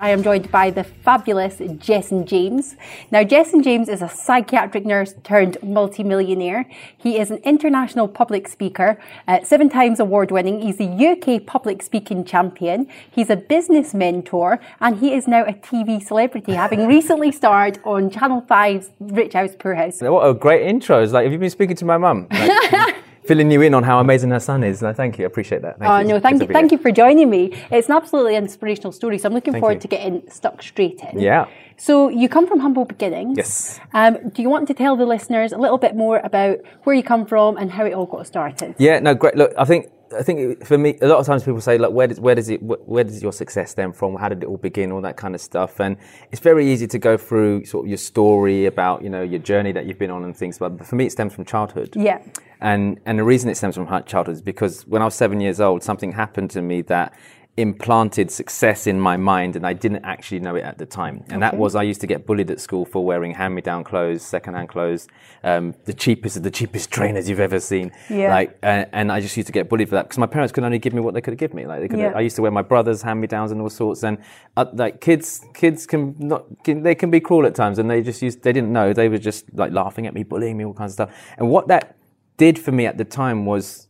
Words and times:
I 0.00 0.10
am 0.10 0.24
joined 0.24 0.50
by 0.50 0.70
the 0.70 0.82
fabulous 0.82 1.58
Jessen 1.58 2.26
James. 2.26 2.74
Now, 3.12 3.22
Jessen 3.22 3.62
James 3.62 3.88
is 3.88 4.02
a 4.02 4.08
psychiatric 4.08 4.84
nurse 4.84 5.14
turned 5.22 5.56
multimillionaire. 5.62 6.66
He 6.98 7.16
is 7.16 7.30
an 7.30 7.38
international 7.44 8.08
public 8.08 8.48
speaker, 8.48 8.98
uh, 9.28 9.44
seven 9.44 9.68
times 9.68 10.00
award 10.00 10.32
winning. 10.32 10.62
He's 10.62 10.80
a 10.80 10.84
UK 10.84 11.46
public 11.46 11.80
speaking 11.80 12.24
champion. 12.24 12.88
He's 13.08 13.30
a 13.30 13.36
business 13.36 13.94
mentor, 13.94 14.58
and 14.80 14.98
he 14.98 15.14
is 15.14 15.28
now 15.28 15.44
a 15.44 15.52
TV 15.52 16.04
celebrity, 16.04 16.54
having 16.54 16.86
recently 16.88 17.30
starred 17.30 17.78
on 17.84 18.10
Channel 18.10 18.42
5's 18.42 18.90
Rich 18.98 19.34
House 19.34 19.54
Poor 19.56 19.76
House. 19.76 20.00
What 20.00 20.28
a 20.28 20.34
great 20.34 20.66
intro. 20.66 21.04
It's 21.04 21.12
like, 21.12 21.22
have 21.22 21.32
you 21.32 21.38
been 21.38 21.50
speaking 21.50 21.76
to 21.76 21.84
my 21.84 21.98
mum? 21.98 22.26
Like, 22.32 22.93
filling 23.26 23.50
you 23.50 23.62
in 23.62 23.74
on 23.74 23.82
how 23.82 24.00
amazing 24.00 24.30
her 24.30 24.40
son 24.40 24.62
is. 24.62 24.82
No, 24.82 24.92
thank 24.92 25.18
you. 25.18 25.24
I 25.24 25.26
appreciate 25.26 25.62
that. 25.62 25.78
Thank 25.78 25.90
oh, 25.90 25.98
you. 25.98 26.08
no, 26.08 26.20
thank 26.20 26.42
you. 26.42 26.48
Thank 26.48 26.72
you 26.72 26.78
for 26.78 26.90
joining 26.90 27.30
me. 27.30 27.52
It's 27.70 27.88
an 27.88 27.96
absolutely 27.96 28.36
inspirational 28.36 28.92
story. 28.92 29.18
So 29.18 29.28
I'm 29.28 29.34
looking 29.34 29.52
Thank 29.52 29.62
forward 29.62 29.76
you. 29.76 29.80
to 29.80 29.88
getting 29.88 30.22
stuck 30.30 30.62
straight 30.62 31.00
in. 31.00 31.18
Yeah. 31.18 31.46
So 31.76 32.08
you 32.08 32.28
come 32.28 32.46
from 32.46 32.60
humble 32.60 32.84
beginnings. 32.84 33.36
Yes. 33.36 33.80
Um, 33.92 34.30
do 34.30 34.42
you 34.42 34.48
want 34.48 34.68
to 34.68 34.74
tell 34.74 34.96
the 34.96 35.06
listeners 35.06 35.52
a 35.52 35.58
little 35.58 35.78
bit 35.78 35.96
more 35.96 36.18
about 36.22 36.58
where 36.84 36.94
you 36.94 37.02
come 37.02 37.26
from 37.26 37.56
and 37.56 37.70
how 37.72 37.84
it 37.84 37.94
all 37.94 38.06
got 38.06 38.26
started? 38.26 38.74
Yeah, 38.78 39.00
no, 39.00 39.14
great. 39.14 39.36
Look, 39.36 39.52
I 39.58 39.64
think 39.64 39.90
I 40.14 40.22
think 40.22 40.64
for 40.64 40.78
me, 40.78 40.98
a 41.02 41.06
lot 41.06 41.18
of 41.18 41.26
times 41.26 41.44
people 41.44 41.60
say, 41.60 41.78
like, 41.78 41.92
where 41.92 42.06
does 42.06 42.20
where 42.20 42.34
does 42.34 42.48
it 42.48 42.62
where 42.62 43.04
does 43.04 43.22
your 43.22 43.32
success 43.32 43.70
stem 43.70 43.92
from? 43.92 44.16
How 44.16 44.28
did 44.28 44.42
it 44.42 44.46
all 44.46 44.56
begin? 44.56 44.92
All 44.92 45.00
that 45.02 45.16
kind 45.16 45.34
of 45.34 45.40
stuff, 45.40 45.80
and 45.80 45.96
it's 46.32 46.40
very 46.40 46.70
easy 46.70 46.86
to 46.86 46.98
go 46.98 47.16
through 47.16 47.64
sort 47.64 47.84
of 47.84 47.88
your 47.88 47.98
story 47.98 48.66
about 48.66 49.02
you 49.02 49.10
know 49.10 49.22
your 49.22 49.40
journey 49.40 49.72
that 49.72 49.86
you've 49.86 49.98
been 49.98 50.10
on 50.10 50.24
and 50.24 50.36
things. 50.36 50.58
But 50.58 50.84
for 50.86 50.96
me, 50.96 51.06
it 51.06 51.12
stems 51.12 51.34
from 51.34 51.44
childhood. 51.44 51.94
Yeah. 51.96 52.22
And 52.60 53.00
and 53.04 53.18
the 53.18 53.24
reason 53.24 53.50
it 53.50 53.56
stems 53.56 53.74
from 53.74 53.86
childhood 54.06 54.36
is 54.36 54.42
because 54.42 54.86
when 54.86 55.02
I 55.02 55.04
was 55.04 55.14
seven 55.14 55.40
years 55.40 55.60
old, 55.60 55.82
something 55.82 56.12
happened 56.12 56.50
to 56.52 56.62
me 56.62 56.82
that 56.82 57.14
implanted 57.56 58.30
success 58.32 58.86
in 58.88 58.98
my 58.98 59.16
mind, 59.16 59.54
and 59.54 59.64
I 59.64 59.74
didn't 59.74 60.04
actually 60.04 60.40
know 60.40 60.56
it 60.56 60.64
at 60.64 60.76
the 60.78 60.86
time. 60.86 61.24
And 61.28 61.40
that 61.40 61.56
was 61.56 61.76
I 61.76 61.84
used 61.84 62.00
to 62.00 62.06
get 62.08 62.26
bullied 62.26 62.50
at 62.50 62.60
school 62.60 62.84
for 62.84 63.04
wearing 63.04 63.32
hand-me-down 63.32 63.84
clothes, 63.84 64.22
second-hand 64.22 64.68
clothes, 64.68 65.06
um, 65.44 65.74
the 65.84 65.94
cheapest 65.94 66.36
of 66.36 66.42
the 66.42 66.50
cheapest 66.50 66.90
trainers 66.90 67.28
you've 67.28 67.38
ever 67.38 67.60
seen. 67.60 67.92
Yeah. 68.10 68.30
Like, 68.34 68.58
and, 68.62 68.88
and 68.92 69.12
I 69.12 69.20
just 69.20 69.36
used 69.36 69.46
to 69.46 69.52
get 69.52 69.68
bullied 69.68 69.88
for 69.88 69.94
that 69.94 70.06
because 70.06 70.18
my 70.18 70.26
parents 70.26 70.52
could 70.52 70.64
only 70.64 70.80
give 70.80 70.94
me 70.94 71.00
what 71.00 71.14
they 71.14 71.20
could 71.20 71.38
give 71.38 71.54
me. 71.54 71.64
Like, 71.64 71.80
they 71.80 71.88
could, 71.88 72.00
Yeah. 72.00 72.12
I 72.14 72.20
used 72.20 72.34
to 72.36 72.42
wear 72.42 72.50
my 72.50 72.62
brother's 72.62 73.02
hand-me-downs 73.02 73.52
and 73.52 73.60
all 73.60 73.70
sorts. 73.70 74.02
And 74.02 74.18
uh, 74.56 74.66
like 74.72 75.00
kids, 75.00 75.44
kids 75.54 75.86
can 75.86 76.16
not, 76.18 76.46
can, 76.64 76.82
they 76.82 76.96
can 76.96 77.10
be 77.10 77.20
cruel 77.20 77.46
at 77.46 77.54
times, 77.54 77.78
and 77.78 77.88
they 77.88 78.02
just 78.02 78.20
used, 78.20 78.42
they 78.42 78.52
didn't 78.52 78.72
know. 78.72 78.92
They 78.92 79.08
were 79.08 79.18
just 79.18 79.44
like 79.54 79.70
laughing 79.72 80.08
at 80.08 80.14
me, 80.14 80.24
bullying 80.24 80.56
me, 80.56 80.64
all 80.64 80.74
kinds 80.74 80.90
of 80.90 80.94
stuff. 80.94 81.34
And 81.38 81.48
what 81.48 81.68
that 81.68 81.96
did 82.36 82.58
for 82.58 82.72
me 82.72 82.86
at 82.86 82.98
the 82.98 83.04
time 83.04 83.46
was 83.46 83.86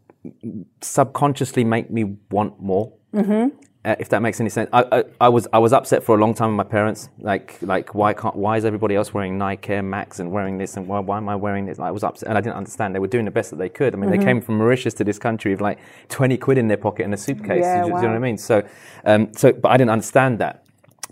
subconsciously 0.83 1.65
make 1.65 1.91
me 1.91 2.17
want 2.31 2.61
more. 2.61 2.93
Mm-hmm. 3.15 3.57
Uh, 3.87 3.95
if 3.99 4.09
that 4.09 4.23
makes 4.23 4.41
any 4.41 4.49
sense, 4.49 4.71
I, 4.73 4.83
I, 4.91 5.05
I 5.21 5.29
was 5.29 5.47
I 5.53 5.59
was 5.59 5.75
upset 5.75 6.03
for 6.03 6.17
a 6.17 6.19
long 6.19 6.33
time 6.33 6.49
with 6.57 6.57
my 6.57 6.71
parents. 6.71 7.11
Like 7.19 7.59
like 7.61 7.95
why 7.95 8.15
can't 8.15 8.35
why 8.35 8.57
is 8.57 8.65
everybody 8.65 8.95
else 8.95 9.13
wearing 9.13 9.37
Nike 9.37 9.75
Air 9.75 9.83
Max 9.83 10.21
and 10.21 10.33
wearing 10.33 10.57
this 10.57 10.79
and 10.79 10.89
why, 10.89 11.01
why 11.01 11.19
am 11.19 11.29
I 11.29 11.37
wearing 11.37 11.67
this? 11.67 11.79
I 11.79 11.91
was 11.91 12.03
upset 12.03 12.31
and 12.31 12.39
I 12.39 12.41
didn't 12.41 12.57
understand. 12.57 12.95
They 12.95 12.99
were 12.99 13.09
doing 13.09 13.27
the 13.27 13.31
best 13.31 13.51
that 13.51 13.57
they 13.57 13.69
could. 13.69 13.95
I 13.95 13.99
mean, 13.99 14.09
they 14.09 14.17
came 14.17 14.41
from 14.41 14.57
Mauritius 14.57 14.95
to 14.95 15.05
this 15.05 15.19
country 15.19 15.51
with 15.51 15.61
like 15.61 15.79
twenty 16.09 16.39
quid 16.39 16.57
in 16.57 16.69
their 16.69 16.79
pocket 16.79 17.05
and 17.05 17.13
a 17.13 17.19
suitcase. 17.19 17.61
Yeah, 17.63 17.83
do, 17.83 17.89
you- 17.89 17.95
do 17.95 18.01
you 18.01 18.03
know 18.05 18.09
what 18.09 18.17
I 18.17 18.19
mean? 18.21 18.39
So 18.39 18.63
um, 19.05 19.33
so 19.35 19.53
but 19.53 19.69
I 19.71 19.77
didn't 19.77 19.91
understand 19.91 20.39
that. 20.39 20.65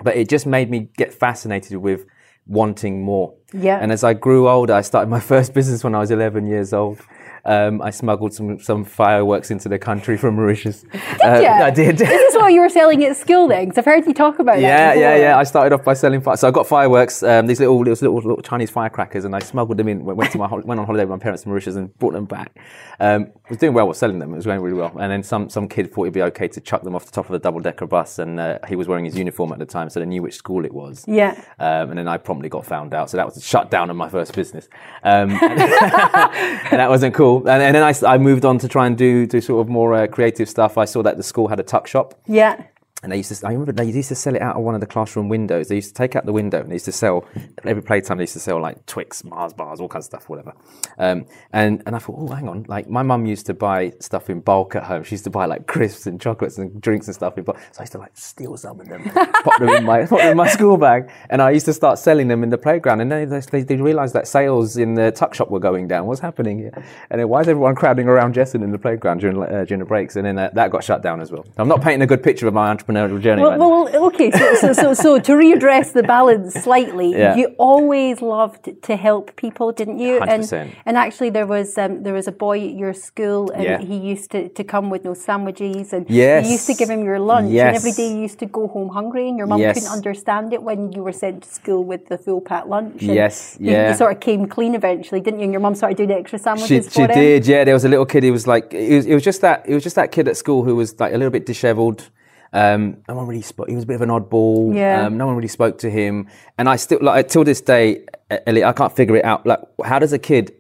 But 0.03 0.17
it 0.17 0.31
just 0.31 0.47
made 0.47 0.71
me 0.71 0.89
get 0.97 1.13
fascinated 1.13 1.77
with 1.77 2.07
wanting 2.47 3.03
more. 3.03 3.35
Yeah. 3.53 3.79
And 3.81 3.93
as 3.93 4.03
I 4.03 4.15
grew 4.15 4.49
older, 4.49 4.73
I 4.73 4.81
started 4.81 5.11
my 5.11 5.21
first 5.33 5.53
business 5.53 5.85
when 5.85 5.95
I 5.95 5.99
was 5.99 6.11
11 6.11 6.47
years 6.47 6.73
old. 6.73 6.99
Um, 7.45 7.83
I 7.83 7.91
smuggled 7.91 8.33
some, 8.33 8.61
some 8.61 8.85
fireworks 8.85 9.51
into 9.51 9.69
the 9.69 9.79
country 9.79 10.17
from 10.17 10.37
Mauritius. 10.37 10.83
Did 10.93 11.43
ya? 11.43 11.53
I 11.65 11.71
did. 11.71 11.99
This 11.99 12.11
is 12.11 12.35
what 12.37 12.53
you 12.53 12.61
were 12.61 12.69
selling 12.69 13.05
at 13.05 13.17
school 13.17 13.49
then? 13.49 13.73
I've 13.77 13.85
heard 13.85 14.07
you 14.07 14.15
talk 14.15 14.39
about 14.39 14.61
Yeah, 14.61 14.95
that. 14.95 14.99
yeah, 14.99 15.13
before. 15.15 15.25
yeah. 15.27 15.39
I 15.39 15.43
started 15.43 15.73
off 15.75 15.85
by 15.85 15.95
selling 15.95 16.21
fire. 16.21 16.37
So 16.37 16.47
I 16.47 16.51
got 16.53 16.67
fireworks, 16.69 17.23
um, 17.23 17.47
these 17.47 17.59
little, 17.59 17.79
little, 17.81 17.93
little, 18.11 18.31
little 18.31 18.43
Chinese 18.43 18.71
firecrackers, 18.71 19.25
and 19.25 19.35
I 19.35 19.41
smuggled 19.41 19.77
them 19.79 19.89
in. 19.89 20.05
Went 20.05 20.31
to 20.33 20.39
my 20.39 20.47
went 20.53 20.79
on 20.79 20.87
holiday 20.87 21.05
with 21.05 21.11
my 21.11 21.19
parents 21.19 21.45
in 21.45 21.51
Mauritius 21.51 21.75
and 21.77 21.97
brought 21.99 22.13
them 22.13 22.27
back. 22.27 22.57
Um, 23.01 23.33
was 23.49 23.59
doing 23.59 23.75
well 23.75 23.89
with 23.89 23.97
selling 23.97 24.21
them. 24.21 24.33
It 24.33 24.37
was 24.37 24.47
going 24.47 24.61
really 24.61 24.77
well. 24.79 24.97
And 24.99 25.11
then 25.11 25.23
some 25.25 25.49
some 25.51 25.67
kid 25.69 25.93
thought 25.93 26.05
it'd 26.05 26.15
be 26.15 26.23
okay 26.23 26.47
to 26.49 26.61
chuck 26.61 26.83
them 26.85 26.95
off 26.95 27.07
the 27.07 27.13
top 27.13 27.27
of 27.29 27.35
a 27.35 27.39
double 27.41 27.59
decker 27.61 27.87
bus, 27.87 28.21
and 28.21 28.39
uh, 28.39 28.59
he 28.69 28.77
was 28.77 28.87
wearing 28.87 29.05
his 29.05 29.17
uniform 29.17 29.53
at 29.53 29.59
the 29.59 29.67
time, 29.67 29.91
so 29.91 29.99
they 29.99 30.07
knew 30.07 30.23
which 30.23 30.35
school 30.37 30.65
it 30.65 30.73
was. 30.73 31.05
Yeah. 31.09 31.33
Um, 31.59 31.91
and 31.91 31.99
then 31.99 32.07
I 32.07 32.19
promptly 32.19 32.49
got 32.49 32.65
found 32.67 32.95
out. 32.95 33.11
So 33.11 33.17
that 33.17 33.27
was 33.27 33.37
a 33.37 33.41
shutdown 33.41 33.91
of 33.91 33.97
my 33.97 34.09
first 34.09 34.33
business. 34.35 34.69
Um, 35.03 35.31
and 35.43 36.79
that 36.79 36.89
wasn't 36.89 37.15
cool. 37.15 37.32
And, 37.41 37.63
and 37.63 37.75
then 37.75 37.95
I 38.07 38.19
moved 38.19 38.45
on 38.45 38.59
to 38.59 38.69
try 38.69 38.87
and 38.87 38.97
do, 38.97 39.27
do 39.27 39.41
sort 39.41 39.61
of 39.61 39.69
more 39.69 39.95
uh, 39.95 40.07
creative 40.07 40.49
stuff. 40.49 40.79
I 40.79 40.85
saw 40.85 41.03
that 41.03 41.17
the 41.17 41.23
school 41.23 41.49
had 41.49 41.61
a 41.61 41.63
tuck 41.63 41.87
shop. 41.87 42.15
Yeah. 42.27 42.65
And 43.03 43.11
they 43.11 43.17
used 43.17 43.35
to, 43.35 43.47
I 43.47 43.51
remember 43.51 43.73
they 43.73 43.91
used 43.91 44.11
to 44.11 44.15
sell 44.15 44.37
it 44.37 44.43
out 44.43 44.55
of 44.55 44.63
one 44.63 44.77
of 44.77 44.81
the 44.81 44.87
classroom 44.87 45.29
windows. 45.29 45.69
They 45.69 45.75
used 45.75 45.89
to 45.89 45.95
take 45.95 46.15
out 46.15 46.25
the 46.25 46.33
window 46.33 46.61
and 46.61 46.71
they 46.71 46.77
used 46.77 46.85
to 46.85 46.93
sell, 46.93 47.27
every 47.65 47.83
playtime 47.83 48.19
they 48.19 48.23
used 48.23 48.35
to 48.35 48.41
sell 48.41 48.61
like 48.61 48.87
Twix, 48.87 49.25
Mars 49.25 49.53
bars, 49.53 49.81
all 49.81 49.89
kinds 49.89 50.05
of 50.05 50.11
stuff, 50.11 50.29
whatever. 50.29 50.53
Um, 50.99 51.27
and, 51.53 51.83
and 51.85 51.97
I 51.97 51.99
thought, 51.99 52.15
oh, 52.17 52.29
hang 52.29 52.49
on. 52.49 52.65
Like 52.69 52.89
my 52.89 53.03
mum 53.03 53.27
used 53.27 53.47
to 53.47 53.55
buy 53.55 53.93
stuff 53.99 54.31
in 54.31 54.41
bulk 54.41 54.77
at 54.77 54.85
home. 54.85 55.03
She 55.03 55.15
used 55.15 55.25
to 55.25 55.31
buy 55.31 55.47
like 55.47 55.67
crisps 55.67 56.07
and 56.07 56.21
chocolates 56.21 56.59
and 56.59 56.81
drinks 56.81 57.09
and 57.09 57.15
stuff 57.15 57.37
in 57.37 57.45
bulk. 57.45 57.59
So 57.73 57.81
I 57.81 57.83
used 57.83 57.93
to 57.93 57.99
like 57.99 58.17
steal 58.17 58.57
some 58.57 58.79
of 58.79 58.89
them, 58.89 59.03
pop 59.15 59.59
them 59.59 59.71
in 59.71 59.85
my, 59.85 60.07
pop 60.07 60.21
them 60.21 60.31
in 60.31 60.37
my 60.37 60.49
school 60.49 60.77
bag. 60.77 61.11
And 61.29 61.43
I 61.43 61.51
used 61.51 61.67
to 61.67 61.73
start 61.73 61.99
selling 61.99 62.29
them 62.29 62.45
in 62.45 62.51
the 62.51 62.59
playground. 62.59 63.01
And 63.01 63.11
then 63.11 63.29
they, 63.29 63.63
they, 63.63 63.77
realized 63.83 64.15
that 64.15 64.29
sales 64.29 64.77
in 64.77 64.95
the 64.95 65.11
tuck 65.11 65.35
shop 65.35 65.51
were 65.51 65.59
going 65.59 65.89
down. 65.89 66.07
What's 66.07 66.21
happening 66.21 66.59
here? 66.59 66.85
And 67.11 67.21
then 67.21 67.29
why 67.29 67.41
is 67.41 67.49
everyone 67.49 67.75
crowding 67.75 68.07
around 68.07 68.37
Jessen 68.37 68.63
in 68.63 68.71
the 68.71 68.79
playground 68.79 69.19
during, 69.19 69.43
uh, 69.43 69.65
during 69.65 69.81
the 69.81 69.85
breaks? 69.85 70.15
And 70.15 70.25
then 70.25 70.37
that 70.37 70.71
got 70.71 70.85
shut 70.85 71.03
down 71.03 71.21
as 71.21 71.33
well. 71.33 71.45
I'm 71.57 71.67
not 71.67 71.83
painting 71.83 72.03
a 72.03 72.07
good 72.07 72.23
picture 72.23 72.47
of 72.47 72.55
my 72.55 72.71
entrepreneurial 72.95 73.21
journey. 73.21 73.43
Well, 73.43 73.51
right 73.51 73.61
well, 73.93 74.07
okay. 74.07 74.31
So, 74.31 74.55
so, 74.55 74.73
so, 74.73 74.95
so 74.95 75.19
to 75.19 75.33
readdress 75.33 75.93
the 75.93 76.03
balance 76.03 76.55
slightly, 76.67 77.11
Yeah. 77.13 77.37
you 77.37 77.47
always 77.59 78.21
loved 78.23 78.69
to 78.83 78.97
help 78.97 79.35
people, 79.37 79.73
didn't 79.73 79.99
you? 79.99 80.21
And 80.21 80.43
100%. 80.43 80.71
and 80.87 80.97
actually, 80.97 81.31
there 81.31 81.47
was 81.47 81.77
um, 81.79 82.03
there 82.03 82.15
was 82.15 82.27
a 82.29 82.33
boy 82.33 82.59
at 82.69 82.75
your 82.75 82.93
school, 82.95 83.51
and 83.51 83.65
Yeah. 83.65 83.79
he 83.79 83.97
used 83.97 84.31
to, 84.33 84.49
to 84.51 84.65
come 84.65 84.91
with 84.91 85.05
no 85.05 85.15
sandwiches, 85.15 85.93
and 85.93 86.09
Yes. 86.09 86.47
you 86.47 86.53
used 86.53 86.67
to 86.67 86.75
give 86.75 86.89
him 86.91 87.03
your 87.05 87.19
lunch, 87.19 87.49
and 87.49 87.77
every 87.77 87.93
day 87.93 88.09
you 88.09 88.19
used 88.29 88.39
to 88.41 88.47
go 88.47 88.69
home 88.69 88.89
hungry, 88.89 89.29
and 89.29 89.37
your 89.39 89.47
mum 89.47 89.61
Yes. 89.61 89.75
couldn't 89.77 89.93
understand 89.93 90.53
it 90.53 90.63
when 90.63 90.93
you 90.93 91.03
were 91.03 91.13
sent 91.13 91.43
to 91.45 91.49
school 91.49 91.85
with 91.85 92.07
the 92.09 92.19
full 92.19 92.41
pat 92.41 92.69
lunch. 92.69 93.03
and 93.03 93.15
Yes, 93.15 93.57
you- 93.61 93.71
yeah. 93.73 93.91
You, 93.91 93.95
sort 93.97 94.13
of 94.13 94.21
came 94.21 94.47
clean 94.47 94.75
eventually, 94.75 95.21
didn't 95.21 95.41
you? 95.41 95.45
And 95.45 95.53
your 95.53 95.61
mum 95.61 95.75
started 95.75 95.97
doing 95.97 96.11
extra 96.11 96.39
sandwiches 96.39 96.87
she 96.87 96.91
for 96.91 97.13
him. 97.13 97.19
did, 97.19 97.47
yeah. 97.47 97.65
There 97.65 97.75
was 97.75 97.85
a 97.85 97.89
little 97.89 98.07
kid. 98.07 98.23
He 98.23 98.31
was 98.31 98.47
like, 98.47 98.73
it 98.75 98.95
was, 98.97 99.07
it 99.07 99.15
was 99.15 99.23
just 99.23 99.41
that, 99.41 99.65
it 99.69 99.75
was 99.75 99.83
just 99.83 99.97
that 99.97 100.13
kid 100.13 100.29
at 100.29 100.37
school 100.37 100.63
who 100.65 100.75
was 100.77 100.99
like 101.01 101.13
a 101.13 101.17
little 101.17 101.31
bit 101.31 101.47
dishevelled. 101.47 102.11
Um, 102.53 102.99
no 103.09 103.15
one 103.15 103.27
really 103.27 103.43
spoke. 103.43 103.69
He 103.69 103.75
was 103.75 103.85
a 103.85 103.87
bit 103.87 103.95
of 103.95 104.03
an 104.03 104.11
oddball. 104.11 104.75
Yeah. 104.75 105.07
Um, 105.07 105.17
no 105.17 105.27
one 105.27 105.37
really 105.37 105.49
spoke 105.49 105.79
to 105.79 105.91
him. 105.91 106.29
And 106.59 106.69
I 106.69 106.77
still, 106.77 106.99
like, 107.01 107.29
till 107.29 107.45
this 107.45 107.61
day, 107.61 108.05
Elliot, 108.47 108.67
I 108.67 108.73
can't 108.73 108.95
figure 108.95 109.17
it 109.17 109.25
out. 109.25 109.47
Like, 109.47 109.61
how 109.85 109.99
does 109.99 110.13
a 110.13 110.19
kid 110.19 110.53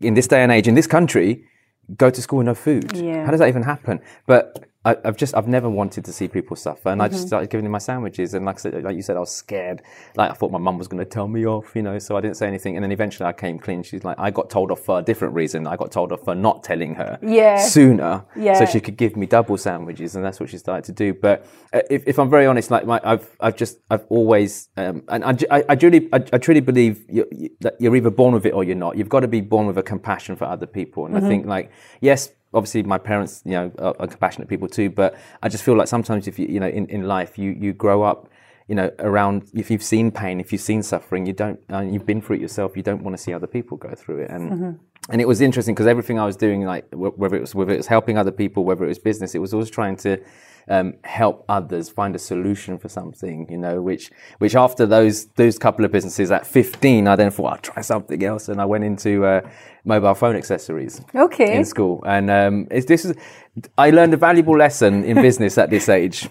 in 0.00 0.14
this 0.14 0.26
day 0.26 0.42
and 0.42 0.50
age 0.50 0.66
in 0.66 0.74
this 0.74 0.86
country 0.86 1.44
go 1.96 2.10
to 2.10 2.22
school 2.22 2.38
with 2.38 2.46
no 2.46 2.54
food? 2.54 2.96
Yeah. 2.96 3.24
How 3.24 3.30
does 3.30 3.40
that 3.40 3.48
even 3.48 3.62
happen? 3.62 4.00
But 4.26 4.66
I, 4.84 4.96
I've 5.04 5.16
just, 5.16 5.34
I've 5.34 5.48
never 5.48 5.70
wanted 5.70 6.04
to 6.04 6.12
see 6.12 6.28
people 6.28 6.56
suffer, 6.56 6.90
and 6.90 7.00
I 7.00 7.06
Mm-hmm. 7.06 7.14
just 7.14 7.26
started 7.28 7.48
giving 7.50 7.64
them 7.64 7.72
my 7.72 7.78
sandwiches. 7.78 8.34
And 8.34 8.44
like 8.44 8.56
I 8.56 8.58
said, 8.58 8.82
like 8.84 8.96
you 8.96 9.02
said, 9.02 9.16
I 9.16 9.20
was 9.20 9.30
scared. 9.34 9.82
Like 10.16 10.30
I 10.30 10.34
thought 10.34 10.50
my 10.50 10.58
mum 10.58 10.78
was 10.78 10.88
going 10.88 11.02
to 11.02 11.08
tell 11.08 11.26
me 11.28 11.46
off, 11.46 11.72
you 11.74 11.82
know. 11.82 11.98
So 11.98 12.16
I 12.16 12.20
didn't 12.20 12.36
say 12.36 12.46
anything. 12.46 12.76
And 12.76 12.84
then 12.84 12.92
eventually 12.92 13.26
I 13.26 13.32
came 13.32 13.58
clean. 13.58 13.82
She's 13.82 14.04
like, 14.04 14.18
I 14.18 14.30
got 14.30 14.50
told 14.50 14.70
off 14.70 14.80
for 14.80 14.98
a 14.98 15.02
different 15.02 15.34
reason. 15.34 15.66
I 15.66 15.76
got 15.76 15.90
told 15.90 16.12
off 16.12 16.24
for 16.24 16.34
not 16.34 16.64
telling 16.64 16.94
her 16.96 17.18
Yeah. 17.22 17.58
sooner, 17.58 18.24
Yeah. 18.36 18.54
so 18.58 18.66
she 18.66 18.80
could 18.80 18.96
give 18.96 19.16
me 19.16 19.26
double 19.26 19.56
sandwiches, 19.56 20.16
and 20.16 20.24
that's 20.24 20.38
what 20.40 20.48
she 20.50 20.58
started 20.58 20.84
to 20.84 20.92
do. 20.92 21.14
But 21.14 21.46
uh, 21.72 21.80
if, 21.90 22.04
if 22.06 22.18
I'm 22.18 22.28
very 22.28 22.46
honest, 22.46 22.70
like 22.70 22.84
my, 22.86 23.00
I've, 23.04 23.28
I've 23.40 23.56
just, 23.56 23.78
I've 23.90 24.04
always, 24.10 24.68
um, 24.76 25.02
and 25.08 25.24
I, 25.24 25.36
I, 25.50 25.64
I 25.70 25.74
truly, 25.76 26.08
I, 26.12 26.16
I 26.32 26.38
truly 26.38 26.60
believe 26.60 27.04
you, 27.08 27.26
you, 27.32 27.50
that 27.60 27.74
you're 27.80 27.96
either 27.96 28.10
born 28.10 28.34
with 28.34 28.44
it 28.46 28.52
or 28.52 28.64
you're 28.64 28.76
not. 28.76 28.96
You've 28.98 29.08
got 29.08 29.20
to 29.20 29.28
be 29.28 29.40
born 29.40 29.66
with 29.66 29.78
a 29.78 29.82
compassion 29.82 30.36
for 30.36 30.44
other 30.44 30.66
people, 30.66 31.06
and 31.06 31.16
I 31.16 31.20
think 31.20 31.46
like, 31.46 31.70
yes. 32.00 32.30
Obviously, 32.54 32.82
my 32.82 32.98
parents, 32.98 33.42
you 33.44 33.52
know, 33.52 33.72
are, 33.78 33.94
are 33.98 34.06
compassionate 34.06 34.48
people 34.48 34.68
too. 34.68 34.90
But 34.90 35.16
I 35.42 35.48
just 35.48 35.64
feel 35.64 35.76
like 35.76 35.88
sometimes, 35.88 36.28
if 36.28 36.38
you, 36.38 36.46
you 36.46 36.60
know, 36.60 36.68
in, 36.68 36.86
in 36.86 37.06
life, 37.06 37.38
you 37.38 37.50
you 37.50 37.72
grow 37.72 38.02
up, 38.02 38.28
you 38.68 38.74
know, 38.74 38.90
around. 38.98 39.50
If 39.54 39.70
you've 39.70 39.82
seen 39.82 40.10
pain, 40.10 40.40
if 40.40 40.52
you've 40.52 40.62
seen 40.62 40.82
suffering, 40.82 41.26
you 41.26 41.32
don't, 41.32 41.60
and 41.68 41.92
you've 41.92 42.06
been 42.06 42.22
through 42.22 42.36
it 42.36 42.42
yourself. 42.42 42.76
You 42.76 42.82
don't 42.82 43.02
want 43.02 43.16
to 43.16 43.22
see 43.22 43.32
other 43.32 43.46
people 43.46 43.76
go 43.76 43.94
through 43.94 44.20
it. 44.20 44.30
And 44.30 44.50
mm-hmm. 44.52 44.70
and 45.10 45.20
it 45.20 45.28
was 45.28 45.40
interesting 45.40 45.74
because 45.74 45.86
everything 45.86 46.18
I 46.18 46.26
was 46.26 46.36
doing, 46.36 46.64
like 46.64 46.86
whether 46.92 47.36
it 47.36 47.40
was 47.40 47.54
whether 47.54 47.72
it 47.72 47.76
was 47.76 47.88
helping 47.88 48.16
other 48.16 48.32
people, 48.32 48.64
whether 48.64 48.84
it 48.84 48.88
was 48.88 48.98
business, 48.98 49.34
it 49.34 49.40
was 49.40 49.52
always 49.52 49.70
trying 49.70 49.96
to 49.96 50.20
um, 50.68 50.94
help 51.04 51.44
others 51.48 51.88
find 51.90 52.14
a 52.14 52.18
solution 52.18 52.78
for 52.78 52.88
something. 52.88 53.46
You 53.50 53.58
know, 53.58 53.80
which 53.82 54.10
which 54.38 54.54
after 54.54 54.86
those 54.86 55.26
those 55.36 55.58
couple 55.58 55.84
of 55.84 55.92
businesses 55.92 56.30
at 56.30 56.46
15, 56.46 57.06
I 57.08 57.16
then 57.16 57.30
thought 57.30 57.46
I'll 57.52 57.58
try 57.58 57.82
something 57.82 58.22
else, 58.24 58.48
and 58.48 58.60
I 58.60 58.64
went 58.64 58.84
into 58.84 59.24
uh, 59.24 59.40
mobile 59.84 60.14
phone 60.14 60.36
accessories 60.36 61.00
Okay. 61.14 61.56
in 61.56 61.64
school. 61.64 62.02
And 62.06 62.30
um, 62.30 62.66
it's, 62.70 62.86
this 62.86 63.04
is 63.04 63.14
I 63.78 63.90
learned 63.90 64.14
a 64.14 64.16
valuable 64.18 64.56
lesson 64.56 65.04
in 65.04 65.20
business 65.20 65.58
at 65.58 65.70
this 65.70 65.88
age. 65.88 66.28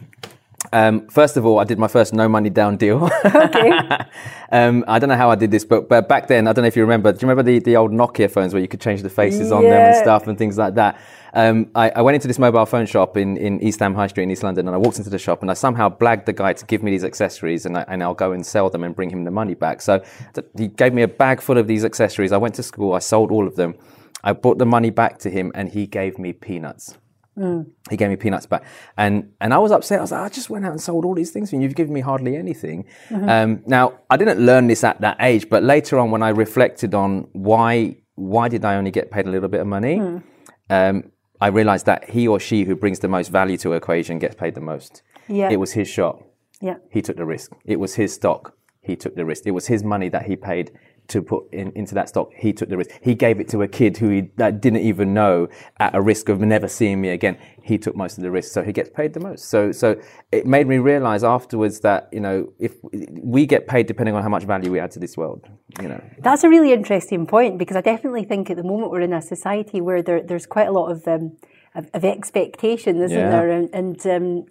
Um, 0.71 1.07
first 1.09 1.37
of 1.37 1.45
all, 1.45 1.59
I 1.59 1.65
did 1.65 1.77
my 1.77 1.87
first 1.87 2.13
no 2.13 2.27
money 2.27 2.49
down 2.49 2.77
deal. 2.77 3.09
Okay. 3.25 3.71
um, 4.51 4.83
I 4.87 4.97
don't 4.97 5.09
know 5.09 5.15
how 5.15 5.29
I 5.29 5.35
did 5.35 5.51
this, 5.51 5.65
but, 5.65 5.87
but 5.87 6.07
back 6.07 6.27
then, 6.27 6.47
I 6.47 6.53
don't 6.53 6.63
know 6.63 6.67
if 6.67 6.75
you 6.75 6.81
remember. 6.81 7.11
Do 7.11 7.17
you 7.17 7.29
remember 7.29 7.43
the, 7.43 7.59
the 7.59 7.75
old 7.75 7.91
Nokia 7.91 8.31
phones 8.31 8.53
where 8.53 8.61
you 8.61 8.67
could 8.67 8.81
change 8.81 9.01
the 9.03 9.09
faces 9.09 9.51
on 9.51 9.63
them 9.63 9.73
and 9.73 9.95
stuff 9.95 10.25
and 10.25 10.37
things 10.37 10.57
like 10.57 10.73
that? 10.75 10.99
Um, 11.33 11.71
I, 11.73 11.89
I, 11.89 12.01
went 12.01 12.15
into 12.15 12.27
this 12.27 12.37
mobile 12.37 12.65
phone 12.65 12.85
shop 12.85 13.17
in, 13.17 13.37
in 13.37 13.61
East 13.61 13.79
Ham 13.79 13.95
High 13.95 14.07
Street 14.07 14.23
in 14.23 14.31
East 14.31 14.43
London, 14.43 14.67
and 14.67 14.75
I 14.75 14.77
walked 14.77 14.97
into 14.97 15.09
the 15.09 15.17
shop, 15.17 15.41
and 15.41 15.49
I 15.49 15.55
somehow 15.55 15.89
blagged 15.89 16.25
the 16.25 16.33
guy 16.33 16.53
to 16.53 16.65
give 16.65 16.83
me 16.83 16.91
these 16.91 17.03
accessories, 17.03 17.65
and, 17.65 17.77
I, 17.77 17.85
and 17.87 18.03
I'll 18.03 18.13
go 18.13 18.31
and 18.31 18.45
sell 18.45 18.69
them 18.69 18.83
and 18.83 18.95
bring 18.95 19.09
him 19.09 19.23
the 19.23 19.31
money 19.31 19.55
back. 19.55 19.81
So 19.81 20.03
th- 20.33 20.47
he 20.57 20.67
gave 20.67 20.93
me 20.93 21.01
a 21.01 21.07
bag 21.07 21.41
full 21.41 21.57
of 21.57 21.67
these 21.67 21.83
accessories. 21.83 22.31
I 22.31 22.37
went 22.37 22.55
to 22.55 22.63
school, 22.63 22.93
I 22.93 22.99
sold 22.99 23.31
all 23.31 23.47
of 23.47 23.55
them. 23.55 23.75
I 24.23 24.33
brought 24.33 24.57
the 24.57 24.65
money 24.65 24.89
back 24.89 25.17
to 25.19 25.29
him, 25.29 25.51
and 25.55 25.69
he 25.69 25.87
gave 25.87 26.19
me 26.19 26.33
peanuts. 26.33 26.97
Mm. 27.37 27.71
He 27.89 27.97
gave 27.97 28.09
me 28.09 28.15
peanuts 28.15 28.45
back, 28.45 28.63
and 28.95 29.33
and 29.41 29.55
I 29.55 29.57
was 29.57 29.71
upset. 29.71 29.97
I 29.97 30.01
was 30.01 30.11
like, 30.11 30.21
I 30.21 30.29
just 30.29 30.51
went 30.51 30.65
out 30.65 30.71
and 30.71 30.79
sold 30.79 31.03
all 31.03 31.15
these 31.15 31.31
things 31.31 31.51
and 31.51 31.63
you've 31.63 31.73
given 31.73 31.91
me 31.91 31.99
hardly 31.99 32.35
anything. 32.35 32.85
Mm-hmm. 33.09 33.27
Um, 33.27 33.63
now 33.65 34.01
I 34.07 34.17
didn't 34.17 34.39
learn 34.39 34.67
this 34.67 34.83
at 34.83 35.01
that 35.01 35.17
age, 35.19 35.49
but 35.49 35.63
later 35.63 35.97
on, 35.97 36.11
when 36.11 36.21
I 36.21 36.29
reflected 36.29 36.93
on 36.93 37.27
why 37.33 37.97
why 38.13 38.49
did 38.49 38.63
I 38.63 38.75
only 38.75 38.91
get 38.91 39.09
paid 39.09 39.25
a 39.25 39.31
little 39.31 39.49
bit 39.49 39.61
of 39.61 39.67
money, 39.67 39.97
mm. 39.97 40.21
um, 40.69 41.11
I 41.43 41.47
realized 41.47 41.85
that 41.87 42.09
he 42.09 42.25
or 42.25 42.39
she 42.39 42.63
who 42.63 42.73
brings 42.73 42.99
the 42.99 43.09
most 43.09 43.27
value 43.27 43.57
to 43.57 43.71
an 43.71 43.77
equation 43.77 44.17
gets 44.17 44.33
paid 44.33 44.55
the 44.55 44.61
most. 44.61 45.01
Yeah. 45.27 45.49
It 45.51 45.57
was 45.57 45.73
his 45.73 45.89
shot. 45.89 46.23
Yeah. 46.61 46.77
He 46.89 47.01
took 47.01 47.17
the 47.17 47.25
risk. 47.25 47.51
It 47.65 47.81
was 47.81 47.95
his 47.95 48.13
stock. 48.13 48.55
He 48.79 48.95
took 48.95 49.15
the 49.15 49.25
risk. 49.25 49.45
It 49.45 49.51
was 49.51 49.67
his 49.67 49.83
money 49.83 50.07
that 50.07 50.25
he 50.25 50.37
paid 50.37 50.71
to 51.13 51.21
put 51.21 51.51
in, 51.53 51.71
into 51.73 51.95
that 51.95 52.09
stock. 52.09 52.31
He 52.35 52.53
took 52.53 52.69
the 52.69 52.77
risk. 52.77 52.91
He 53.01 53.15
gave 53.15 53.39
it 53.39 53.47
to 53.49 53.61
a 53.61 53.67
kid 53.67 53.97
who 53.97 54.09
he 54.09 54.21
that 54.35 54.61
didn't 54.61 54.81
even 54.81 55.13
know 55.13 55.47
at 55.79 55.95
a 55.95 56.01
risk 56.01 56.29
of 56.29 56.41
never 56.41 56.67
seeing 56.67 56.99
me 56.99 57.09
again. 57.09 57.37
He 57.61 57.77
took 57.77 57.95
most 57.95 58.17
of 58.17 58.23
the 58.23 58.31
risk, 58.31 58.51
so 58.51 58.61
he 58.61 58.73
gets 58.73 58.89
paid 58.89 59.13
the 59.13 59.19
most. 59.19 59.45
So, 59.45 59.71
so 59.71 59.95
it 60.31 60.45
made 60.45 60.67
me 60.67 60.77
realize 60.77 61.23
afterwards 61.23 61.79
that 61.81 62.09
you 62.11 62.19
know 62.19 62.51
if 62.59 62.73
we 62.91 63.45
get 63.45 63.67
paid 63.67 63.87
depending 63.87 64.15
on 64.15 64.23
how 64.23 64.29
much 64.29 64.43
value 64.43 64.71
we 64.71 64.79
add 64.79 64.91
to 64.91 64.99
this 64.99 65.15
world, 65.15 65.47
you 65.81 65.87
know. 65.87 66.03
That's 66.19 66.43
a 66.43 66.49
really 66.49 66.73
interesting 66.73 67.25
point 67.25 67.57
because 67.57 67.77
I 67.77 67.81
definitely 67.81 68.25
think 68.25 68.49
at 68.49 68.57
the 68.57 68.63
moment 68.63 68.91
we're 68.91 69.01
in 69.01 69.13
a 69.13 69.21
society 69.21 69.79
where 69.81 70.01
there, 70.01 70.21
there's 70.21 70.45
quite 70.45 70.67
a 70.67 70.71
lot 70.71 70.91
of 70.91 71.07
um, 71.07 71.37
of, 71.75 71.89
of 71.93 72.05
expectation, 72.05 73.01
isn't 73.01 73.17
yeah. 73.17 73.29
there? 73.29 73.49
And, 73.51 73.69
and 73.73 74.07
um, 74.07 74.45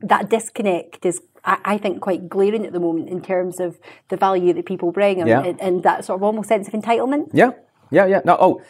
that 0.00 0.30
disconnect 0.30 1.04
is 1.04 1.20
I, 1.44 1.78
think, 1.78 2.00
quite 2.00 2.28
glaring 2.28 2.66
at 2.66 2.72
the 2.72 2.80
moment 2.80 3.08
in 3.08 3.22
terms 3.22 3.60
of 3.60 3.78
the 4.08 4.16
value 4.16 4.52
that 4.52 4.66
people 4.66 4.92
bring 4.92 5.20
and, 5.20 5.28
yeah. 5.28 5.42
and, 5.60 5.82
that 5.82 6.04
sort 6.04 6.18
of 6.18 6.22
almost 6.22 6.48
sense 6.48 6.68
of 6.68 6.74
entitlement. 6.74 7.30
Yeah, 7.32 7.52
yeah, 7.90 8.06
yeah. 8.06 8.20
No, 8.24 8.36
oh, 8.38 8.62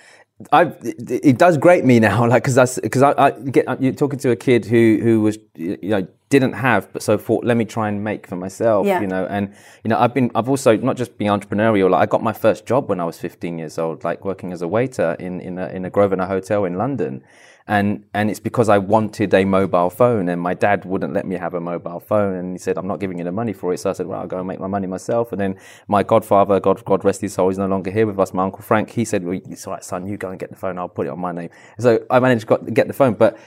I 0.52 0.62
it, 0.62 1.20
it 1.24 1.38
does 1.38 1.58
grate 1.58 1.84
me 1.84 2.00
now, 2.00 2.26
like 2.28 2.44
because 2.44 2.78
because 2.82 3.02
I, 3.02 3.14
I, 3.16 3.30
get 3.30 3.68
uh, 3.68 3.76
you're 3.78 3.92
talking 3.92 4.18
to 4.20 4.30
a 4.30 4.36
kid 4.36 4.64
who 4.64 4.98
who 5.02 5.20
was 5.20 5.38
you 5.54 5.78
know 5.82 6.06
didn't 6.30 6.52
have, 6.52 6.92
but 6.92 7.02
so 7.02 7.18
thought 7.18 7.44
let 7.44 7.56
me 7.56 7.64
try 7.64 7.88
and 7.88 8.04
make 8.04 8.26
for 8.26 8.36
myself, 8.36 8.86
yeah. 8.86 9.00
you 9.00 9.06
know, 9.06 9.26
and 9.26 9.52
you 9.84 9.88
know 9.88 9.98
I've 9.98 10.14
been 10.14 10.30
I've 10.34 10.48
also 10.48 10.76
not 10.76 10.96
just 10.96 11.18
been 11.18 11.28
entrepreneurial. 11.28 11.90
Like 11.90 12.02
I 12.02 12.06
got 12.06 12.22
my 12.22 12.32
first 12.32 12.66
job 12.66 12.88
when 12.88 13.00
I 13.00 13.04
was 13.04 13.18
15 13.18 13.58
years 13.58 13.78
old, 13.78 14.04
like 14.04 14.24
working 14.24 14.52
as 14.52 14.62
a 14.62 14.68
waiter 14.68 15.16
in 15.18 15.40
in 15.40 15.58
a, 15.58 15.68
in 15.68 15.84
a 15.84 15.90
Grosvenor 15.90 16.26
hotel 16.26 16.64
in 16.64 16.74
London, 16.74 17.22
and 17.70 18.04
and 18.14 18.28
it's 18.28 18.40
because 18.40 18.68
I 18.68 18.78
wanted 18.78 19.32
a 19.32 19.44
mobile 19.44 19.90
phone, 19.90 20.28
and 20.28 20.42
my 20.42 20.54
dad 20.54 20.84
wouldn't 20.84 21.12
let 21.12 21.24
me 21.24 21.36
have 21.36 21.54
a 21.54 21.60
mobile 21.60 22.00
phone, 22.00 22.34
and 22.34 22.52
he 22.52 22.58
said, 22.58 22.76
"I'm 22.76 22.88
not 22.88 22.98
giving 22.98 23.16
you 23.16 23.22
the 23.22 23.30
money 23.30 23.52
for 23.52 23.72
it." 23.72 23.78
So 23.78 23.90
I 23.90 23.92
said, 23.92 24.08
"Well, 24.08 24.18
I'll 24.20 24.26
go 24.26 24.38
and 24.38 24.48
make 24.48 24.58
my 24.58 24.66
money 24.66 24.88
myself." 24.88 25.30
And 25.30 25.40
then 25.40 25.54
my 25.86 26.02
godfather, 26.02 26.58
God 26.58 26.84
God 26.84 27.04
rest 27.04 27.20
his 27.20 27.34
soul, 27.34 27.48
he's 27.48 27.58
no 27.58 27.68
longer 27.68 27.92
here 27.92 28.08
with 28.08 28.18
us. 28.18 28.34
My 28.34 28.42
uncle 28.42 28.62
Frank, 28.62 28.90
he 28.90 29.04
said, 29.04 29.24
"Well, 29.24 29.38
it's 29.48 29.68
all 29.68 29.74
right, 29.74 29.84
son. 29.84 30.08
You 30.08 30.16
go 30.16 30.30
and 30.30 30.38
get 30.40 30.50
the 30.50 30.56
phone. 30.56 30.78
I'll 30.78 30.88
put 30.88 31.06
it 31.06 31.10
on 31.10 31.20
my 31.20 31.30
name." 31.30 31.50
So 31.78 32.04
I 32.10 32.18
managed 32.18 32.48
to 32.48 32.58
get 32.72 32.88
the 32.88 32.92
phone, 32.92 33.14
but 33.14 33.38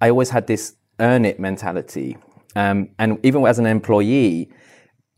I 0.00 0.10
always 0.10 0.30
had 0.30 0.48
this 0.48 0.74
earn 0.98 1.24
it 1.24 1.38
mentality, 1.38 2.18
um, 2.56 2.88
and 2.98 3.20
even 3.22 3.46
as 3.46 3.60
an 3.60 3.66
employee. 3.66 4.50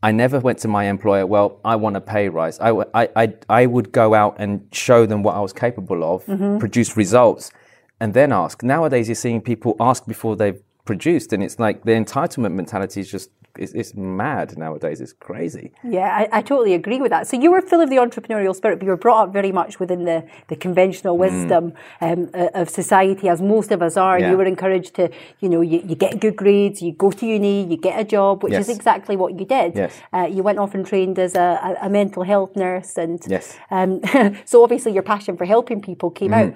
I 0.03 0.11
never 0.11 0.39
went 0.39 0.57
to 0.59 0.67
my 0.67 0.85
employer, 0.85 1.27
well, 1.27 1.59
I 1.63 1.75
want 1.75 1.95
a 1.95 2.01
pay 2.01 2.27
rise. 2.27 2.59
I, 2.59 2.71
I, 2.95 3.07
I, 3.15 3.33
I 3.49 3.65
would 3.67 3.91
go 3.91 4.15
out 4.15 4.35
and 4.39 4.67
show 4.71 5.05
them 5.05 5.21
what 5.21 5.35
I 5.35 5.39
was 5.41 5.53
capable 5.53 6.03
of, 6.03 6.25
mm-hmm. 6.25 6.57
produce 6.57 6.97
results 6.97 7.51
and 8.01 8.15
then 8.15 8.33
ask. 8.33 8.63
Nowadays, 8.63 9.07
you're 9.07 9.15
seeing 9.15 9.41
people 9.41 9.75
ask 9.79 10.07
before 10.07 10.35
they've 10.35 10.61
produced, 10.85 11.31
and 11.31 11.43
it's 11.43 11.59
like 11.59 11.83
the 11.83 11.91
entitlement 11.91 12.53
mentality 12.53 12.99
is 12.99 13.09
just 13.09 13.29
it's, 13.57 13.73
it's 13.73 13.93
mad 13.95 14.57
nowadays. 14.57 15.01
It's 15.01 15.13
crazy. 15.13 15.73
Yeah, 15.83 16.07
I, 16.07 16.39
I, 16.39 16.41
totally 16.41 16.73
agree 16.73 17.01
with 17.01 17.11
that. 17.11 17.27
So 17.27 17.39
you 17.39 17.51
were 17.51 17.61
full 17.61 17.81
of 17.81 17.89
the 17.89 17.97
entrepreneurial 17.97 18.55
spirit, 18.55 18.79
but 18.79 18.85
you 18.85 18.91
were 18.91 18.97
brought 18.97 19.27
up 19.27 19.33
very 19.33 19.51
much 19.51 19.77
within 19.77 20.05
the, 20.05 20.25
the 20.47 20.55
conventional 20.55 21.17
mm. 21.17 21.19
wisdom 21.19 21.73
mm. 22.01 22.33
um, 22.33 22.49
of 22.53 22.69
society, 22.69 23.27
as 23.27 23.41
most 23.41 23.71
of 23.71 23.81
us 23.81 23.97
are. 23.97 24.17
Yeah. 24.17 24.31
You 24.31 24.37
were 24.37 24.45
encouraged 24.45 24.95
to, 24.95 25.11
you 25.41 25.49
know, 25.49 25.59
you, 25.59 25.83
you, 25.85 25.95
get 25.95 26.21
good 26.21 26.37
grades, 26.37 26.81
you 26.81 26.93
go 26.93 27.11
to 27.11 27.25
uni, 27.25 27.65
you 27.65 27.75
get 27.75 27.99
a 27.99 28.05
job, 28.05 28.41
which 28.41 28.53
yes. 28.53 28.69
is 28.69 28.75
exactly 28.75 29.17
what 29.17 29.37
you 29.37 29.45
did. 29.45 29.75
Yes. 29.75 29.99
Uh, 30.13 30.29
you 30.31 30.43
went 30.43 30.57
off 30.57 30.73
and 30.73 30.85
trained 30.85 31.19
as 31.19 31.35
a, 31.35 31.77
a, 31.81 31.87
a 31.87 31.89
mental 31.89 32.23
health 32.23 32.55
nurse, 32.55 32.97
and 32.97 33.19
yes. 33.27 33.57
Um, 33.69 34.01
so 34.45 34.63
obviously 34.63 34.93
your 34.93 35.03
passion 35.03 35.35
for 35.35 35.45
helping 35.45 35.81
people 35.81 36.09
came 36.09 36.31
mm. 36.31 36.47
out. 36.47 36.53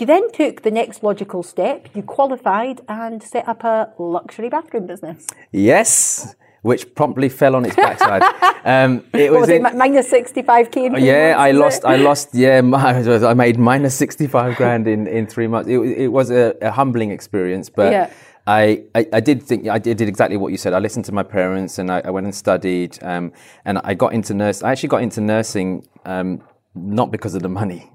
You 0.00 0.06
then 0.06 0.32
took 0.32 0.62
the 0.62 0.72
next 0.72 1.04
logical 1.04 1.44
step. 1.44 1.88
You 1.94 2.02
qualified 2.02 2.80
and 2.88 3.22
set 3.22 3.46
up 3.46 3.62
a 3.62 3.92
luxury 3.96 4.48
bathroom 4.48 4.88
business. 4.88 5.28
Yes, 5.52 6.34
which 6.62 6.92
promptly 6.96 7.28
fell 7.28 7.54
on 7.54 7.64
its 7.64 7.76
backside. 7.76 8.22
um, 8.64 9.04
it 9.12 9.30
was, 9.30 9.42
was 9.42 9.50
in, 9.50 9.62
minus 9.62 10.10
sixty 10.10 10.42
five 10.42 10.72
k. 10.72 10.90
Yeah, 10.98 11.36
I 11.38 11.52
lost. 11.52 11.84
It? 11.84 11.86
I 11.86 11.96
lost. 11.96 12.34
Yeah, 12.34 12.60
I 12.74 13.34
made 13.34 13.56
minus 13.56 13.94
sixty 13.94 14.26
five 14.26 14.56
grand 14.56 14.88
in, 14.88 15.06
in 15.06 15.28
three 15.28 15.46
months. 15.46 15.70
It, 15.70 15.78
it 15.78 16.08
was 16.08 16.30
a, 16.30 16.56
a, 16.60 16.70
humbling 16.72 17.10
experience, 17.10 17.70
but. 17.70 17.92
Yeah. 17.92 18.10
I, 18.46 18.84
I, 18.94 19.06
I, 19.10 19.20
did 19.20 19.42
think 19.42 19.68
I 19.68 19.78
did, 19.78 19.96
did, 19.96 20.06
exactly 20.06 20.36
what 20.36 20.52
you 20.52 20.58
said. 20.58 20.74
I 20.74 20.78
listened 20.78 21.06
to 21.06 21.12
my 21.12 21.22
parents 21.22 21.78
and 21.78 21.90
I, 21.90 22.02
I 22.04 22.10
went 22.10 22.26
and 22.26 22.34
studied, 22.34 22.98
um, 23.02 23.32
and 23.64 23.78
I 23.78 23.94
got 23.94 24.12
into 24.12 24.34
nurse. 24.34 24.62
I 24.62 24.70
actually 24.70 24.90
got 24.90 25.02
into 25.02 25.22
nursing 25.22 25.88
um, 26.04 26.42
not 26.74 27.10
because 27.10 27.34
of 27.34 27.40
the 27.40 27.48
money. 27.48 27.90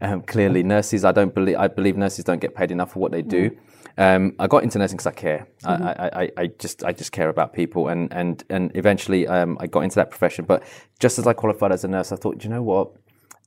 Um, 0.00 0.22
clearly, 0.22 0.62
nurses, 0.62 1.04
I 1.04 1.12
don't 1.12 1.34
believe, 1.34 1.56
I 1.56 1.68
believe 1.68 1.96
nurses 1.96 2.24
don't 2.24 2.40
get 2.40 2.54
paid 2.54 2.70
enough 2.70 2.92
for 2.92 2.98
what 2.98 3.12
they 3.12 3.22
do. 3.22 3.50
Mm. 3.50 3.56
Um, 3.96 4.34
I 4.38 4.48
got 4.48 4.64
into 4.64 4.78
nursing 4.78 4.96
because 4.96 5.06
I 5.06 5.12
care. 5.12 5.46
Mm-hmm. 5.62 5.84
I, 5.84 6.22
I, 6.24 6.30
I, 6.36 6.46
just, 6.58 6.84
I 6.84 6.92
just 6.92 7.12
care 7.12 7.28
about 7.28 7.52
people, 7.52 7.88
and 7.88 8.12
and 8.12 8.42
and 8.50 8.72
eventually, 8.74 9.26
um, 9.28 9.56
I 9.60 9.68
got 9.68 9.80
into 9.80 9.96
that 9.96 10.10
profession. 10.10 10.44
But 10.46 10.64
just 10.98 11.18
as 11.18 11.26
I 11.26 11.32
qualified 11.32 11.70
as 11.70 11.84
a 11.84 11.88
nurse, 11.88 12.10
I 12.10 12.16
thought, 12.16 12.42
you 12.42 12.50
know 12.50 12.62
what? 12.62 12.90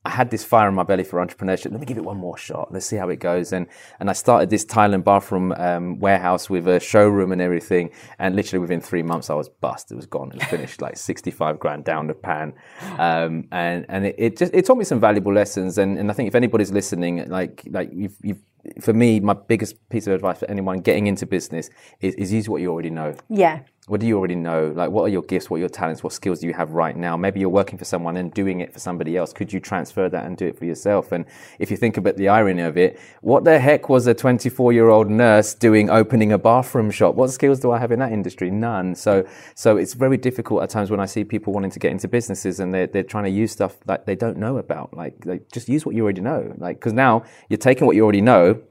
I 0.07 0.09
had 0.09 0.31
this 0.31 0.45
fire 0.45 0.69
in 0.69 0.75
my 0.75 0.83
belly 0.83 1.03
for 1.03 1.19
entrepreneurship. 1.19 1.69
Let 1.69 1.81
me 1.81 1.85
give 1.85 1.97
it 1.97 2.05
one 2.05 2.15
more 2.15 2.37
shot. 2.37 2.71
Let's 2.71 2.85
see 2.85 2.95
how 2.95 3.09
it 3.09 3.17
goes. 3.17 3.51
And 3.51 3.67
and 3.99 4.09
I 4.09 4.13
started 4.13 4.49
this 4.49 4.63
Thailand 4.63 5.03
bathroom 5.03 5.51
um, 5.57 5.99
warehouse 5.99 6.49
with 6.49 6.65
a 6.65 6.79
showroom 6.79 7.33
and 7.33 7.41
everything. 7.41 7.91
And 8.17 8.33
literally 8.33 8.61
within 8.61 8.79
three 8.79 9.03
months, 9.03 9.29
I 9.29 9.33
was 9.33 9.49
bust. 9.49 9.91
It 9.91 9.95
was 9.95 10.05
gone. 10.05 10.29
It 10.31 10.35
was 10.35 10.45
finished. 10.45 10.81
like 10.81 10.95
sixty 10.95 11.29
five 11.29 11.59
grand 11.59 11.83
down 11.83 12.07
the 12.07 12.13
pan. 12.13 12.53
Um, 12.97 13.49
and 13.51 13.85
and 13.89 14.05
it, 14.05 14.15
it, 14.17 14.37
just 14.37 14.53
it 14.53 14.65
taught 14.65 14.77
me 14.77 14.85
some 14.85 15.01
valuable 15.01 15.33
lessons. 15.33 15.77
And 15.77 15.99
and 15.99 16.09
I 16.09 16.13
think 16.13 16.27
if 16.27 16.35
anybody's 16.35 16.71
listening, 16.71 17.27
like 17.27 17.67
like 17.69 17.89
you've, 17.91 18.15
you've 18.23 18.41
for 18.79 18.93
me, 18.93 19.19
my 19.19 19.33
biggest 19.33 19.75
piece 19.89 20.07
of 20.07 20.13
advice 20.13 20.39
for 20.39 20.49
anyone 20.49 20.79
getting 20.79 21.07
into 21.07 21.25
business 21.25 21.69
is, 21.99 22.15
is 22.15 22.31
use 22.31 22.47
what 22.47 22.61
you 22.61 22.71
already 22.71 22.89
know. 22.89 23.13
Yeah 23.29 23.59
what 23.87 24.01
do 24.01 24.05
you 24.05 24.17
already 24.17 24.35
know? 24.35 24.73
Like, 24.75 24.89
what 24.89 25.03
are 25.03 25.07
your 25.07 25.21
gifts? 25.21 25.49
What 25.49 25.57
are 25.57 25.59
your 25.61 25.69
talents? 25.69 26.03
What 26.03 26.11
skills 26.11 26.41
do 26.41 26.47
you 26.47 26.53
have 26.53 26.71
right 26.71 26.95
now? 26.95 27.15
Maybe 27.15 27.39
you're 27.39 27.47
working 27.47 27.77
for 27.77 27.85
someone 27.85 28.17
and 28.17 28.33
doing 28.33 28.59
it 28.59 28.73
for 28.73 28.79
somebody 28.79 29.15
else. 29.15 29.31
Could 29.31 29.53
you 29.53 29.61
transfer 29.61 30.09
that 30.09 30.25
and 30.25 30.35
do 30.35 30.45
it 30.45 30.59
for 30.59 30.65
yourself? 30.65 31.13
And 31.13 31.25
if 31.57 31.71
you 31.71 31.77
think 31.77 31.95
about 31.95 32.17
the 32.17 32.27
irony 32.27 32.63
of 32.63 32.77
it, 32.77 32.99
what 33.21 33.45
the 33.45 33.57
heck 33.59 33.87
was 33.87 34.05
a 34.05 34.13
24 34.13 34.73
year 34.73 34.89
old 34.89 35.09
nurse 35.09 35.53
doing 35.53 35.89
opening 35.89 36.33
a 36.33 36.37
bathroom 36.37 36.91
shop? 36.91 37.15
What 37.15 37.31
skills 37.31 37.61
do 37.61 37.71
I 37.71 37.79
have 37.79 37.93
in 37.93 37.99
that 37.99 38.11
industry? 38.11 38.51
None. 38.51 38.93
So, 38.93 39.25
so 39.55 39.77
it's 39.77 39.93
very 39.93 40.17
difficult 40.17 40.63
at 40.63 40.69
times 40.69 40.91
when 40.91 40.99
I 40.99 41.05
see 41.05 41.23
people 41.23 41.53
wanting 41.53 41.71
to 41.71 41.79
get 41.79 41.91
into 41.91 42.09
businesses 42.09 42.59
and 42.59 42.73
they're, 42.73 42.87
they're 42.87 43.03
trying 43.03 43.23
to 43.23 43.29
use 43.29 43.53
stuff 43.53 43.79
that 43.85 44.05
they 44.05 44.15
don't 44.15 44.35
know 44.35 44.57
about. 44.57 44.93
Like, 44.93 45.25
like 45.25 45.49
just 45.49 45.69
use 45.69 45.85
what 45.85 45.95
you 45.95 46.03
already 46.03 46.21
know. 46.21 46.53
Like, 46.57 46.77
cause 46.81 46.91
now 46.91 47.23
you're 47.47 47.57
taking 47.57 47.87
what 47.87 47.95
you 47.95 48.03
already 48.03 48.21
know 48.21 48.61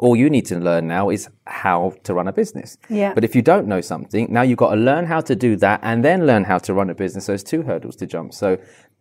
all 0.00 0.16
you 0.16 0.28
need 0.28 0.46
to 0.46 0.58
learn 0.58 0.88
now 0.88 1.10
is 1.10 1.28
how 1.46 1.94
to 2.02 2.14
run 2.14 2.26
a 2.26 2.32
business. 2.32 2.76
Yeah. 2.88 3.14
But 3.14 3.24
if 3.24 3.36
you 3.36 3.42
don't 3.42 3.66
know 3.66 3.80
something, 3.80 4.26
now 4.30 4.42
you've 4.42 4.58
got 4.58 4.70
to 4.70 4.80
learn 4.80 5.06
how 5.06 5.20
to 5.20 5.36
do 5.36 5.56
that 5.56 5.80
and 5.82 6.04
then 6.04 6.26
learn 6.26 6.44
how 6.44 6.58
to 6.58 6.74
run 6.74 6.90
a 6.90 6.94
business. 6.94 7.26
So 7.26 7.32
there's 7.32 7.44
two 7.44 7.62
hurdles 7.62 7.96
to 7.96 8.06
jump. 8.06 8.34
So 8.34 8.58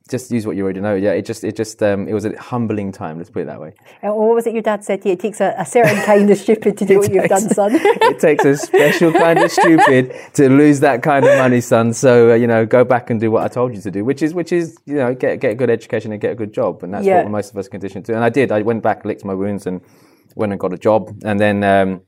just 0.10 0.30
use 0.32 0.46
what 0.46 0.56
you 0.56 0.64
already 0.64 0.82
know. 0.82 0.94
Yeah, 0.96 1.12
it 1.12 1.26
just, 1.26 1.44
it 1.44 1.56
just, 1.56 1.82
um, 1.82 2.08
it 2.08 2.14
was 2.14 2.26
a 2.26 2.38
humbling 2.38 2.92
time. 2.92 3.18
Let's 3.18 3.30
put 3.30 3.44
it 3.44 3.46
that 3.46 3.60
way. 3.60 3.74
Uh, 4.04 4.14
what 4.14 4.36
was 4.36 4.46
it 4.46 4.54
your 4.54 4.62
dad 4.62 4.84
said 4.84 5.02
to 5.02 5.10
you? 5.10 5.14
It 5.14 5.20
takes 5.22 5.40
a, 5.40 5.56
a 5.58 5.66
certain 5.66 6.00
kind 6.04 6.30
of 6.30 6.38
stupid 6.38 6.78
to 6.78 6.86
do 6.86 7.00
what 7.00 7.12
you've 7.12 7.30
done, 7.30 7.50
son. 7.50 7.72
it 7.74 8.20
takes 8.20 8.44
a 8.46 8.58
special 8.58 9.14
kind 9.14 9.40
of 9.40 9.50
stupid 9.50 10.14
to 10.34 10.50
lose 10.50 10.82
that 10.82 11.02
kind 11.02 11.26
of 11.26 11.38
money, 11.38 11.62
son. 11.62 11.94
So 11.94 12.32
uh, 12.32 12.36
you 12.36 12.48
know, 12.48 12.66
go 12.66 12.84
back 12.84 13.10
and 13.10 13.20
do 13.20 13.32
what 13.32 13.44
I 13.44 13.48
told 13.48 13.74
you 13.74 13.82
to 13.82 13.92
do, 13.92 14.04
which 14.04 14.22
is, 14.22 14.34
which 14.34 14.52
is, 14.52 14.78
you 14.86 14.96
know, 14.96 15.16
get 15.16 15.40
get 15.40 15.52
a 15.52 15.56
good 15.56 15.70
education 15.70 16.12
and 16.12 16.20
get 16.20 16.34
a 16.34 16.36
good 16.36 16.54
job, 16.54 16.84
and 16.84 16.94
that's 16.94 17.06
yeah. 17.06 17.24
what 17.24 17.32
most 17.32 17.52
of 17.52 17.58
us 17.58 17.70
conditioned 17.70 18.06
to. 18.06 18.14
And 18.14 18.24
I 18.24 18.30
did. 18.30 18.52
I 18.52 18.62
went 18.62 18.84
back, 18.84 19.06
licked 19.06 19.24
my 19.24 19.34
wounds, 19.34 19.66
and 19.66 19.80
went 20.36 20.52
and 20.52 20.60
got 20.60 20.74
a 20.74 20.78
job, 20.78 21.16
and 21.24 21.40
then 21.40 21.64
um, 21.64 22.02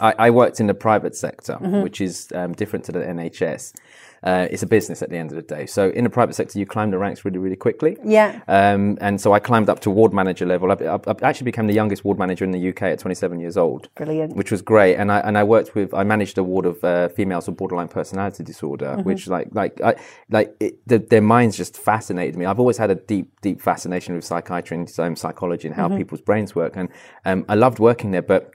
I, 0.00 0.14
I, 0.18 0.30
worked 0.30 0.60
in 0.60 0.66
the 0.66 0.74
private 0.74 1.14
sector, 1.16 1.54
mm-hmm. 1.54 1.82
which 1.82 2.00
is 2.00 2.28
um, 2.34 2.52
different 2.52 2.84
to 2.86 2.92
the 2.92 3.00
NHS. 3.00 3.74
Uh, 4.22 4.46
it's 4.50 4.62
a 4.62 4.66
business 4.66 5.02
at 5.02 5.10
the 5.10 5.16
end 5.16 5.32
of 5.32 5.36
the 5.36 5.42
day. 5.42 5.66
So 5.66 5.90
in 5.90 6.04
the 6.04 6.10
private 6.10 6.34
sector, 6.34 6.58
you 6.58 6.66
climb 6.66 6.90
the 6.90 6.98
ranks 6.98 7.24
really, 7.24 7.38
really 7.38 7.56
quickly. 7.56 7.96
Yeah. 8.04 8.40
Um, 8.46 8.96
and 9.00 9.20
so 9.20 9.32
I 9.32 9.40
climbed 9.40 9.68
up 9.68 9.80
to 9.80 9.90
ward 9.90 10.12
manager 10.12 10.46
level. 10.46 10.70
I, 10.70 10.74
I, 10.74 10.94
I, 10.94 11.14
actually 11.22 11.46
became 11.46 11.66
the 11.66 11.74
youngest 11.74 12.04
ward 12.04 12.18
manager 12.18 12.44
in 12.44 12.52
the 12.52 12.68
UK 12.68 12.82
at 12.82 12.98
27 13.00 13.40
years 13.40 13.56
old. 13.56 13.88
Brilliant. 13.96 14.36
Which 14.36 14.50
was 14.50 14.62
great. 14.62 14.96
And 14.96 15.10
I 15.10 15.18
and 15.20 15.36
I 15.36 15.44
worked 15.44 15.74
with 15.74 15.92
I 15.92 16.04
managed 16.04 16.38
a 16.38 16.44
ward 16.44 16.66
of 16.66 16.82
uh, 16.84 17.08
females 17.08 17.48
with 17.48 17.56
borderline 17.56 17.88
personality 17.88 18.44
disorder, 18.44 18.86
mm-hmm. 18.86 19.02
which 19.02 19.26
like 19.26 19.48
like 19.52 19.80
I, 19.80 19.96
like 20.30 20.54
it, 20.60 20.86
the, 20.86 20.98
their 20.98 21.20
minds 21.20 21.56
just 21.56 21.76
fascinated 21.76 22.36
me. 22.36 22.44
I've 22.44 22.60
always 22.60 22.78
had 22.78 22.90
a 22.90 22.94
deep 22.94 23.40
deep 23.40 23.60
fascination 23.60 24.14
with 24.14 24.24
psychiatry 24.24 24.76
and 24.76 25.18
psychology 25.18 25.66
and 25.66 25.76
how 25.76 25.88
mm-hmm. 25.88 25.98
people's 25.98 26.20
brains 26.20 26.54
work, 26.54 26.76
and 26.76 26.88
um, 27.24 27.44
I 27.48 27.54
loved 27.54 27.78
working 27.78 28.12
there, 28.12 28.22
but 28.22 28.52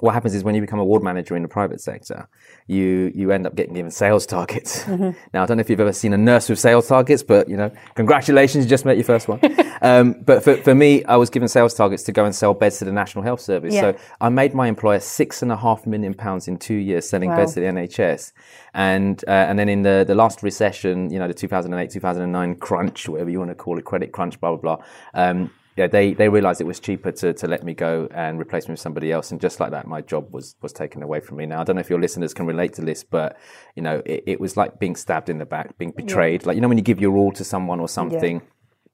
what 0.00 0.14
happens 0.14 0.34
is 0.34 0.44
when 0.44 0.54
you 0.54 0.60
become 0.60 0.78
a 0.78 0.84
ward 0.84 1.02
manager 1.02 1.36
in 1.36 1.42
the 1.42 1.48
private 1.48 1.80
sector, 1.80 2.28
you 2.66 3.12
you 3.14 3.30
end 3.32 3.46
up 3.46 3.54
getting 3.54 3.74
given 3.74 3.90
sales 3.90 4.26
targets. 4.26 4.84
Mm-hmm. 4.88 5.18
Now 5.34 5.42
I 5.42 5.46
don't 5.46 5.58
know 5.58 5.60
if 5.60 5.68
you've 5.68 5.80
ever 5.80 5.92
seen 5.92 6.14
a 6.14 6.16
nurse 6.16 6.48
with 6.48 6.58
sales 6.58 6.88
targets, 6.88 7.22
but 7.22 7.48
you 7.48 7.56
know, 7.56 7.70
congratulations, 7.94 8.64
you 8.64 8.70
just 8.70 8.86
met 8.86 8.96
your 8.96 9.04
first 9.04 9.28
one. 9.28 9.38
um, 9.82 10.14
but 10.24 10.42
for, 10.42 10.56
for 10.56 10.74
me, 10.74 11.04
I 11.04 11.16
was 11.16 11.28
given 11.28 11.46
sales 11.46 11.74
targets 11.74 12.02
to 12.04 12.12
go 12.12 12.24
and 12.24 12.34
sell 12.34 12.54
beds 12.54 12.78
to 12.78 12.86
the 12.86 12.92
National 12.92 13.22
Health 13.22 13.40
Service. 13.40 13.74
Yeah. 13.74 13.80
So 13.92 13.98
I 14.20 14.30
made 14.30 14.54
my 14.54 14.66
employer 14.66 14.98
six 14.98 15.42
and 15.42 15.52
a 15.52 15.56
half 15.56 15.86
million 15.86 16.14
pounds 16.14 16.48
in 16.48 16.56
two 16.56 16.74
years 16.74 17.08
selling 17.08 17.28
wow. 17.28 17.36
beds 17.36 17.54
to 17.54 17.60
the 17.60 17.66
NHS, 17.66 18.32
and 18.72 19.22
uh, 19.28 19.30
and 19.30 19.58
then 19.58 19.68
in 19.68 19.82
the 19.82 20.04
the 20.06 20.14
last 20.14 20.42
recession, 20.42 21.10
you 21.10 21.18
know, 21.18 21.28
the 21.28 21.34
2008 21.34 21.90
2009 21.90 22.56
crunch, 22.56 23.08
whatever 23.08 23.30
you 23.30 23.38
want 23.38 23.50
to 23.50 23.54
call 23.54 23.78
it, 23.78 23.84
credit 23.84 24.12
crunch, 24.12 24.40
blah 24.40 24.56
blah 24.56 24.76
blah. 24.76 24.84
Um, 25.14 25.50
yeah, 25.78 25.86
they, 25.86 26.12
they 26.12 26.28
realized 26.28 26.60
it 26.60 26.64
was 26.64 26.80
cheaper 26.80 27.12
to, 27.12 27.32
to 27.32 27.46
let 27.46 27.62
me 27.62 27.72
go 27.72 28.08
and 28.12 28.40
replace 28.40 28.66
me 28.66 28.72
with 28.72 28.80
somebody 28.80 29.12
else. 29.12 29.30
And 29.30 29.40
just 29.40 29.60
like 29.60 29.70
that, 29.70 29.86
my 29.86 30.00
job 30.00 30.32
was, 30.32 30.56
was 30.60 30.72
taken 30.72 31.02
away 31.02 31.20
from 31.20 31.36
me. 31.36 31.46
Now, 31.46 31.60
I 31.60 31.64
don't 31.64 31.76
know 31.76 31.80
if 31.80 31.88
your 31.88 32.00
listeners 32.00 32.34
can 32.34 32.46
relate 32.46 32.72
to 32.74 32.82
this, 32.82 33.04
but, 33.04 33.38
you 33.76 33.82
know, 33.82 34.02
it, 34.04 34.24
it 34.26 34.40
was 34.40 34.56
like 34.56 34.80
being 34.80 34.96
stabbed 34.96 35.28
in 35.28 35.38
the 35.38 35.46
back, 35.46 35.78
being 35.78 35.92
betrayed. 35.92 36.42
Yeah. 36.42 36.48
Like, 36.48 36.54
you 36.56 36.60
know, 36.60 36.68
when 36.68 36.78
you 36.78 36.84
give 36.84 37.00
your 37.00 37.16
all 37.16 37.30
to 37.32 37.44
someone 37.44 37.78
or 37.78 37.88
something. 37.88 38.42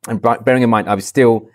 Yeah. 0.06 0.10
And 0.12 0.44
bearing 0.44 0.62
in 0.62 0.68
mind, 0.68 0.88
I 0.88 0.94
was 0.94 1.06
still 1.06 1.48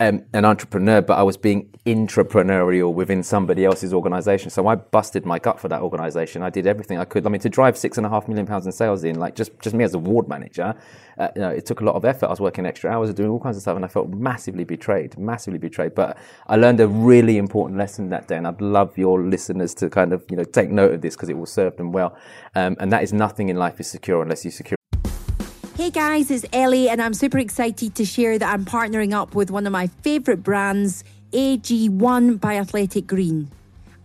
um, 0.00 0.24
an 0.32 0.44
entrepreneur, 0.44 1.00
but 1.00 1.18
I 1.18 1.22
was 1.22 1.36
being 1.36 1.70
intrapreneurial 1.86 2.92
within 2.92 3.22
somebody 3.22 3.64
else's 3.64 3.94
organization. 3.94 4.50
So 4.50 4.66
I 4.66 4.74
busted 4.74 5.24
my 5.24 5.38
gut 5.38 5.60
for 5.60 5.68
that 5.68 5.82
organization. 5.82 6.42
I 6.42 6.50
did 6.50 6.66
everything 6.66 6.98
I 6.98 7.04
could. 7.04 7.26
I 7.26 7.28
mean, 7.28 7.40
to 7.42 7.48
drive 7.48 7.78
six 7.78 7.96
and 7.96 8.06
a 8.06 8.10
half 8.10 8.26
million 8.26 8.46
pounds 8.46 8.66
in 8.66 8.72
sales 8.72 9.04
in, 9.04 9.18
like 9.20 9.36
just, 9.36 9.58
just 9.60 9.74
me 9.74 9.84
as 9.84 9.94
a 9.94 9.98
ward 9.98 10.28
manager, 10.28 10.74
uh, 11.18 11.28
you 11.36 11.42
know, 11.42 11.50
it 11.50 11.64
took 11.64 11.80
a 11.80 11.84
lot 11.84 11.94
of 11.94 12.04
effort. 12.04 12.26
I 12.26 12.30
was 12.30 12.40
working 12.40 12.66
extra 12.66 12.90
hours, 12.90 13.14
doing 13.14 13.30
all 13.30 13.38
kinds 13.38 13.56
of 13.56 13.62
stuff, 13.62 13.76
and 13.76 13.84
I 13.84 13.88
felt 13.88 14.08
massively 14.08 14.64
betrayed, 14.64 15.16
massively 15.16 15.58
betrayed. 15.58 15.94
But 15.94 16.18
I 16.48 16.56
learned 16.56 16.80
a 16.80 16.88
really 16.88 17.38
important 17.38 17.78
lesson 17.78 18.10
that 18.10 18.26
day, 18.26 18.36
and 18.36 18.48
I'd 18.48 18.60
love 18.60 18.98
your 18.98 19.22
listeners 19.22 19.74
to 19.74 19.88
kind 19.88 20.12
of, 20.12 20.24
you 20.28 20.36
know, 20.36 20.44
take 20.44 20.70
note 20.70 20.92
of 20.94 21.02
this 21.02 21.14
because 21.14 21.28
it 21.28 21.38
will 21.38 21.46
serve 21.46 21.76
them 21.76 21.92
well. 21.92 22.16
Um, 22.56 22.76
and 22.80 22.90
that 22.92 23.04
is 23.04 23.12
nothing 23.12 23.48
in 23.48 23.56
life 23.56 23.78
is 23.78 23.88
secure 23.88 24.22
unless 24.22 24.44
you 24.44 24.50
secure 24.50 24.76
Hey 25.76 25.90
guys, 25.90 26.30
it's 26.30 26.44
Ellie, 26.52 26.88
and 26.88 27.02
I'm 27.02 27.14
super 27.14 27.38
excited 27.38 27.96
to 27.96 28.04
share 28.04 28.38
that 28.38 28.48
I'm 28.48 28.64
partnering 28.64 29.12
up 29.12 29.34
with 29.34 29.50
one 29.50 29.66
of 29.66 29.72
my 29.72 29.88
favourite 29.88 30.40
brands, 30.40 31.02
AG1 31.32 32.40
by 32.40 32.58
Athletic 32.58 33.08
Green. 33.08 33.50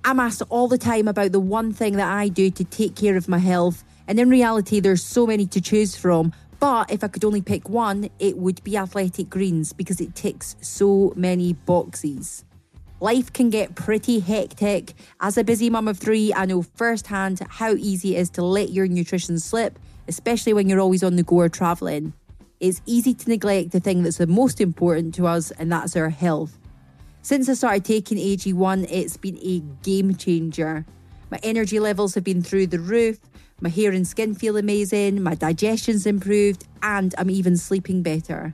I'm 0.03 0.19
asked 0.19 0.41
all 0.49 0.67
the 0.67 0.79
time 0.79 1.07
about 1.07 1.31
the 1.31 1.39
one 1.39 1.71
thing 1.71 1.97
that 1.97 2.11
I 2.11 2.27
do 2.27 2.49
to 2.49 2.63
take 2.63 2.95
care 2.95 3.15
of 3.15 3.29
my 3.29 3.37
health, 3.37 3.83
and 4.07 4.19
in 4.19 4.31
reality, 4.31 4.79
there's 4.79 5.03
so 5.03 5.27
many 5.27 5.45
to 5.45 5.61
choose 5.61 5.95
from. 5.95 6.33
But 6.59 6.89
if 6.89 7.03
I 7.03 7.07
could 7.07 7.23
only 7.23 7.43
pick 7.43 7.69
one, 7.69 8.09
it 8.17 8.35
would 8.35 8.63
be 8.63 8.75
Athletic 8.75 9.29
Greens 9.29 9.71
because 9.71 10.01
it 10.01 10.15
ticks 10.15 10.55
so 10.61 11.13
many 11.15 11.53
boxes. 11.53 12.45
Life 12.99 13.31
can 13.31 13.51
get 13.51 13.75
pretty 13.75 14.21
hectic. 14.21 14.93
As 15.21 15.37
a 15.37 15.43
busy 15.43 15.69
mum 15.69 15.87
of 15.87 15.99
three, 15.99 16.33
I 16.33 16.45
know 16.45 16.63
firsthand 16.63 17.41
how 17.47 17.73
easy 17.73 18.15
it 18.15 18.21
is 18.21 18.31
to 18.31 18.41
let 18.43 18.71
your 18.71 18.87
nutrition 18.87 19.37
slip 19.37 19.77
especially 20.09 20.53
when 20.53 20.67
you're 20.67 20.81
always 20.81 21.03
on 21.03 21.15
the 21.15 21.23
go 21.23 21.37
or 21.37 21.49
travelling. 21.49 22.11
It's 22.59 22.81
easy 22.85 23.13
to 23.13 23.29
neglect 23.29 23.71
the 23.71 23.79
thing 23.79 24.03
that's 24.03 24.17
the 24.17 24.27
most 24.27 24.59
important 24.59 25.15
to 25.15 25.27
us, 25.27 25.51
and 25.51 25.71
that's 25.71 25.95
our 25.95 26.09
health. 26.09 26.57
Since 27.21 27.47
I 27.47 27.53
started 27.53 27.85
taking 27.85 28.17
AG1, 28.17 28.87
it's 28.91 29.15
been 29.15 29.37
a 29.37 29.59
game 29.83 30.15
changer. 30.15 30.85
My 31.31 31.39
energy 31.43 31.79
levels 31.79 32.15
have 32.15 32.25
been 32.25 32.41
through 32.41 32.67
the 32.67 32.79
roof, 32.79 33.19
my 33.61 33.69
hair 33.69 33.91
and 33.91 34.07
skin 34.07 34.35
feel 34.35 34.57
amazing, 34.57 35.21
my 35.21 35.35
digestion's 35.35 36.05
improved, 36.05 36.65
and 36.81 37.13
I'm 37.17 37.29
even 37.29 37.57
sleeping 37.57 38.01
better. 38.01 38.53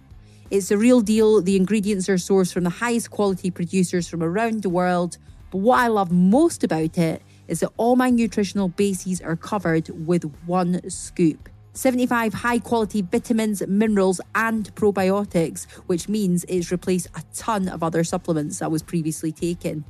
It's 0.52 0.72
a 0.72 0.78
real 0.78 1.02
deal. 1.02 1.42
The 1.42 1.56
ingredients 1.56 2.10
are 2.10 2.16
sourced 2.16 2.54
from 2.54 2.64
the 2.64 2.70
highest 2.70 3.12
quality 3.12 3.52
producers 3.52 4.08
from 4.08 4.24
around 4.24 4.62
the 4.64 4.70
world. 4.70 5.18
But 5.52 5.60
what 5.60 5.80
I 5.80 5.88
love 5.88 6.12
most 6.12 6.64
about 6.64 6.98
it 6.98 7.22
is 7.48 7.60
that 7.62 7.72
all 7.78 7.96
my 7.96 8.10
nutritional 8.10 8.70
bases 8.70 9.22
are 9.22 9.36
covered 9.36 9.90
with 10.06 10.24
one 10.46 10.90
scoop. 10.90 11.50
75 11.74 12.34
high 12.34 12.60
quality 12.60 13.02
vitamins, 13.02 13.62
minerals, 13.68 14.22
and 14.34 14.74
probiotics, 14.76 15.70
which 15.88 16.08
means 16.08 16.46
it's 16.48 16.72
replaced 16.72 17.08
a 17.16 17.24
ton 17.34 17.68
of 17.68 17.84
other 17.84 18.04
supplements 18.04 18.62
I 18.62 18.68
was 18.68 18.82
previously 18.82 19.32
taking. 19.32 19.84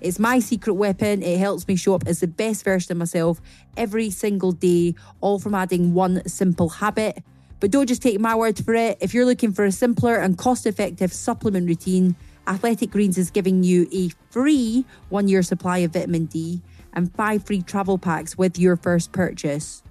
It's 0.00 0.18
my 0.18 0.38
secret 0.38 0.74
weapon. 0.74 1.22
It 1.22 1.38
helps 1.38 1.66
me 1.66 1.76
show 1.76 1.94
up 1.94 2.06
as 2.06 2.20
the 2.20 2.28
best 2.28 2.64
version 2.64 2.92
of 2.92 2.98
myself 2.98 3.40
every 3.76 4.10
single 4.10 4.52
day, 4.52 4.94
all 5.20 5.38
from 5.38 5.54
adding 5.54 5.94
one 5.94 6.26
simple 6.28 6.68
habit. 6.68 7.22
But 7.60 7.72
don't 7.72 7.86
just 7.86 8.02
take 8.02 8.20
my 8.20 8.34
word 8.36 8.64
for 8.64 8.74
it. 8.74 8.98
If 9.00 9.14
you're 9.14 9.24
looking 9.24 9.52
for 9.52 9.64
a 9.64 9.72
simpler 9.72 10.16
and 10.16 10.38
cost 10.38 10.66
effective 10.66 11.12
supplement 11.12 11.66
routine, 11.66 12.14
Athletic 12.46 12.90
Greens 12.90 13.18
is 13.18 13.30
giving 13.30 13.62
you 13.62 13.88
a 13.92 14.10
free 14.30 14.84
one 15.08 15.28
year 15.28 15.42
supply 15.42 15.78
of 15.78 15.92
vitamin 15.92 16.26
D 16.26 16.62
and 16.98 17.10
five 17.14 17.46
free 17.46 17.62
travel 17.62 17.96
packs 17.96 18.36
with 18.36 18.58
your 18.58 18.76
first 18.76 19.12
purchase. 19.12 19.82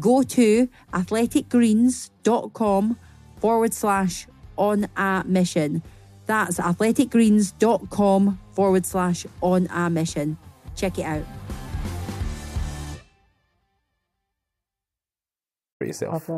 Go 0.00 0.24
to 0.24 0.68
athleticgreens.com 0.92 2.98
forward 3.38 3.72
slash 3.72 4.26
on 4.58 4.88
a 4.96 5.22
mission. 5.24 5.80
That's 6.26 6.58
athleticgreens.com 6.58 8.40
forward 8.52 8.84
slash 8.84 9.24
on 9.40 9.68
a 9.68 9.88
mission. 9.88 10.36
Check 10.74 10.98
it 10.98 11.04
out. 11.04 11.22
For 15.78 15.86
yourself. 15.86 16.28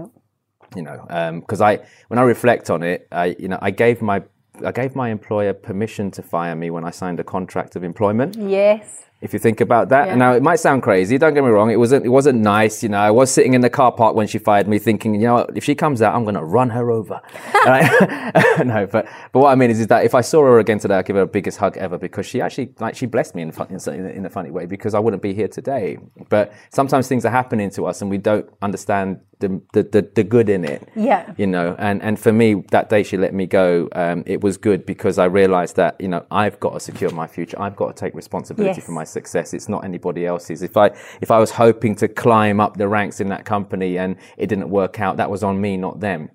You 0.77 0.83
know, 0.83 1.07
because 1.41 1.61
um, 1.61 1.67
I, 1.67 1.81
when 2.09 2.19
I 2.19 2.23
reflect 2.23 2.69
on 2.71 2.83
it, 2.83 3.09
I, 3.13 3.37
you 3.39 3.49
know, 3.49 3.59
I 3.61 3.71
gave 3.71 4.03
my, 4.03 4.23
I 4.65 4.73
gave 4.73 4.95
my 4.95 5.11
employer 5.11 5.55
permission 5.55 6.11
to 6.13 6.23
fire 6.23 6.55
me 6.55 6.71
when 6.71 6.85
I 6.85 6.91
signed 6.91 7.21
a 7.21 7.25
contract 7.25 7.77
of 7.77 7.85
employment. 7.85 8.37
Yes 8.37 9.05
if 9.23 9.33
you 9.33 9.39
think 9.39 9.61
about 9.61 9.89
that. 9.91 10.09
Yeah. 10.09 10.15
Now 10.17 10.33
it 10.33 10.43
might 10.43 10.57
sound 10.57 10.83
crazy. 10.83 11.17
Don't 11.17 11.33
get 11.33 11.45
me 11.45 11.51
wrong. 11.51 11.71
It 11.71 11.77
wasn't. 11.77 12.05
It 12.05 12.09
wasn't 12.09 12.41
nice. 12.41 12.83
You 12.83 12.89
know, 12.89 12.99
I 12.99 13.13
was 13.13 13.31
sitting 13.31 13.55
in 13.55 13.61
the 13.61 13.71
car 13.71 13.93
park 13.93 14.17
when 14.17 14.27
she 14.27 14.39
fired 14.39 14.67
me, 14.67 14.81
thinking, 14.81 15.15
you 15.15 15.29
know, 15.29 15.47
if 15.55 15.63
she 15.63 15.77
comes 15.77 16.03
out, 16.03 16.15
I'm 16.15 16.25
going 16.25 16.35
to 16.35 16.45
run 16.45 16.71
her 16.71 16.91
over. 16.91 17.21
no, 18.65 18.89
but 18.91 19.09
but 19.33 19.41
what 19.41 19.53
I 19.53 19.55
mean 19.55 19.71
is, 19.71 19.79
is 19.79 19.87
that 19.87 20.05
if 20.05 20.15
I 20.15 20.21
saw 20.21 20.43
her 20.43 20.59
again 20.59 20.81
today, 20.81 20.97
I'd 20.97 21.07
give 21.07 21.15
her 21.15 21.23
the 21.23 21.31
biggest 21.31 21.59
hug 21.59 21.77
ever 21.77 21.97
because 21.99 22.27
she 22.27 22.41
actually 22.41 22.75
like 22.81 22.97
she 22.97 23.07
blessed 23.07 23.37
me 23.37 23.43
in, 23.43 23.53
fun, 23.53 23.69
in, 23.71 24.07
in 24.07 24.27
a 24.27 24.31
funny 24.31 24.51
way 24.51 24.67
because 24.67 24.93
I 24.93 24.99
wouldn't 24.99 25.23
be 25.23 25.33
here 25.33 25.49
today. 25.49 25.99
But 26.29 26.53
sometimes 26.71 27.07
things 27.07 27.25
are 27.25 27.31
happening 27.31 27.71
to 27.71 27.87
us 27.87 28.03
and 28.03 28.11
we 28.11 28.19
don't 28.19 28.51
understand 28.61 29.21
the, 29.49 29.83
the, 29.83 30.11
the, 30.15 30.25
good 30.25 30.49
in 30.49 30.65
it. 30.65 30.89
Yeah. 30.95 31.33
You 31.37 31.47
know, 31.47 31.77
and, 31.79 32.03
and 32.03 32.19
for 32.19 32.33
me, 32.33 32.65
that 32.71 32.89
day 32.89 33.03
she 33.03 33.17
let 33.17 33.35
me 33.35 33.47
go, 33.47 33.89
um, 33.93 34.23
it 34.27 34.41
was 34.41 34.57
good 34.57 34.87
because 34.87 35.19
I 35.19 35.27
realized 35.27 35.77
that, 35.77 36.01
you 36.01 36.09
know, 36.09 36.25
I've 36.31 36.59
got 36.61 36.75
to 36.75 36.81
secure 36.81 37.11
my 37.11 37.27
future. 37.27 37.61
I've 37.61 37.77
got 37.77 37.95
to 37.95 38.01
take 38.01 38.15
responsibility 38.15 38.77
yes. 38.77 38.87
for 38.87 38.93
my 38.93 39.05
success. 39.05 39.55
It's 39.55 39.69
not 39.69 39.85
anybody 39.85 40.27
else's. 40.27 40.63
If 40.63 40.77
I, 40.77 40.91
if 41.21 41.31
I 41.31 41.39
was 41.39 41.51
hoping 41.51 41.95
to 41.97 42.09
climb 42.09 42.61
up 42.61 42.77
the 42.77 42.89
ranks 42.89 43.21
in 43.21 43.29
that 43.29 43.45
company 43.45 43.99
and 43.99 44.17
it 44.37 44.47
didn't 44.47 44.71
work 44.71 45.01
out, 45.01 45.17
that 45.19 45.31
was 45.31 45.43
on 45.43 45.61
me, 45.61 45.77
not 45.77 46.01
them 46.01 46.31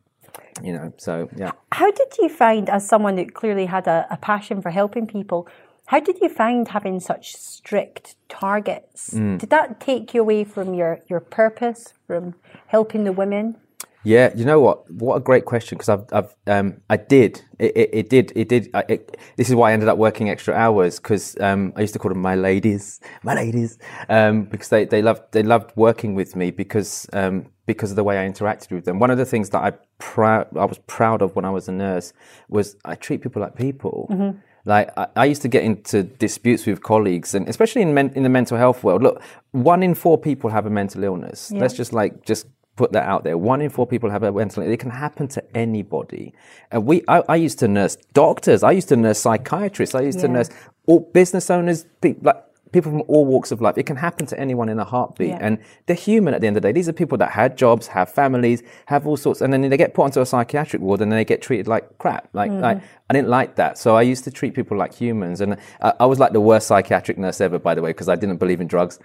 you 0.64 0.74
know 0.74 0.92
so 0.98 1.30
yeah 1.36 1.52
how 1.72 1.92
did 1.92 2.08
you 2.18 2.30
find 2.30 2.68
as 2.70 2.88
someone 2.88 3.16
that 3.16 3.34
clearly 3.34 3.66
had 3.66 3.88
a, 3.88 4.08
a 4.10 4.18
passion 4.18 4.60
for 4.62 4.72
helping 4.72 5.06
people 5.06 5.48
how 5.88 6.02
did 6.02 6.20
you 6.22 6.28
find 6.30 6.68
having 6.68 7.00
such 7.00 7.36
strict 7.36 8.16
targets? 8.28 9.12
Mm. 9.14 9.40
Did 9.40 9.50
that 9.52 9.80
take 9.80 10.14
you 10.14 10.22
away 10.22 10.44
from 10.44 10.74
your, 10.74 11.00
your 11.10 11.22
purpose, 11.22 11.94
from 12.06 12.36
helping 12.68 13.06
the 13.06 13.14
women? 13.14 13.56
Yeah, 14.04 14.32
you 14.36 14.44
know 14.44 14.60
what? 14.60 14.90
What 14.92 15.16
a 15.16 15.20
great 15.22 15.46
question 15.46 15.78
because 15.78 15.90
I've, 15.90 16.06
I've, 16.12 16.36
um, 16.46 16.82
I 16.90 16.98
did. 16.98 17.42
It, 17.58 17.76
it, 17.76 17.90
it 17.94 18.10
did. 18.10 18.32
It 18.36 18.50
did. 18.50 18.70
It, 18.90 19.18
this 19.38 19.50
is 19.50 19.56
why 19.56 19.72
I 19.72 19.74
ended 19.74 19.88
up 19.88 19.98
working 19.98 20.30
extra 20.30 20.54
hours 20.54 20.98
because 21.00 21.38
um, 21.40 21.74
I 21.76 21.82
used 21.82 21.94
to 21.94 22.00
call 22.00 22.10
them 22.10 22.22
my 22.22 22.36
ladies, 22.36 23.00
my 23.24 23.34
ladies, 23.34 23.78
um, 24.10 24.44
because 24.44 24.70
they, 24.70 24.86
they 24.86 25.02
loved 25.02 25.24
they 25.32 25.44
loved 25.44 25.72
working 25.76 26.16
with 26.16 26.36
me 26.36 26.52
because 26.52 27.08
um, 27.12 27.48
because 27.66 27.92
of 27.92 27.96
the 27.96 28.04
way 28.04 28.18
I 28.18 28.30
interacted 28.30 28.72
with 28.72 28.86
them. 28.86 29.00
One 29.00 29.10
of 29.10 29.18
the 29.18 29.26
things 29.26 29.50
that 29.50 29.62
I 29.62 29.72
proud 30.00 30.48
I 30.56 30.66
was 30.66 30.80
proud 30.88 31.22
of 31.22 31.36
when 31.36 31.44
I 31.44 31.50
was 31.50 31.68
a 31.68 31.74
nurse 31.74 32.14
was 32.48 32.78
I 32.86 32.96
treat 32.96 33.22
people 33.22 33.42
like 33.42 33.56
people. 33.56 34.08
Mm-hmm. 34.10 34.38
Like 34.66 34.90
I, 34.98 35.08
I, 35.16 35.26
used 35.26 35.42
to 35.44 35.48
get 35.48 35.64
into 35.64 36.04
disputes 36.04 36.66
with 36.66 36.84
colleagues, 36.84 37.34
and 37.34 37.48
especially 37.48 37.82
in 37.82 37.94
men, 37.94 38.12
in 38.16 38.24
the 38.24 38.30
mental 38.30 38.58
health 38.58 38.84
world. 38.84 39.02
Look, 39.02 39.22
one 39.52 39.82
in 39.82 39.96
four 39.96 40.18
people 40.18 40.50
have 40.50 40.66
a 40.66 40.70
mental 40.70 41.04
illness. 41.04 41.52
Yeah. 41.54 41.62
Let's 41.62 41.74
just 41.74 41.94
like 41.94 42.26
just 42.26 42.48
put 42.76 42.92
that 42.94 43.08
out 43.08 43.24
there. 43.24 43.38
One 43.38 43.62
in 43.62 43.70
four 43.70 43.88
people 43.88 44.10
have 44.10 44.24
a 44.24 44.32
mental 44.32 44.64
illness. 44.64 44.74
It 44.74 44.80
can 44.80 44.92
happen 44.92 45.28
to 45.30 45.58
anybody. 45.58 46.34
And 46.72 46.86
we, 46.86 47.04
I, 47.08 47.24
I 47.28 47.36
used 47.36 47.60
to 47.60 47.68
nurse 47.68 47.98
doctors. 48.14 48.64
I 48.64 48.72
used 48.72 48.90
to 48.90 48.96
nurse 48.96 49.20
psychiatrists. 49.20 49.96
I 49.96 50.02
used 50.02 50.20
yeah. 50.20 50.28
to 50.28 50.34
nurse 50.34 50.50
all 50.86 51.00
business 51.00 51.50
owners. 51.50 51.86
People, 52.02 52.22
like 52.24 52.44
people 52.72 52.92
from 52.92 53.04
all 53.08 53.26
walks 53.26 53.52
of 53.52 53.62
life. 53.62 53.78
It 53.78 53.86
can 53.86 53.96
happen 53.96 54.26
to 54.28 54.40
anyone 54.40 54.70
in 54.70 54.80
a 54.80 54.86
heartbeat. 54.86 55.30
Yeah. 55.30 55.40
And 55.42 55.60
they're 55.86 55.96
human 55.96 56.34
at 56.34 56.42
the 56.42 56.48
end 56.48 56.58
of 56.58 56.64
the 56.64 56.70
day. 56.70 56.72
These 56.72 56.90
are 56.90 56.94
people 56.94 57.18
that 57.20 57.32
had 57.32 57.58
jobs, 57.58 57.88
have 57.88 58.10
families, 58.10 58.64
have 58.88 59.08
all 59.08 59.18
sorts, 59.18 59.42
and 59.42 59.52
then 59.52 59.62
they 59.62 59.78
get 59.78 59.94
put 59.94 60.04
onto 60.04 60.22
a 60.22 60.26
psychiatric 60.26 60.82
ward 60.82 61.02
and 61.02 61.12
then 61.12 61.18
they 61.18 61.26
get 61.26 61.42
treated 61.42 61.68
like 61.68 61.98
crap. 61.98 62.30
Like, 62.34 62.52
mm. 62.52 62.62
like 62.62 62.82
I 63.10 63.14
didn't 63.14 63.30
like 63.30 63.56
that. 63.56 63.78
So 63.78 63.96
I 63.96 64.02
used 64.02 64.24
to 64.26 64.32
treat 64.32 64.54
people 64.54 64.78
like 64.78 64.94
humans. 64.94 65.42
And 65.42 65.58
I, 65.82 65.94
I 66.02 66.06
was 66.06 66.20
like 66.20 66.34
the 66.34 66.42
worst 66.42 66.68
psychiatric 66.68 67.18
nurse 67.18 67.42
ever, 67.42 67.60
by 67.60 67.76
the 67.76 67.82
way, 67.82 67.92
because 67.92 68.10
I 68.10 68.16
didn't 68.16 68.38
believe 68.38 68.62
in 68.62 68.68
drugs. 68.68 69.00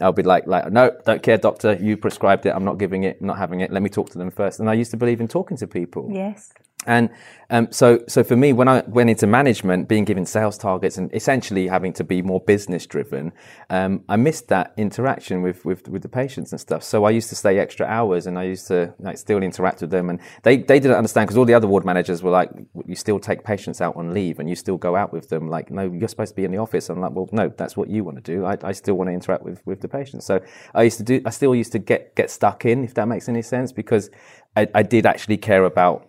I'll 0.00 0.12
be 0.12 0.22
like, 0.22 0.46
like, 0.46 0.70
no, 0.70 0.96
don't 1.04 1.22
care, 1.22 1.38
doctor. 1.38 1.74
You 1.74 1.96
prescribed 1.96 2.46
it. 2.46 2.50
I'm 2.50 2.64
not 2.64 2.78
giving 2.78 3.02
it. 3.02 3.18
I'm 3.20 3.26
not 3.26 3.38
having 3.38 3.60
it. 3.60 3.72
Let 3.72 3.82
me 3.82 3.88
talk 3.88 4.10
to 4.10 4.18
them 4.18 4.30
first. 4.30 4.60
And 4.60 4.70
I 4.70 4.74
used 4.74 4.92
to 4.92 4.96
believe 4.96 5.20
in 5.20 5.28
talking 5.28 5.56
to 5.56 5.66
people. 5.66 6.08
Yes. 6.12 6.52
And 6.86 7.10
um, 7.50 7.68
so, 7.70 8.04
so 8.08 8.22
for 8.22 8.36
me, 8.36 8.52
when 8.52 8.68
I 8.68 8.82
went 8.86 9.08
into 9.08 9.26
management, 9.26 9.88
being 9.88 10.04
given 10.04 10.26
sales 10.26 10.58
targets 10.58 10.98
and 10.98 11.12
essentially 11.14 11.66
having 11.66 11.94
to 11.94 12.04
be 12.04 12.20
more 12.20 12.40
business 12.40 12.86
driven, 12.86 13.32
um, 13.70 14.04
I 14.08 14.16
missed 14.16 14.48
that 14.48 14.74
interaction 14.76 15.40
with, 15.42 15.64
with, 15.64 15.88
with 15.88 16.02
the 16.02 16.08
patients 16.08 16.52
and 16.52 16.60
stuff. 16.60 16.82
So 16.82 17.04
I 17.04 17.10
used 17.10 17.30
to 17.30 17.34
stay 17.34 17.58
extra 17.58 17.86
hours 17.86 18.26
and 18.26 18.38
I 18.38 18.44
used 18.44 18.68
to 18.68 18.94
like 19.00 19.16
still 19.16 19.42
interact 19.42 19.80
with 19.80 19.90
them. 19.90 20.10
And 20.10 20.20
they, 20.42 20.58
they 20.58 20.78
didn't 20.78 20.98
understand 20.98 21.26
because 21.26 21.38
all 21.38 21.46
the 21.46 21.54
other 21.54 21.66
ward 21.66 21.86
managers 21.86 22.22
were 22.22 22.30
like, 22.30 22.50
you 22.86 22.94
still 22.94 23.18
take 23.18 23.44
patients 23.44 23.80
out 23.80 23.96
on 23.96 24.12
leave 24.12 24.38
and 24.38 24.48
you 24.48 24.54
still 24.54 24.76
go 24.76 24.94
out 24.94 25.12
with 25.12 25.30
them. 25.30 25.48
Like, 25.48 25.70
no, 25.70 25.90
you're 25.90 26.08
supposed 26.08 26.32
to 26.32 26.36
be 26.36 26.44
in 26.44 26.52
the 26.52 26.58
office. 26.58 26.90
I'm 26.90 27.00
like, 27.00 27.12
well, 27.12 27.28
no, 27.32 27.48
that's 27.48 27.76
what 27.76 27.88
you 27.88 28.04
want 28.04 28.22
to 28.22 28.22
do. 28.22 28.44
I, 28.44 28.58
I 28.62 28.72
still 28.72 28.94
want 28.94 29.08
to 29.08 29.14
interact 29.14 29.42
with, 29.42 29.66
with 29.66 29.80
the 29.80 29.88
patients. 29.88 30.26
So 30.26 30.40
I 30.74 30.82
used 30.82 30.98
to 30.98 31.04
do, 31.04 31.22
I 31.24 31.30
still 31.30 31.54
used 31.54 31.72
to 31.72 31.78
get, 31.78 32.14
get 32.14 32.30
stuck 32.30 32.66
in, 32.66 32.84
if 32.84 32.92
that 32.94 33.08
makes 33.08 33.28
any 33.28 33.42
sense, 33.42 33.72
because 33.72 34.10
I, 34.54 34.68
I 34.74 34.82
did 34.82 35.06
actually 35.06 35.38
care 35.38 35.64
about 35.64 36.08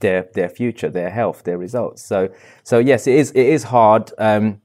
their 0.00 0.28
their 0.34 0.48
future, 0.48 0.90
their 0.90 1.10
health, 1.10 1.44
their 1.44 1.58
results. 1.58 2.04
So 2.04 2.28
so 2.62 2.78
yes, 2.78 3.06
it 3.06 3.14
is 3.14 3.30
it 3.30 3.46
is 3.46 3.64
hard, 3.64 4.12
um, 4.18 4.60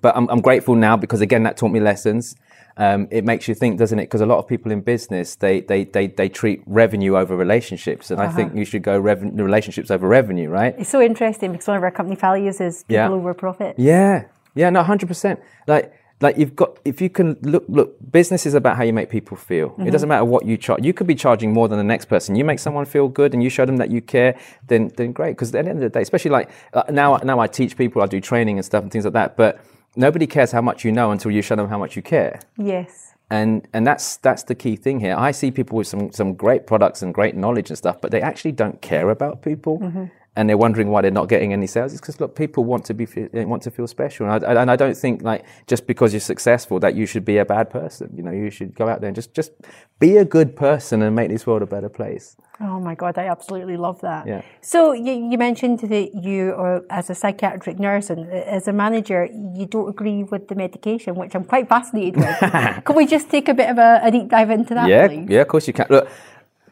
but 0.00 0.16
I'm, 0.16 0.28
I'm 0.28 0.40
grateful 0.40 0.74
now 0.74 0.96
because 0.96 1.20
again 1.20 1.42
that 1.44 1.56
taught 1.56 1.70
me 1.70 1.80
lessons. 1.80 2.36
Um, 2.78 3.06
it 3.10 3.24
makes 3.24 3.48
you 3.48 3.54
think, 3.54 3.78
doesn't 3.78 3.98
it? 3.98 4.04
Because 4.04 4.22
a 4.22 4.26
lot 4.26 4.38
of 4.38 4.48
people 4.48 4.72
in 4.72 4.80
business 4.80 5.36
they 5.36 5.60
they 5.60 5.84
they, 5.84 6.06
they 6.06 6.28
treat 6.28 6.62
revenue 6.66 7.16
over 7.16 7.36
relationships, 7.36 8.10
and 8.10 8.18
uh-huh. 8.18 8.30
I 8.30 8.32
think 8.32 8.54
you 8.54 8.64
should 8.64 8.82
go 8.82 9.00
reven- 9.00 9.38
relationships 9.38 9.90
over 9.90 10.08
revenue, 10.08 10.48
right? 10.48 10.74
It's 10.78 10.88
so 10.88 11.02
interesting 11.02 11.52
because 11.52 11.68
one 11.68 11.76
of 11.76 11.82
our 11.82 11.90
company 11.90 12.16
values 12.16 12.60
is 12.60 12.84
people 12.84 12.94
yeah. 12.94 13.10
over 13.10 13.34
profit. 13.34 13.74
Yeah, 13.78 14.24
yeah, 14.54 14.70
no, 14.70 14.82
hundred 14.82 15.08
percent. 15.08 15.40
Like 15.66 15.92
like 16.22 16.38
you've 16.38 16.56
got 16.56 16.78
if 16.84 17.00
you 17.00 17.10
can 17.10 17.36
look 17.42 17.64
look 17.68 17.96
business 18.10 18.46
is 18.46 18.54
about 18.54 18.76
how 18.76 18.84
you 18.84 18.92
make 18.92 19.10
people 19.10 19.36
feel. 19.36 19.70
Mm-hmm. 19.70 19.88
it 19.88 19.90
doesn't 19.90 20.08
matter 20.08 20.24
what 20.24 20.46
you 20.46 20.56
charge 20.56 20.84
you 20.84 20.92
could 20.92 21.06
be 21.06 21.14
charging 21.14 21.52
more 21.52 21.68
than 21.68 21.78
the 21.78 21.84
next 21.84 22.06
person. 22.06 22.36
You 22.36 22.44
make 22.44 22.58
someone 22.58 22.84
feel 22.86 23.08
good 23.08 23.34
and 23.34 23.42
you 23.42 23.50
show 23.50 23.66
them 23.66 23.76
that 23.78 23.90
you 23.90 24.00
care 24.00 24.38
then 24.68 24.88
then 24.96 25.12
great. 25.12 25.32
Because 25.32 25.54
at 25.54 25.64
the 25.64 25.70
end 25.70 25.78
of 25.78 25.80
the 25.80 25.88
day 25.88 26.02
especially 26.02 26.30
like 26.30 26.50
uh, 26.72 26.84
now 26.90 27.16
now 27.18 27.40
i 27.40 27.46
teach 27.46 27.76
people 27.76 28.00
i 28.02 28.06
do 28.06 28.20
training 28.20 28.56
and 28.58 28.64
stuff 28.64 28.82
and 28.82 28.90
things 28.92 29.04
like 29.04 29.14
that 29.14 29.36
but 29.36 29.60
nobody 29.96 30.26
cares 30.26 30.52
how 30.52 30.62
much 30.62 30.84
you 30.84 30.92
know 30.92 31.10
until 31.10 31.30
you 31.30 31.42
show 31.42 31.56
them 31.56 31.68
how 31.68 31.78
much 31.78 31.96
you 31.96 32.02
care. 32.02 32.40
Yes. 32.56 33.14
And 33.30 33.66
and 33.72 33.86
that's 33.86 34.18
that's 34.18 34.44
the 34.44 34.54
key 34.54 34.76
thing 34.76 35.00
here. 35.00 35.16
I 35.16 35.32
see 35.32 35.50
people 35.50 35.76
with 35.78 35.86
some 35.86 36.12
some 36.12 36.34
great 36.34 36.66
products 36.66 37.02
and 37.02 37.12
great 37.12 37.34
knowledge 37.34 37.70
and 37.70 37.78
stuff 37.78 38.00
but 38.00 38.10
they 38.10 38.20
actually 38.20 38.52
don't 38.52 38.80
care 38.80 39.10
about 39.10 39.42
people. 39.42 39.78
Mm-hmm 39.80 40.04
and 40.34 40.48
they're 40.48 40.56
wondering 40.56 40.88
why 40.88 41.02
they're 41.02 41.10
not 41.10 41.28
getting 41.28 41.52
any 41.52 41.66
sales. 41.66 41.92
It's 41.92 42.00
because 42.00 42.20
look, 42.20 42.34
people 42.34 42.64
want 42.64 42.84
to 42.86 42.94
be 42.94 43.06
want 43.32 43.62
to 43.64 43.70
feel 43.70 43.86
special, 43.86 44.28
and 44.28 44.44
I, 44.44 44.62
and 44.62 44.70
I 44.70 44.76
don't 44.76 44.96
think 44.96 45.22
like 45.22 45.44
just 45.66 45.86
because 45.86 46.12
you're 46.12 46.20
successful 46.20 46.80
that 46.80 46.94
you 46.94 47.06
should 47.06 47.24
be 47.24 47.38
a 47.38 47.44
bad 47.44 47.70
person. 47.70 48.10
You 48.16 48.22
know, 48.22 48.30
you 48.30 48.50
should 48.50 48.74
go 48.74 48.88
out 48.88 49.00
there 49.00 49.08
and 49.08 49.14
just 49.14 49.34
just 49.34 49.52
be 49.98 50.16
a 50.16 50.24
good 50.24 50.56
person 50.56 51.02
and 51.02 51.14
make 51.14 51.28
this 51.28 51.46
world 51.46 51.62
a 51.62 51.66
better 51.66 51.88
place. 51.88 52.36
Oh 52.60 52.78
my 52.80 52.94
God, 52.94 53.18
I 53.18 53.26
absolutely 53.26 53.76
love 53.76 54.00
that. 54.02 54.26
Yeah. 54.26 54.42
So 54.60 54.92
you, 54.92 55.12
you 55.30 55.36
mentioned 55.36 55.80
that 55.80 56.14
you, 56.14 56.54
are 56.54 56.84
as 56.90 57.10
a 57.10 57.14
psychiatric 57.14 57.78
nurse 57.78 58.08
and 58.08 58.30
uh, 58.30 58.34
as 58.34 58.68
a 58.68 58.72
manager, 58.72 59.28
you 59.32 59.66
don't 59.66 59.88
agree 59.88 60.22
with 60.22 60.48
the 60.48 60.54
medication, 60.54 61.14
which 61.14 61.34
I'm 61.34 61.44
quite 61.44 61.68
fascinated 61.68 62.16
with. 62.16 62.38
can 62.84 62.96
we 62.96 63.06
just 63.06 63.30
take 63.30 63.48
a 63.48 63.54
bit 63.54 63.68
of 63.68 63.78
a, 63.78 64.00
a 64.04 64.10
deep 64.10 64.28
dive 64.28 64.50
into 64.50 64.74
that? 64.74 64.88
Yeah, 64.88 65.08
please? 65.08 65.28
yeah, 65.28 65.40
of 65.40 65.48
course 65.48 65.66
you 65.66 65.72
can. 65.72 65.86
Look, 65.90 66.08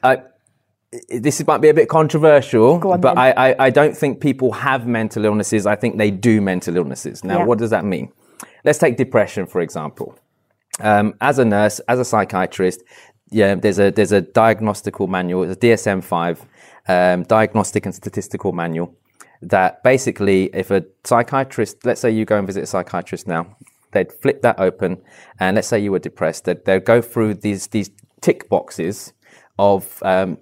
I 0.03 0.23
this 1.09 1.45
might 1.47 1.59
be 1.59 1.69
a 1.69 1.75
bit 1.75 1.89
controversial, 1.89 2.85
on, 2.85 3.01
but 3.01 3.17
I, 3.17 3.31
I, 3.31 3.67
I, 3.67 3.71
don't 3.71 3.97
think 3.97 4.21
people 4.21 4.51
have 4.53 4.89
mental 4.89 5.25
illnesses. 5.25 5.65
I 5.65 5.77
think 5.77 5.99
they 5.99 6.11
do 6.11 6.41
mental 6.41 6.77
illnesses. 6.77 7.23
Now, 7.23 7.39
yeah. 7.39 7.45
what 7.45 7.59
does 7.59 7.71
that 7.71 7.85
mean? 7.85 8.13
Let's 8.65 8.79
take 8.79 8.97
depression, 8.97 9.47
for 9.47 9.61
example. 9.61 10.19
Um, 10.81 11.15
as 11.21 11.39
a 11.39 11.45
nurse, 11.45 11.79
as 11.81 12.01
a 12.01 12.05
psychiatrist, 12.05 12.83
yeah, 13.31 13.55
there's 13.55 13.79
a 13.79 13.91
there's 13.91 14.13
a 14.13 14.21
diagnostical 14.21 15.07
manual, 15.07 15.45
it's 15.45 15.53
a 15.53 15.61
DSM-5 15.61 16.45
um, 16.89 17.23
diagnostic 17.25 17.87
and 17.87 17.95
statistical 17.95 18.53
manual 18.53 18.97
that 19.43 19.83
basically, 19.83 20.51
if 20.53 20.71
a 20.71 20.85
psychiatrist, 21.05 21.87
let's 21.87 22.01
say 22.01 22.11
you 22.11 22.25
go 22.25 22.37
and 22.37 22.47
visit 22.47 22.65
a 22.65 22.67
psychiatrist 22.67 23.27
now, 23.27 23.57
they'd 23.93 24.13
flip 24.13 24.43
that 24.43 24.59
open, 24.59 25.01
and 25.39 25.55
let's 25.55 25.69
say 25.69 25.79
you 25.79 25.93
were 25.93 25.99
depressed, 26.01 26.45
they'd, 26.47 26.65
they'd 26.65 26.85
go 26.85 27.01
through 27.01 27.35
these 27.35 27.69
these 27.69 27.91
tick 28.21 28.49
boxes 28.49 29.13
of 29.59 30.03
um, 30.03 30.39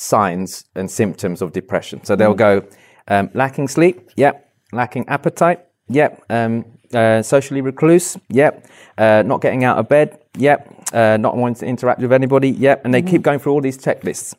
signs 0.00 0.64
and 0.74 0.90
symptoms 0.90 1.42
of 1.42 1.52
depression. 1.52 2.04
So 2.04 2.16
they'll 2.16 2.34
go 2.34 2.66
um, 3.08 3.30
lacking 3.34 3.68
sleep, 3.68 4.10
yep, 4.16 4.52
lacking 4.72 5.08
appetite, 5.08 5.64
yep, 5.88 6.22
um, 6.30 6.64
uh, 6.94 7.22
socially 7.22 7.60
recluse, 7.60 8.16
yep, 8.28 8.66
uh, 8.98 9.22
not 9.26 9.40
getting 9.40 9.64
out 9.64 9.78
of 9.78 9.88
bed, 9.88 10.18
yep, 10.36 10.72
uh, 10.92 11.16
not 11.16 11.36
wanting 11.36 11.56
to 11.60 11.66
interact 11.66 12.00
with 12.00 12.12
anybody, 12.12 12.50
yep, 12.50 12.84
and 12.84 12.92
they 12.92 13.02
mm-hmm. 13.02 13.10
keep 13.10 13.22
going 13.22 13.38
through 13.38 13.52
all 13.52 13.60
these 13.60 13.78
checklists. 13.78 14.34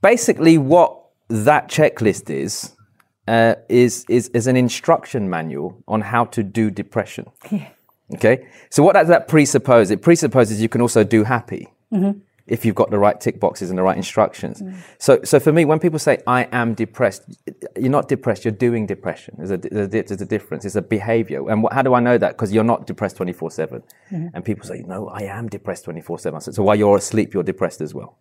Basically, 0.00 0.58
what 0.58 0.98
that 1.28 1.68
checklist 1.68 2.28
is, 2.30 2.74
uh, 3.28 3.54
is, 3.68 4.04
is, 4.08 4.28
is 4.28 4.46
an 4.46 4.56
instruction 4.56 5.30
manual 5.30 5.82
on 5.86 6.00
how 6.00 6.24
to 6.26 6.42
do 6.42 6.70
depression. 6.70 7.30
Yeah. 7.50 7.68
Okay, 8.16 8.46
so 8.68 8.82
what 8.82 8.92
does 8.92 9.08
that 9.08 9.26
presuppose? 9.26 9.90
It 9.90 10.02
presupposes 10.02 10.60
you 10.60 10.68
can 10.68 10.82
also 10.82 11.02
do 11.02 11.24
happy. 11.24 11.66
Mm-hmm 11.90 12.18
if 12.46 12.64
you've 12.64 12.74
got 12.74 12.90
the 12.90 12.98
right 12.98 13.20
tick 13.20 13.38
boxes 13.38 13.70
and 13.70 13.78
the 13.78 13.82
right 13.82 13.96
instructions. 13.96 14.60
Mm. 14.60 14.76
So, 14.98 15.20
so 15.22 15.38
for 15.38 15.52
me, 15.52 15.64
when 15.64 15.78
people 15.78 15.98
say 15.98 16.18
I 16.26 16.48
am 16.52 16.74
depressed, 16.74 17.22
you're 17.76 17.90
not 17.90 18.08
depressed. 18.08 18.44
You're 18.44 18.52
doing 18.52 18.86
depression. 18.86 19.34
There's 19.38 19.50
a, 19.50 19.58
there's 19.58 20.20
a 20.20 20.26
difference. 20.26 20.64
It's 20.64 20.76
a 20.76 20.82
behavior. 20.82 21.48
And 21.48 21.62
what, 21.62 21.72
how 21.72 21.82
do 21.82 21.94
I 21.94 22.00
know 22.00 22.18
that? 22.18 22.32
Because 22.32 22.52
you're 22.52 22.64
not 22.64 22.86
depressed 22.86 23.16
24 23.16 23.50
seven. 23.50 23.82
Mm-hmm. 24.10 24.28
And 24.34 24.44
people 24.44 24.66
say, 24.66 24.82
no, 24.86 25.08
I 25.08 25.22
am 25.22 25.48
depressed 25.48 25.84
24 25.84 26.18
seven. 26.18 26.40
So 26.40 26.62
while 26.62 26.76
you're 26.76 26.96
asleep, 26.96 27.34
you're 27.34 27.42
depressed 27.42 27.80
as 27.80 27.94
well. 27.94 28.18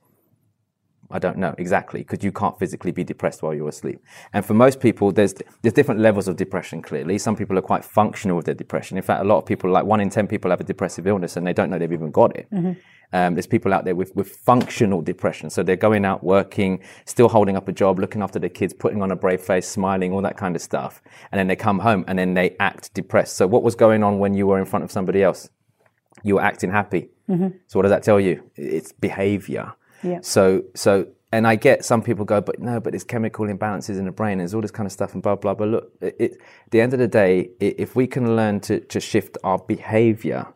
I 1.14 1.20
don't 1.20 1.38
know 1.38 1.54
exactly 1.58 2.02
because 2.02 2.24
you 2.24 2.32
can't 2.32 2.58
physically 2.58 2.92
be 2.92 3.04
depressed 3.04 3.44
while 3.44 3.54
you're 3.54 3.70
asleep. 3.70 4.00
And 4.34 4.46
for 4.46 4.54
most 4.54 4.80
people, 4.80 5.12
there's 5.12 5.34
there's 5.62 5.74
different 5.74 6.02
levels 6.02 6.28
of 6.28 6.36
depression. 6.36 6.82
Clearly, 6.82 7.18
some 7.18 7.36
people 7.36 7.58
are 7.58 7.62
quite 7.62 7.84
functional 7.84 8.38
with 8.38 8.46
their 8.46 8.56
depression. 8.56 8.98
In 8.98 9.04
fact, 9.04 9.22
a 9.22 9.26
lot 9.26 9.38
of 9.38 9.46
people, 9.46 9.70
like 9.70 9.86
one 9.86 10.02
in 10.02 10.10
ten 10.10 10.28
people, 10.28 10.52
have 10.52 10.62
a 10.62 10.64
depressive 10.64 11.08
illness 11.08 11.38
and 11.38 11.46
they 11.46 11.54
don't 11.54 11.70
know 11.70 11.78
they've 11.78 11.92
even 11.92 12.12
got 12.12 12.36
it. 12.36 12.48
Mm-hmm. 12.52 12.74
Um, 13.14 13.36
there's 13.36 13.48
people 13.48 13.74
out 13.74 13.84
there 13.84 13.96
with, 13.96 14.16
with 14.16 14.30
functional 14.30 15.02
depression. 15.02 15.50
So 15.50 15.64
they're 15.64 15.76
going 15.76 16.06
out 16.06 16.24
working, 16.24 16.82
still 17.06 17.28
holding 17.28 17.58
up 17.58 17.68
a 17.68 17.72
job, 17.74 18.00
looking 18.00 18.22
after 18.22 18.40
their 18.40 18.50
kids, 18.50 18.74
putting 18.74 19.02
on 19.02 19.12
a 19.12 19.16
brave 19.16 19.42
face, 19.42 19.68
smiling, 19.68 20.14
all 20.14 20.22
that 20.22 20.38
kind 20.38 20.56
of 20.56 20.62
stuff. 20.62 21.02
And 21.32 21.38
then 21.38 21.48
they 21.48 21.58
come 21.58 21.80
home 21.80 22.06
and 22.08 22.18
then 22.18 22.36
they 22.36 22.56
act 22.60 22.94
depressed. 22.94 23.36
So 23.36 23.48
what 23.48 23.64
was 23.64 23.76
going 23.76 24.04
on 24.04 24.20
when 24.20 24.34
you 24.34 24.48
were 24.48 24.60
in 24.60 24.66
front 24.66 24.86
of 24.86 24.92
somebody 24.92 25.24
else? 25.24 25.50
You 26.24 26.36
were 26.36 26.42
acting 26.42 26.72
happy. 26.72 27.10
Mm-hmm. 27.30 27.58
So 27.68 27.80
what 27.80 27.84
does 27.84 27.92
that 27.92 28.04
tell 28.04 28.20
you? 28.20 28.50
It's 28.56 28.92
behavior. 28.92 29.74
Yeah. 30.04 30.20
So, 30.22 30.64
so, 30.76 31.08
and 31.32 31.48
I 31.48 31.56
get 31.56 31.86
some 31.86 32.02
people 32.02 32.26
go, 32.26 32.42
but 32.42 32.60
no, 32.60 32.80
but 32.80 32.92
there's 32.92 33.04
chemical 33.04 33.46
imbalances 33.46 33.98
in 33.98 34.06
the 34.06 34.12
brain, 34.12 34.40
there's 34.40 34.54
all 34.54 34.62
this 34.62 34.72
kind 34.72 34.86
of 34.86 34.92
stuff, 34.92 35.14
and 35.14 35.24
blah 35.24 35.36
blah 35.36 35.54
blah. 35.54 35.68
Look, 35.68 35.92
it, 36.02 36.16
it, 36.20 36.32
at 36.66 36.72
the 36.72 36.82
end 36.82 36.94
of 36.94 37.00
the 37.00 37.08
day, 37.08 37.52
it, 37.60 37.76
if 37.80 37.96
we 37.96 38.08
can 38.08 38.36
learn 38.36 38.60
to 38.62 38.80
to 38.80 39.00
shift 39.00 39.38
our 39.44 39.60
behavior 39.60 40.48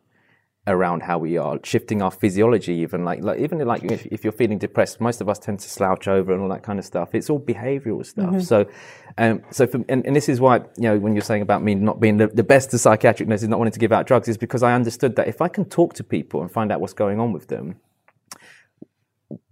around 0.67 1.03
how 1.03 1.17
we 1.17 1.37
are, 1.37 1.59
shifting 1.63 2.01
our 2.01 2.09
physiology, 2.09 2.73
even 2.73 3.05
like, 3.05 3.21
like 3.21 3.39
even 3.39 3.59
like 3.59 3.83
if, 3.83 4.05
if, 4.07 4.23
you're 4.23 4.33
feeling 4.33 4.57
depressed, 4.57 4.99
most 4.99 5.21
of 5.21 5.29
us 5.29 5.37
tend 5.37 5.59
to 5.59 5.69
slouch 5.69 6.07
over 6.07 6.33
and 6.33 6.41
all 6.41 6.49
that 6.49 6.63
kind 6.63 6.79
of 6.79 6.85
stuff. 6.85 7.13
It's 7.13 7.29
all 7.29 7.39
behavioural 7.39 8.05
stuff. 8.05 8.25
Mm-hmm. 8.25 8.39
So, 8.39 8.65
um, 9.17 9.43
so 9.51 9.67
for, 9.67 9.77
and, 9.87 10.05
and, 10.05 10.15
this 10.15 10.27
is 10.27 10.41
why 10.41 10.57
you 10.77 10.89
know 10.89 10.97
when 10.97 11.13
you're 11.13 11.21
saying 11.21 11.43
about 11.43 11.61
me 11.61 11.75
not 11.75 11.99
being 11.99 12.17
the, 12.17 12.27
the 12.27 12.43
best 12.43 12.73
of 12.73 12.79
psychiatric 12.79 13.29
nurses, 13.29 13.47
not 13.47 13.59
wanting 13.59 13.73
to 13.73 13.79
give 13.79 13.91
out 13.91 14.07
drugs, 14.07 14.27
is 14.27 14.37
because 14.37 14.63
I 14.63 14.73
understood 14.73 15.15
that 15.17 15.27
if 15.27 15.41
I 15.41 15.47
can 15.47 15.65
talk 15.65 15.93
to 15.95 16.03
people 16.03 16.41
and 16.41 16.51
find 16.51 16.71
out 16.71 16.81
what's 16.81 16.93
going 16.93 17.19
on 17.19 17.31
with 17.31 17.47
them, 17.47 17.75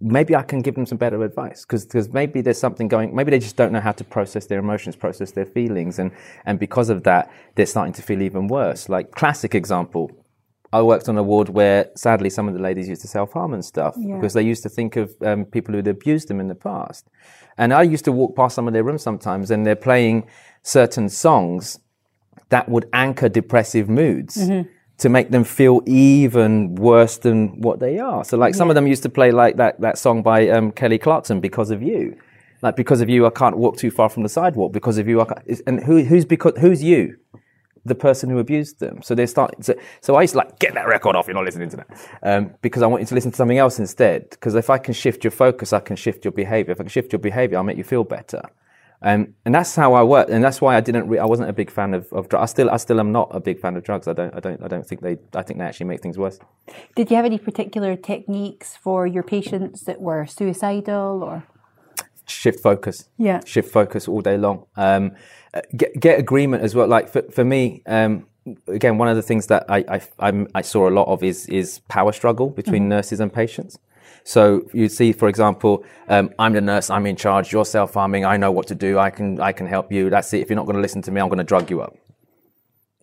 maybe 0.00 0.34
I 0.34 0.42
can 0.42 0.60
give 0.60 0.74
them 0.74 0.86
some 0.86 0.98
better 0.98 1.22
advice 1.22 1.64
because 1.64 2.12
maybe 2.12 2.40
there's 2.40 2.58
something 2.58 2.88
going. 2.88 3.14
Maybe 3.14 3.30
they 3.30 3.38
just 3.38 3.56
don't 3.56 3.72
know 3.72 3.80
how 3.80 3.92
to 3.92 4.04
process 4.04 4.46
their 4.46 4.58
emotions, 4.58 4.96
process 4.96 5.32
their 5.32 5.46
feelings, 5.46 5.98
and 5.98 6.10
and 6.46 6.58
because 6.58 6.90
of 6.90 7.02
that, 7.04 7.30
they're 7.54 7.66
starting 7.66 7.92
to 7.94 8.02
feel 8.02 8.22
even 8.22 8.48
worse. 8.48 8.88
Like 8.88 9.12
classic 9.12 9.54
example. 9.54 10.10
I 10.72 10.82
worked 10.82 11.08
on 11.08 11.16
a 11.16 11.22
ward 11.22 11.50
where 11.50 11.90
sadly 11.94 12.28
some 12.30 12.48
of 12.48 12.54
the 12.54 12.60
ladies 12.60 12.88
used 12.88 13.02
to 13.02 13.08
self 13.08 13.32
harm 13.32 13.54
and 13.54 13.64
stuff 13.64 13.94
yeah. 13.96 14.16
because 14.16 14.32
they 14.32 14.42
used 14.42 14.64
to 14.64 14.68
think 14.68 14.96
of 14.96 15.14
um, 15.22 15.44
people 15.44 15.72
who'd 15.72 15.86
abused 15.86 16.26
them 16.26 16.40
in 16.40 16.48
the 16.48 16.56
past. 16.56 17.08
And 17.56 17.72
I 17.72 17.82
used 17.82 18.04
to 18.06 18.12
walk 18.12 18.34
past 18.34 18.56
some 18.56 18.66
of 18.66 18.74
their 18.74 18.82
rooms 18.82 19.02
sometimes 19.02 19.52
and 19.52 19.64
they're 19.64 19.76
playing 19.76 20.26
certain 20.64 21.08
songs 21.08 21.78
that 22.48 22.68
would 22.68 22.88
anchor 22.92 23.28
depressive 23.28 23.88
moods. 23.88 24.36
Mm-hmm 24.36 24.68
to 24.98 25.08
make 25.08 25.30
them 25.30 25.44
feel 25.44 25.82
even 25.86 26.74
worse 26.76 27.18
than 27.18 27.60
what 27.60 27.80
they 27.80 27.98
are. 27.98 28.24
So, 28.24 28.36
like, 28.36 28.54
yeah. 28.54 28.58
some 28.58 28.70
of 28.70 28.74
them 28.74 28.86
used 28.86 29.02
to 29.02 29.08
play 29.08 29.32
like 29.32 29.56
that, 29.56 29.80
that 29.80 29.98
song 29.98 30.22
by 30.22 30.48
um, 30.48 30.70
Kelly 30.70 30.98
Clarkson, 30.98 31.40
Because 31.40 31.70
of 31.70 31.82
You. 31.82 32.16
Like, 32.62 32.76
because 32.76 33.02
of 33.02 33.10
you, 33.10 33.26
I 33.26 33.30
can't 33.30 33.58
walk 33.58 33.76
too 33.76 33.90
far 33.90 34.08
from 34.08 34.22
the 34.22 34.28
sidewalk. 34.28 34.72
Because 34.72 34.96
of 34.96 35.06
you, 35.06 35.20
I 35.20 35.26
can't. 35.26 35.60
And 35.66 35.84
who, 35.84 36.02
who's, 36.02 36.24
because, 36.24 36.54
who's 36.58 36.82
you? 36.82 37.18
The 37.84 37.94
person 37.94 38.30
who 38.30 38.38
abused 38.38 38.80
them. 38.80 39.02
So 39.02 39.14
they 39.14 39.26
start. 39.26 39.62
So, 39.62 39.74
so 40.00 40.14
I 40.14 40.22
used 40.22 40.32
to 40.32 40.38
like 40.38 40.58
get 40.58 40.72
that 40.72 40.86
record 40.86 41.14
off. 41.14 41.26
You're 41.26 41.34
not 41.34 41.44
listening 41.44 41.68
to 41.68 41.76
that 41.76 42.08
um, 42.22 42.54
because 42.62 42.80
I 42.80 42.86
want 42.86 43.02
you 43.02 43.06
to 43.08 43.14
listen 43.14 43.32
to 43.32 43.36
something 43.36 43.58
else 43.58 43.78
instead. 43.78 44.30
Because 44.30 44.54
if 44.54 44.70
I 44.70 44.78
can 44.78 44.94
shift 44.94 45.22
your 45.22 45.32
focus, 45.32 45.74
I 45.74 45.80
can 45.80 45.94
shift 45.94 46.24
your 46.24 46.32
behavior. 46.32 46.72
If 46.72 46.80
I 46.80 46.84
can 46.84 46.88
shift 46.88 47.12
your 47.12 47.18
behavior, 47.18 47.58
I'll 47.58 47.64
make 47.64 47.76
you 47.76 47.84
feel 47.84 48.04
better. 48.04 48.40
Um, 49.04 49.34
and 49.44 49.54
that's 49.54 49.76
how 49.76 49.92
I 49.92 50.02
work, 50.02 50.28
and 50.30 50.42
that's 50.42 50.60
why 50.60 50.76
I 50.76 50.80
didn't. 50.80 51.08
Re- 51.08 51.18
I 51.18 51.26
wasn't 51.26 51.50
a 51.50 51.52
big 51.52 51.70
fan 51.70 51.92
of, 51.92 52.10
of 52.12 52.28
drugs. 52.30 52.42
I 52.42 52.46
still, 52.46 52.70
I 52.70 52.78
still 52.78 52.98
am 52.98 53.12
not 53.12 53.28
a 53.32 53.38
big 53.38 53.60
fan 53.60 53.76
of 53.76 53.84
drugs. 53.84 54.08
I 54.08 54.14
don't, 54.14 54.34
I 54.34 54.40
don't, 54.40 54.62
I 54.62 54.66
don't 54.66 54.86
think 54.86 55.02
they. 55.02 55.18
I 55.34 55.42
think 55.42 55.58
they 55.58 55.64
actually 55.66 55.86
make 55.86 56.00
things 56.00 56.16
worse. 56.16 56.38
Did 56.96 57.10
you 57.10 57.16
have 57.16 57.26
any 57.26 57.38
particular 57.38 57.96
techniques 57.96 58.76
for 58.76 59.06
your 59.06 59.22
patients 59.22 59.82
that 59.82 60.00
were 60.00 60.26
suicidal, 60.26 61.22
or? 61.22 61.44
shift 62.26 62.60
focus. 62.60 63.08
Yeah. 63.18 63.40
Shift 63.44 63.70
focus 63.70 64.08
all 64.08 64.20
day 64.20 64.36
long. 64.36 64.66
Um, 64.76 65.12
uh, 65.52 65.60
get, 65.76 66.00
get 66.00 66.18
agreement 66.18 66.62
as 66.62 66.74
well. 66.74 66.88
Like 66.88 67.08
for, 67.08 67.22
for 67.30 67.44
me, 67.44 67.82
um, 67.86 68.26
again, 68.68 68.98
one 68.98 69.08
of 69.08 69.16
the 69.16 69.22
things 69.22 69.46
that 69.48 69.64
I, 69.68 69.84
I, 69.88 70.00
I'm, 70.18 70.48
I 70.54 70.62
saw 70.62 70.88
a 70.88 70.90
lot 70.90 71.08
of 71.08 71.22
is, 71.22 71.46
is 71.48 71.80
power 71.88 72.12
struggle 72.12 72.50
between 72.50 72.88
nurses 72.88 73.20
and 73.20 73.32
patients. 73.32 73.78
So 74.24 74.66
you 74.72 74.88
see, 74.88 75.12
for 75.12 75.28
example, 75.28 75.84
um, 76.08 76.30
I'm 76.38 76.54
the 76.54 76.60
nurse, 76.62 76.88
I'm 76.88 77.06
in 77.06 77.14
charge, 77.14 77.52
you're 77.52 77.66
self-harming, 77.66 78.24
I 78.24 78.38
know 78.38 78.50
what 78.50 78.66
to 78.68 78.74
do, 78.74 78.98
I 78.98 79.10
can, 79.10 79.38
I 79.38 79.52
can 79.52 79.66
help 79.66 79.92
you. 79.92 80.08
That's 80.08 80.32
it. 80.32 80.40
If 80.40 80.48
you're 80.48 80.56
not 80.56 80.64
going 80.64 80.76
to 80.76 80.82
listen 80.82 81.02
to 81.02 81.10
me, 81.10 81.20
I'm 81.20 81.28
going 81.28 81.38
to 81.38 81.44
drug 81.44 81.68
you 81.70 81.82
up. 81.82 81.94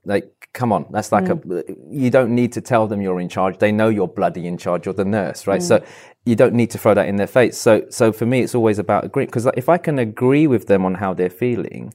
Like, 0.04 0.50
come 0.52 0.74
on, 0.74 0.88
that's 0.90 1.12
like 1.12 1.30
a, 1.30 1.40
you 1.92 2.10
don't 2.10 2.34
need 2.34 2.54
to 2.54 2.62
tell 2.62 2.88
them 2.88 3.02
you're 3.04 3.20
in 3.20 3.30
charge. 3.30 3.60
They 3.60 3.72
know 3.72 3.88
you're 3.88 4.08
bloody 4.08 4.48
in 4.48 4.58
charge, 4.58 4.88
you're 4.88 4.96
the 4.96 5.06
nurse, 5.06 5.46
right? 5.46 5.62
So 5.62 5.84
you 6.26 6.36
don't 6.36 6.56
need 6.56 6.72
to 6.72 6.80
throw 6.80 6.96
that 6.96 7.08
in 7.08 7.18
their 7.18 7.28
face. 7.28 7.56
So, 7.56 7.86
so 7.92 8.12
for 8.12 8.26
me, 8.26 8.42
it's 8.42 8.56
always 8.56 8.80
about 8.80 9.06
agreeing, 9.06 9.28
because 9.28 9.48
if 9.56 9.70
I 9.70 9.78
can 9.78 10.00
agree 10.00 10.48
with 10.48 10.66
them 10.66 10.86
on 10.86 10.96
how 10.96 11.14
they're 11.14 11.30
feeling, 11.30 11.94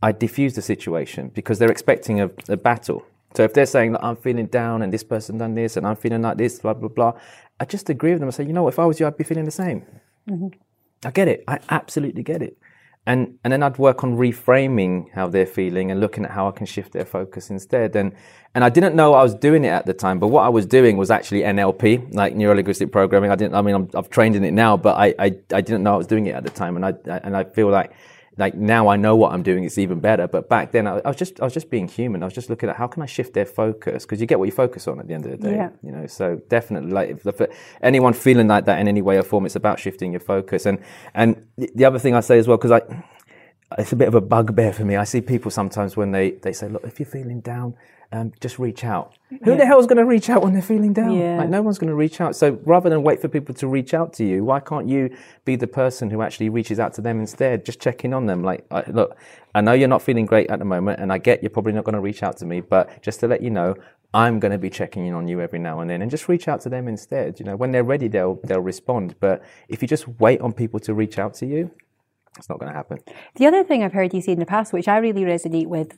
I 0.00 0.12
diffuse 0.12 0.54
the 0.54 0.62
situation 0.62 1.32
because 1.34 1.58
they're 1.58 1.72
expecting 1.72 2.20
a, 2.20 2.30
a 2.48 2.56
battle. 2.56 3.04
So 3.36 3.42
if 3.42 3.52
they're 3.52 3.66
saying 3.66 3.92
that 3.92 4.02
I'm 4.02 4.16
feeling 4.16 4.46
down 4.46 4.80
and 4.80 4.90
this 4.90 5.04
person 5.04 5.36
done 5.36 5.54
this 5.54 5.76
and 5.76 5.86
I'm 5.86 5.96
feeling 5.96 6.22
like 6.22 6.38
this, 6.38 6.58
blah 6.58 6.72
blah 6.72 6.88
blah, 6.88 7.12
I 7.60 7.66
just 7.66 7.90
agree 7.90 8.12
with 8.12 8.20
them. 8.20 8.28
I 8.28 8.32
say, 8.32 8.44
you 8.44 8.54
know, 8.54 8.66
if 8.66 8.78
I 8.78 8.86
was 8.86 8.98
you, 8.98 9.06
I'd 9.06 9.18
be 9.18 9.24
feeling 9.24 9.44
the 9.44 9.50
same. 9.50 9.84
Mm-hmm. 10.28 10.48
I 11.04 11.10
get 11.10 11.28
it. 11.28 11.44
I 11.46 11.58
absolutely 11.68 12.22
get 12.22 12.40
it. 12.40 12.56
And 13.06 13.38
and 13.44 13.52
then 13.52 13.62
I'd 13.62 13.76
work 13.76 14.02
on 14.02 14.16
reframing 14.16 15.12
how 15.12 15.28
they're 15.28 15.46
feeling 15.46 15.90
and 15.90 16.00
looking 16.00 16.24
at 16.24 16.30
how 16.30 16.48
I 16.48 16.50
can 16.50 16.64
shift 16.64 16.92
their 16.92 17.04
focus 17.04 17.50
instead. 17.50 17.94
And 17.94 18.14
and 18.54 18.64
I 18.64 18.70
didn't 18.70 18.96
know 18.96 19.12
I 19.12 19.22
was 19.22 19.34
doing 19.34 19.64
it 19.66 19.68
at 19.68 19.84
the 19.84 19.92
time, 19.92 20.18
but 20.18 20.28
what 20.28 20.42
I 20.42 20.48
was 20.48 20.64
doing 20.64 20.96
was 20.96 21.10
actually 21.10 21.42
NLP, 21.42 22.14
like 22.14 22.34
neuro 22.34 22.54
linguistic 22.54 22.90
programming. 22.90 23.30
I 23.30 23.36
didn't. 23.36 23.54
I 23.54 23.60
mean, 23.60 23.74
I'm, 23.74 23.90
I've 23.94 24.08
trained 24.08 24.34
in 24.34 24.44
it 24.44 24.52
now, 24.52 24.78
but 24.78 24.96
I, 24.96 25.14
I 25.18 25.26
I 25.52 25.60
didn't 25.60 25.82
know 25.82 25.92
I 25.92 25.98
was 25.98 26.06
doing 26.06 26.26
it 26.26 26.34
at 26.34 26.42
the 26.42 26.50
time. 26.50 26.74
And 26.74 26.86
I 26.86 26.94
and 27.22 27.36
I 27.36 27.44
feel 27.44 27.68
like 27.68 27.92
like 28.38 28.54
now 28.54 28.88
I 28.88 28.96
know 28.96 29.16
what 29.16 29.32
I'm 29.32 29.42
doing. 29.42 29.64
It's 29.64 29.78
even 29.78 30.00
better. 30.00 30.26
But 30.28 30.48
back 30.48 30.72
then 30.72 30.86
I, 30.86 30.98
I 30.98 31.08
was 31.08 31.16
just 31.16 31.40
I 31.40 31.44
was 31.44 31.54
just 31.54 31.70
being 31.70 31.88
human. 31.88 32.22
I 32.22 32.26
was 32.26 32.34
just 32.34 32.50
looking 32.50 32.68
at 32.68 32.76
how 32.76 32.86
can 32.86 33.02
I 33.02 33.06
shift 33.06 33.34
their 33.34 33.46
focus 33.46 34.04
because 34.04 34.20
you 34.20 34.26
get 34.26 34.38
what 34.38 34.44
you 34.46 34.52
focus 34.52 34.86
on 34.88 35.00
at 35.00 35.06
the 35.08 35.14
end 35.14 35.24
of 35.26 35.32
the 35.32 35.38
day. 35.38 35.54
Yeah. 35.56 35.70
You 35.82 35.92
know, 35.92 36.06
so 36.06 36.36
definitely 36.48 36.90
like 36.92 37.10
if, 37.10 37.26
if 37.26 37.40
anyone 37.82 38.12
feeling 38.12 38.48
like 38.48 38.66
that 38.66 38.78
in 38.80 38.88
any 38.88 39.02
way 39.02 39.16
or 39.18 39.22
form, 39.22 39.46
it's 39.46 39.56
about 39.56 39.78
shifting 39.80 40.12
your 40.12 40.20
focus. 40.20 40.66
And 40.66 40.78
and 41.14 41.46
the- 41.56 41.70
the 41.74 41.84
other 41.84 41.98
thing 41.98 42.14
I 42.14 42.20
say 42.20 42.38
as 42.38 42.46
well 42.46 42.56
because 42.56 42.72
I 42.72 42.82
it's 43.78 43.92
a 43.92 43.96
bit 43.96 44.08
of 44.08 44.14
a 44.14 44.20
bugbear 44.20 44.72
for 44.72 44.84
me. 44.84 44.96
I 44.96 45.04
see 45.04 45.20
people 45.20 45.50
sometimes 45.50 45.96
when 45.96 46.12
they, 46.12 46.32
they 46.32 46.52
say, 46.52 46.68
look, 46.68 46.84
if 46.84 47.00
you're 47.00 47.06
feeling 47.06 47.40
down, 47.40 47.74
um, 48.16 48.32
just 48.40 48.58
reach 48.58 48.84
out. 48.84 49.14
Who 49.44 49.56
the 49.56 49.66
hell's 49.66 49.86
going 49.86 49.98
to 49.98 50.04
reach 50.04 50.30
out 50.30 50.42
when 50.42 50.52
they're 50.52 50.62
feeling 50.62 50.92
down? 50.92 51.12
Yeah. 51.12 51.38
Like, 51.38 51.48
no 51.48 51.62
one's 51.62 51.78
going 51.78 51.90
to 51.90 51.94
reach 51.94 52.20
out. 52.20 52.36
So 52.36 52.58
rather 52.64 52.88
than 52.88 53.02
wait 53.02 53.20
for 53.20 53.28
people 53.28 53.54
to 53.56 53.66
reach 53.66 53.92
out 53.92 54.12
to 54.14 54.24
you, 54.24 54.44
why 54.44 54.60
can't 54.60 54.88
you 54.88 55.14
be 55.44 55.56
the 55.56 55.66
person 55.66 56.10
who 56.10 56.22
actually 56.22 56.48
reaches 56.48 56.78
out 56.78 56.94
to 56.94 57.00
them 57.00 57.20
instead? 57.20 57.64
Just 57.64 57.80
checking 57.80 58.14
on 58.14 58.26
them. 58.26 58.42
Like, 58.42 58.64
I, 58.70 58.84
look, 58.90 59.16
I 59.54 59.60
know 59.60 59.72
you're 59.72 59.88
not 59.88 60.02
feeling 60.02 60.26
great 60.26 60.50
at 60.50 60.58
the 60.58 60.64
moment, 60.64 61.00
and 61.00 61.12
I 61.12 61.18
get 61.18 61.42
you're 61.42 61.50
probably 61.50 61.72
not 61.72 61.84
going 61.84 61.94
to 61.94 62.00
reach 62.00 62.22
out 62.22 62.36
to 62.38 62.46
me, 62.46 62.60
but 62.60 63.02
just 63.02 63.20
to 63.20 63.26
let 63.26 63.42
you 63.42 63.50
know, 63.50 63.74
I'm 64.14 64.38
going 64.38 64.52
to 64.52 64.58
be 64.58 64.70
checking 64.70 65.06
in 65.06 65.14
on 65.14 65.28
you 65.28 65.40
every 65.40 65.58
now 65.58 65.80
and 65.80 65.90
then, 65.90 66.02
and 66.02 66.10
just 66.10 66.28
reach 66.28 66.48
out 66.48 66.60
to 66.62 66.68
them 66.68 66.88
instead. 66.88 67.38
You 67.38 67.46
know, 67.46 67.56
when 67.56 67.72
they're 67.72 67.84
ready, 67.84 68.08
they'll 68.08 68.40
they'll 68.44 68.60
respond. 68.60 69.16
But 69.20 69.42
if 69.68 69.82
you 69.82 69.88
just 69.88 70.08
wait 70.20 70.40
on 70.40 70.52
people 70.52 70.80
to 70.80 70.94
reach 70.94 71.18
out 71.18 71.34
to 71.34 71.46
you, 71.46 71.70
it's 72.36 72.48
not 72.48 72.58
going 72.58 72.70
to 72.70 72.76
happen. 72.76 72.98
The 73.36 73.46
other 73.46 73.64
thing 73.64 73.82
I've 73.82 73.92
heard 73.92 74.12
you 74.12 74.20
say 74.20 74.32
in 74.32 74.38
the 74.38 74.46
past, 74.46 74.72
which 74.72 74.88
I 74.88 74.98
really 74.98 75.22
resonate 75.22 75.66
with, 75.66 75.92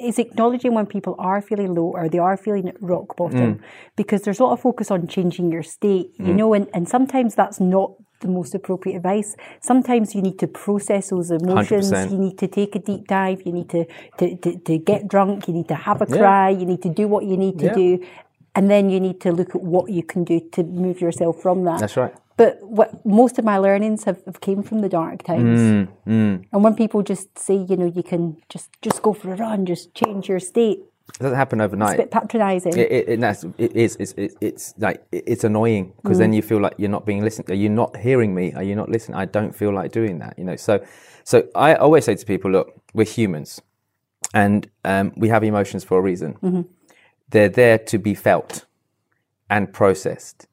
is 0.00 0.18
acknowledging 0.18 0.74
when 0.74 0.86
people 0.86 1.14
are 1.18 1.40
feeling 1.42 1.74
low 1.74 1.92
or 1.94 2.08
they 2.08 2.18
are 2.18 2.36
feeling 2.36 2.68
at 2.68 2.80
rock 2.80 3.16
bottom, 3.16 3.56
mm. 3.56 3.60
because 3.96 4.22
there's 4.22 4.40
a 4.40 4.44
lot 4.44 4.52
of 4.52 4.60
focus 4.60 4.90
on 4.90 5.06
changing 5.06 5.50
your 5.52 5.62
state, 5.62 6.10
you 6.18 6.26
mm. 6.26 6.36
know, 6.36 6.54
and, 6.54 6.68
and 6.72 6.88
sometimes 6.88 7.34
that's 7.34 7.60
not 7.60 7.92
the 8.20 8.28
most 8.28 8.54
appropriate 8.54 8.96
advice. 8.96 9.36
Sometimes 9.60 10.14
you 10.14 10.22
need 10.22 10.38
to 10.38 10.46
process 10.46 11.10
those 11.10 11.30
emotions. 11.30 11.92
100%. 11.92 12.10
You 12.10 12.18
need 12.18 12.38
to 12.38 12.48
take 12.48 12.74
a 12.74 12.78
deep 12.78 13.06
dive. 13.06 13.42
You 13.44 13.52
need 13.52 13.68
to, 13.70 13.84
to, 14.18 14.36
to, 14.36 14.58
to 14.58 14.78
get 14.78 15.08
drunk. 15.08 15.46
You 15.46 15.54
need 15.54 15.68
to 15.68 15.74
have 15.74 16.00
a 16.00 16.06
cry. 16.06 16.48
You 16.48 16.64
need 16.64 16.82
to 16.82 16.88
do 16.88 17.06
what 17.06 17.24
you 17.24 17.36
need 17.36 17.58
to 17.58 17.66
Yeah. 17.66 17.74
do. 17.74 18.04
And 18.56 18.70
then 18.70 18.88
you 18.88 19.00
need 19.00 19.20
to 19.22 19.32
look 19.32 19.54
at 19.54 19.62
what 19.62 19.90
you 19.90 20.04
can 20.04 20.22
do 20.24 20.40
to 20.52 20.62
move 20.62 21.00
yourself 21.00 21.42
from 21.42 21.64
that. 21.64 21.80
That's 21.80 21.96
right. 21.96 22.14
But 22.36 22.58
what 22.62 23.04
most 23.06 23.38
of 23.38 23.44
my 23.44 23.58
learnings 23.58 24.04
have, 24.04 24.20
have 24.26 24.40
came 24.40 24.62
from 24.62 24.80
the 24.80 24.88
dark 24.88 25.22
times. 25.22 25.86
Mm, 26.06 26.44
And 26.52 26.64
when 26.64 26.74
people 26.74 27.02
just 27.02 27.38
say, 27.38 27.54
you 27.54 27.76
know, 27.76 27.86
you 27.86 28.02
can 28.02 28.36
just 28.48 28.70
just 28.82 29.02
go 29.02 29.12
for 29.12 29.32
a 29.32 29.36
run, 29.36 29.66
just 29.66 29.94
change 29.94 30.28
your 30.28 30.40
state, 30.40 30.80
It 31.14 31.18
doesn't 31.22 31.36
happen 31.36 31.60
overnight. 31.60 31.94
it's 31.94 32.00
a 32.00 32.02
bit 32.04 32.10
patronising. 32.10 32.72
It, 32.76 32.90
it, 32.90 33.08
it, 33.08 33.54
it 33.58 33.72
is. 33.76 33.96
It's, 34.00 34.12
it, 34.16 34.32
it's 34.40 34.74
like 34.78 34.98
it- 35.12 35.24
it's 35.32 35.44
annoying 35.44 35.92
because 36.02 36.18
then 36.18 36.32
you 36.32 36.42
feel 36.42 36.60
like 36.60 36.74
you're 36.78 36.90
not 36.98 37.04
being 37.06 37.22
listened. 37.22 37.48
Are 37.50 37.54
you 37.64 37.68
not 37.68 37.96
hearing 37.96 38.34
me? 38.34 38.52
Are 38.58 38.64
you 38.64 38.74
not 38.74 38.88
listening? 38.88 39.16
I 39.16 39.26
don't 39.26 39.54
feel 39.54 39.72
like 39.72 39.92
doing 39.92 40.18
that. 40.18 40.34
You 40.38 40.44
know. 40.44 40.56
So, 40.56 40.80
so 41.24 41.36
I 41.54 41.74
always 41.76 42.04
say 42.04 42.14
to 42.16 42.26
people, 42.26 42.50
look, 42.50 42.68
we're 42.94 43.12
humans, 43.18 43.60
and 44.32 44.68
um, 44.84 45.12
we 45.16 45.28
have 45.28 45.44
emotions 45.44 45.84
for 45.84 45.98
a 45.98 46.02
reason. 46.10 46.30
They're 47.30 47.48
there 47.62 47.78
to 47.78 47.98
be 47.98 48.14
felt 48.14 48.66
and 49.48 49.72
processed, 49.72 50.46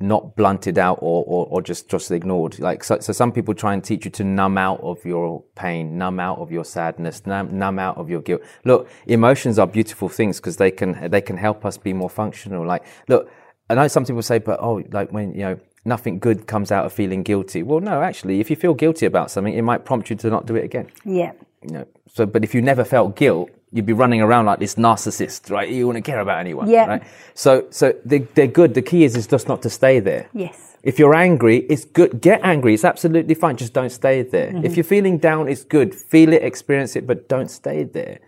not 0.00 0.36
blunted 0.36 0.78
out 0.78 0.98
or, 1.00 1.24
or, 1.26 1.46
or 1.46 1.62
just 1.62 1.88
just 1.88 2.10
ignored. 2.10 2.58
Like 2.58 2.84
so, 2.84 2.98
so, 3.00 3.12
some 3.12 3.32
people 3.32 3.54
try 3.54 3.74
and 3.74 3.82
teach 3.82 4.04
you 4.04 4.10
to 4.12 4.24
numb 4.24 4.58
out 4.58 4.80
of 4.80 5.04
your 5.04 5.42
pain, 5.54 5.96
numb 5.96 6.20
out 6.20 6.38
of 6.38 6.50
your 6.50 6.64
sadness, 6.64 7.26
numb, 7.26 7.56
numb 7.56 7.78
out 7.78 7.96
of 7.96 8.10
your 8.10 8.20
guilt. 8.20 8.42
Look, 8.64 8.88
emotions 9.06 9.58
are 9.58 9.66
beautiful 9.66 10.08
things 10.08 10.38
because 10.40 10.56
they 10.56 10.70
can 10.70 11.10
they 11.10 11.20
can 11.20 11.36
help 11.36 11.64
us 11.64 11.78
be 11.78 11.92
more 11.92 12.10
functional. 12.10 12.66
Like, 12.66 12.84
look, 13.08 13.30
I 13.70 13.74
know 13.74 13.88
some 13.88 14.04
people 14.04 14.22
say, 14.22 14.38
but 14.38 14.60
oh, 14.60 14.82
like 14.92 15.10
when 15.12 15.32
you 15.32 15.40
know. 15.40 15.60
Nothing 15.86 16.18
good 16.18 16.46
comes 16.46 16.72
out 16.72 16.86
of 16.86 16.94
feeling 16.94 17.22
guilty. 17.22 17.62
Well, 17.62 17.80
no, 17.80 18.00
actually, 18.00 18.40
if 18.40 18.48
you 18.48 18.56
feel 18.56 18.72
guilty 18.72 19.04
about 19.04 19.30
something, 19.30 19.52
it 19.52 19.60
might 19.60 19.84
prompt 19.84 20.08
you 20.08 20.16
to 20.16 20.30
not 20.30 20.46
do 20.46 20.56
it 20.56 20.64
again 20.64 20.88
yeah. 21.04 21.32
you 21.62 21.74
know 21.74 21.86
so 22.14 22.24
but 22.24 22.42
if 22.44 22.54
you 22.54 22.62
never 22.62 22.84
felt 22.84 23.16
guilt 23.16 23.50
you'd 23.72 23.84
be 23.86 23.92
running 23.92 24.20
around 24.22 24.46
like 24.46 24.60
this 24.60 24.76
narcissist 24.76 25.50
right 25.50 25.68
you 25.68 25.86
wouldn't 25.86 26.04
care 26.04 26.20
about 26.20 26.38
anyone 26.38 26.68
Yeah. 26.70 26.86
right 26.86 27.02
so 27.34 27.66
so 27.70 27.92
they, 28.04 28.20
they're 28.34 28.46
good 28.46 28.72
the 28.74 28.82
key 28.82 29.04
is 29.04 29.16
is 29.16 29.26
just 29.26 29.48
not 29.48 29.60
to 29.62 29.70
stay 29.70 30.00
there 30.00 30.28
Yes. 30.32 30.76
if 30.82 30.98
you're 30.98 31.14
angry 31.14 31.58
it's 31.68 31.84
good 31.84 32.20
get 32.20 32.40
angry 32.42 32.72
it's 32.74 32.84
absolutely 32.84 33.34
fine 33.34 33.56
just 33.56 33.74
don't 33.74 33.90
stay 33.90 34.22
there 34.22 34.52
mm-hmm. 34.52 34.64
if 34.64 34.76
you're 34.76 34.84
feeling 34.84 35.18
down 35.18 35.48
it's 35.48 35.64
good 35.64 35.94
feel 35.94 36.32
it 36.32 36.42
experience 36.42 36.96
it 36.96 37.06
but 37.06 37.28
don't 37.28 37.50
stay 37.50 37.82
there 37.84 38.18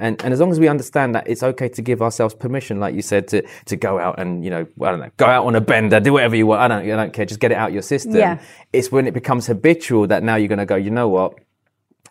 and, 0.00 0.18
and 0.24 0.32
as 0.32 0.40
long 0.40 0.50
as 0.50 0.58
we 0.58 0.66
understand 0.66 1.14
that 1.14 1.28
it's 1.28 1.42
okay 1.42 1.68
to 1.68 1.82
give 1.82 2.00
ourselves 2.00 2.34
permission, 2.34 2.80
like 2.80 2.94
you 2.94 3.02
said, 3.02 3.28
to, 3.28 3.46
to 3.66 3.76
go 3.76 3.98
out 3.98 4.18
and, 4.18 4.42
you 4.42 4.48
know, 4.50 4.66
I 4.80 4.90
don't 4.90 4.98
know, 5.00 5.10
go 5.18 5.26
out 5.26 5.44
on 5.44 5.54
a 5.56 5.60
bender, 5.60 6.00
do 6.00 6.14
whatever 6.14 6.34
you 6.36 6.46
want. 6.46 6.62
I 6.62 6.68
don't, 6.68 6.90
I 6.90 6.96
don't 6.96 7.12
care. 7.12 7.26
Just 7.26 7.38
get 7.38 7.52
it 7.52 7.58
out 7.58 7.74
your 7.74 7.82
system. 7.82 8.14
Yeah. 8.14 8.40
It's 8.72 8.90
when 8.90 9.06
it 9.06 9.12
becomes 9.12 9.46
habitual 9.46 10.06
that 10.06 10.22
now 10.22 10.36
you're 10.36 10.48
going 10.48 10.58
to 10.58 10.64
go, 10.64 10.76
you 10.76 10.90
know 10.90 11.08
what? 11.08 11.34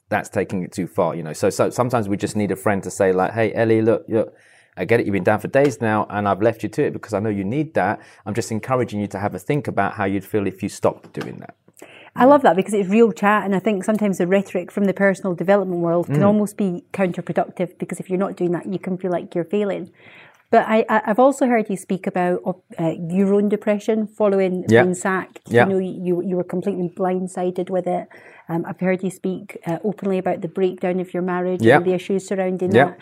That's 0.10 0.30
taking 0.30 0.64
it 0.64 0.72
too 0.72 0.88
far, 0.88 1.16
you 1.16 1.24
know. 1.24 1.34
So, 1.34 1.50
so 1.50 1.70
sometimes 1.70 2.10
we 2.10 2.18
just 2.18 2.36
need 2.36 2.52
a 2.52 2.56
friend 2.56 2.82
to 2.84 2.92
say, 2.92 3.12
like, 3.12 3.32
"Hey, 3.34 3.54
Ellie, 3.54 3.82
look, 3.82 4.06
look, 4.08 4.36
I 4.76 4.86
get 4.86 5.00
it. 5.00 5.06
You've 5.06 5.14
been 5.14 5.24
down 5.24 5.40
for 5.40 5.48
days 5.48 5.82
now, 5.82 6.08
and 6.10 6.28
I've 6.28 6.42
left 6.42 6.64
you 6.64 6.70
to 6.70 6.84
it 6.84 6.92
because 6.94 7.14
I 7.14 7.20
know 7.20 7.30
you 7.30 7.44
need 7.44 7.74
that. 7.76 8.00
I'm 8.26 8.34
just 8.34 8.52
encouraging 8.52 9.00
you 9.00 9.08
to 9.08 9.20
have 9.20 9.36
a 9.36 9.40
think 9.40 9.68
about 9.68 9.94
how 9.94 10.06
you'd 10.06 10.26
feel 10.26 10.48
if 10.48 10.62
you 10.64 10.70
stopped 10.70 11.14
doing 11.14 11.38
that." 11.40 11.56
I 12.16 12.26
love 12.26 12.42
that 12.42 12.56
because 12.56 12.74
it's 12.74 12.90
real 12.90 13.12
chat, 13.12 13.46
and 13.46 13.56
I 13.56 13.60
think 13.60 13.84
sometimes 13.84 14.18
the 14.18 14.26
rhetoric 14.28 14.72
from 14.72 14.86
the 14.86 14.94
personal 14.94 15.36
development 15.36 15.82
world 15.82 16.08
Mm. 16.08 16.14
can 16.16 16.24
almost 16.24 16.58
be 16.58 16.84
counterproductive 16.92 17.78
because 17.78 18.00
if 18.00 18.10
you're 18.10 18.20
not 18.20 18.36
doing 18.36 18.52
that, 18.52 18.66
you 18.66 18.80
can 18.80 18.98
feel 18.98 19.12
like 19.12 19.36
you're 19.36 19.44
failing. 19.44 19.92
But 20.52 20.66
I, 20.68 20.84
I've 20.90 21.20
also 21.20 21.46
heard 21.46 21.70
you 21.70 21.78
speak 21.78 22.08
about 22.08 22.42
uh, 22.80 22.94
your 23.08 23.36
own 23.36 23.50
depression 23.50 24.08
following 24.08 24.66
Yeah. 24.68 24.82
being 24.82 24.96
sacked. 24.96 25.42
Yeah. 25.48 25.68
You 25.68 25.70
know, 25.74 25.78
you 25.78 26.22
you 26.30 26.36
were 26.36 26.44
completely 26.56 26.90
blindsided 26.90 27.70
with 27.70 27.86
it. 27.86 28.08
Um, 28.50 28.66
I've 28.68 28.80
heard 28.80 29.04
you 29.04 29.12
speak 29.12 29.58
uh, 29.68 29.78
openly 29.84 30.18
about 30.18 30.42
the 30.42 30.48
breakdown 30.48 31.00
of 31.00 31.14
your 31.14 31.24
marriage 31.24 31.62
Yeah. 31.62 31.78
and 31.78 31.86
the 31.86 31.94
issues 31.94 32.28
surrounding 32.28 32.72
Yeah. 32.74 32.86
that. 32.86 32.98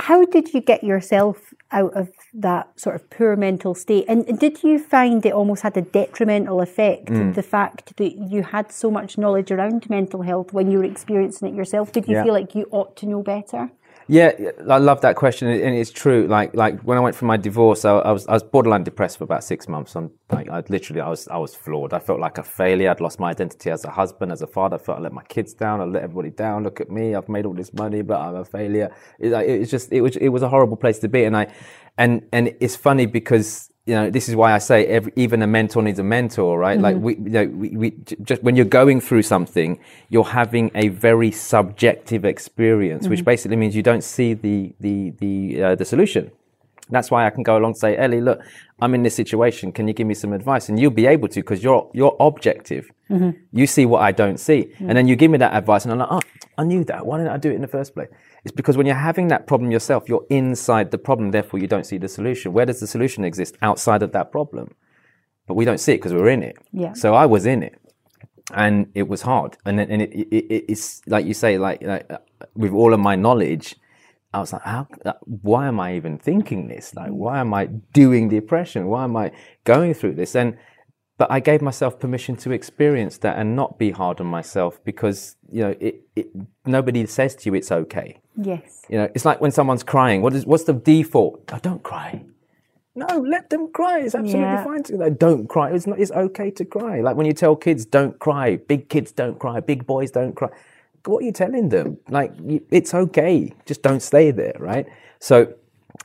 How 0.00 0.24
did 0.24 0.54
you 0.54 0.60
get 0.60 0.84
yourself 0.84 1.52
out 1.72 1.92
of 1.94 2.10
that 2.32 2.68
sort 2.78 2.94
of 2.94 3.10
poor 3.10 3.34
mental 3.34 3.74
state? 3.74 4.04
And 4.06 4.38
did 4.38 4.62
you 4.62 4.78
find 4.78 5.26
it 5.26 5.32
almost 5.32 5.62
had 5.62 5.76
a 5.76 5.82
detrimental 5.82 6.60
effect, 6.60 7.06
Mm. 7.08 7.34
the 7.34 7.42
fact 7.42 7.96
that 7.96 8.12
you 8.16 8.42
had 8.44 8.70
so 8.70 8.92
much 8.92 9.18
knowledge 9.18 9.50
around 9.50 9.90
mental 9.90 10.22
health 10.22 10.52
when 10.52 10.70
you 10.70 10.78
were 10.78 10.84
experiencing 10.84 11.48
it 11.48 11.54
yourself? 11.54 11.90
Did 11.90 12.06
you 12.06 12.14
Yeah. 12.14 12.22
feel 12.24 12.32
like 12.32 12.54
you 12.54 12.68
ought 12.70 12.94
to 12.98 13.06
know 13.06 13.22
better? 13.22 13.70
Yeah, 14.08 14.32
I 14.70 14.78
love 14.78 15.02
that 15.02 15.16
question, 15.16 15.48
and 15.48 15.74
it's 15.76 15.90
true. 15.90 16.26
Like, 16.28 16.54
like 16.54 16.80
when 16.80 16.96
I 16.96 17.00
went 17.02 17.14
for 17.14 17.26
my 17.26 17.36
divorce, 17.36 17.84
I, 17.84 17.92
I 17.98 18.12
was 18.12 18.26
I 18.26 18.32
was 18.32 18.42
borderline 18.42 18.82
depressed 18.82 19.18
for 19.18 19.24
about 19.24 19.44
six 19.44 19.68
months. 19.68 19.96
On 19.96 20.10
like, 20.32 20.48
I 20.48 20.62
literally, 20.70 21.02
I 21.02 21.10
was 21.10 21.28
I 21.28 21.36
was 21.36 21.54
floored. 21.54 21.92
I 21.92 21.98
felt 21.98 22.18
like 22.18 22.38
a 22.38 22.42
failure. 22.42 22.90
I'd 22.90 23.02
lost 23.02 23.20
my 23.20 23.30
identity 23.30 23.70
as 23.70 23.84
a 23.84 23.90
husband, 23.90 24.32
as 24.32 24.40
a 24.40 24.46
father. 24.46 24.76
I 24.76 24.78
felt 24.78 24.98
I 24.98 25.02
let 25.02 25.12
my 25.12 25.24
kids 25.24 25.52
down. 25.52 25.82
I 25.82 25.84
let 25.84 26.04
everybody 26.04 26.30
down. 26.30 26.64
Look 26.64 26.80
at 26.80 26.90
me. 26.90 27.14
I've 27.14 27.28
made 27.28 27.44
all 27.44 27.52
this 27.52 27.74
money, 27.74 28.00
but 28.00 28.18
I'm 28.18 28.36
a 28.36 28.46
failure. 28.46 28.94
It, 29.18 29.30
like, 29.32 29.46
it 29.46 29.58
was 29.58 29.70
just 29.70 29.92
it 29.92 30.00
was 30.00 30.16
it 30.16 30.28
was 30.30 30.42
a 30.42 30.48
horrible 30.48 30.78
place 30.78 30.98
to 31.00 31.08
be. 31.08 31.24
And 31.24 31.36
I, 31.36 31.52
and 31.98 32.26
and 32.32 32.54
it's 32.60 32.76
funny 32.76 33.04
because 33.04 33.70
you 33.88 33.94
know 33.94 34.10
this 34.10 34.28
is 34.28 34.36
why 34.36 34.52
I 34.52 34.58
say 34.58 34.84
every, 34.86 35.12
even 35.16 35.40
a 35.40 35.46
mentor 35.46 35.82
needs 35.82 35.98
a 35.98 36.04
mentor, 36.04 36.58
right? 36.58 36.78
Like 36.78 36.96
we, 36.96 37.14
you 37.14 37.30
know, 37.30 37.46
we, 37.46 37.68
we 37.70 37.90
just 38.22 38.42
when 38.42 38.54
you're 38.54 38.66
going 38.82 39.00
through 39.00 39.22
something, 39.22 39.80
you're 40.10 40.32
having 40.42 40.70
a 40.74 40.88
very 40.88 41.30
subjective 41.32 42.26
experience, 42.26 43.08
which 43.08 43.24
basically 43.24 43.56
means 43.56 43.74
you 43.74 43.82
don't 43.82 44.04
see 44.04 44.34
the 44.34 44.74
the 44.78 45.10
the 45.22 45.62
uh, 45.62 45.74
the 45.74 45.86
solution. 45.86 46.30
That's 46.90 47.10
why 47.10 47.26
I 47.26 47.30
can 47.30 47.42
go 47.42 47.56
along 47.56 47.70
and 47.70 47.78
say, 47.78 47.96
Ellie, 47.96 48.20
look, 48.20 48.40
I'm 48.80 48.94
in 48.94 49.02
this 49.02 49.14
situation. 49.14 49.72
Can 49.72 49.88
you 49.88 49.94
give 49.94 50.06
me 50.06 50.14
some 50.14 50.32
advice? 50.32 50.68
And 50.68 50.78
you'll 50.78 50.90
be 50.90 51.06
able 51.06 51.28
to 51.28 51.40
because 51.40 51.62
you're 51.62 51.90
you're 51.94 52.16
objective. 52.20 52.90
Mm-hmm. 53.10 53.30
You 53.52 53.66
see 53.66 53.86
what 53.86 54.02
I 54.02 54.12
don't 54.12 54.38
see, 54.38 54.60
mm-hmm. 54.64 54.88
and 54.88 54.98
then 54.98 55.08
you 55.08 55.16
give 55.16 55.30
me 55.30 55.38
that 55.38 55.54
advice, 55.54 55.86
and 55.86 55.92
I'm 55.92 55.98
like, 55.98 56.08
oh, 56.10 56.20
I 56.58 56.64
knew 56.64 56.84
that. 56.84 57.06
Why 57.06 57.18
didn't 57.18 57.32
I 57.32 57.36
do 57.38 57.50
it 57.50 57.54
in 57.54 57.62
the 57.62 57.68
first 57.68 57.94
place? 57.94 58.08
It's 58.44 58.52
because 58.52 58.76
when 58.76 58.86
you're 58.86 58.96
having 58.96 59.28
that 59.28 59.46
problem 59.46 59.70
yourself, 59.70 60.08
you're 60.08 60.26
inside 60.28 60.90
the 60.90 60.98
problem. 60.98 61.30
Therefore, 61.30 61.60
you 61.60 61.68
don't 61.68 61.86
see 61.86 61.98
the 61.98 62.08
solution. 62.08 62.52
Where 62.52 62.66
does 62.66 62.80
the 62.80 62.86
solution 62.86 63.24
exist 63.24 63.56
outside 63.62 64.02
of 64.02 64.12
that 64.12 64.32
problem? 64.32 64.74
But 65.46 65.54
we 65.54 65.64
don't 65.64 65.78
see 65.78 65.92
it 65.92 65.98
because 65.98 66.12
we're 66.12 66.28
in 66.28 66.42
it. 66.42 66.58
Yeah. 66.72 66.92
So 66.92 67.14
I 67.14 67.26
was 67.26 67.46
in 67.46 67.62
it, 67.62 67.80
and 68.52 68.90
it 68.94 69.08
was 69.08 69.22
hard. 69.22 69.56
And 69.64 69.80
and 69.80 70.02
it, 70.02 70.12
it, 70.12 70.28
it, 70.34 70.64
it's 70.68 71.00
like 71.06 71.24
you 71.24 71.34
say, 71.34 71.58
like, 71.58 71.80
like 71.82 72.10
with 72.54 72.72
all 72.72 72.92
of 72.92 73.00
my 73.00 73.16
knowledge 73.16 73.76
I 74.32 74.40
was 74.40 74.52
like, 74.52 74.62
how, 74.62 74.86
uh, 75.06 75.14
why 75.24 75.68
am 75.68 75.80
I 75.80 75.96
even 75.96 76.18
thinking 76.18 76.68
this? 76.68 76.94
Like, 76.94 77.10
why 77.10 77.40
am 77.40 77.54
I 77.54 77.66
doing 77.94 78.28
depression? 78.28 78.86
Why 78.86 79.04
am 79.04 79.16
I 79.16 79.32
going 79.64 79.94
through 79.94 80.14
this? 80.14 80.36
And, 80.36 80.58
but 81.18 81.30
I 81.30 81.40
gave 81.40 81.60
myself 81.60 81.98
permission 81.98 82.36
to 82.36 82.52
experience 82.52 83.18
that 83.18 83.38
and 83.38 83.54
not 83.54 83.78
be 83.78 83.90
hard 83.90 84.20
on 84.20 84.26
myself 84.26 84.82
because, 84.84 85.36
you 85.52 85.62
know, 85.62 85.74
it, 85.78 86.02
it, 86.16 86.28
nobody 86.64 87.04
says 87.06 87.34
to 87.36 87.50
you 87.50 87.54
it's 87.54 87.70
okay. 87.70 88.20
Yes. 88.36 88.86
You 88.88 88.98
know, 88.98 89.08
it's 89.14 89.24
like 89.24 89.40
when 89.40 89.50
someone's 89.50 89.82
crying. 89.82 90.22
What 90.22 90.32
is, 90.32 90.46
what's 90.46 90.64
the 90.64 90.72
default? 90.72 91.42
Oh, 91.52 91.58
don't 91.58 91.82
cry. 91.82 92.24
No, 92.94 93.06
let 93.18 93.50
them 93.50 93.70
cry. 93.72 94.00
It's 94.00 94.14
absolutely 94.14 94.40
yeah. 94.40 94.64
fine 94.64 94.82
to 94.84 95.10
don't 95.10 95.48
cry. 95.48 95.70
It's 95.70 95.86
not. 95.86 96.00
It's 96.00 96.10
okay 96.10 96.50
to 96.50 96.64
cry. 96.64 97.00
Like 97.00 97.14
when 97.14 97.26
you 97.26 97.32
tell 97.32 97.54
kids, 97.54 97.84
don't 97.84 98.18
cry. 98.18 98.56
Big 98.56 98.88
kids 98.88 99.12
don't 99.12 99.38
cry. 99.38 99.60
Big 99.60 99.86
boys 99.86 100.10
don't 100.10 100.34
cry 100.34 100.48
what 101.08 101.22
are 101.22 101.26
you 101.26 101.32
telling 101.32 101.68
them? 101.68 101.98
Like, 102.08 102.32
it's 102.70 102.94
okay. 102.94 103.52
Just 103.66 103.82
don't 103.82 104.02
stay 104.02 104.30
there, 104.30 104.54
right? 104.58 104.86
So, 105.20 105.54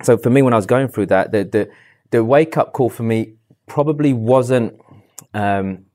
so 0.02 0.17
for 0.17 0.30
me, 0.30 0.41
when 0.41 0.54
I 0.54 0.56
was 0.56 0.65
going 0.65 0.88
through 0.88 1.08
that, 1.08 1.32
the 1.32 1.43
the, 1.43 1.69
the 2.12 2.23
wake 2.23 2.58
up 2.58 2.73
call 2.73 2.89
for 2.89 3.04
me 3.04 3.34
probably 3.67 4.13
wasn't. 4.13 4.80
Um, 5.34 5.86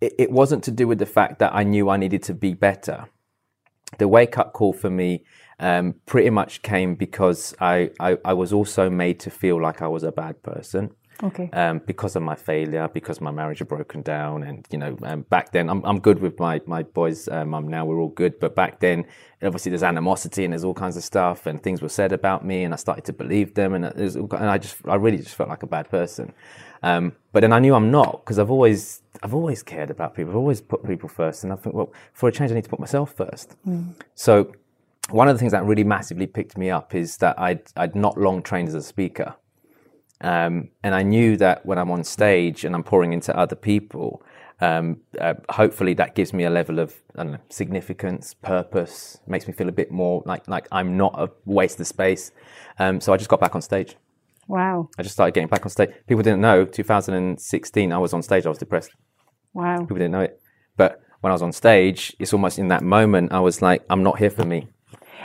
it, 0.00 0.14
it 0.18 0.30
wasn't 0.30 0.64
to 0.64 0.70
do 0.70 0.86
with 0.88 0.98
the 0.98 1.06
fact 1.06 1.38
that 1.40 1.54
I 1.54 1.62
knew 1.62 1.88
I 1.88 1.96
needed 1.96 2.22
to 2.24 2.34
be 2.34 2.54
better. 2.54 3.08
The 3.98 4.08
wake 4.08 4.38
up 4.38 4.52
call 4.52 4.72
for 4.72 4.90
me 4.90 5.24
um, 5.58 5.94
pretty 6.06 6.30
much 6.30 6.62
came 6.62 6.94
because 6.94 7.54
I, 7.60 7.90
I, 8.00 8.16
I 8.24 8.32
was 8.32 8.52
also 8.52 8.88
made 8.88 9.20
to 9.20 9.30
feel 9.30 9.60
like 9.60 9.82
I 9.82 9.88
was 9.88 10.02
a 10.02 10.12
bad 10.12 10.42
person. 10.42 10.94
Okay. 11.22 11.50
Um, 11.52 11.82
because 11.86 12.16
of 12.16 12.22
my 12.22 12.34
failure, 12.34 12.88
because 12.88 13.20
my 13.20 13.30
marriage 13.30 13.58
had 13.58 13.68
broken 13.68 14.00
down, 14.00 14.42
and 14.42 14.66
you 14.70 14.78
know, 14.78 14.96
um, 15.02 15.20
back 15.22 15.52
then 15.52 15.68
I'm 15.68 15.84
I'm 15.84 16.00
good 16.00 16.18
with 16.20 16.38
my 16.38 16.62
my 16.64 16.82
boys' 16.82 17.28
uh, 17.28 17.44
mum 17.44 17.68
now. 17.68 17.84
We're 17.84 18.00
all 18.00 18.08
good, 18.08 18.40
but 18.40 18.54
back 18.54 18.80
then, 18.80 19.04
obviously, 19.42 19.68
there's 19.68 19.82
animosity 19.82 20.44
and 20.44 20.52
there's 20.54 20.64
all 20.64 20.72
kinds 20.72 20.96
of 20.96 21.04
stuff, 21.04 21.44
and 21.44 21.62
things 21.62 21.82
were 21.82 21.90
said 21.90 22.12
about 22.12 22.46
me, 22.46 22.64
and 22.64 22.72
I 22.72 22.78
started 22.78 23.04
to 23.04 23.12
believe 23.12 23.52
them, 23.52 23.74
and, 23.74 23.84
and 23.84 24.32
I 24.32 24.56
just 24.56 24.76
I 24.88 24.94
really 24.94 25.18
just 25.18 25.34
felt 25.34 25.50
like 25.50 25.62
a 25.62 25.66
bad 25.66 25.90
person. 25.90 26.32
Um, 26.82 27.12
but 27.32 27.40
then 27.40 27.52
I 27.52 27.58
knew 27.58 27.74
I'm 27.74 27.90
not 27.90 28.24
because 28.24 28.38
I've 28.38 28.50
always 28.50 29.02
I've 29.22 29.34
always 29.34 29.62
cared 29.62 29.90
about 29.90 30.14
people. 30.14 30.30
I've 30.32 30.36
always 30.36 30.60
put 30.60 30.84
people 30.86 31.08
first, 31.08 31.44
and 31.44 31.52
I 31.52 31.56
think, 31.56 31.74
well, 31.74 31.92
for 32.12 32.28
a 32.28 32.32
change, 32.32 32.50
I 32.50 32.54
need 32.54 32.64
to 32.64 32.70
put 32.70 32.80
myself 32.80 33.12
first. 33.14 33.56
Mm. 33.66 33.94
So. 34.14 34.52
One 35.08 35.26
of 35.26 35.34
the 35.34 35.40
things 35.40 35.50
that 35.50 35.64
really 35.64 35.82
massively 35.82 36.28
picked 36.28 36.56
me 36.56 36.70
up 36.70 36.94
is 36.94 37.16
that 37.16 37.36
I'd, 37.36 37.62
I'd 37.76 37.96
not 37.96 38.16
long 38.16 38.44
trained 38.44 38.68
as 38.68 38.74
a 38.74 38.82
speaker. 38.82 39.34
Um, 40.20 40.68
and 40.84 40.94
I 40.94 41.02
knew 41.02 41.36
that 41.38 41.64
when 41.66 41.78
I'm 41.78 41.90
on 41.90 42.04
stage 42.04 42.64
and 42.64 42.76
I'm 42.76 42.84
pouring 42.84 43.12
into 43.12 43.36
other 43.36 43.56
people, 43.56 44.22
um, 44.60 45.00
uh, 45.18 45.34
hopefully 45.48 45.94
that 45.94 46.14
gives 46.14 46.32
me 46.32 46.44
a 46.44 46.50
level 46.50 46.78
of 46.78 46.94
know, 47.16 47.38
significance, 47.48 48.34
purpose, 48.34 49.18
makes 49.26 49.46
me 49.48 49.52
feel 49.52 49.68
a 49.68 49.72
bit 49.72 49.90
more 49.90 50.22
like 50.26 50.46
like 50.46 50.68
I'm 50.70 50.96
not 50.96 51.14
a 51.18 51.30
waste 51.44 51.80
of 51.80 51.86
space. 51.86 52.30
Um, 52.78 53.00
so 53.00 53.12
I 53.12 53.16
just 53.16 53.30
got 53.30 53.40
back 53.40 53.54
on 53.54 53.62
stage. 53.62 53.96
Wow! 54.50 54.88
I 54.98 55.04
just 55.04 55.14
started 55.14 55.32
getting 55.32 55.48
back 55.48 55.64
on 55.64 55.70
stage. 55.70 55.90
People 56.08 56.24
didn't 56.24 56.40
know. 56.40 56.64
2016, 56.64 57.92
I 57.92 57.98
was 57.98 58.12
on 58.12 58.20
stage. 58.20 58.46
I 58.46 58.48
was 58.48 58.58
depressed. 58.58 58.90
Wow! 59.54 59.78
People 59.78 59.98
didn't 59.98 60.10
know 60.10 60.22
it, 60.22 60.40
but 60.76 61.00
when 61.20 61.30
I 61.30 61.34
was 61.34 61.42
on 61.42 61.52
stage, 61.52 62.16
it's 62.18 62.32
almost 62.32 62.58
in 62.58 62.66
that 62.66 62.82
moment 62.82 63.32
I 63.32 63.38
was 63.38 63.62
like, 63.62 63.84
I'm 63.88 64.02
not 64.02 64.18
here 64.18 64.28
for 64.28 64.44
me. 64.44 64.66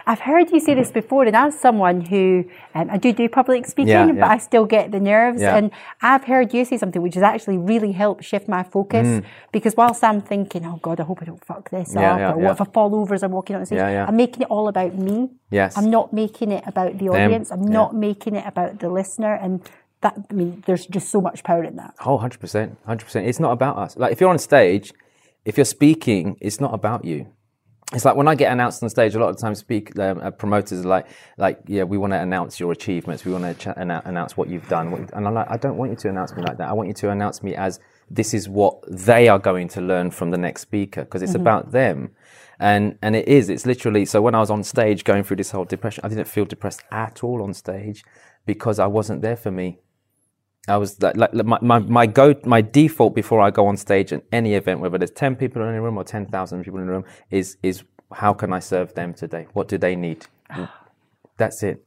I've 0.06 0.20
heard 0.20 0.52
you 0.52 0.60
say 0.60 0.74
this 0.74 0.92
before, 0.92 1.24
and 1.24 1.36
as 1.36 1.60
someone 1.60 2.02
who 2.02 2.46
um, 2.74 2.90
I 2.90 2.98
do 2.98 3.14
do 3.14 3.28
public 3.30 3.66
speaking, 3.66 3.90
yeah, 3.90 4.08
yeah. 4.08 4.14
but 4.14 4.30
I 4.30 4.38
still 4.38 4.66
get 4.66 4.92
the 4.92 5.00
nerves. 5.00 5.42
Yeah. 5.42 5.56
And 5.56 5.72
I've 6.02 6.24
heard 6.24 6.54
you 6.54 6.66
say 6.66 6.78
something 6.78 7.02
which 7.02 7.16
has 7.16 7.24
actually 7.24 7.58
really 7.58 7.92
helped 7.92 8.24
shift 8.24 8.48
my 8.48 8.64
focus. 8.64 9.08
Mm. 9.08 9.26
Because 9.52 9.76
whilst 9.76 10.04
I'm 10.04 10.22
thinking, 10.22 10.66
oh 10.66 10.80
God, 10.82 11.00
I 11.00 11.04
hope 11.04 11.20
I 11.22 11.26
don't 11.26 11.44
fuck 11.44 11.70
this 11.70 11.96
up, 11.96 12.36
or 12.36 12.38
what 12.38 12.52
if 12.52 12.62
I 12.62 12.66
fall 12.66 12.96
over 12.96 13.14
as 13.14 13.24
I'm 13.24 13.32
walking 13.32 13.56
on 13.56 13.66
stage, 13.66 13.80
I'm 13.80 14.16
making 14.16 14.44
it 14.44 14.50
all 14.50 14.68
about 14.68 14.96
me. 14.96 15.30
Yes. 15.50 15.78
I'm 15.78 15.90
not 15.90 16.14
making 16.14 16.52
it 16.52 16.64
about 16.68 16.98
the 16.98 17.10
audience. 17.10 17.50
Them. 17.50 17.62
I'm 17.62 17.68
not 17.68 17.96
making 17.96 18.36
it 18.36 18.46
about 18.46 18.80
the 18.80 18.90
listener. 18.90 19.36
And 19.36 19.62
that, 20.02 20.16
I 20.30 20.34
mean, 20.34 20.64
there's 20.66 20.86
just 20.86 21.10
so 21.10 21.22
much 21.22 21.44
power 21.44 21.64
in 21.64 21.76
that. 21.78 21.96
Oh, 22.06 22.18
100%. 22.18 22.78
100%. 22.88 23.28
It's 23.28 23.40
not 23.40 23.52
about 23.52 23.78
us. 23.78 23.98
Like 23.98 24.12
if 24.12 24.20
you're 24.20 24.30
on 24.30 24.40
stage, 24.40 24.94
if 25.46 25.58
you're 25.58 25.66
speaking, 25.66 26.38
it's 26.42 26.60
not 26.60 26.74
about 26.74 27.06
you 27.06 27.28
it's 27.93 28.04
like 28.04 28.15
when 28.15 28.28
I 28.28 28.34
get 28.34 28.52
announced 28.52 28.82
on 28.82 28.89
stage, 28.89 29.13
a 29.13 29.19
lot 29.19 29.30
of 29.30 29.38
times 29.38 29.60
speak 29.60 29.98
um, 30.00 30.19
uh, 30.19 30.32
promoters 30.32 30.84
are 30.84 30.88
like, 30.88 31.08
like, 31.38 31.60
yeah, 31.67 31.84
we 31.84 31.98
want 31.98 32.13
to 32.13 32.19
announce 32.19 32.60
your 32.60 32.71
achievements. 32.71 33.26
We 33.26 33.32
want 33.32 33.43
to 33.43 33.54
ch- 33.54 33.76
announce 33.78 34.36
what 34.36 34.50
you've 34.50 34.67
done. 34.67 34.89
What 34.89 35.02
you've, 35.02 35.13
and 35.13 35.28
I'm 35.28 35.34
like, 35.36 35.48
I 35.50 35.58
don't 35.58 35.78
want 35.78 35.91
you 35.91 35.98
to 35.98 36.10
announce 36.10 36.36
me 36.36 36.41
like 36.41 36.58
that. 36.58 36.67
I 36.67 36.74
want 36.74 36.88
you 36.88 36.95
to 36.95 37.12
announce 37.12 37.43
me 37.43 37.54
as 37.56 37.80
this 38.10 38.34
is 38.34 38.50
what 38.50 38.80
they 38.89 39.28
are 39.28 39.38
going 39.38 39.67
to 39.69 39.82
learn 39.82 40.10
from 40.10 40.32
the 40.32 40.38
next 40.38 40.62
speaker 40.62 41.04
because 41.04 41.21
it's 41.21 41.34
mm-hmm. 41.34 41.41
about 41.41 41.71
them. 41.71 42.12
And, 42.60 42.98
and 43.04 43.15
it 43.15 43.28
is, 43.28 43.50
it's 43.50 43.67
literally, 43.67 44.06
so 44.06 44.21
when 44.21 44.34
I 44.34 44.39
was 44.39 44.50
on 44.50 44.63
stage 44.63 45.04
going 45.04 45.24
through 45.24 45.38
this 45.38 45.52
whole 45.52 45.65
depression, 45.65 46.04
I 46.04 46.08
didn't 46.08 46.28
feel 46.28 46.45
depressed 46.45 46.82
at 46.89 47.24
all 47.24 47.43
on 47.43 47.54
stage 47.54 48.04
because 48.45 48.80
I 48.80 48.88
wasn't 48.88 49.21
there 49.21 49.36
for 49.36 49.52
me. 49.52 49.80
I 50.67 50.78
was 50.78 51.01
like, 51.01 51.15
like 51.15 51.34
my, 51.34 51.60
my, 51.62 51.80
my 51.80 52.06
go 52.08 52.36
my 52.43 52.62
default 52.62 53.13
before 53.13 53.39
I 53.39 53.51
go 53.51 53.67
on 53.67 53.78
stage 53.78 54.12
in 54.12 54.21
any 54.32 54.56
event, 54.56 54.80
whether 54.80 54.97
there's 54.97 55.12
ten 55.12 55.36
people 55.36 55.62
in 55.62 55.75
a 55.75 55.82
room 55.82 55.97
or 55.97 56.04
ten 56.04 56.25
thousand 56.25 56.63
people 56.63 56.80
in 56.80 56.88
a 56.88 56.91
room, 56.91 57.06
is 57.30 57.58
is 57.62 57.84
how 58.12 58.34
can 58.34 58.54
I 58.54 58.60
serve 58.60 58.93
them 58.93 59.13
today? 59.13 59.47
What 59.54 59.67
do 59.67 59.78
they 59.78 59.95
need? 59.95 60.25
That's 61.38 61.63
it. 61.63 61.86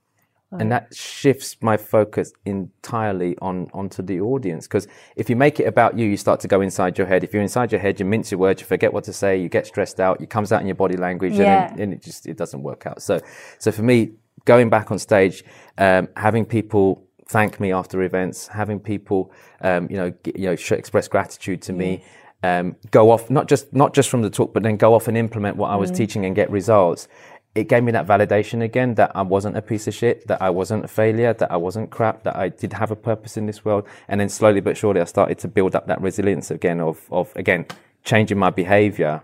And 0.51 0.73
that 0.73 0.95
shifts 0.95 1.59
my 1.61 1.77
focus 1.77 2.33
entirely 2.47 3.37
on 3.43 3.69
onto 3.75 4.03
the 4.03 4.21
audience. 4.21 4.67
Because 4.67 4.89
if 5.15 5.29
you 5.29 5.37
make 5.37 5.61
it 5.61 5.65
about 5.65 5.99
you, 5.99 6.07
you 6.07 6.17
start 6.17 6.41
to 6.41 6.49
go 6.49 6.63
inside 6.63 6.97
your 6.97 7.07
head. 7.07 7.23
If 7.23 7.35
you're 7.35 7.43
inside 7.43 7.71
your 7.71 7.83
head, 7.83 8.01
you 8.01 8.07
mince 8.07 8.31
your 8.31 8.41
words, 8.41 8.63
you 8.63 8.67
forget 8.67 8.91
what 8.91 9.05
to 9.05 9.13
say, 9.13 9.37
you 9.37 9.51
get 9.51 9.67
stressed 9.67 10.01
out, 10.01 10.23
it 10.23 10.31
comes 10.31 10.51
out 10.51 10.63
in 10.63 10.67
your 10.67 10.75
body 10.77 10.97
language, 10.97 11.35
yeah. 11.35 11.71
and, 11.71 11.81
and, 11.81 11.93
it 11.93 12.03
just 12.03 12.27
it 12.27 12.39
doesn't 12.39 12.63
work 12.63 12.87
out. 12.87 13.03
So, 13.03 13.21
so 13.59 13.71
for 13.71 13.83
me, 13.83 14.13
going 14.47 14.71
back 14.71 14.91
on 14.91 14.99
stage, 14.99 15.45
um, 15.77 16.09
having 16.17 16.47
people 16.47 17.08
thank 17.29 17.61
me 17.61 17.73
after 17.73 18.03
events, 18.03 18.49
having 18.49 18.81
people, 18.81 19.33
um, 19.61 19.87
you 19.91 19.97
know, 19.97 20.13
you 20.25 20.47
know, 20.47 20.53
express 20.53 21.09
gratitude 21.09 21.63
to 21.63 21.73
me, 21.73 22.03
um, 22.43 22.77
go 22.91 23.11
off 23.11 23.31
not 23.31 23.49
just 23.49 23.73
not 23.73 23.95
just 23.95 24.09
from 24.09 24.23
the 24.23 24.31
talk, 24.31 24.55
but 24.55 24.63
then 24.63 24.77
go 24.77 24.95
off 24.95 25.09
and 25.09 25.17
implement 25.17 25.57
what 25.57 25.71
I 25.71 25.77
was 25.77 25.91
mm. 25.91 25.97
teaching 25.97 26.25
and 26.25 26.35
get 26.35 26.51
results. 26.51 27.09
It 27.55 27.69
gave 27.69 27.83
me 27.83 27.93
that 27.93 28.07
validation 28.07 28.63
again 28.63 28.95
that 28.95 29.11
I 29.15 29.23
wasn't 29.23 29.57
a 29.57 29.63
piece 29.63 29.89
of 29.89 29.95
shit, 29.95 30.27
that 30.29 30.41
I 30.41 30.51
wasn't 30.51 30.85
a 30.85 30.89
failure, 30.89 31.33
that 31.33 31.51
I 31.51 31.57
wasn't 31.57 31.91
crap, 31.91 32.23
that 32.23 32.37
I 32.37 32.51
did 32.51 32.73
have 32.75 32.91
a 32.91 32.97
purpose 32.97 33.37
in 33.37 33.47
this 33.47 33.65
world. 33.65 33.87
And 34.07 34.21
then 34.21 34.29
slowly 34.29 34.61
but 34.61 34.77
surely, 34.77 35.01
I 35.01 35.05
started 35.05 35.39
to 35.41 35.49
build 35.49 35.75
up 35.75 35.87
that 35.89 36.01
resilience 36.01 36.51
again 36.51 36.81
of 36.81 37.07
of 37.11 37.33
again 37.37 37.67
changing 38.05 38.39
my 38.39 38.51
behavior 38.51 39.23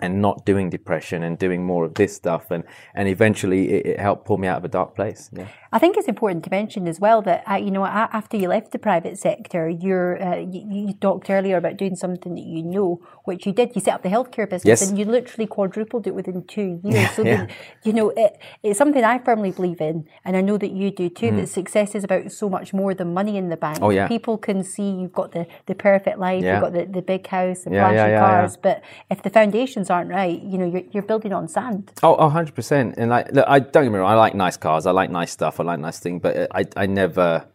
and 0.00 0.20
not 0.20 0.44
doing 0.44 0.68
depression 0.68 1.22
and 1.22 1.38
doing 1.38 1.64
more 1.64 1.84
of 1.84 1.94
this 1.94 2.14
stuff. 2.14 2.50
And 2.50 2.64
and 2.94 3.08
eventually 3.08 3.70
it, 3.70 3.86
it, 3.86 4.00
helped 4.00 4.26
pull 4.26 4.38
me 4.38 4.48
out 4.48 4.58
of 4.58 4.64
a 4.64 4.68
dark 4.68 4.94
place. 4.94 5.30
Yeah. 5.32 5.48
I 5.72 5.78
think 5.78 5.96
it's 5.96 6.08
important 6.08 6.44
to 6.44 6.50
mention 6.50 6.86
as 6.86 7.00
well 7.00 7.22
that 7.22 7.44
uh, 7.50 7.54
you 7.54 7.70
know 7.70 7.84
after 7.84 8.36
you 8.36 8.48
left 8.48 8.72
the 8.72 8.78
private 8.78 9.18
sector 9.18 9.68
you're 9.68 10.22
uh, 10.22 10.36
you, 10.36 10.88
you, 10.88 10.92
talked 10.94 11.30
earlier 11.30 11.56
about 11.56 11.76
doing 11.76 11.96
something 11.96 12.34
that 12.34 12.44
you 12.44 12.62
know 12.62 13.00
which 13.26 13.46
you 13.46 13.52
did 13.52 13.74
you 13.74 13.80
set 13.80 13.94
up 13.94 14.02
the 14.02 14.08
healthcare 14.08 14.48
business 14.48 14.80
yes. 14.80 14.88
and 14.88 14.98
you 14.98 15.04
literally 15.04 15.46
quadrupled 15.46 16.06
it 16.06 16.14
within 16.14 16.44
two 16.44 16.80
years 16.82 16.94
yeah, 16.94 17.10
so 17.10 17.22
yeah. 17.22 17.36
That, 17.46 17.50
you 17.84 17.92
know 17.92 18.10
it, 18.10 18.38
it's 18.62 18.78
something 18.78 19.04
I 19.04 19.18
firmly 19.18 19.50
believe 19.50 19.80
in 19.80 20.06
and 20.24 20.36
I 20.36 20.40
know 20.40 20.58
that 20.58 20.72
you 20.72 20.90
do 20.90 21.08
too 21.08 21.30
mm. 21.30 21.36
that 21.36 21.48
success 21.48 21.94
is 21.94 22.04
about 22.04 22.32
so 22.32 22.48
much 22.48 22.72
more 22.72 22.94
than 22.94 23.14
money 23.14 23.36
in 23.36 23.48
the 23.48 23.56
bank 23.56 23.78
oh, 23.82 23.90
yeah. 23.90 24.08
people 24.08 24.38
can 24.38 24.64
see 24.64 24.90
you've 24.90 25.12
got 25.12 25.32
the, 25.32 25.46
the 25.66 25.74
perfect 25.74 26.18
life 26.18 26.42
yeah. 26.42 26.54
you've 26.54 26.62
got 26.62 26.72
the, 26.72 26.84
the 26.86 27.02
big 27.02 27.26
house 27.26 27.64
the 27.64 27.70
flashy 27.70 28.16
cars 28.16 28.56
but 28.56 28.82
if 29.10 29.22
the 29.22 29.30
foundations 29.30 29.90
aren't 29.90 30.10
right, 30.10 30.42
you 30.42 30.58
know, 30.58 30.66
you're, 30.66 30.82
you're 30.92 31.02
building 31.02 31.32
on 31.32 31.48
sand. 31.48 31.92
Oh, 32.02 32.16
100%. 32.16 32.94
And 32.96 33.10
like, 33.10 33.32
look, 33.32 33.44
I 33.48 33.58
don't 33.58 33.84
get 33.84 33.92
me 33.92 33.98
wrong, 33.98 34.10
I 34.10 34.14
like 34.14 34.34
nice 34.34 34.56
cars, 34.56 34.86
I 34.86 34.90
like 34.92 35.10
nice 35.10 35.30
stuff, 35.30 35.60
I 35.60 35.64
like 35.64 35.78
nice 35.78 35.98
things, 35.98 36.20
but 36.22 36.48
I, 36.54 36.64
I 36.76 36.86
never, 36.86 37.46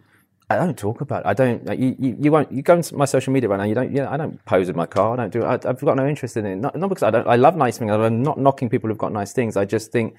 I 0.51 0.65
don't 0.65 0.77
talk 0.77 1.01
about 1.01 1.21
it. 1.21 1.27
I 1.27 1.33
don't, 1.33 1.65
like, 1.65 1.79
you, 1.79 1.95
you, 1.99 2.17
you, 2.19 2.31
won't, 2.31 2.51
you 2.51 2.61
go 2.61 2.75
into 2.75 2.95
my 2.95 3.05
social 3.05 3.33
media 3.33 3.49
right 3.49 3.57
now, 3.57 3.63
you 3.63 3.75
don't, 3.75 3.91
you 3.91 3.97
know, 3.97 4.09
I 4.09 4.17
don't 4.17 4.43
pose 4.45 4.69
in 4.69 4.75
my 4.75 4.85
car, 4.85 5.13
I 5.13 5.15
don't 5.17 5.31
do, 5.31 5.43
I, 5.43 5.51
have 5.51 5.79
got 5.79 5.97
no 5.97 6.07
interest 6.07 6.37
in 6.37 6.45
it. 6.45 6.55
Not, 6.55 6.75
not 6.75 6.89
because 6.89 7.03
I 7.03 7.11
don't, 7.11 7.27
I 7.27 7.35
love 7.35 7.55
nice 7.55 7.77
things, 7.77 7.91
I'm 7.91 8.23
not 8.23 8.37
knocking 8.37 8.69
people 8.69 8.89
who've 8.89 8.97
got 8.97 9.11
nice 9.11 9.33
things. 9.33 9.57
I 9.57 9.65
just 9.65 9.91
think 9.91 10.15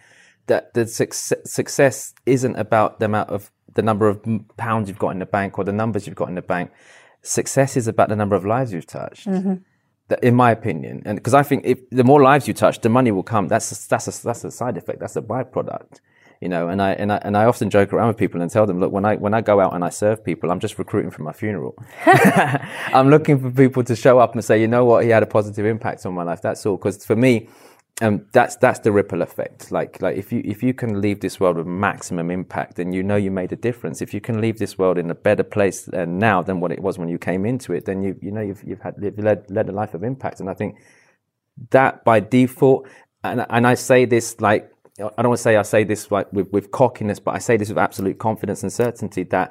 that 0.46 0.74
the 0.74 0.86
success, 0.86 1.38
success 1.44 2.14
isn't 2.26 2.56
about 2.56 2.98
the 2.98 3.06
amount 3.06 3.30
of, 3.30 3.50
the 3.74 3.82
number 3.82 4.06
of 4.06 4.20
pounds 4.58 4.88
you've 4.88 4.98
got 4.98 5.10
in 5.10 5.18
the 5.18 5.24
bank 5.24 5.58
or 5.58 5.64
the 5.64 5.72
numbers 5.72 6.06
you've 6.06 6.16
got 6.16 6.28
in 6.28 6.34
the 6.34 6.42
bank. 6.42 6.70
Success 7.22 7.74
is 7.74 7.88
about 7.88 8.10
the 8.10 8.16
number 8.16 8.36
of 8.36 8.44
lives 8.44 8.72
you've 8.72 8.86
touched. 8.86 9.26
Mm-hmm 9.26 9.54
in 10.22 10.34
my 10.34 10.50
opinion, 10.50 11.02
and 11.06 11.16
because 11.16 11.34
I 11.34 11.42
think 11.42 11.64
if 11.64 11.88
the 11.90 12.04
more 12.04 12.22
lives 12.22 12.46
you 12.46 12.54
touch, 12.54 12.80
the 12.80 12.88
money 12.88 13.10
will 13.10 13.22
come. 13.22 13.48
That's 13.48 13.72
a, 13.72 13.88
that's 13.88 14.08
a, 14.08 14.22
that's 14.24 14.44
a 14.44 14.50
side 14.50 14.76
effect. 14.76 15.00
That's 15.00 15.16
a 15.16 15.22
byproduct. 15.22 16.00
You 16.42 16.48
know, 16.48 16.68
and 16.68 16.82
I, 16.82 16.92
and 16.94 17.12
I, 17.12 17.16
and 17.18 17.36
I 17.36 17.44
often 17.44 17.70
joke 17.70 17.92
around 17.92 18.08
with 18.08 18.16
people 18.16 18.42
and 18.42 18.50
tell 18.50 18.66
them, 18.66 18.80
look, 18.80 18.90
when 18.90 19.04
I, 19.04 19.14
when 19.14 19.32
I 19.32 19.40
go 19.40 19.60
out 19.60 19.74
and 19.74 19.84
I 19.84 19.90
serve 19.90 20.24
people, 20.24 20.50
I'm 20.50 20.58
just 20.58 20.76
recruiting 20.76 21.12
for 21.12 21.22
my 21.22 21.32
funeral. 21.32 21.76
I'm 22.06 23.10
looking 23.10 23.38
for 23.38 23.48
people 23.50 23.84
to 23.84 23.94
show 23.94 24.18
up 24.18 24.34
and 24.34 24.44
say, 24.44 24.60
you 24.60 24.66
know 24.66 24.84
what, 24.84 25.04
he 25.04 25.10
had 25.10 25.22
a 25.22 25.26
positive 25.26 25.64
impact 25.64 26.04
on 26.04 26.14
my 26.14 26.24
life. 26.24 26.42
That's 26.42 26.66
all. 26.66 26.76
Because 26.76 27.06
for 27.06 27.14
me, 27.14 27.48
um, 28.00 28.26
that's 28.32 28.56
that's 28.56 28.80
the 28.80 28.90
ripple 28.90 29.22
effect. 29.22 29.70
Like 29.70 30.02
like 30.02 30.16
if 30.16 30.32
you 30.32 30.42
if 30.44 30.62
you 30.62 30.74
can 30.74 31.00
leave 31.00 31.20
this 31.20 31.38
world 31.38 31.58
with 31.58 31.66
maximum 31.66 32.30
impact, 32.30 32.76
then 32.76 32.92
you 32.92 33.02
know 33.04 33.16
you 33.16 33.30
made 33.30 33.52
a 33.52 33.56
difference. 33.56 34.02
If 34.02 34.12
you 34.12 34.20
can 34.20 34.40
leave 34.40 34.58
this 34.58 34.76
world 34.76 34.98
in 34.98 35.10
a 35.10 35.14
better 35.14 35.44
place 35.44 35.88
uh, 35.90 36.06
now 36.06 36.42
than 36.42 36.58
what 36.58 36.72
it 36.72 36.80
was 36.80 36.98
when 36.98 37.08
you 37.08 37.18
came 37.18 37.46
into 37.46 37.72
it, 37.74 37.84
then 37.84 38.02
you 38.02 38.16
you 38.20 38.32
know 38.32 38.40
you've 38.40 38.64
you've 38.64 38.80
had 38.80 38.94
you've 39.00 39.18
led 39.18 39.48
led 39.50 39.68
a 39.68 39.72
life 39.72 39.94
of 39.94 40.02
impact. 40.02 40.40
And 40.40 40.50
I 40.50 40.54
think 40.54 40.78
that 41.70 42.02
by 42.02 42.18
default, 42.18 42.88
and 43.22 43.46
and 43.48 43.66
I 43.66 43.74
say 43.74 44.06
this 44.06 44.40
like 44.40 44.71
I 44.98 45.02
don't 45.22 45.28
want 45.30 45.38
to 45.38 45.42
say 45.42 45.56
I 45.56 45.62
say 45.62 45.84
this 45.84 46.10
like 46.10 46.30
with, 46.32 46.50
with 46.52 46.70
cockiness, 46.70 47.18
but 47.18 47.34
I 47.34 47.38
say 47.38 47.56
this 47.56 47.68
with 47.70 47.78
absolute 47.78 48.18
confidence 48.18 48.62
and 48.62 48.72
certainty 48.72 49.22
that 49.24 49.50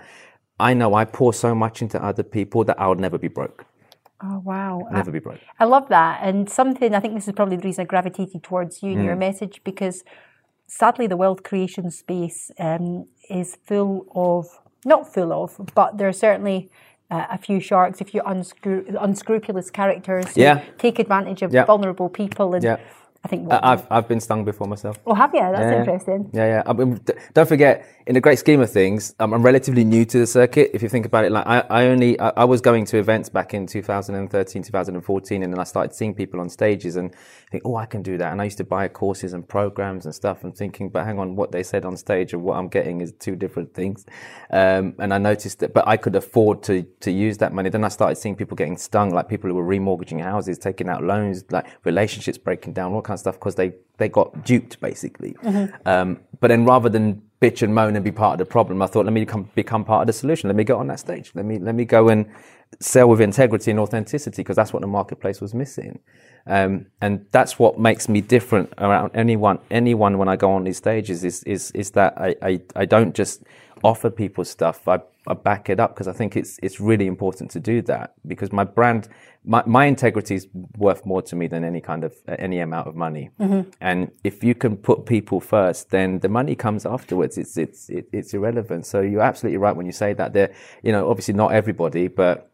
I 0.60 0.73
know 0.75 0.93
I 0.93 1.06
pour 1.06 1.34
so 1.34 1.56
much 1.56 1.82
into 1.82 2.04
other 2.04 2.21
people 2.23 2.63
that 2.65 2.80
I 2.80 2.88
would 2.88 2.99
never 2.99 3.17
be 3.17 3.27
broke. 3.27 3.65
Oh 4.23 4.39
wow! 4.45 4.88
Never 4.91 5.10
be 5.10 5.17
broke. 5.17 5.39
I 5.60 5.65
love 5.65 5.89
that, 5.89 6.19
and 6.21 6.47
something 6.47 6.93
I 6.93 6.99
think 6.99 7.15
this 7.15 7.27
is 7.27 7.34
probably 7.34 7.56
the 7.58 7.63
reason 7.63 7.82
I 7.82 7.86
gravitated 7.86 8.43
towards 8.43 8.84
you 8.84 8.91
and 8.91 9.04
your 9.04 9.15
Mm. 9.15 9.19
message 9.19 9.62
because 9.63 10.04
sadly 10.67 11.08
the 11.08 11.17
wealth 11.17 11.41
creation 11.41 11.89
space 11.89 12.51
um, 12.60 13.08
is 13.32 13.58
full 13.65 14.06
of 14.13 14.45
not 14.86 15.12
full 15.12 15.34
of, 15.34 15.60
but 15.73 15.97
there 15.97 16.08
are 16.08 16.13
certainly 16.13 16.69
uh, 17.10 17.25
a 17.32 17.38
few 17.39 17.60
sharks, 17.60 17.99
a 17.99 18.06
few 18.06 18.21
unscru- 18.21 18.95
unscrupulous 19.04 19.69
characters 19.71 20.36
who 20.36 20.41
Yeah. 20.41 20.62
take 20.77 20.97
advantage 20.99 21.41
of 21.41 21.51
Yeah. 21.51 21.65
vulnerable 21.65 22.08
people, 22.08 22.54
and 22.54 22.63
Yeah. 22.63 22.77
I 23.23 23.27
think. 23.27 23.47
What, 23.47 23.63
I've 23.63 23.86
I've 23.91 24.07
been 24.07 24.19
stung 24.19 24.43
before 24.45 24.67
myself. 24.67 24.99
oh, 25.05 25.13
have 25.13 25.31
you? 25.34 25.41
That's 25.41 25.62
Yeah. 25.62 25.79
interesting. 25.79 26.29
Yeah, 26.34 26.45
yeah. 26.47 26.63
I 26.65 26.73
mean, 26.73 26.99
don't 27.34 27.47
forget, 27.47 27.86
in 28.07 28.15
the 28.15 28.21
great 28.21 28.39
scheme 28.39 28.62
of 28.62 28.71
things, 28.71 29.13
um, 29.19 29.34
I'm 29.34 29.43
relatively 29.43 29.84
new 29.84 30.05
to 30.05 30.19
the 30.19 30.27
circuit. 30.27 30.71
If 30.73 30.81
you 30.81 30.89
think 30.89 31.05
about 31.05 31.25
it, 31.25 31.31
like 31.31 31.45
I, 31.45 31.60
I 31.69 31.86
only, 31.88 32.19
I, 32.19 32.29
I 32.38 32.45
was 32.45 32.62
going 32.62 32.86
to 32.86 32.97
events 32.97 33.29
back 33.29 33.53
in 33.53 33.67
2013, 33.67 34.63
2014, 34.63 35.43
and 35.43 35.53
then 35.53 35.60
I 35.60 35.63
started 35.65 35.93
seeing 35.93 36.15
people 36.15 36.39
on 36.39 36.49
stages 36.49 36.95
and 36.95 37.13
think, 37.52 37.64
oh, 37.66 37.76
I 37.76 37.86
can 37.86 38.02
do 38.02 38.18
that. 38.18 38.32
And 38.32 38.42
I 38.42 38.46
used 38.46 38.58
to 38.58 38.64
buy 38.64 38.88
courses 38.88 39.34
and 39.34 39.48
programs 39.48 40.06
and 40.06 40.16
stuff 40.16 40.44
and 40.44 40.56
thinking, 40.56 40.90
but 40.90 41.06
hang 41.06 41.20
on, 41.20 41.36
what 41.36 41.52
they 41.52 41.64
said 41.64 41.84
on 41.86 41.98
stage 41.98 42.34
and 42.34 42.44
what 42.44 42.58
I'm 42.58 42.70
getting 42.70 43.02
is 43.02 43.12
two 43.20 43.36
different 43.36 43.74
things. 43.74 44.06
Um, 44.52 44.96
and 45.00 45.14
I 45.14 45.18
noticed 45.18 45.60
that, 45.60 45.74
but 45.74 45.88
I 45.88 45.98
could 45.98 46.16
afford 46.16 46.64
to, 46.64 46.84
to 47.02 47.12
use 47.12 47.38
that 47.40 47.54
money. 47.54 47.70
Then 47.70 47.84
I 47.84 47.90
started 47.90 48.16
seeing 48.16 48.36
people 48.36 48.56
getting 48.56 48.78
stung, 48.78 49.14
like 49.14 49.28
people 49.28 49.50
who 49.50 49.56
were 49.56 49.66
remortgaging 49.66 50.22
houses, 50.22 50.58
taking 50.58 50.88
out 50.88 51.04
loans, 51.04 51.44
like 51.52 51.68
relationships 51.84 52.38
breaking 52.38 52.74
down, 52.74 52.94
all 52.94 53.02
kind 53.02 53.16
of 53.16 53.20
stuff, 53.20 53.36
because 53.36 53.56
they, 53.56 53.74
they 53.98 54.08
got 54.08 54.46
duped 54.46 54.80
basically. 54.80 55.36
Um, 55.86 56.22
but 56.40 56.48
then 56.48 56.66
rather 56.66 56.90
than 56.90 57.22
bitch 57.41 57.63
and 57.63 57.73
moan 57.73 57.95
and 57.95 58.06
be 58.06 58.12
part 58.12 58.39
of 58.39 58.47
the 58.47 58.49
problem, 58.49 58.82
I 58.82 58.88
thought, 58.88 59.06
let 59.06 59.13
me 59.13 59.21
become, 59.21 59.49
become 59.56 59.84
part 59.84 60.01
of 60.01 60.08
the 60.08 60.13
solution. 60.13 60.47
Let 60.47 60.56
me 60.56 60.63
get 60.63 60.75
on 60.75 60.88
that 60.88 60.99
stage. 60.99 61.32
Let 61.34 61.45
me, 61.45 61.58
let 61.58 61.73
me 61.73 61.86
go 61.86 62.10
and 62.10 62.27
sell 62.80 63.10
with 63.10 63.19
integrity 63.19 63.71
and 63.71 63.80
authenticity 63.80 64.43
because 64.43 64.56
that's 64.56 64.71
what 64.71 64.82
the 64.82 64.88
marketplace 64.88 65.41
was 65.41 65.54
missing. 65.54 65.99
Um, 66.45 66.88
and 67.01 67.25
that's 67.32 67.58
what 67.60 67.80
makes 67.80 68.08
me 68.08 68.21
different 68.21 68.71
around 68.77 69.12
anyone, 69.15 69.60
anyone 69.71 70.17
when 70.17 70.27
I 70.27 70.36
go 70.36 70.51
on 70.51 70.63
these 70.63 70.77
stages 70.77 71.23
is, 71.23 71.43
is, 71.43 71.71
is 71.71 71.91
that 71.91 72.13
I, 72.17 72.36
I, 72.41 72.62
I 72.75 72.86
don't 72.86 73.15
just 73.15 73.43
offer 73.84 74.10
people 74.10 74.44
stuff. 74.46 74.88
I, 74.88 75.00
I 75.28 75.34
back 75.34 75.70
it 75.70 75.80
up 75.80 75.94
because 75.94 76.08
I 76.08 76.13
think 76.13 76.36
it's, 76.36 76.60
it's 76.63 76.80
really 76.80 77.08
important 77.08 77.52
to 77.52 77.60
do 77.60 77.82
that 77.84 78.13
because 78.28 78.52
my 78.52 78.63
brand, 78.63 79.08
my, 79.44 79.63
my 79.65 79.86
integrity 79.86 80.36
is 80.36 80.48
worth 80.78 81.06
more 81.06 81.22
to 81.24 81.36
me 81.36 81.48
than 81.48 81.63
any 81.63 81.82
kind 81.82 82.04
of, 82.04 82.15
any 82.28 82.60
amount 82.60 82.88
of 82.88 82.96
money. 82.96 83.30
Mm-hmm. 83.39 83.70
And 83.80 84.12
if 84.24 84.44
you 84.44 84.56
can 84.56 84.78
put 84.78 85.06
people 85.06 85.39
first, 85.39 85.89
then 85.89 86.20
the 86.20 86.30
money 86.30 86.56
comes 86.56 86.86
afterwards. 86.86 87.38
It's, 87.38 87.58
it's, 87.58 87.89
it, 87.89 88.10
it's 88.12 88.34
irrelevant. 88.34 88.86
So 88.86 89.02
you're 89.02 89.22
absolutely 89.22 89.58
right 89.58 89.76
when 89.76 89.86
you 89.86 89.91
say 89.91 90.13
that 90.13 90.34
there, 90.34 90.54
you 90.84 90.91
know, 90.91 91.10
obviously 91.10 91.34
not 91.34 91.54
everybody, 91.54 92.08
but 92.08 92.51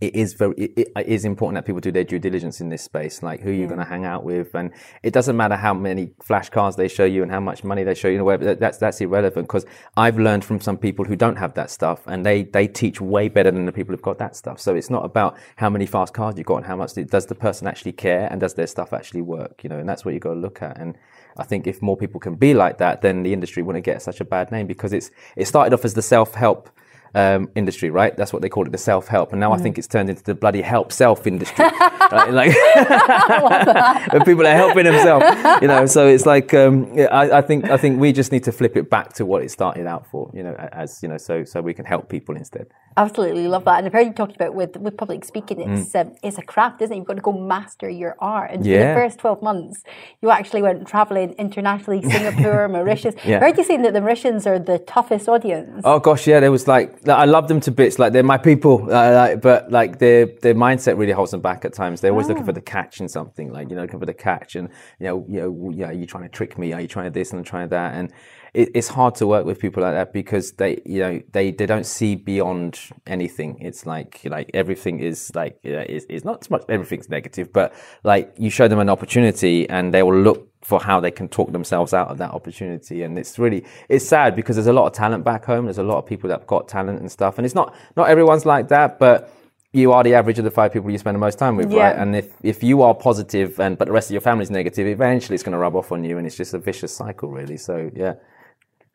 it 0.00 0.14
is 0.14 0.34
very 0.34 0.54
it, 0.56 0.92
it 0.96 1.06
is 1.06 1.24
important 1.24 1.56
that 1.56 1.66
people 1.66 1.80
do 1.80 1.90
their 1.90 2.04
due 2.04 2.18
diligence 2.18 2.60
in 2.60 2.68
this 2.68 2.82
space 2.82 3.22
like 3.22 3.40
who 3.40 3.50
you're 3.50 3.66
going 3.66 3.80
to 3.80 3.84
hang 3.84 4.04
out 4.04 4.22
with. 4.22 4.54
And 4.54 4.72
it 5.02 5.12
doesn't 5.12 5.36
matter 5.36 5.56
how 5.56 5.74
many 5.74 6.10
flash 6.22 6.48
cars 6.50 6.76
they 6.76 6.88
show 6.88 7.04
you 7.04 7.22
and 7.22 7.30
how 7.32 7.40
much 7.40 7.64
money 7.64 7.82
they 7.82 7.94
show 7.94 8.08
you 8.08 8.22
way 8.22 8.36
that's 8.36 8.78
that's 8.78 9.00
irrelevant 9.00 9.46
because 9.46 9.64
i've 9.96 10.18
learned 10.18 10.44
from 10.44 10.60
some 10.60 10.76
people 10.76 11.04
who 11.04 11.16
don't 11.16 11.36
have 11.36 11.54
that 11.54 11.70
stuff 11.70 12.06
and 12.06 12.24
they 12.24 12.44
they 12.44 12.68
teach 12.68 13.00
way 13.00 13.28
better 13.28 13.50
than 13.50 13.64
the 13.64 13.72
people 13.72 13.92
who've 13.92 14.02
got 14.02 14.18
that 14.18 14.36
stuff. 14.36 14.60
So 14.60 14.74
it's 14.74 14.90
not 14.90 15.04
about 15.04 15.36
how 15.56 15.70
many 15.70 15.86
fast 15.86 16.14
cars 16.14 16.34
you've 16.36 16.46
got 16.46 16.58
and 16.58 16.66
how 16.66 16.76
much 16.76 16.94
does 16.94 17.26
the 17.26 17.34
person 17.34 17.66
actually 17.66 17.92
care 17.92 18.28
and 18.30 18.40
does 18.40 18.54
their 18.54 18.66
stuff 18.66 18.92
actually 18.92 19.22
work 19.22 19.62
you 19.62 19.68
know 19.68 19.78
and 19.78 19.88
that's 19.88 20.04
what 20.04 20.14
you've 20.14 20.22
got 20.22 20.34
to 20.34 20.40
look 20.40 20.62
at. 20.62 20.78
And 20.78 20.96
I 21.36 21.44
think 21.44 21.66
if 21.66 21.80
more 21.82 21.96
people 21.96 22.20
can 22.20 22.34
be 22.34 22.52
like 22.54 22.78
that, 22.78 23.02
then 23.02 23.22
the 23.22 23.32
industry 23.32 23.62
wouldn't 23.62 23.84
get 23.84 24.02
such 24.02 24.20
a 24.20 24.24
bad 24.24 24.50
name 24.50 24.66
because 24.66 24.92
it's 24.92 25.10
it 25.36 25.46
started 25.46 25.72
off 25.74 25.84
as 25.84 25.94
the 25.94 26.02
self-help 26.02 26.70
um, 27.14 27.50
industry, 27.54 27.90
right? 27.90 28.16
That's 28.16 28.32
what 28.32 28.42
they 28.42 28.48
call 28.48 28.66
it, 28.66 28.72
the 28.72 28.78
self-help, 28.78 29.32
and 29.32 29.40
now 29.40 29.52
I 29.52 29.58
think 29.58 29.78
it's 29.78 29.86
turned 29.86 30.10
into 30.10 30.22
the 30.22 30.34
bloody 30.34 30.62
help 30.62 30.92
self 30.92 31.26
industry, 31.26 31.64
right? 32.12 32.30
Like 32.30 32.54
when 34.12 34.24
people 34.24 34.46
are 34.46 34.54
helping 34.54 34.84
themselves, 34.84 35.26
you 35.62 35.68
know. 35.68 35.86
So 35.86 36.06
it's 36.06 36.26
like 36.26 36.54
um, 36.54 36.90
yeah, 36.94 37.06
I, 37.06 37.38
I 37.38 37.42
think 37.42 37.70
I 37.70 37.76
think 37.76 38.00
we 38.00 38.12
just 38.12 38.32
need 38.32 38.44
to 38.44 38.52
flip 38.52 38.76
it 38.76 38.90
back 38.90 39.12
to 39.14 39.26
what 39.26 39.42
it 39.42 39.50
started 39.50 39.86
out 39.86 40.06
for, 40.06 40.30
you 40.34 40.42
know, 40.42 40.54
as 40.72 41.02
you 41.02 41.08
know, 41.08 41.18
so 41.18 41.44
so 41.44 41.60
we 41.60 41.74
can 41.74 41.84
help 41.84 42.08
people 42.08 42.36
instead. 42.36 42.66
Absolutely 42.98 43.46
love 43.46 43.64
that, 43.66 43.78
and 43.78 43.86
I've 43.86 43.92
heard 43.92 44.08
you 44.08 44.12
talk 44.12 44.34
about 44.34 44.56
with 44.56 44.76
with 44.76 44.96
public 44.96 45.24
speaking. 45.24 45.58
Mm. 45.58 45.78
It's 45.78 45.94
um, 45.94 46.16
it's 46.20 46.36
a 46.36 46.42
craft, 46.42 46.82
isn't 46.82 46.92
it? 46.92 46.98
You've 46.98 47.06
got 47.06 47.14
to 47.14 47.20
go 47.20 47.30
master 47.30 47.88
your 47.88 48.16
art. 48.18 48.50
And 48.50 48.64
for 48.64 48.70
the 48.70 48.94
first 49.00 49.20
twelve 49.20 49.40
months, 49.40 49.84
you 50.20 50.30
actually 50.30 50.62
went 50.62 50.84
traveling 50.88 51.32
internationally, 51.34 52.02
Singapore, 52.02 52.66
Mauritius. 52.76 53.14
Yeah. 53.24 53.36
I 53.36 53.40
heard 53.40 53.56
you 53.56 53.62
saying 53.62 53.82
that 53.82 53.92
the 53.92 54.00
Mauritians 54.00 54.46
are 54.46 54.58
the 54.58 54.80
toughest 54.80 55.28
audience. 55.28 55.82
Oh 55.84 56.00
gosh, 56.00 56.26
yeah, 56.26 56.40
there 56.40 56.50
was 56.50 56.66
like 56.66 57.08
I 57.08 57.24
love 57.24 57.46
them 57.46 57.60
to 57.60 57.70
bits. 57.70 58.00
Like 58.00 58.12
they're 58.12 58.24
my 58.24 58.38
people, 58.38 58.92
uh, 58.92 59.12
like, 59.14 59.42
but 59.42 59.70
like 59.70 60.00
their 60.00 60.26
their 60.26 60.56
mindset 60.56 60.98
really 60.98 61.12
holds 61.12 61.30
them 61.30 61.40
back 61.40 61.64
at 61.64 61.74
times. 61.74 62.00
They're 62.00 62.10
always 62.10 62.26
looking 62.26 62.44
for 62.44 62.52
the 62.52 62.60
catch 62.60 63.00
in 63.00 63.08
something, 63.08 63.52
like 63.52 63.70
you 63.70 63.76
know, 63.76 63.82
looking 63.82 64.00
for 64.00 64.06
the 64.06 64.14
catch, 64.14 64.56
and 64.56 64.68
you 64.98 65.06
know, 65.06 65.24
you 65.28 65.40
know, 65.40 65.70
yeah, 65.72 65.90
are 65.90 65.92
you 65.92 66.06
trying 66.06 66.24
to 66.24 66.28
trick 66.28 66.58
me? 66.58 66.72
Are 66.72 66.80
you 66.80 66.88
trying 66.88 67.12
this 67.12 67.32
and 67.32 67.46
trying 67.46 67.68
that? 67.68 67.94
And 67.94 68.12
it, 68.58 68.70
it's 68.74 68.88
hard 68.88 69.14
to 69.16 69.26
work 69.26 69.44
with 69.46 69.58
people 69.60 69.82
like 69.82 69.94
that 69.94 70.12
because 70.12 70.52
they, 70.52 70.72
you 70.84 71.00
know, 71.00 71.22
they 71.32 71.52
they 71.52 71.66
don't 71.66 71.86
see 71.86 72.16
beyond 72.16 72.78
anything. 73.06 73.58
It's 73.60 73.86
like 73.86 74.20
like 74.24 74.50
everything 74.52 74.98
is 75.00 75.32
like 75.34 75.58
you 75.62 75.72
know, 75.74 75.84
is 75.96 76.04
is 76.06 76.24
not 76.24 76.44
so 76.44 76.48
much 76.54 76.64
everything's 76.68 77.08
negative, 77.08 77.52
but 77.52 77.72
like 78.02 78.34
you 78.36 78.50
show 78.50 78.66
them 78.68 78.80
an 78.80 78.88
opportunity 78.88 79.68
and 79.68 79.94
they 79.94 80.02
will 80.02 80.20
look 80.28 80.48
for 80.62 80.80
how 80.80 80.98
they 81.00 81.10
can 81.12 81.28
talk 81.28 81.52
themselves 81.52 81.94
out 81.94 82.08
of 82.08 82.18
that 82.18 82.32
opportunity. 82.32 83.02
And 83.04 83.16
it's 83.18 83.38
really, 83.38 83.64
it's 83.88 84.04
sad 84.04 84.34
because 84.34 84.56
there's 84.56 84.66
a 84.66 84.72
lot 84.72 84.86
of 84.86 84.92
talent 84.92 85.24
back 85.24 85.44
home. 85.44 85.64
There's 85.66 85.78
a 85.78 85.82
lot 85.84 85.98
of 85.98 86.04
people 86.06 86.28
that 86.28 86.40
have 86.40 86.46
got 86.48 86.68
talent 86.68 87.00
and 87.00 87.10
stuff. 87.10 87.38
And 87.38 87.46
it's 87.46 87.54
not, 87.54 87.74
not 87.96 88.10
everyone's 88.10 88.44
like 88.44 88.68
that, 88.68 88.98
but 88.98 89.32
you 89.72 89.92
are 89.92 90.02
the 90.02 90.14
average 90.14 90.38
of 90.38 90.44
the 90.44 90.50
five 90.50 90.72
people 90.72 90.90
you 90.90 90.98
spend 90.98 91.14
the 91.14 91.20
most 91.20 91.38
time 91.38 91.56
with, 91.56 91.70
Yeah. 91.70 91.84
right? 91.84 91.96
And 91.96 92.16
if, 92.16 92.32
if 92.42 92.62
you 92.62 92.82
are 92.82 92.94
positive 92.94 93.58
and, 93.60 93.78
but 93.78 93.86
the 93.86 93.92
rest 93.92 94.10
of 94.10 94.12
your 94.12 94.20
family's 94.20 94.50
negative, 94.50 94.86
eventually 94.88 95.34
it's 95.36 95.44
going 95.44 95.52
to 95.52 95.58
rub 95.58 95.76
off 95.76 95.92
on 95.92 96.02
you 96.04 96.18
and 96.18 96.26
it's 96.26 96.36
just 96.36 96.52
a 96.52 96.58
vicious 96.58 96.94
cycle 96.94 97.30
really. 97.30 97.56
So 97.56 97.90
yeah. 97.94 98.14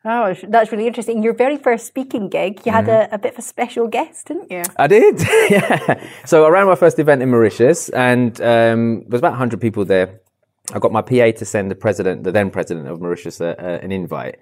Oh, 0.06 0.34
that's 0.48 0.70
really 0.70 0.86
interesting. 0.86 1.22
Your 1.22 1.32
very 1.32 1.56
first 1.56 1.86
speaking 1.86 2.28
gig, 2.28 2.60
you 2.66 2.72
had 2.72 2.84
Mm-hmm. 2.86 3.12
a, 3.12 3.16
a 3.16 3.18
bit 3.18 3.32
of 3.32 3.38
a 3.38 3.42
special 3.42 3.88
guest, 3.88 4.26
didn't 4.26 4.50
you? 4.50 4.62
I 4.76 4.86
did, 4.86 5.20
yeah. 5.50 6.06
So 6.26 6.44
I 6.44 6.50
ran 6.50 6.66
my 6.66 6.74
first 6.74 6.98
event 6.98 7.22
in 7.22 7.30
Mauritius, 7.30 7.88
and 7.88 8.38
um, 8.42 9.00
there 9.00 9.12
was 9.12 9.20
about 9.20 9.30
100 9.32 9.60
people 9.60 9.84
there. 9.86 10.20
I 10.74 10.78
got 10.78 10.92
my 10.92 11.00
PA 11.02 11.30
to 11.38 11.44
send 11.44 11.70
the 11.70 11.74
president, 11.74 12.24
the 12.24 12.32
then 12.32 12.50
president 12.50 12.88
of 12.88 13.00
Mauritius, 13.00 13.40
uh, 13.40 13.54
uh, 13.58 13.78
an 13.82 13.92
invite. 13.92 14.36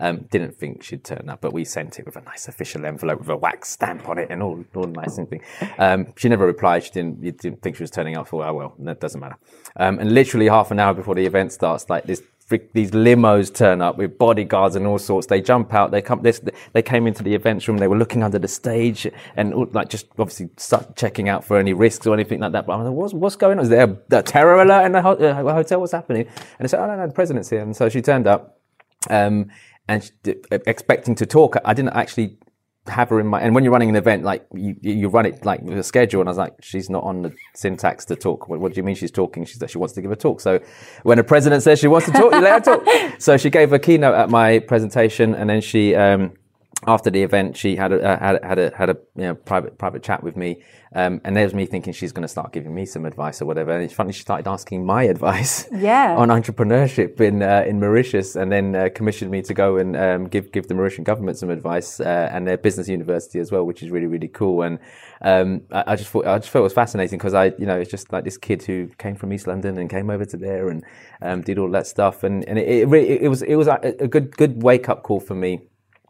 Um, 0.00 0.28
didn't 0.30 0.54
think 0.56 0.84
she'd 0.84 1.02
turn 1.02 1.28
up, 1.28 1.40
but 1.40 1.52
we 1.52 1.64
sent 1.64 1.98
it 1.98 2.06
with 2.06 2.14
a 2.14 2.20
nice 2.20 2.46
official 2.46 2.86
envelope 2.86 3.18
with 3.18 3.28
a 3.30 3.36
wax 3.36 3.70
stamp 3.70 4.08
on 4.08 4.18
it 4.18 4.28
and 4.30 4.40
all, 4.44 4.64
all 4.76 4.84
nice 4.84 5.18
and 5.18 5.28
thing. 5.28 5.42
Um, 5.76 6.12
she 6.16 6.28
never 6.28 6.46
replied. 6.46 6.84
She 6.84 6.92
didn't, 6.92 7.20
you 7.24 7.32
didn't 7.32 7.62
think 7.62 7.74
she 7.74 7.82
was 7.82 7.90
turning 7.90 8.16
up 8.16 8.28
for. 8.28 8.44
Oh 8.46 8.52
well, 8.54 8.74
that 8.78 9.00
doesn't 9.00 9.20
matter. 9.20 9.36
Um, 9.74 9.98
and 9.98 10.12
literally 10.12 10.46
half 10.46 10.70
an 10.70 10.78
hour 10.78 10.94
before 10.94 11.16
the 11.16 11.26
event 11.26 11.50
starts, 11.50 11.90
like 11.90 12.04
this 12.04 12.22
these 12.48 12.92
limos 12.92 13.54
turn 13.54 13.82
up 13.82 13.98
with 13.98 14.16
bodyguards 14.16 14.74
and 14.74 14.86
all 14.86 14.98
sorts. 14.98 15.26
They 15.26 15.40
jump 15.40 15.74
out. 15.74 15.90
They 15.90 16.00
come. 16.00 16.22
This, 16.22 16.40
they 16.72 16.82
came 16.82 17.06
into 17.06 17.22
the 17.22 17.34
events 17.34 17.68
room. 17.68 17.76
They 17.78 17.88
were 17.88 17.96
looking 17.96 18.22
under 18.22 18.38
the 18.38 18.48
stage 18.48 19.06
and 19.36 19.72
like 19.74 19.90
just 19.90 20.06
obviously 20.18 20.48
start 20.56 20.96
checking 20.96 21.28
out 21.28 21.44
for 21.44 21.58
any 21.58 21.74
risks 21.74 22.06
or 22.06 22.14
anything 22.14 22.40
like 22.40 22.52
that. 22.52 22.66
But 22.66 22.74
I 22.74 22.76
was 22.76 22.86
like, 22.86 22.94
what's, 22.94 23.14
what's 23.14 23.36
going 23.36 23.58
on? 23.58 23.64
Is 23.64 23.68
there 23.68 23.98
a, 24.12 24.22
terror 24.22 24.62
alert 24.62 24.86
in 24.86 24.92
the 24.92 25.02
ho- 25.02 25.12
uh, 25.12 25.52
hotel? 25.52 25.80
What's 25.80 25.92
happening? 25.92 26.26
And 26.26 26.60
they 26.60 26.68
said, 26.68 26.80
oh 26.80 26.86
no, 26.86 26.96
no, 26.96 27.06
the 27.06 27.12
president's 27.12 27.50
here. 27.50 27.60
And 27.60 27.76
so 27.76 27.88
she 27.88 28.00
turned 28.00 28.26
up, 28.26 28.60
um, 29.10 29.50
and 29.86 30.04
she, 30.04 30.34
expecting 30.66 31.14
to 31.16 31.26
talk. 31.26 31.56
I 31.64 31.74
didn't 31.74 31.94
actually 31.94 32.38
have 32.88 33.10
her 33.10 33.20
in 33.20 33.26
my 33.26 33.40
and 33.40 33.54
when 33.54 33.64
you're 33.64 33.72
running 33.72 33.88
an 33.88 33.96
event 33.96 34.24
like 34.24 34.46
you 34.54 34.76
you 34.80 35.08
run 35.08 35.26
it 35.26 35.44
like 35.44 35.60
with 35.62 35.78
a 35.78 35.82
schedule 35.82 36.20
and 36.20 36.28
I 36.28 36.30
was 36.30 36.38
like 36.38 36.54
she's 36.60 36.88
not 36.88 37.04
on 37.04 37.22
the 37.22 37.34
syntax 37.54 38.04
to 38.06 38.16
talk. 38.16 38.48
What, 38.48 38.60
what 38.60 38.72
do 38.72 38.78
you 38.78 38.82
mean 38.82 38.94
she's 38.94 39.10
talking? 39.10 39.44
She 39.44 39.54
said 39.54 39.70
she 39.70 39.78
wants 39.78 39.94
to 39.94 40.02
give 40.02 40.10
a 40.10 40.16
talk. 40.16 40.40
So 40.40 40.60
when 41.02 41.18
a 41.18 41.24
president 41.24 41.62
says 41.62 41.78
she 41.78 41.88
wants 41.88 42.06
to 42.06 42.12
talk 42.12 42.32
you 42.32 42.40
let 42.40 42.66
her 42.66 42.76
talk. 42.76 42.86
So 43.20 43.36
she 43.36 43.50
gave 43.50 43.72
a 43.72 43.78
keynote 43.78 44.14
at 44.14 44.30
my 44.30 44.60
presentation 44.60 45.34
and 45.34 45.50
then 45.50 45.60
she 45.60 45.94
um 45.94 46.32
after 46.86 47.10
the 47.10 47.22
event, 47.22 47.56
she 47.56 47.74
had 47.76 47.92
a 47.92 48.00
uh, 48.02 48.18
had, 48.18 48.44
had 48.44 48.58
a 48.58 48.76
had 48.76 48.90
a 48.90 48.96
you 49.16 49.22
know, 49.24 49.34
private 49.34 49.78
private 49.78 50.02
chat 50.02 50.22
with 50.22 50.36
me, 50.36 50.62
um, 50.94 51.20
and 51.24 51.36
there's 51.36 51.52
me 51.52 51.66
thinking 51.66 51.92
she's 51.92 52.12
going 52.12 52.22
to 52.22 52.28
start 52.28 52.52
giving 52.52 52.72
me 52.72 52.86
some 52.86 53.04
advice 53.04 53.42
or 53.42 53.46
whatever. 53.46 53.72
And 53.72 53.82
it's 53.82 53.92
funny, 53.92 54.12
she 54.12 54.20
started 54.20 54.48
asking 54.48 54.86
my 54.86 55.02
advice 55.14 55.66
Yeah. 55.72 56.14
on 56.16 56.28
entrepreneurship 56.28 57.20
in 57.20 57.42
uh, 57.42 57.64
in 57.66 57.80
Mauritius, 57.80 58.36
and 58.36 58.52
then 58.52 58.76
uh, 58.76 58.88
commissioned 58.94 59.30
me 59.30 59.42
to 59.42 59.54
go 59.54 59.76
and 59.76 59.96
um, 59.96 60.28
give 60.28 60.52
give 60.52 60.68
the 60.68 60.74
Mauritian 60.74 61.02
government 61.02 61.36
some 61.36 61.50
advice 61.50 61.98
uh, 61.98 62.30
and 62.32 62.46
their 62.46 62.56
business 62.58 62.88
university 62.88 63.40
as 63.40 63.50
well, 63.50 63.64
which 63.64 63.82
is 63.82 63.90
really 63.90 64.06
really 64.06 64.28
cool. 64.28 64.62
And 64.62 64.78
um, 65.22 65.62
I, 65.72 65.84
I 65.88 65.96
just 65.96 66.10
thought 66.10 66.26
I 66.26 66.38
just 66.38 66.50
felt 66.50 66.62
it 66.62 66.64
was 66.64 66.72
fascinating 66.74 67.18
because 67.18 67.34
I 67.34 67.46
you 67.58 67.66
know 67.66 67.76
it's 67.78 67.90
just 67.90 68.12
like 68.12 68.22
this 68.22 68.38
kid 68.38 68.62
who 68.62 68.88
came 68.98 69.16
from 69.16 69.32
East 69.32 69.48
London 69.48 69.78
and 69.78 69.90
came 69.90 70.10
over 70.10 70.24
to 70.26 70.36
there 70.36 70.68
and 70.68 70.84
um, 71.22 71.42
did 71.42 71.58
all 71.58 71.70
that 71.72 71.88
stuff, 71.88 72.22
and 72.22 72.44
and 72.48 72.56
it, 72.56 72.68
it 72.68 72.88
really 72.88 73.20
it 73.20 73.28
was 73.28 73.42
it 73.42 73.56
was 73.56 73.66
a, 73.66 73.80
a 73.98 74.06
good 74.06 74.36
good 74.36 74.62
wake 74.62 74.88
up 74.88 75.02
call 75.02 75.18
for 75.18 75.34
me 75.34 75.60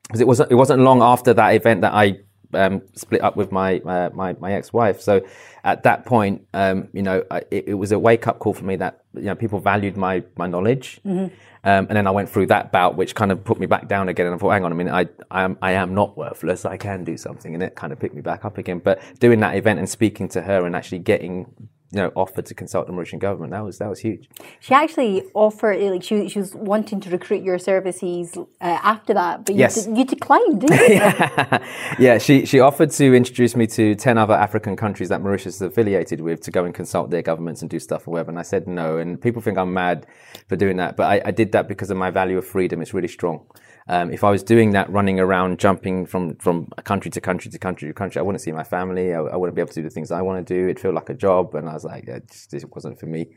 because 0.09 0.21
it 0.21 0.27
wasn't 0.27 0.51
it 0.51 0.55
wasn't 0.55 0.81
long 0.81 1.03
after 1.03 1.33
that 1.35 1.51
event 1.51 1.83
that 1.83 1.93
I 1.93 2.19
um, 2.55 2.83
split 2.95 3.23
up 3.23 3.37
with 3.37 3.53
my 3.53 3.79
uh, 3.81 4.11
my 4.15 4.35
my 4.41 4.53
ex 4.53 4.73
wife. 4.73 5.01
So 5.01 5.21
at 5.65 5.83
that 5.83 6.07
point, 6.07 6.47
um, 6.55 6.89
you 6.93 7.03
know, 7.03 7.25
I, 7.31 7.39
it, 7.51 7.69
it, 7.69 7.75
was 7.75 7.93
a 7.93 7.99
wake 7.99 8.27
up 8.27 8.39
call 8.39 8.55
for 8.55 8.65
me 8.65 8.77
that 8.77 9.03
you 9.15 9.23
know 9.23 9.35
people 9.35 9.61
valued 9.61 9.97
my 9.97 10.25
my 10.37 10.47
knowledge. 10.47 11.01
Mm-hmm. 11.05 11.35
Um, 11.65 11.87
and 11.89 11.97
then 11.97 12.07
I 12.07 12.11
went 12.11 12.31
through 12.31 12.47
that 12.47 12.71
bout, 12.71 12.97
which 12.97 13.15
kind 13.15 13.33
of 13.33 13.45
put 13.45 13.59
me 13.59 13.67
back 13.67 13.89
down 13.89 14.09
again. 14.09 14.27
And 14.27 14.35
I 14.35 14.39
thought, 14.39 14.51
hang 14.51 14.65
on 14.65 14.73
a 14.73 14.75
minute, 14.75 14.95
I, 14.95 15.09
I 15.31 15.43
am 15.43 15.59
I 15.61 15.73
am 15.73 15.95
not 15.95 16.17
worthless. 16.17 16.65
I 16.65 16.77
can 16.77 17.05
do 17.05 17.17
something, 17.17 17.53
and 17.53 17.63
it 17.63 17.75
kind 17.75 17.93
of 17.93 17.99
picked 17.99 18.15
me 18.15 18.23
back 18.23 18.45
up 18.45 18.57
again. 18.59 18.79
But 18.79 19.01
doing 19.19 19.41
that 19.41 19.57
event 19.57 19.79
and 19.79 19.89
speaking 19.89 20.29
to 20.31 20.43
her 20.43 20.65
and 20.65 20.75
actually 20.75 21.01
getting 21.01 21.53
you 21.91 21.97
know, 21.99 22.13
offered 22.15 22.45
to 22.47 22.55
consult 22.55 22.87
the 22.87 22.93
Mauritian 22.93 23.19
government. 23.19 23.51
That 23.53 23.65
was 23.65 23.79
that 23.79 23.89
was 23.89 24.01
huge. 24.01 24.29
She 24.61 24.75
actually 24.75 25.23
offered, 25.33 25.81
like 25.81 26.03
she, 26.03 26.29
she 26.29 26.39
was 26.39 26.55
wanting 26.55 27.01
to 27.01 27.11
recruit 27.11 27.43
your 27.43 27.59
services 27.59 28.37
uh, 28.37 28.45
after 28.61 29.15
that, 29.15 29.47
but 29.47 29.55
you, 29.55 29.61
Yes. 29.61 29.87
de- 29.87 29.97
you 29.97 30.05
declined, 30.05 30.61
didn't 30.61 30.81
you? 30.91 31.59
yeah, 31.99 32.19
she 32.19 32.45
she 32.45 32.61
offered 32.61 32.91
to 32.93 33.15
introduce 33.15 33.57
me 33.57 33.67
to 33.69 33.95
ten 33.95 34.19
other 34.19 34.35
African 34.35 34.77
countries 34.77 35.09
that 35.09 35.23
Mauritius 35.23 35.57
is 35.57 35.63
affiliated 35.63 36.21
with 36.21 36.43
to 36.43 36.51
go 36.51 36.65
and 36.67 36.75
consult 36.75 37.11
their 37.11 37.23
governments 37.23 37.63
and 37.63 37.71
do 37.71 37.79
stuff 37.79 38.07
or 38.07 38.11
whatever. 38.13 38.31
And 38.31 38.39
I 38.39 38.43
said 38.43 38.67
no. 38.69 38.99
And 38.99 39.19
people 39.21 39.41
think 39.41 39.57
I'm 39.57 39.73
mad 39.73 40.07
for 40.47 40.57
doing 40.57 40.77
that, 40.77 40.95
but 40.97 41.05
I, 41.05 41.23
I 41.27 41.31
did 41.31 41.53
that 41.53 41.69
because 41.69 41.91
of 41.91 41.97
my 41.97 42.11
value 42.11 42.37
of 42.37 42.47
freedom. 42.47 42.83
It's 42.83 42.93
really 42.93 43.09
strong. 43.09 43.47
Um, 43.91 44.13
if 44.13 44.23
I 44.23 44.31
was 44.31 44.43
doing 44.43 44.73
that, 44.73 44.91
running 44.91 45.19
around, 45.19 45.59
jumping 45.59 46.05
from 46.05 46.37
from 46.37 46.67
country 46.85 47.11
to 47.11 47.21
country 47.21 47.51
to 47.51 47.59
country 47.59 47.89
to 47.89 47.95
country, 47.95 48.19
I 48.21 48.23
wouldn't 48.23 48.43
see 48.43 48.53
my 48.53 48.65
family. 48.65 49.15
I, 49.15 49.21
I 49.21 49.37
wouldn't 49.37 49.57
be 49.57 49.63
able 49.63 49.71
to 49.71 49.81
do 49.81 49.83
the 49.83 49.91
things 49.91 50.11
I 50.11 50.21
want 50.21 50.47
to 50.47 50.55
do. 50.55 50.65
It'd 50.65 50.79
feel 50.81 50.93
like 50.93 51.09
a 51.09 51.15
job, 51.15 51.55
and 51.55 51.69
I 51.69 51.73
was 51.73 51.85
like, 51.85 52.07
it 52.07 52.29
just 52.29 52.53
it 52.53 52.75
wasn't 52.75 53.01
for 53.01 53.07
me. 53.07 53.29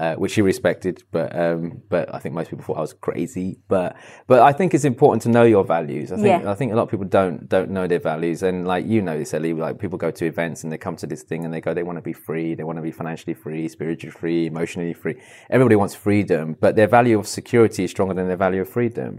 Uh, 0.00 0.14
which 0.14 0.32
she 0.32 0.40
respected, 0.40 1.04
but 1.12 1.28
um, 1.38 1.82
but 1.90 2.04
I 2.14 2.18
think 2.20 2.34
most 2.34 2.48
people 2.48 2.64
thought 2.64 2.78
I 2.78 2.80
was 2.80 2.94
crazy. 2.94 3.58
But 3.68 3.96
but 4.26 4.40
I 4.40 4.50
think 4.50 4.72
it's 4.72 4.86
important 4.86 5.20
to 5.24 5.28
know 5.28 5.42
your 5.42 5.62
values. 5.62 6.10
I 6.10 6.16
think 6.16 6.42
Yeah. 6.42 6.50
I 6.50 6.54
think 6.54 6.72
a 6.72 6.74
lot 6.74 6.84
of 6.84 6.88
people 6.88 7.04
don't 7.04 7.46
don't 7.50 7.70
know 7.70 7.86
their 7.86 7.98
values, 7.98 8.42
and 8.42 8.66
like 8.66 8.86
you 8.86 9.02
know 9.02 9.18
this, 9.18 9.34
Ellie. 9.34 9.52
Like 9.52 9.78
people 9.78 9.98
go 9.98 10.10
to 10.10 10.24
events 10.24 10.64
and 10.64 10.72
they 10.72 10.78
come 10.78 10.96
to 10.96 11.06
this 11.06 11.22
thing 11.22 11.44
and 11.44 11.52
they 11.52 11.60
go, 11.60 11.74
they 11.74 11.82
want 11.82 11.98
to 11.98 12.06
be 12.12 12.14
free, 12.14 12.54
they 12.54 12.64
want 12.64 12.78
to 12.78 12.82
be 12.82 12.92
financially 12.92 13.34
free, 13.34 13.68
spiritually 13.68 14.10
free, 14.10 14.46
emotionally 14.46 14.94
free. 14.94 15.16
Everybody 15.50 15.76
wants 15.76 15.94
freedom, 15.94 16.56
but 16.64 16.76
their 16.76 16.88
value 16.88 17.18
of 17.18 17.26
security 17.28 17.84
is 17.84 17.90
stronger 17.90 18.14
than 18.14 18.26
their 18.26 18.38
value 18.46 18.62
of 18.62 18.70
freedom. 18.70 19.10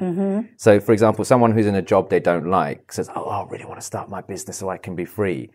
So, 0.57 0.79
for 0.79 0.93
example, 0.93 1.25
someone 1.25 1.51
who's 1.51 1.67
in 1.67 1.75
a 1.75 1.84
job 1.93 2.09
they 2.09 2.19
don't 2.32 2.47
like 2.49 2.91
says, 2.91 3.07
"Oh, 3.15 3.25
I 3.29 3.45
really 3.51 3.65
want 3.65 3.79
to 3.79 3.86
start 3.86 4.09
my 4.09 4.21
business 4.21 4.57
so 4.57 4.69
I 4.69 4.77
can 4.77 4.95
be 4.95 5.05
free." 5.05 5.51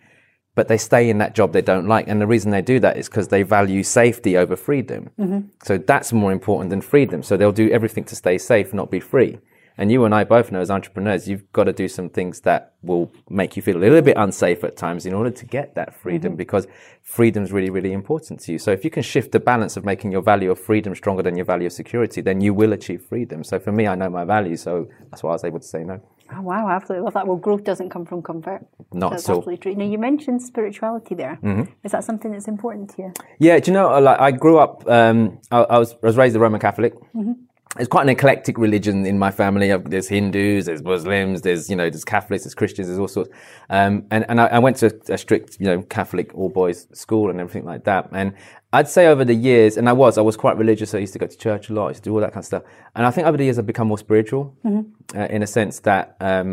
But 0.57 0.67
they 0.69 0.79
stay 0.79 1.09
in 1.09 1.19
that 1.19 1.35
job 1.35 1.53
they 1.53 1.63
don't 1.63 1.87
like, 1.87 2.09
and 2.09 2.21
the 2.21 2.27
reason 2.27 2.51
they 2.51 2.63
do 2.63 2.81
that 2.81 2.97
is 2.97 3.09
because 3.09 3.29
they 3.29 3.45
value 3.45 3.85
safety 3.85 4.37
over 4.37 4.57
freedom. 4.57 5.11
Mm-hmm. 5.19 5.49
So 5.63 5.79
that's 5.79 6.13
more 6.13 6.33
important 6.33 6.71
than 6.71 6.81
freedom. 6.81 7.23
So 7.23 7.37
they'll 7.37 7.53
do 7.53 7.71
everything 7.71 8.05
to 8.05 8.17
stay 8.17 8.39
safe, 8.39 8.75
not 8.75 8.91
be 8.91 8.99
free. 8.99 9.39
And 9.79 9.93
you 9.93 10.05
and 10.07 10.15
I 10.15 10.25
both 10.25 10.51
know 10.51 10.61
as 10.61 10.71
entrepreneurs, 10.71 11.29
you've 11.29 11.53
got 11.53 11.65
to 11.65 11.73
do 11.73 11.87
some 11.87 12.09
things 12.09 12.41
that 12.41 12.73
will 12.83 13.13
make 13.29 13.57
you 13.57 13.63
feel 13.63 13.77
a 13.77 13.79
little 13.79 14.01
bit 14.01 14.17
unsafe 14.17 14.65
at 14.65 14.77
times 14.77 15.05
in 15.05 15.13
order 15.13 15.31
to 15.31 15.45
get 15.45 15.75
that 15.75 15.95
freedom 15.95 16.33
mm-hmm. 16.33 16.39
because 16.39 16.67
freedom 17.03 17.45
is 17.45 17.53
really, 17.53 17.69
really 17.69 17.93
important 17.93 18.41
to 18.41 18.53
you. 18.53 18.59
So 18.59 18.71
if 18.73 18.85
you 18.85 18.91
can 18.91 19.03
shift 19.03 19.33
the 19.33 19.41
balance 19.41 19.77
of 19.77 19.85
making 19.85 20.13
your 20.13 20.23
value 20.23 20.51
of 20.51 20.59
freedom 20.59 20.95
stronger 20.95 21.23
than 21.23 21.37
your 21.37 21.45
value 21.45 21.67
of 21.67 21.75
security, 21.75 22.23
then 22.23 22.41
you 22.41 22.55
will 22.55 22.73
achieve 22.73 23.03
freedom. 23.03 23.45
So 23.45 23.59
for 23.59 23.73
me, 23.73 23.87
I 23.87 23.95
know 23.95 24.09
my 24.09 24.25
value. 24.25 24.57
So 24.57 24.89
that's 25.11 25.23
why 25.23 25.31
I 25.31 25.35
was 25.35 25.45
able 25.45 25.61
to 25.61 25.67
say 25.67 25.85
no. 25.85 26.01
Oh, 26.35 26.43
wow, 26.43 26.67
I 26.67 26.75
absolutely 26.75 27.05
love 27.05 27.15
that. 27.15 27.27
Well, 27.27 27.37
growth 27.37 27.65
doesn't 27.65 27.91
come 27.91 28.05
from 28.05 28.23
comfort. 28.23 28.67
Not 28.93 29.11
That's 29.11 29.29
at 29.29 29.33
all. 29.33 29.39
absolutely 29.39 29.59
true. 29.59 29.75
Now, 29.75 29.85
you 29.85 29.99
mentioned 29.99 30.43
spirituality 30.43 31.15
there. 31.15 31.35
Is 31.35 31.39
Mm-hmm. 31.43 31.89
that 31.89 32.05
something 32.05 32.31
that's 32.33 32.49
important 32.49 32.91
to 32.97 33.03
you? 33.03 33.13
Yeah, 33.39 33.59
do 33.59 33.71
you 33.71 33.75
know? 33.75 33.99
Like, 34.01 34.21
I 34.21 34.31
grew 34.33 34.59
up. 34.59 34.89
Um, 34.89 35.39
I, 35.51 35.59
I 35.63 35.79
was 35.79 35.93
I 36.03 36.07
was 36.07 36.17
raised 36.17 36.35
a 36.37 36.39
Roman 36.39 36.61
Catholic. 36.61 36.95
It's 37.79 37.89
quite 37.89 38.03
an 38.05 38.09
eclectic 38.09 38.57
religion 38.57 39.05
in 39.05 39.19
my 39.19 39.31
family. 39.31 39.71
There's 39.77 40.09
Hindus, 40.09 40.65
there's 40.65 40.83
Muslims, 40.83 41.43
there's 41.43 41.69
you 41.69 41.77
know, 41.77 41.91
there's 41.91 42.05
Catholics, 42.05 42.45
there's 42.45 42.55
Christians, 42.55 42.87
there's 42.89 42.99
all 42.99 43.09
sorts. 43.09 43.29
Um, 43.69 44.07
and 44.11 44.25
and 44.31 44.41
I, 44.41 44.47
I 44.47 44.59
went 44.61 44.77
to 44.79 44.99
a 45.11 45.19
strict 45.19 45.59
you 45.61 45.67
know 45.67 45.83
Catholic 45.83 46.35
all 46.35 46.49
boys 46.49 46.87
school 46.95 47.29
and 47.29 47.39
everything 47.39 47.67
like 47.67 47.85
that. 47.85 48.09
And 48.13 48.33
I'd 48.77 48.89
say 48.89 49.07
over 49.07 49.25
the 49.25 49.39
years, 49.51 49.73
and 49.79 49.89
I 49.89 49.95
was 50.03 50.19
I 50.19 50.25
was 50.31 50.37
quite 50.45 50.57
religious. 50.59 50.95
I 50.95 50.99
used 50.99 51.15
to 51.15 51.19
go 51.19 51.29
to 51.35 51.39
church 51.49 51.71
a 51.71 51.73
lot. 51.77 51.87
I 51.87 51.91
used 51.95 52.05
to 52.05 52.11
do 52.11 52.15
all 52.15 52.21
that 52.21 52.33
kind 52.35 52.43
of 52.45 52.51
stuff. 52.53 52.65
And 52.95 53.07
I 53.07 53.11
think 53.11 53.27
over 53.27 53.37
the 53.41 53.45
years 53.45 53.59
I've 53.59 53.67
become 53.75 53.89
more 53.89 54.03
spiritual, 54.09 54.43
uh, 55.19 55.27
in 55.37 55.43
a 55.43 55.47
sense 55.47 55.81
that 55.81 56.05
um, 56.21 56.49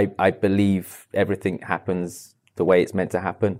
I 0.00 0.10
I 0.26 0.30
believe 0.46 1.06
everything 1.14 1.54
happens 1.74 2.34
the 2.56 2.64
way 2.64 2.82
it's 2.82 2.94
meant 2.94 3.10
to 3.12 3.20
happen. 3.20 3.52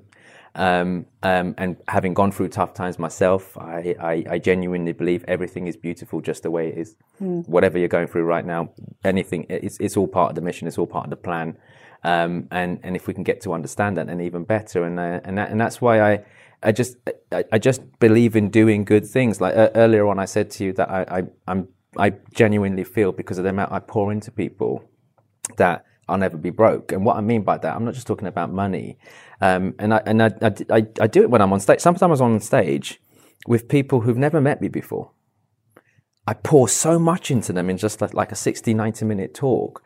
Um, 0.56 1.06
um, 1.22 1.54
and 1.62 1.76
having 1.86 2.12
gone 2.20 2.32
through 2.32 2.48
tough 2.48 2.72
times 2.74 2.98
myself, 2.98 3.56
I, 3.56 3.94
I, 4.12 4.14
I 4.34 4.38
genuinely 4.38 4.92
believe 4.92 5.24
everything 5.28 5.68
is 5.68 5.76
beautiful 5.76 6.20
just 6.20 6.42
the 6.42 6.50
way 6.50 6.64
it 6.70 6.76
is. 6.82 6.96
Whatever 7.54 7.78
you're 7.78 7.94
going 7.96 8.08
through 8.08 8.24
right 8.24 8.44
now, 8.44 8.70
anything, 9.04 9.46
it's, 9.48 9.78
it's 9.78 9.96
all 9.96 10.08
part 10.08 10.30
of 10.30 10.34
the 10.34 10.40
mission, 10.40 10.66
it's 10.66 10.78
all 10.80 10.88
part 10.88 11.04
of 11.04 11.10
the 11.10 11.22
plan. 11.28 11.56
Um, 12.02 12.48
and, 12.50 12.80
and 12.82 12.96
if 12.96 13.06
we 13.06 13.14
can 13.14 13.22
get 13.22 13.40
to 13.42 13.52
understand 13.52 13.96
that, 13.96 14.08
then 14.08 14.20
even 14.20 14.42
better. 14.42 14.82
And, 14.82 14.98
uh, 14.98 15.20
and, 15.26 15.38
that, 15.38 15.50
and 15.52 15.60
that's 15.60 15.80
why 15.80 16.00
I, 16.00 16.24
I 16.62 16.72
just, 16.72 16.96
I, 17.32 17.44
I 17.52 17.58
just 17.58 17.80
believe 17.98 18.36
in 18.36 18.50
doing 18.50 18.84
good 18.84 19.06
things. 19.06 19.40
Like 19.40 19.56
uh, 19.56 19.70
earlier 19.74 20.06
on, 20.06 20.18
I 20.18 20.26
said 20.26 20.50
to 20.52 20.64
you 20.64 20.72
that 20.74 20.90
I, 20.90 21.18
I, 21.18 21.22
I'm, 21.48 21.68
I 21.96 22.14
genuinely 22.34 22.84
feel 22.84 23.12
because 23.12 23.38
of 23.38 23.44
the 23.44 23.50
amount 23.50 23.72
I 23.72 23.80
pour 23.80 24.12
into 24.12 24.30
people 24.30 24.84
that 25.56 25.84
I'll 26.08 26.18
never 26.18 26.36
be 26.36 26.50
broke. 26.50 26.92
And 26.92 27.04
what 27.04 27.16
I 27.16 27.20
mean 27.20 27.42
by 27.42 27.56
that, 27.58 27.74
I'm 27.74 27.84
not 27.84 27.94
just 27.94 28.06
talking 28.06 28.28
about 28.28 28.52
money. 28.52 28.98
Um, 29.40 29.74
and 29.78 29.94
I, 29.94 30.02
and 30.04 30.22
I, 30.22 30.30
I, 30.70 30.86
I, 31.00 31.06
do 31.06 31.22
it 31.22 31.30
when 31.30 31.40
I'm 31.40 31.52
on 31.52 31.60
stage. 31.60 31.80
Sometimes 31.80 32.20
I'm 32.20 32.32
on 32.32 32.40
stage 32.40 33.00
with 33.46 33.68
people 33.68 34.00
who've 34.00 34.18
never 34.18 34.40
met 34.40 34.60
me 34.60 34.68
before. 34.68 35.12
I 36.26 36.34
pour 36.34 36.68
so 36.68 36.98
much 36.98 37.30
into 37.30 37.52
them 37.52 37.70
in 37.70 37.78
just 37.78 38.00
like, 38.00 38.12
like 38.12 38.32
a 38.32 38.36
60, 38.36 38.74
90 38.74 39.04
minute 39.04 39.34
talk 39.34 39.82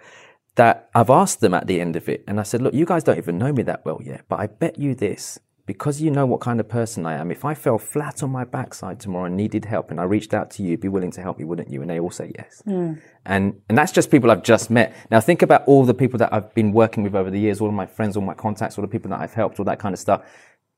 that 0.56 0.88
I've 0.94 1.10
asked 1.10 1.40
them 1.40 1.54
at 1.54 1.66
the 1.66 1.80
end 1.80 1.94
of 1.94 2.08
it. 2.08 2.24
And 2.26 2.40
I 2.40 2.42
said, 2.42 2.62
look, 2.62 2.74
you 2.74 2.86
guys 2.86 3.04
don't 3.04 3.18
even 3.18 3.38
know 3.38 3.52
me 3.52 3.62
that 3.64 3.84
well 3.84 4.00
yet, 4.02 4.24
but 4.28 4.40
I 4.40 4.46
bet 4.46 4.78
you 4.78 4.94
this. 4.94 5.38
Because 5.66 6.02
you 6.02 6.10
know 6.10 6.26
what 6.26 6.40
kind 6.40 6.60
of 6.60 6.68
person 6.68 7.06
I 7.06 7.14
am, 7.14 7.30
if 7.30 7.44
I 7.44 7.54
fell 7.54 7.78
flat 7.78 8.22
on 8.22 8.30
my 8.30 8.44
backside 8.44 9.00
tomorrow 9.00 9.24
and 9.24 9.36
needed 9.36 9.64
help 9.64 9.90
and 9.90 9.98
I 9.98 10.02
reached 10.02 10.34
out 10.34 10.50
to 10.52 10.62
you, 10.62 10.76
be 10.76 10.88
willing 10.88 11.10
to 11.12 11.22
help 11.22 11.38
me, 11.38 11.44
wouldn't 11.44 11.70
you? 11.70 11.80
And 11.80 11.88
they 11.88 11.98
all 11.98 12.10
say 12.10 12.32
yes. 12.36 12.62
Hmm. 12.64 12.94
And, 13.24 13.60
and 13.70 13.78
that's 13.78 13.90
just 13.90 14.10
people 14.10 14.30
I've 14.30 14.42
just 14.42 14.68
met. 14.68 14.94
Now 15.10 15.20
think 15.20 15.40
about 15.40 15.64
all 15.64 15.84
the 15.86 15.94
people 15.94 16.18
that 16.18 16.32
I've 16.34 16.52
been 16.54 16.72
working 16.72 17.02
with 17.02 17.14
over 17.14 17.30
the 17.30 17.40
years, 17.40 17.62
all 17.62 17.68
of 17.68 17.74
my 17.74 17.86
friends, 17.86 18.14
all 18.14 18.22
my 18.22 18.34
contacts, 18.34 18.76
all 18.76 18.82
the 18.82 18.88
people 18.88 19.08
that 19.10 19.20
I've 19.20 19.32
helped, 19.32 19.58
all 19.58 19.64
that 19.64 19.78
kind 19.78 19.94
of 19.94 19.98
stuff 19.98 20.22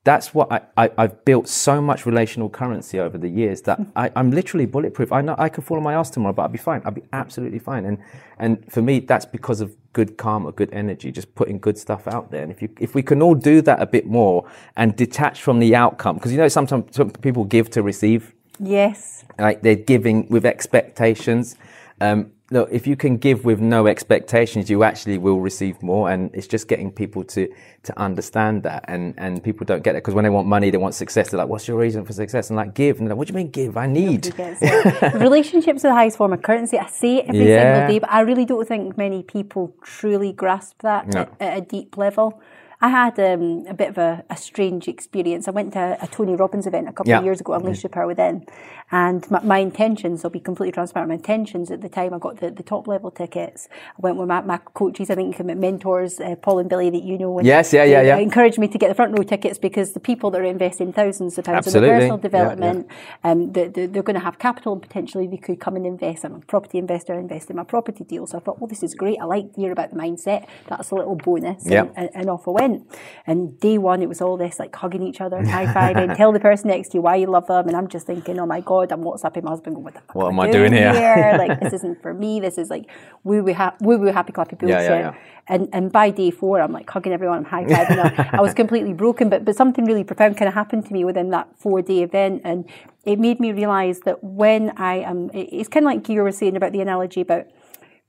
that's 0.07 0.33
what 0.33 0.49
I, 0.49 0.61
I, 0.77 0.91
I've 0.97 1.25
built 1.25 1.49
so 1.49 1.81
much 1.81 2.05
relational 2.05 2.49
currency 2.49 2.97
over 2.97 3.17
the 3.17 3.27
years 3.27 3.61
that 3.63 3.77
I, 3.97 4.09
I'm 4.15 4.31
literally 4.31 4.65
bulletproof. 4.65 5.11
I 5.11 5.19
know 5.19 5.35
I 5.37 5.49
could 5.49 5.65
fall 5.65 5.75
on 5.75 5.83
my 5.83 5.95
ass 5.95 6.09
tomorrow, 6.09 6.33
but 6.33 6.43
I'll 6.43 6.47
be 6.47 6.57
fine. 6.57 6.81
I'll 6.85 6.91
be 6.91 7.03
absolutely 7.11 7.59
fine. 7.59 7.83
And 7.85 7.97
and 8.39 8.71
for 8.71 8.81
me, 8.81 8.99
that's 8.99 9.25
because 9.25 9.59
of 9.59 9.75
good 9.91 10.17
karma, 10.17 10.53
good 10.53 10.71
energy, 10.71 11.11
just 11.11 11.35
putting 11.35 11.59
good 11.59 11.77
stuff 11.77 12.07
out 12.07 12.31
there. 12.31 12.41
And 12.41 12.51
if 12.53 12.61
you 12.61 12.69
if 12.79 12.95
we 12.95 13.03
can 13.03 13.21
all 13.21 13.35
do 13.35 13.61
that 13.63 13.81
a 13.81 13.85
bit 13.85 14.05
more 14.05 14.49
and 14.77 14.95
detach 14.95 15.41
from 15.41 15.59
the 15.59 15.75
outcome, 15.75 16.15
because 16.15 16.31
you 16.31 16.37
know 16.37 16.47
sometimes 16.47 16.95
some 16.95 17.09
people 17.11 17.43
give 17.43 17.69
to 17.71 17.81
receive 17.81 18.33
Yes. 18.59 19.25
like 19.37 19.61
they're 19.61 19.75
giving 19.75 20.27
with 20.29 20.45
expectations. 20.45 21.57
Um, 21.99 22.31
look, 22.51 22.69
if 22.71 22.87
you 22.87 22.95
can 22.95 23.17
give 23.17 23.45
with 23.45 23.59
no 23.59 23.87
expectations, 23.87 24.69
you 24.69 24.83
actually 24.83 25.17
will 25.17 25.39
receive 25.39 25.81
more. 25.83 26.09
And 26.09 26.33
it's 26.33 26.47
just 26.47 26.67
getting 26.67 26.91
people 26.91 27.23
to 27.25 27.47
to 27.83 27.99
understand 27.99 28.63
that. 28.63 28.85
And 28.87 29.13
and 29.17 29.43
people 29.43 29.65
don't 29.65 29.83
get 29.83 29.95
it 29.95 30.03
because 30.03 30.13
when 30.13 30.23
they 30.23 30.29
want 30.29 30.47
money, 30.47 30.69
they 30.69 30.77
want 30.77 30.95
success. 30.95 31.29
They're 31.29 31.37
like, 31.37 31.49
"What's 31.49 31.67
your 31.67 31.77
reason 31.77 32.05
for 32.05 32.13
success?" 32.13 32.49
And 32.49 32.57
like, 32.57 32.73
give. 32.73 32.99
And 32.99 33.07
they're 33.07 33.15
like, 33.15 33.19
"What 33.19 33.27
do 33.27 33.33
you 33.33 33.37
mean 33.37 33.51
give? 33.51 33.77
I 33.77 33.87
need." 33.87 34.33
Relationships 35.13 35.83
are 35.85 35.89
the 35.89 35.93
highest 35.95 36.17
form 36.17 36.33
of 36.33 36.41
currency. 36.41 36.77
I 36.77 36.87
say 36.87 37.17
it 37.17 37.25
every 37.27 37.49
Yeah. 37.49 37.73
single 37.73 37.93
day, 37.93 37.99
but 37.99 38.11
I 38.11 38.21
really 38.21 38.45
don't 38.45 38.67
think 38.67 38.97
many 38.97 39.23
people 39.23 39.73
truly 39.81 40.31
grasp 40.31 40.81
that 40.81 41.07
No. 41.07 41.21
at, 41.21 41.41
at 41.41 41.57
a 41.57 41.61
deep 41.61 41.97
level. 41.97 42.41
I 42.79 42.89
had 42.89 43.19
um, 43.19 43.65
a 43.67 43.73
bit 43.73 43.89
of 43.89 43.97
a, 43.97 44.23
a, 44.29 44.37
strange 44.37 44.87
experience. 44.87 45.47
I 45.47 45.51
went 45.51 45.73
to 45.73 45.97
a 45.99 46.05
Tony 46.05 46.35
Robbins 46.35 46.67
event 46.67 46.87
a 46.87 46.91
couple 46.91 47.09
yeah. 47.09 47.17
of 47.17 47.25
years 47.25 47.41
ago, 47.41 47.53
Unleash 47.53 47.81
the 47.81 47.89
Power 47.89 48.05
Within, 48.05 48.45
and 48.89 49.29
my, 49.29 49.41
my, 49.41 49.57
intentions, 49.59 50.23
I'll 50.23 50.31
be 50.31 50.39
completely 50.39 50.71
transparent, 50.71 51.09
my 51.09 51.15
intentions 51.15 51.69
at 51.71 51.81
the 51.81 51.89
time 51.89 52.13
I 52.13 52.19
got 52.19 52.39
the, 52.39 52.51
the 52.51 52.63
top 52.63 52.87
level 52.87 53.11
tickets. 53.11 53.67
I 53.71 53.95
went 53.97 54.15
with 54.15 54.29
my, 54.29 54.39
my 54.39 54.57
coaches, 54.57 55.09
I 55.09 55.15
think 55.15 55.37
my 55.43 55.55
mentors, 55.55 56.21
uh, 56.21 56.35
Paul 56.35 56.59
and 56.59 56.69
Billy 56.69 56.89
that 56.91 57.03
you 57.03 57.17
know. 57.17 57.37
And 57.37 57.45
yes, 57.45 57.73
yeah, 57.73 57.83
yeah, 57.83 58.01
yeah. 58.01 58.17
encouraged 58.17 58.57
me 58.57 58.69
to 58.69 58.77
get 58.77 58.87
the 58.87 58.95
front 58.95 59.17
row 59.17 59.23
tickets 59.25 59.57
because 59.57 59.91
the 59.91 59.99
people 59.99 60.31
that 60.31 60.39
are 60.39 60.45
investing 60.45 60.93
thousands 60.93 61.37
of 61.37 61.43
pounds 61.43 61.67
Absolutely. 61.67 61.89
in 61.89 61.93
their 61.93 61.99
personal 61.99 62.17
development, 62.17 62.87
yeah, 62.87 62.95
yeah. 63.25 63.31
Um, 63.31 63.51
they, 63.51 63.67
they, 63.67 63.85
they're 63.87 64.03
going 64.03 64.15
to 64.17 64.23
have 64.23 64.39
capital 64.39 64.71
and 64.71 64.81
potentially 64.81 65.27
they 65.27 65.35
could 65.35 65.59
come 65.59 65.75
and 65.75 65.85
invest. 65.85 66.23
I'm 66.23 66.35
a 66.35 66.39
property 66.39 66.77
investor, 66.77 67.13
I 67.13 67.17
invest 67.17 67.49
in 67.49 67.57
my 67.57 67.65
property 67.65 68.05
deals. 68.05 68.31
So 68.31 68.37
I 68.37 68.41
thought, 68.41 68.61
well, 68.61 68.69
this 68.69 68.83
is 68.83 68.95
great. 68.95 69.17
I 69.19 69.25
like 69.25 69.53
to 69.55 69.59
hear 69.59 69.73
about 69.73 69.91
the 69.91 69.97
mindset. 69.97 70.47
That's 70.67 70.91
a 70.91 70.95
little 70.95 71.15
bonus. 71.15 71.65
And, 71.65 71.91
and, 71.97 72.09
and 72.13 72.29
off 72.29 72.47
I 72.47 72.51
went. 72.51 72.89
And 73.25 73.59
day 73.59 73.77
one, 73.77 74.01
it 74.01 74.07
was 74.07 74.21
all 74.21 74.37
this 74.37 74.59
like 74.59 74.73
hugging 74.73 75.03
each 75.03 75.19
other, 75.19 75.45
high 75.45 75.65
fiving, 75.65 76.15
tell 76.17 76.31
the 76.31 76.39
person 76.39 76.69
next 76.69 76.89
to 76.89 76.99
you 76.99 77.01
why 77.01 77.17
you 77.17 77.27
love 77.27 77.47
them. 77.47 77.67
And 77.67 77.75
I'm 77.75 77.89
just 77.89 78.07
thinking, 78.07 78.39
oh 78.39 78.45
my 78.45 78.61
God, 78.61 78.76
I'm 78.81 79.03
WhatsApping 79.03 79.43
my 79.43 79.51
husband, 79.51 79.83
what 79.83 79.93
the 79.93 80.01
fuck 80.01 80.15
What 80.15 80.27
am 80.27 80.39
I 80.39 80.51
doing, 80.51 80.73
here? 80.73 80.93
here? 80.93 81.35
like, 81.47 81.59
this 81.59 81.73
isn't 81.73 82.01
for 82.01 82.13
me. 82.13 82.39
This 82.39 82.57
is 82.57 82.69
like 82.69 82.89
woo 83.23 83.43
woo, 83.43 83.53
ha- 83.53 83.75
woo 83.79 83.97
woo 83.97 84.07
happy 84.07 84.33
clappy 84.33 84.57
bullshit. 84.57 84.69
Yeah, 84.69 84.81
yeah, 84.81 84.99
yeah. 84.99 85.15
And, 85.49 85.69
and 85.71 85.91
by 85.91 86.09
day 86.09 86.29
four, 86.31 86.59
I'm 86.61 86.71
like 86.71 86.89
hugging 86.89 87.13
everyone, 87.13 87.39
I'm 87.39 87.45
high 87.45 87.63
fiving. 87.65 88.33
I 88.33 88.41
was 88.41 88.53
completely 88.53 88.93
broken, 88.93 89.29
but, 89.29 89.45
but 89.45 89.55
something 89.55 89.85
really 89.85 90.03
profound 90.03 90.37
kind 90.37 90.47
of 90.49 90.53
happened 90.53 90.85
to 90.87 90.93
me 90.93 91.05
within 91.05 91.29
that 91.29 91.47
four 91.57 91.81
day 91.81 92.03
event. 92.03 92.41
And 92.43 92.65
it 93.05 93.19
made 93.19 93.39
me 93.39 93.53
realize 93.53 94.01
that 94.01 94.23
when 94.23 94.71
I 94.77 94.95
am, 94.95 95.29
it's 95.33 95.69
kind 95.69 95.85
of 95.85 95.91
like 95.93 96.09
you 96.09 96.21
were 96.21 96.31
saying 96.31 96.57
about 96.57 96.73
the 96.73 96.81
analogy 96.81 97.21
about 97.21 97.45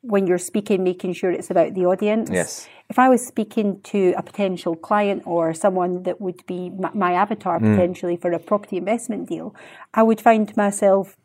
when 0.03 0.27
you're 0.27 0.39
speaking, 0.39 0.85
making 0.85 1.13
sure 1.13 1.31
it's 1.31 1.51
about 1.51 1.75
the 1.75 1.85
audience. 1.87 2.31
Yes. 2.33 2.69
If 2.89 2.99
I 2.99 3.09
was 3.09 3.27
speaking 3.27 3.81
to 3.83 4.15
a 4.17 4.23
potential 4.23 4.77
client 4.77 5.23
or 5.27 5.53
someone 5.53 6.05
that 6.05 6.21
would 6.21 6.47
be 6.47 6.71
my 6.71 7.13
avatar 7.13 7.59
mm. 7.59 7.75
potentially 7.75 8.17
for 8.17 8.33
a 8.33 8.39
property 8.39 8.77
investment 8.77 9.29
deal, 9.29 9.55
I 9.95 10.03
would 10.03 10.21
find 10.21 10.57
myself. 10.57 11.17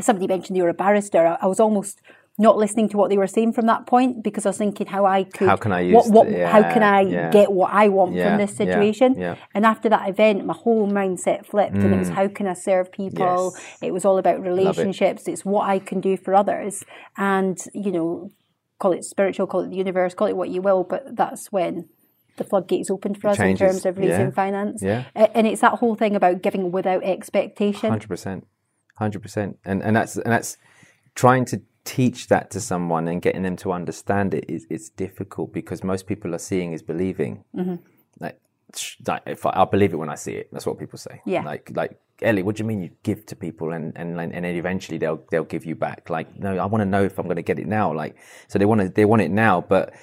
Somebody 0.00 0.26
mentioned 0.26 0.56
you're 0.56 0.68
a 0.68 0.74
barrister. 0.74 1.36
I 1.40 1.46
was 1.46 1.60
almost 1.60 2.00
not 2.38 2.56
listening 2.56 2.88
to 2.88 2.96
what 2.96 3.10
they 3.10 3.18
were 3.18 3.26
saying 3.26 3.52
from 3.52 3.66
that 3.66 3.86
point 3.86 4.22
because 4.22 4.46
I 4.46 4.50
was 4.50 4.58
thinking 4.58 4.86
how 4.86 5.04
I 5.04 5.24
could, 5.24 5.48
how 5.48 5.56
can 5.56 5.72
I 5.72 5.80
use, 5.80 5.94
what, 5.94 6.08
what 6.08 6.28
the, 6.28 6.38
yeah, 6.38 6.50
how 6.50 6.62
can 6.72 6.84
I 6.84 7.00
yeah. 7.00 7.30
get 7.30 7.50
what 7.50 7.72
I 7.72 7.88
want 7.88 8.14
yeah, 8.14 8.28
from 8.28 8.38
this 8.38 8.56
situation? 8.56 9.20
And 9.54 9.66
after 9.66 9.88
that 9.88 10.08
event, 10.08 10.46
my 10.46 10.54
whole 10.54 10.88
mindset 10.88 11.46
flipped, 11.46 11.74
mm. 11.74 11.84
and 11.84 11.94
it 11.94 11.98
was 11.98 12.10
mm. 12.10 12.14
how 12.14 12.28
can 12.28 12.46
I 12.46 12.54
serve 12.54 12.92
people? 12.92 13.52
Yes. 13.54 13.78
It 13.82 13.92
was 13.92 14.04
all 14.04 14.18
about 14.18 14.40
relationships. 14.40 15.26
It. 15.26 15.32
It's 15.32 15.44
what 15.44 15.68
I 15.68 15.80
can 15.80 16.00
do 16.00 16.16
for 16.16 16.34
others, 16.34 16.84
and 17.16 17.58
you 17.74 17.90
know, 17.90 18.30
call 18.78 18.92
it 18.92 19.04
spiritual, 19.04 19.48
call 19.48 19.62
it 19.62 19.70
the 19.70 19.76
universe, 19.76 20.14
call 20.14 20.28
it 20.28 20.36
what 20.36 20.50
you 20.50 20.62
will, 20.62 20.84
but 20.84 21.16
that's 21.16 21.50
when 21.50 21.88
the 22.36 22.44
floodgates 22.44 22.88
opened 22.88 23.20
for 23.20 23.28
us 23.28 23.40
in 23.40 23.56
terms 23.56 23.84
of 23.84 23.98
raising 23.98 24.30
finance. 24.30 24.80
Yeah. 24.80 25.06
And 25.16 25.44
it's 25.46 25.60
that 25.60 25.74
whole 25.74 25.96
thing 25.96 26.14
about 26.14 26.40
giving 26.40 26.70
without 26.70 27.02
expectation. 27.02 27.90
Hundred 27.90 28.08
percent, 28.08 28.46
hundred 28.96 29.22
percent, 29.22 29.58
and 29.64 29.82
and 29.82 29.96
that's 29.96 30.16
and 30.16 30.32
that's 30.32 30.56
trying 31.16 31.44
to 31.46 31.60
teach 31.88 32.28
that 32.28 32.50
to 32.50 32.60
someone 32.60 33.08
and 33.08 33.22
getting 33.22 33.42
them 33.42 33.56
to 33.56 33.72
understand 33.72 34.34
it 34.34 34.44
is 34.46 34.66
it's 34.68 34.90
difficult 34.90 35.54
because 35.54 35.82
most 35.82 36.06
people 36.06 36.34
are 36.34 36.44
seeing 36.50 36.74
is 36.74 36.82
believing. 36.82 37.44
Mm-hmm. 37.56 37.76
Like, 38.20 38.38
like 39.06 39.22
if 39.24 39.46
I, 39.46 39.58
will 39.58 39.66
believe 39.66 39.94
it 39.94 39.96
when 39.96 40.10
I 40.10 40.14
see 40.14 40.34
it. 40.34 40.50
That's 40.52 40.66
what 40.66 40.78
people 40.78 40.98
say. 40.98 41.22
Yeah. 41.24 41.42
Like 41.44 41.70
like 41.74 41.98
Ellie, 42.20 42.42
what 42.42 42.56
do 42.56 42.62
you 42.62 42.66
mean 42.66 42.82
you 42.82 42.90
give 43.02 43.24
to 43.26 43.36
people 43.36 43.72
and 43.72 43.96
and 43.96 44.20
and 44.20 44.44
then 44.44 44.44
eventually 44.44 44.98
they'll 44.98 45.22
they'll 45.30 45.44
give 45.54 45.64
you 45.64 45.74
back? 45.74 46.10
Like 46.10 46.38
no, 46.38 46.58
I 46.58 46.66
want 46.66 46.82
to 46.82 46.90
know 46.94 47.04
if 47.04 47.18
I'm 47.18 47.24
going 47.24 47.36
to 47.36 47.48
get 47.50 47.58
it 47.58 47.66
now. 47.66 47.94
Like 47.94 48.16
so 48.48 48.58
they 48.58 48.66
want 48.66 48.82
to 48.82 48.90
they 48.90 49.06
want 49.06 49.22
it 49.22 49.30
now, 49.30 49.62
but 49.62 49.94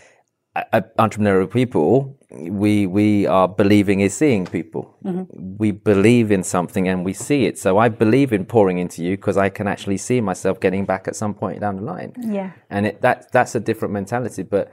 entrepreneurial 0.56 1.52
people, 1.52 2.18
we 2.32 2.88
we 2.88 3.28
are 3.28 3.48
believing 3.48 4.00
is 4.00 4.16
seeing 4.16 4.46
people. 4.46 4.98
Mm-hmm. 5.04 5.58
We 5.58 5.72
believe 5.72 6.32
in 6.32 6.44
something 6.44 6.88
and 6.88 7.04
we 7.04 7.14
see 7.14 7.46
it. 7.46 7.58
So 7.58 7.78
I 7.78 7.90
believe 7.90 8.32
in 8.32 8.46
pouring 8.46 8.78
into 8.78 9.04
you 9.04 9.18
because 9.18 9.38
I 9.38 9.50
can 9.50 9.68
actually 9.68 9.98
see 9.98 10.22
myself 10.22 10.60
getting 10.60 10.86
back 10.86 11.08
at 11.08 11.16
some 11.16 11.34
point 11.34 11.60
down 11.60 11.78
the 11.78 11.82
line. 11.82 12.14
Yeah, 12.18 12.52
and 12.70 12.86
it, 12.86 13.02
that 13.02 13.32
that's 13.32 13.56
a 13.56 13.60
different 13.60 13.94
mentality, 13.94 14.44
but 14.44 14.72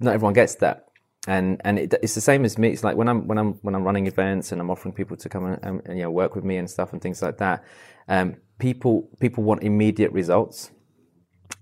not 0.00 0.14
everyone 0.14 0.34
gets 0.34 0.56
that. 0.56 0.86
And 1.26 1.60
and 1.64 1.78
it, 1.78 1.94
it's 2.02 2.14
the 2.14 2.20
same 2.20 2.44
as 2.44 2.58
me. 2.58 2.68
It's 2.68 2.84
like 2.84 2.96
when 2.96 3.08
I'm 3.08 3.26
when 3.26 3.38
I'm 3.38 3.54
when 3.62 3.74
I'm 3.74 3.84
running 3.84 4.06
events 4.06 4.52
and 4.52 4.60
I'm 4.60 4.70
offering 4.70 4.94
people 4.94 5.16
to 5.16 5.28
come 5.28 5.46
and, 5.46 5.58
and, 5.62 5.82
and 5.86 5.98
you 5.98 6.04
know 6.04 6.10
work 6.10 6.34
with 6.34 6.44
me 6.44 6.56
and 6.56 6.68
stuff 6.68 6.92
and 6.92 7.00
things 7.00 7.22
like 7.22 7.38
that. 7.38 7.64
Um, 8.08 8.36
people 8.58 9.08
people 9.18 9.44
want 9.44 9.62
immediate 9.62 10.12
results 10.12 10.72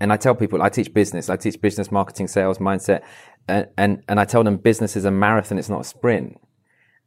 and 0.01 0.13
I 0.13 0.17
tell 0.17 0.35
people, 0.35 0.63
I 0.63 0.71
teach 0.71 0.93
business, 0.95 1.29
I 1.29 1.37
teach 1.37 1.61
business, 1.61 1.93
marketing, 1.93 2.27
sales, 2.29 2.59
mindset, 2.59 3.03
and, 3.49 3.69
and, 3.77 4.03
and 4.09 4.21
I 4.21 4.25
tell 4.25 4.45
them 4.45 4.57
business 4.57 4.97
is 4.97 5.05
a 5.05 5.11
marathon, 5.11 5.59
it's 5.59 5.69
not 5.69 5.81
a 5.81 5.85
sprint. 5.85 6.41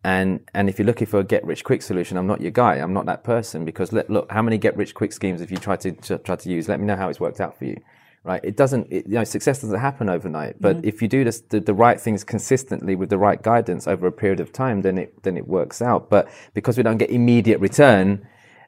And, 0.04 0.42
and 0.54 0.68
if 0.68 0.78
you're 0.78 0.86
looking 0.86 1.08
for 1.08 1.20
a 1.20 1.24
get 1.24 1.46
rich 1.46 1.64
quick 1.64 1.82
solution, 1.82 2.18
I'm 2.18 2.28
not 2.28 2.42
your 2.42 2.52
guy. 2.52 2.76
I'm 2.76 2.94
not 2.94 3.06
that 3.06 3.24
person 3.24 3.64
because 3.64 3.94
let, 3.94 4.10
look, 4.10 4.30
how 4.32 4.42
many 4.42 4.58
get 4.58 4.76
rich 4.76 4.94
quick 4.94 5.14
schemes 5.14 5.40
have 5.40 5.50
you 5.50 5.58
tried 5.58 5.80
to, 5.82 5.94
to, 5.94 6.18
try 6.18 6.36
to 6.36 6.50
use? 6.50 6.68
Let 6.68 6.80
me 6.80 6.86
know 6.86 6.98
how 6.98 7.08
it's 7.08 7.22
worked 7.22 7.40
out 7.40 7.58
for 7.58 7.66
you. 7.66 7.78
Right. 8.26 8.42
It 8.44 8.56
doesn't, 8.56 8.88
it, 8.90 9.06
you 9.06 9.16
know, 9.16 9.24
success 9.26 9.62
doesn't 9.62 9.80
happen 9.80 10.10
overnight, 10.10 10.56
but 10.62 10.78
mm-hmm. 10.78 10.88
if 10.88 11.02
you 11.02 11.10
do 11.10 11.26
this, 11.26 11.42
the, 11.42 11.60
the 11.60 11.74
right 11.74 12.00
things 12.00 12.24
consistently 12.24 12.96
with 12.96 13.10
the 13.10 13.18
right 13.18 13.42
guidance 13.42 13.86
over 13.86 14.08
a 14.08 14.14
period 14.14 14.40
of 14.40 14.54
time, 14.54 14.82
then 14.82 14.98
it, 14.98 15.24
then 15.24 15.36
it 15.36 15.46
works 15.46 15.82
out. 15.82 16.10
But 16.10 16.30
because 16.54 16.78
we 16.78 16.84
don't 16.84 16.98
get 16.98 17.10
immediate 17.10 17.60
return, 17.60 18.26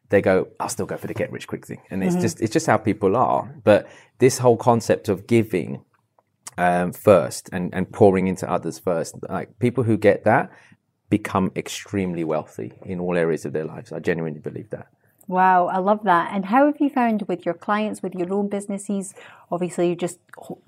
they 0.09 0.21
go, 0.21 0.49
I'll 0.59 0.69
still 0.69 0.85
go 0.85 0.97
for 0.97 1.07
the 1.07 1.13
get 1.13 1.31
rich 1.31 1.47
quick 1.47 1.65
thing. 1.65 1.81
And 1.89 2.03
it's 2.03 2.13
mm-hmm. 2.13 2.21
just, 2.21 2.41
it's 2.41 2.51
just 2.51 2.67
how 2.67 2.77
people 2.77 3.15
are. 3.15 3.53
But 3.63 3.87
this 4.19 4.37
whole 4.39 4.57
concept 4.57 5.07
of 5.07 5.25
giving 5.25 5.83
um, 6.57 6.93
first 6.93 7.49
and, 7.51 7.73
and 7.73 7.91
pouring 7.91 8.27
into 8.27 8.49
others 8.49 8.79
first, 8.79 9.15
like 9.29 9.57
people 9.59 9.83
who 9.83 9.97
get 9.97 10.23
that 10.23 10.51
become 11.09 11.51
extremely 11.55 12.23
wealthy 12.23 12.73
in 12.85 12.99
all 12.99 13.15
areas 13.17 13.45
of 13.45 13.53
their 13.53 13.65
lives. 13.65 13.91
I 13.91 13.99
genuinely 13.99 14.39
believe 14.39 14.69
that. 14.71 14.87
Wow, 15.27 15.67
I 15.67 15.79
love 15.79 16.03
that. 16.03 16.31
And 16.33 16.45
how 16.45 16.67
have 16.67 16.75
you 16.79 16.89
found 16.89 17.23
with 17.27 17.45
your 17.45 17.55
clients, 17.55 18.03
with 18.03 18.13
your 18.13 18.31
own 18.31 18.47
businesses? 18.47 19.15
Obviously, 19.51 19.87
you're 19.87 19.95
just 19.95 20.19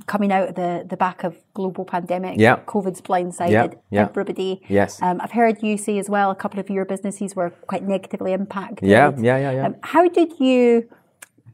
coming 0.08 0.32
out 0.32 0.50
of 0.50 0.56
the, 0.56 0.84
the 0.88 0.98
back 0.98 1.24
of 1.24 1.38
global 1.54 1.86
pandemic. 1.86 2.40
Yeah. 2.40 2.62
COVID's 2.66 3.02
blindsided 3.02 3.78
yeah. 3.92 4.08
everybody. 4.10 4.64
Yes. 4.68 5.00
Um, 5.02 5.22
I've 5.22 5.32
heard 5.32 5.62
you 5.62 5.78
say 5.78 6.00
as 6.00 6.10
well 6.10 6.32
a 6.32 6.36
couple 6.36 6.60
of 6.60 6.70
your 6.72 6.86
businesses 6.86 7.36
were 7.36 7.52
quite 7.68 7.84
negatively 7.84 8.34
impacted. 8.34 8.88
Yeah, 8.88 9.12
yeah, 9.18 9.38
yeah, 9.38 9.52
yeah. 9.52 9.66
Um, 9.68 9.76
how 9.84 10.08
did 10.08 10.40
you 10.40 10.90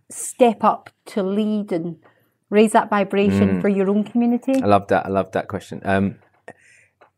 step 0.10 0.64
up 0.64 0.90
to 1.08 1.24
lead 1.24 1.74
and 1.74 1.98
raise 2.54 2.72
that 2.72 2.90
vibration 2.90 3.58
mm. 3.58 3.62
for 3.62 3.70
your 3.70 3.90
own 3.90 4.04
community? 4.04 4.62
I 4.62 4.68
love 4.68 4.88
that. 4.88 5.06
I 5.06 5.10
love 5.10 5.32
that 5.32 5.48
question. 5.48 5.82
Um, 5.84 6.20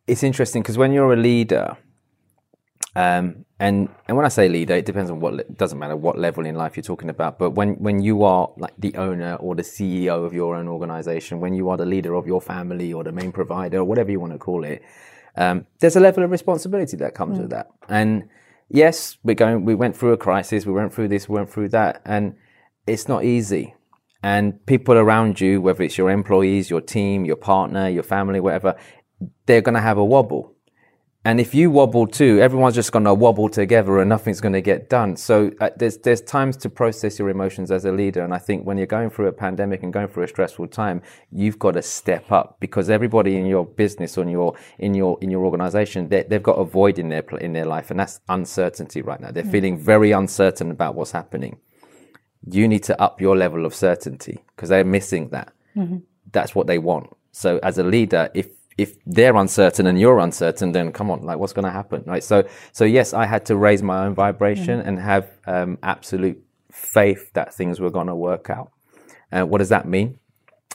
it's 0.08 0.24
interesting 0.24 0.62
because 0.62 0.78
when 0.78 0.92
you're 0.92 1.14
a 1.14 1.18
leader, 1.18 1.78
um, 2.96 3.46
and 3.60 3.90
and 4.08 4.16
when 4.16 4.26
I 4.26 4.30
say 4.30 4.48
leader, 4.48 4.76
it 4.76 4.86
depends 4.86 5.12
on 5.12 5.20
what 5.20 5.40
it 5.40 5.58
doesn't 5.58 5.78
matter 5.78 5.96
what 5.96 6.18
level 6.18 6.46
in 6.46 6.56
life 6.56 6.78
you're 6.78 6.84
talking 6.84 7.10
about. 7.10 7.38
But 7.38 7.52
when 7.52 7.76
when 7.76 8.02
you 8.02 8.24
are 8.24 8.50
like 8.58 8.74
the 8.78 8.96
owner 8.96 9.36
or 9.36 9.56
the 9.56 9.64
CEO 9.64 10.26
of 10.26 10.34
your 10.34 10.56
own 10.56 10.68
organization, 10.68 11.40
when 11.40 11.54
you 11.54 11.70
are 11.70 11.78
the 11.78 11.86
leader 11.86 12.16
of 12.16 12.26
your 12.26 12.42
family 12.42 12.94
or 12.94 13.04
the 13.04 13.12
main 13.12 13.32
provider 13.32 13.80
or 13.80 13.84
whatever 13.84 14.12
you 14.12 14.20
want 14.20 14.34
to 14.34 14.40
call 14.40 14.64
it, 14.64 14.82
um, 15.36 15.66
there's 15.80 15.96
a 15.96 16.00
level 16.00 16.24
of 16.24 16.32
responsibility 16.32 16.98
that 16.98 17.14
comes 17.14 17.38
mm. 17.38 17.42
with 17.42 17.50
that. 17.52 17.68
And 17.90 18.30
yes, 18.70 19.18
we're 19.24 19.36
going. 19.36 19.66
We 19.66 19.76
went 19.76 19.98
through 19.98 20.14
a 20.14 20.18
crisis. 20.18 20.66
We 20.66 20.74
went 20.74 20.94
through 20.94 21.10
this. 21.10 21.28
We 21.28 21.36
went 21.36 21.50
through 21.50 21.70
that, 21.70 22.02
and 22.06 22.36
it's 22.88 23.08
not 23.08 23.24
easy. 23.24 23.74
And 24.26 24.66
people 24.66 24.96
around 24.96 25.40
you, 25.40 25.62
whether 25.62 25.84
it's 25.84 25.98
your 26.00 26.10
employees, 26.10 26.70
your 26.70 26.82
team, 26.82 27.26
your 27.26 27.36
partner, 27.36 27.88
your 27.90 28.04
family, 28.04 28.40
whatever, 28.40 28.76
they're 29.46 29.62
going 29.62 29.76
to 29.76 29.82
have 29.82 30.00
a 30.00 30.06
wobble 30.06 30.56
and 31.26 31.40
if 31.40 31.56
you 31.56 31.72
wobble 31.72 32.06
too, 32.06 32.40
everyone's 32.40 32.76
just 32.76 32.92
going 32.92 33.06
to 33.06 33.14
wobble 33.16 33.50
together 33.50 34.00
and 34.00 34.08
nothing's 34.08 34.40
going 34.40 34.54
to 34.54 34.62
get 34.62 34.92
done. 34.92 35.18
So 35.18 35.52
uh, 35.60 35.72
there's, 35.76 35.98
there's 35.98 36.22
times 36.22 36.56
to 36.58 36.70
process 36.70 37.18
your 37.18 37.30
emotions 37.30 37.72
as 37.72 37.84
a 37.84 37.92
leader. 37.92 38.24
And 38.24 38.32
I 38.32 38.38
think 38.38 38.64
when 38.64 38.78
you're 38.78 38.86
going 38.86 39.10
through 39.10 39.26
a 39.26 39.32
pandemic 39.32 39.82
and 39.82 39.92
going 39.92 40.08
through 40.08 40.22
a 40.22 40.28
stressful 40.28 40.68
time, 40.68 41.02
you've 41.32 41.58
got 41.58 41.72
to 41.72 41.82
step 41.82 42.32
up 42.32 42.58
because 42.60 42.92
everybody 42.92 43.38
in 43.38 43.48
your 43.48 43.66
business 43.66 44.20
or 44.20 44.22
in 44.22 44.30
your, 44.30 44.56
in 44.78 44.94
your, 44.94 45.18
in 45.20 45.32
your 45.32 45.44
organization, 45.46 46.10
they, 46.10 46.28
have 46.30 46.44
got 46.44 46.60
a 46.60 46.64
void 46.64 47.00
in 47.00 47.10
their, 47.10 47.24
in 47.42 47.54
their 47.54 47.66
life. 47.66 47.90
And 47.90 48.00
that's 48.00 48.22
uncertainty 48.30 49.02
right 49.02 49.20
now. 49.20 49.32
They're 49.32 49.42
mm-hmm. 49.42 49.52
feeling 49.52 49.78
very 49.80 50.12
uncertain 50.12 50.70
about 50.70 50.94
what's 50.94 51.12
happening. 51.12 51.58
You 52.48 52.68
need 52.68 52.84
to 52.84 53.02
up 53.02 53.22
your 53.22 53.36
level 53.36 53.66
of 53.66 53.74
certainty 53.74 54.44
because 54.56 54.70
they're 54.70 54.84
missing 54.84 55.30
that. 55.30 55.54
Mm-hmm. 55.76 55.98
That's 56.32 56.54
what 56.54 56.68
they 56.68 56.78
want. 56.78 57.16
So 57.32 57.60
as 57.64 57.78
a 57.78 57.84
leader, 57.84 58.30
if 58.34 58.48
if 58.78 58.98
they're 59.06 59.36
uncertain 59.36 59.88
and 59.88 60.00
you're 60.00 60.20
uncertain, 60.20 60.74
then 60.74 60.92
come 60.92 61.10
on, 61.10 61.24
like 61.24 61.38
what's 61.38 61.54
going 61.54 61.66
to 61.66 61.72
happen, 61.72 62.04
right? 62.06 62.24
So, 62.24 62.46
so 62.74 62.84
yes, 62.84 63.14
I 63.14 63.26
had 63.26 63.46
to 63.46 63.56
raise 63.56 63.82
my 63.82 64.06
own 64.06 64.14
vibration 64.14 64.80
mm-hmm. 64.80 64.88
and 64.88 65.00
have 65.00 65.32
um, 65.48 65.78
absolute 65.82 66.44
faith 66.72 67.32
that 67.34 67.54
things 67.54 67.80
were 67.80 67.90
going 67.90 68.08
to 68.08 68.16
work 68.16 68.50
out. 68.50 68.72
Uh, 69.32 69.44
what 69.44 69.60
does 69.60 69.70
that 69.70 69.88
mean? 69.88 70.20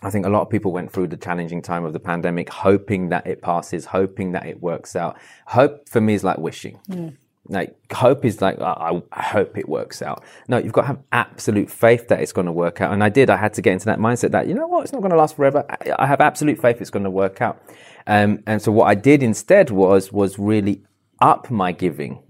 I 0.02 0.10
think 0.10 0.24
a 0.24 0.30
lot 0.30 0.40
of 0.40 0.48
people 0.48 0.72
went 0.72 0.90
through 0.90 1.08
the 1.08 1.16
challenging 1.18 1.60
time 1.60 1.84
of 1.84 1.92
the 1.92 2.00
pandemic, 2.00 2.48
hoping 2.48 3.10
that 3.10 3.26
it 3.26 3.42
passes, 3.42 3.84
hoping 3.84 4.32
that 4.32 4.46
it 4.46 4.62
works 4.62 4.96
out. 4.96 5.18
Hope 5.46 5.86
for 5.88 6.00
me 6.00 6.14
is 6.14 6.24
like 6.24 6.38
wishing. 6.38 6.80
Mm. 6.88 7.16
Like 7.49 7.74
hope 7.93 8.24
is 8.24 8.41
like 8.41 8.61
I, 8.61 9.01
I, 9.12 9.22
hope 9.22 9.57
it 9.57 9.68
works 9.68 10.03
out. 10.03 10.22
No, 10.47 10.59
you've 10.59 10.72
got 10.72 10.82
to 10.82 10.86
have 10.88 11.03
absolute 11.11 11.70
faith 11.70 12.07
that 12.09 12.20
it's 12.20 12.32
going 12.32 12.47
to 12.47 12.53
work 12.53 12.80
out. 12.80 12.93
And 12.93 13.03
I 13.03 13.09
did. 13.09 13.30
I 13.30 13.36
had 13.36 13.55
to 13.55 13.62
get 13.62 13.72
into 13.72 13.86
that 13.86 13.99
mindset 13.99 14.30
that 14.32 14.47
you 14.47 14.55
know 14.55 14.66
what, 14.66 14.82
it's 14.82 14.93
not 14.93 15.01
going 15.01 15.11
to 15.11 15.16
last 15.16 15.36
forever. 15.36 15.64
I, 15.68 15.93
I 15.99 16.07
have 16.07 16.20
absolute 16.20 16.61
faith 16.61 16.80
it's 16.80 16.91
going 16.91 17.05
to 17.05 17.11
work 17.11 17.41
out. 17.41 17.62
Um, 18.07 18.43
and 18.47 18.61
so 18.61 18.70
what 18.70 18.86
I 18.86 18.95
did 18.95 19.22
instead 19.22 19.70
was 19.70 20.12
was 20.12 20.38
really 20.38 20.82
up 21.20 21.51
my 21.51 21.72
giving, 21.72 22.22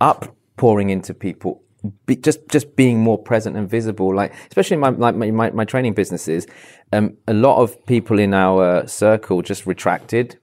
up 0.00 0.36
pouring 0.56 0.90
into 0.90 1.14
people, 1.14 1.62
be, 2.06 2.16
just 2.16 2.48
just 2.48 2.74
being 2.76 2.98
more 2.98 3.18
present 3.18 3.56
and 3.56 3.70
visible. 3.70 4.14
Like 4.14 4.34
especially 4.48 4.74
in 4.74 4.80
my 4.80 4.90
like 4.90 5.14
my, 5.14 5.30
my, 5.30 5.50
my 5.50 5.64
training 5.64 5.94
businesses, 5.94 6.46
um, 6.92 7.16
a 7.28 7.34
lot 7.34 7.62
of 7.62 7.86
people 7.86 8.18
in 8.18 8.34
our 8.34 8.86
circle 8.86 9.42
just 9.42 9.64
retracted. 9.64 10.38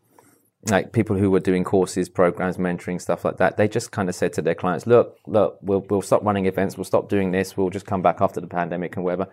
Like 0.68 0.94
people 0.94 1.16
who 1.16 1.30
were 1.30 1.40
doing 1.40 1.64
courses, 1.64 2.10
programs, 2.10 2.58
mentoring, 2.58 3.00
stuff 3.00 3.24
like 3.24 3.38
that, 3.38 3.56
they 3.56 3.68
just 3.68 3.92
kind 3.92 4.10
of 4.10 4.16
said 4.16 4.34
to 4.34 4.42
their 4.42 4.56
clients, 4.56 4.88
"Look, 4.88 5.18
look, 5.28 5.60
we'll 5.62 5.86
we'll 5.90 6.02
stop 6.02 6.24
running 6.24 6.48
events, 6.48 6.76
we'll 6.76 6.86
stop 6.86 7.08
doing 7.08 7.32
this, 7.32 7.56
we'll 7.56 7.70
just 7.70 7.86
come 7.86 8.02
back 8.02 8.20
after 8.20 8.42
the 8.42 8.48
pandemic 8.48 8.96
and 8.96 9.06
whatever." 9.06 9.28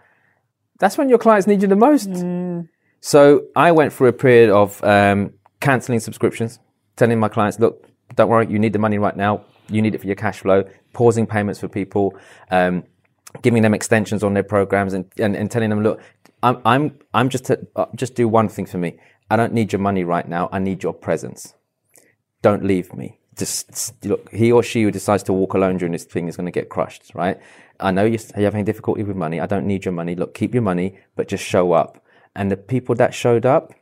That's 0.78 0.98
when 0.98 1.08
your 1.08 1.18
clients 1.18 1.46
need 1.46 1.62
you 1.62 1.68
the 1.68 1.76
most. 1.76 2.10
Mm. 2.10 2.68
So 3.00 3.46
I 3.56 3.72
went 3.72 3.92
through 3.92 4.08
a 4.08 4.12
period 4.12 4.50
of 4.50 4.82
um, 4.84 5.32
canceling 5.60 6.00
subscriptions, 6.00 6.58
telling 6.96 7.18
my 7.18 7.28
clients, 7.28 7.58
"Look, 7.58 7.86
don't 8.14 8.28
worry, 8.28 8.46
you 8.48 8.58
need 8.58 8.74
the 8.74 8.78
money 8.78 8.98
right 8.98 9.16
now. 9.16 9.44
You 9.70 9.80
need 9.80 9.94
it 9.94 10.02
for 10.02 10.06
your 10.06 10.16
cash 10.16 10.40
flow." 10.40 10.64
Pausing 10.92 11.26
payments 11.26 11.60
for 11.60 11.68
people. 11.68 12.14
Um, 12.50 12.84
giving 13.40 13.62
them 13.62 13.72
extensions 13.72 14.22
on 14.22 14.34
their 14.34 14.42
programs 14.42 14.92
and, 14.92 15.06
and, 15.16 15.34
and 15.34 15.50
telling 15.50 15.70
them, 15.70 15.82
look, 15.82 16.00
I'm, 16.42 16.60
I'm, 16.64 16.98
I'm 17.14 17.28
just, 17.30 17.46
to, 17.46 17.66
uh, 17.76 17.86
just 17.94 18.14
do 18.14 18.28
one 18.28 18.48
thing 18.48 18.66
for 18.66 18.78
me. 18.78 18.98
I 19.32 19.36
don't 19.36 19.54
need 19.54 19.72
your 19.72 19.80
money 19.80 20.04
right 20.04 20.28
now. 20.28 20.50
I 20.52 20.58
need 20.58 20.82
your 20.82 20.92
presence. 20.92 21.54
Don't 22.42 22.62
leave 22.62 22.92
me. 22.92 23.18
Just 23.34 24.04
look, 24.04 24.30
he 24.30 24.52
or 24.52 24.62
she 24.62 24.82
who 24.82 24.90
decides 24.90 25.22
to 25.22 25.32
walk 25.32 25.54
alone 25.54 25.78
during 25.78 25.92
this 25.92 26.04
thing 26.04 26.28
is 26.28 26.36
going 26.36 26.44
to 26.44 26.52
get 26.52 26.68
crushed, 26.68 27.14
right? 27.14 27.40
I 27.80 27.92
know 27.92 28.04
you're 28.04 28.20
having 28.36 28.66
difficulty 28.66 29.04
with 29.04 29.16
money. 29.16 29.40
I 29.40 29.46
don't 29.46 29.66
need 29.66 29.86
your 29.86 29.92
money. 29.92 30.14
Look, 30.14 30.34
keep 30.34 30.52
your 30.52 30.62
money, 30.62 30.98
but 31.16 31.28
just 31.28 31.42
show 31.42 31.72
up. 31.72 32.04
And 32.36 32.50
the 32.50 32.58
people 32.58 32.94
that 32.96 33.14
showed 33.14 33.46
up, 33.46 33.72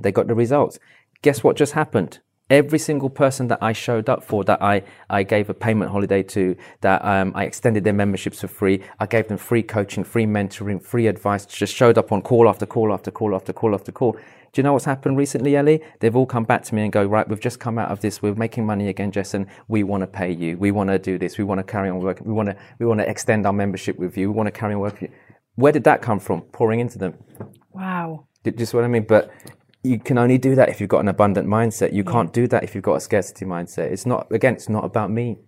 they 0.00 0.10
got 0.10 0.26
the 0.26 0.34
results. 0.34 0.80
Guess 1.22 1.44
what 1.44 1.56
just 1.56 1.74
happened? 1.74 2.18
every 2.52 2.78
single 2.78 3.08
person 3.08 3.48
that 3.48 3.58
I 3.62 3.72
showed 3.72 4.10
up 4.10 4.22
for, 4.22 4.44
that 4.44 4.62
I, 4.62 4.82
I 5.08 5.22
gave 5.22 5.48
a 5.48 5.54
payment 5.54 5.90
holiday 5.90 6.22
to, 6.24 6.54
that 6.82 7.02
um, 7.02 7.32
I 7.34 7.44
extended 7.44 7.82
their 7.82 7.94
memberships 7.94 8.42
for 8.42 8.48
free, 8.48 8.82
I 9.00 9.06
gave 9.06 9.28
them 9.28 9.38
free 9.38 9.62
coaching, 9.62 10.04
free 10.04 10.26
mentoring, 10.26 10.82
free 10.82 11.06
advice, 11.06 11.46
just 11.46 11.74
showed 11.74 11.96
up 11.96 12.12
on 12.12 12.20
call 12.20 12.48
after 12.48 12.66
call 12.66 12.92
after 12.92 13.10
call 13.10 13.34
after 13.34 13.54
call 13.54 13.74
after 13.74 13.90
call. 13.90 14.18
Do 14.52 14.60
you 14.60 14.64
know 14.64 14.74
what's 14.74 14.84
happened 14.84 15.16
recently, 15.16 15.56
Ellie? 15.56 15.80
They've 16.00 16.14
all 16.14 16.26
come 16.26 16.44
back 16.44 16.62
to 16.64 16.74
me 16.74 16.82
and 16.82 16.92
go, 16.92 17.06
right, 17.06 17.26
we've 17.26 17.40
just 17.40 17.58
come 17.58 17.78
out 17.78 17.90
of 17.90 18.00
this, 18.00 18.20
we're 18.20 18.34
making 18.34 18.66
money 18.66 18.88
again, 18.88 19.10
Jess, 19.10 19.32
and 19.32 19.46
we 19.66 19.82
want 19.82 20.02
to 20.02 20.06
pay 20.06 20.30
you. 20.30 20.58
We 20.58 20.70
want 20.70 20.90
to 20.90 20.98
do 20.98 21.16
this. 21.16 21.38
We 21.38 21.44
want 21.44 21.60
to 21.60 21.64
carry 21.64 21.88
on 21.88 22.00
working. 22.00 22.26
We 22.26 22.34
want 22.34 22.50
to, 22.50 22.56
we 22.78 22.84
want 22.84 23.00
to 23.00 23.08
extend 23.08 23.46
our 23.46 23.52
membership 23.54 23.98
with 23.98 24.18
you. 24.18 24.30
We 24.30 24.36
want 24.36 24.48
to 24.48 24.50
carry 24.50 24.74
on 24.74 24.80
working. 24.80 25.10
Where 25.54 25.72
did 25.72 25.84
that 25.84 26.02
come 26.02 26.20
from? 26.20 26.42
Pouring 26.42 26.80
into 26.80 26.98
them. 26.98 27.14
Wow. 27.72 28.26
Do 28.44 28.52
you 28.54 28.66
see 28.66 28.76
what 28.76 28.84
I 28.84 28.88
mean? 28.88 29.04
But 29.04 29.30
you 29.82 29.98
can 29.98 30.18
only 30.18 30.36
do 30.36 30.54
that 30.54 30.68
if 30.68 30.82
you've 30.82 30.90
got 30.90 31.00
an 31.00 31.08
abundant 31.08 31.48
mindset. 31.48 31.94
You 31.94 32.04
yeah. 32.04 32.12
can't 32.12 32.32
do 32.34 32.46
that 32.48 32.62
if 32.62 32.74
you've 32.74 32.84
got 32.84 32.96
a 32.96 33.00
scarcity 33.00 33.46
mindset. 33.46 33.90
It's 33.90 34.04
not, 34.04 34.30
again, 34.30 34.52
it's 34.54 34.68
not 34.68 34.84
about 34.84 35.10
me. 35.10 35.38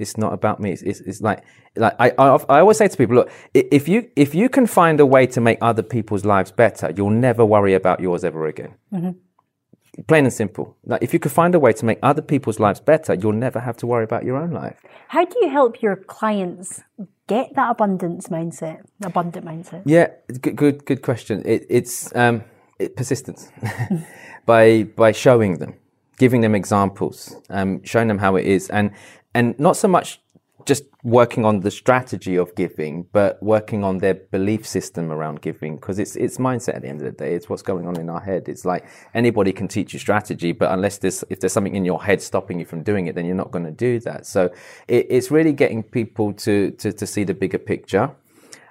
It's 0.00 0.16
not 0.16 0.32
about 0.32 0.60
me. 0.60 0.72
It's, 0.72 0.82
it's, 0.82 1.00
it's 1.00 1.20
like, 1.20 1.44
like 1.76 1.94
I, 1.98 2.12
I, 2.18 2.36
I, 2.48 2.60
always 2.60 2.78
say 2.78 2.88
to 2.88 2.96
people, 2.96 3.16
look, 3.16 3.30
if 3.54 3.88
you, 3.88 4.10
if 4.16 4.34
you 4.34 4.48
can 4.48 4.66
find 4.66 4.98
a 5.00 5.06
way 5.06 5.26
to 5.28 5.40
make 5.40 5.58
other 5.60 5.82
people's 5.82 6.24
lives 6.24 6.50
better, 6.50 6.92
you'll 6.96 7.10
never 7.10 7.44
worry 7.44 7.74
about 7.74 8.00
yours 8.00 8.24
ever 8.24 8.46
again. 8.46 8.74
Mm-hmm. 8.92 10.02
Plain 10.06 10.24
and 10.24 10.32
simple. 10.32 10.76
Like 10.84 11.02
if 11.02 11.12
you 11.12 11.18
could 11.18 11.32
find 11.32 11.54
a 11.54 11.58
way 11.58 11.72
to 11.72 11.84
make 11.84 11.98
other 12.02 12.22
people's 12.22 12.58
lives 12.58 12.80
better, 12.80 13.14
you'll 13.14 13.32
never 13.32 13.60
have 13.60 13.76
to 13.78 13.86
worry 13.86 14.04
about 14.04 14.24
your 14.24 14.36
own 14.36 14.50
life. 14.50 14.80
How 15.08 15.24
do 15.24 15.36
you 15.42 15.48
help 15.48 15.82
your 15.82 15.96
clients 15.96 16.82
get 17.26 17.54
that 17.54 17.70
abundance 17.70 18.28
mindset, 18.28 18.82
abundant 19.02 19.44
mindset? 19.44 19.82
Yeah, 19.84 20.08
good, 20.40 20.56
good, 20.56 20.84
good 20.84 21.02
question. 21.02 21.42
It, 21.44 21.66
it's, 21.68 22.14
um, 22.16 22.44
persistence 22.88 23.50
by 24.46 24.84
by 24.96 25.12
showing 25.12 25.58
them, 25.58 25.74
giving 26.18 26.40
them 26.40 26.54
examples, 26.54 27.36
um, 27.50 27.82
showing 27.84 28.08
them 28.08 28.18
how 28.18 28.36
it 28.36 28.46
is, 28.46 28.70
and 28.70 28.90
and 29.34 29.58
not 29.58 29.76
so 29.76 29.88
much 29.88 30.20
just 30.66 30.84
working 31.02 31.44
on 31.44 31.60
the 31.60 31.70
strategy 31.70 32.36
of 32.36 32.54
giving, 32.54 33.06
but 33.12 33.42
working 33.42 33.82
on 33.82 33.98
their 33.98 34.14
belief 34.14 34.66
system 34.66 35.10
around 35.10 35.40
giving, 35.40 35.76
because 35.76 35.98
it's 35.98 36.16
it's 36.16 36.36
mindset 36.38 36.76
at 36.76 36.82
the 36.82 36.88
end 36.88 37.00
of 37.00 37.06
the 37.06 37.12
day. 37.12 37.34
It's 37.34 37.48
what's 37.48 37.62
going 37.62 37.86
on 37.86 37.98
in 37.98 38.10
our 38.10 38.20
head. 38.20 38.48
It's 38.48 38.64
like 38.64 38.86
anybody 39.14 39.52
can 39.52 39.68
teach 39.68 39.92
you 39.92 39.98
strategy, 39.98 40.52
but 40.52 40.70
unless 40.70 40.98
there's 40.98 41.24
if 41.30 41.40
there's 41.40 41.52
something 41.52 41.76
in 41.76 41.84
your 41.84 42.02
head 42.02 42.20
stopping 42.20 42.58
you 42.58 42.66
from 42.66 42.82
doing 42.82 43.06
it, 43.06 43.14
then 43.14 43.24
you're 43.24 43.34
not 43.34 43.50
going 43.50 43.64
to 43.64 43.70
do 43.70 44.00
that. 44.00 44.26
So 44.26 44.50
it, 44.88 45.06
it's 45.08 45.30
really 45.30 45.52
getting 45.52 45.82
people 45.82 46.32
to, 46.34 46.70
to 46.72 46.92
to 46.92 47.06
see 47.06 47.24
the 47.24 47.34
bigger 47.34 47.58
picture 47.58 48.14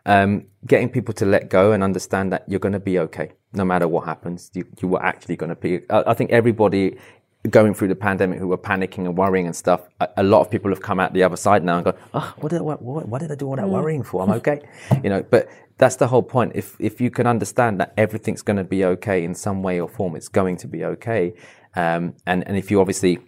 um, 0.06 0.46
getting 0.66 0.90
people 0.90 1.14
to 1.16 1.26
let 1.26 1.50
go 1.50 1.72
and 1.72 1.84
understand 1.84 2.32
that 2.32 2.44
you're 2.48 2.60
going 2.60 2.74
to 2.74 2.80
be 2.80 3.00
okay 3.00 3.32
no 3.54 3.66
matter 3.66 3.88
what 3.88 4.06
happens. 4.06 4.50
You, 4.54 4.66
you 4.82 4.88
were 4.88 5.04
actually 5.04 5.36
going 5.36 5.50
to 5.50 5.56
be. 5.56 5.82
I, 5.90 6.04
I 6.08 6.14
think 6.14 6.32
everybody 6.32 6.98
going 7.50 7.74
through 7.74 7.90
the 7.90 7.96
pandemic 7.96 8.40
who 8.40 8.48
were 8.48 8.58
panicking 8.58 9.06
and 9.06 9.18
worrying 9.18 9.46
and 9.46 9.56
stuff, 9.56 9.88
a, 10.00 10.10
a, 10.18 10.24
lot 10.24 10.42
of 10.42 10.50
people 10.50 10.70
have 10.72 10.82
come 10.82 11.00
out 11.00 11.14
the 11.14 11.24
other 11.24 11.38
side 11.38 11.64
now 11.64 11.78
and 11.78 11.86
go, 11.86 11.96
oh, 12.14 12.34
what 12.38 12.50
did 12.50 12.60
I, 12.60 12.62
what, 12.62 12.82
what 12.82 13.22
did 13.22 13.32
I 13.32 13.36
do 13.36 13.48
all 13.48 13.56
that 13.56 13.66
mm. 13.66 13.70
worrying 13.70 14.04
for? 14.04 14.22
I'm 14.24 14.32
okay. 14.40 14.62
you 15.04 15.10
know, 15.10 15.24
but 15.24 15.50
that's 15.78 15.96
the 15.96 16.08
whole 16.08 16.24
point. 16.24 16.54
If, 16.56 16.76
if 16.80 17.00
you 17.02 17.10
can 17.10 17.28
understand 17.28 17.80
that 17.80 17.94
everything's 17.98 18.42
going 18.42 18.58
to 18.58 18.64
be 18.64 18.84
okay 18.86 19.24
in 19.24 19.34
some 19.34 19.64
way 19.64 19.80
or 19.80 19.88
form, 19.88 20.16
it's 20.16 20.28
going 20.28 20.58
to 20.58 20.68
be 20.68 20.84
okay. 20.84 21.34
Um, 21.76 22.16
and, 22.26 22.48
and 22.48 22.58
if 22.58 22.72
you 22.72 22.82
obviously 22.82 23.20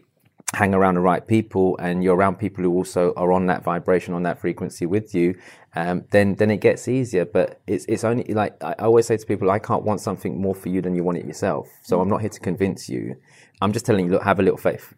hang 0.54 0.74
around 0.74 0.96
the 0.96 1.02
right 1.02 1.26
people 1.26 1.78
and 1.78 2.04
you're 2.04 2.16
around 2.16 2.36
people 2.36 2.64
who 2.64 2.74
also 2.74 3.14
are 3.16 3.32
on 3.32 3.46
that 3.46 3.64
vibration, 3.64 4.14
on 4.14 4.24
that 4.24 4.40
frequency 4.40 4.86
with 4.86 5.16
you, 5.16 5.36
um, 5.76 6.04
then 6.12 6.36
then 6.36 6.52
it 6.52 6.58
gets 6.58 6.88
easier. 6.88 7.26
But 7.26 7.62
it's 7.68 7.86
it's 7.86 8.04
only 8.04 8.26
like 8.26 8.62
I 8.64 8.74
always 8.74 9.08
say 9.08 9.18
to 9.18 9.26
people, 9.26 9.50
I 9.50 9.60
can't 9.60 9.84
want 9.84 10.02
something 10.02 10.42
more 10.42 10.56
for 10.56 10.70
you 10.70 10.82
than 10.82 10.96
you 10.96 11.04
want 11.04 11.18
it 11.18 11.26
yourself. 11.26 11.70
So 11.84 12.02
I'm 12.02 12.10
not 12.10 12.22
here 12.22 12.30
to 12.30 12.40
convince 12.40 12.90
you. 12.90 13.16
I'm 13.62 13.72
just 13.72 13.86
telling 13.86 14.06
you, 14.06 14.12
look, 14.12 14.24
have 14.24 14.40
a 14.40 14.44
little 14.44 14.58
faith. 14.58 14.94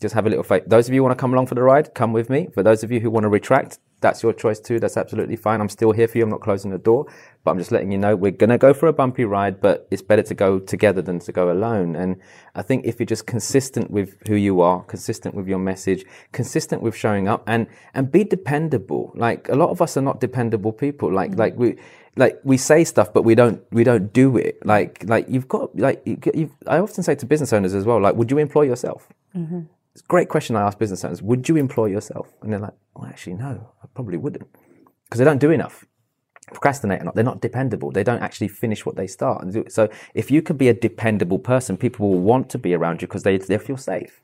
Just 0.00 0.14
have 0.14 0.26
a 0.26 0.30
little 0.30 0.44
faith. 0.44 0.62
Those 0.66 0.88
of 0.88 0.94
you 0.94 1.00
who 1.00 1.04
want 1.04 1.18
to 1.18 1.20
come 1.20 1.34
along 1.34 1.46
for 1.48 1.54
the 1.54 1.62
ride, 1.62 1.92
come 1.94 2.12
with 2.14 2.30
me. 2.30 2.48
For 2.54 2.62
those 2.62 2.82
of 2.82 2.90
you 2.90 3.00
who 3.00 3.10
want 3.10 3.24
to 3.24 3.28
retract, 3.28 3.78
that's 4.00 4.22
your 4.22 4.32
choice 4.32 4.60
too. 4.60 4.80
That's 4.80 4.96
absolutely 4.96 5.36
fine. 5.36 5.60
I'm 5.60 5.68
still 5.68 5.92
here 5.92 6.08
for 6.08 6.18
you. 6.18 6.24
I'm 6.24 6.30
not 6.30 6.40
closing 6.40 6.70
the 6.70 6.78
door, 6.78 7.06
but 7.44 7.50
I'm 7.50 7.58
just 7.58 7.70
letting 7.70 7.92
you 7.92 7.98
know 7.98 8.16
we're 8.16 8.30
going 8.30 8.50
to 8.50 8.58
go 8.58 8.72
for 8.72 8.86
a 8.86 8.92
bumpy 8.92 9.24
ride, 9.24 9.60
but 9.60 9.86
it's 9.90 10.02
better 10.02 10.22
to 10.22 10.34
go 10.34 10.58
together 10.58 11.02
than 11.02 11.18
to 11.20 11.32
go 11.32 11.50
alone. 11.50 11.96
And 11.96 12.16
I 12.54 12.62
think 12.62 12.86
if 12.86 12.98
you're 12.98 13.06
just 13.06 13.26
consistent 13.26 13.90
with 13.90 14.16
who 14.26 14.34
you 14.34 14.60
are, 14.60 14.82
consistent 14.84 15.34
with 15.34 15.46
your 15.46 15.58
message, 15.58 16.04
consistent 16.32 16.82
with 16.82 16.96
showing 16.96 17.28
up 17.28 17.42
and, 17.46 17.66
and 17.94 18.10
be 18.10 18.24
dependable. 18.24 19.12
Like 19.14 19.48
a 19.48 19.54
lot 19.54 19.70
of 19.70 19.82
us 19.82 19.96
are 19.96 20.02
not 20.02 20.20
dependable 20.20 20.72
people. 20.72 21.12
Like, 21.12 21.32
mm-hmm. 21.32 21.40
like 21.40 21.56
we, 21.56 21.76
like 22.16 22.40
we 22.42 22.56
say 22.56 22.84
stuff, 22.84 23.12
but 23.12 23.22
we 23.22 23.34
don't, 23.34 23.62
we 23.70 23.84
don't 23.84 24.12
do 24.12 24.36
it. 24.36 24.64
Like, 24.64 25.04
like 25.06 25.26
you've 25.28 25.48
got, 25.48 25.76
like, 25.78 26.02
you've, 26.04 26.52
I 26.66 26.78
often 26.78 27.04
say 27.04 27.14
to 27.14 27.26
business 27.26 27.52
owners 27.52 27.74
as 27.74 27.84
well, 27.84 28.00
like, 28.00 28.14
would 28.14 28.30
you 28.30 28.38
employ 28.38 28.62
yourself? 28.62 29.08
Mm-hmm. 29.36 29.60
Great 30.08 30.28
question 30.28 30.56
I 30.56 30.62
ask 30.62 30.78
business 30.78 31.04
owners. 31.04 31.22
Would 31.22 31.48
you 31.48 31.56
employ 31.56 31.86
yourself? 31.86 32.32
And 32.42 32.52
they're 32.52 32.60
like, 32.60 32.74
well, 32.94 33.06
actually, 33.06 33.34
no, 33.34 33.72
I 33.82 33.86
probably 33.94 34.16
wouldn't. 34.16 34.46
Because 35.04 35.18
they 35.18 35.24
don't 35.24 35.38
do 35.38 35.50
enough. 35.50 35.84
Procrastinate 36.48 37.02
or 37.02 37.04
not, 37.04 37.14
they're 37.14 37.24
not 37.24 37.40
dependable. 37.40 37.92
They 37.92 38.02
don't 38.02 38.22
actually 38.22 38.48
finish 38.48 38.84
what 38.84 38.96
they 38.96 39.06
start. 39.06 39.44
So 39.68 39.88
if 40.14 40.30
you 40.30 40.42
can 40.42 40.56
be 40.56 40.68
a 40.68 40.74
dependable 40.74 41.38
person, 41.38 41.76
people 41.76 42.08
will 42.08 42.20
want 42.20 42.48
to 42.50 42.58
be 42.58 42.74
around 42.74 43.02
you 43.02 43.08
because 43.08 43.22
they, 43.22 43.38
they 43.38 43.58
feel 43.58 43.76
safe. 43.76 44.20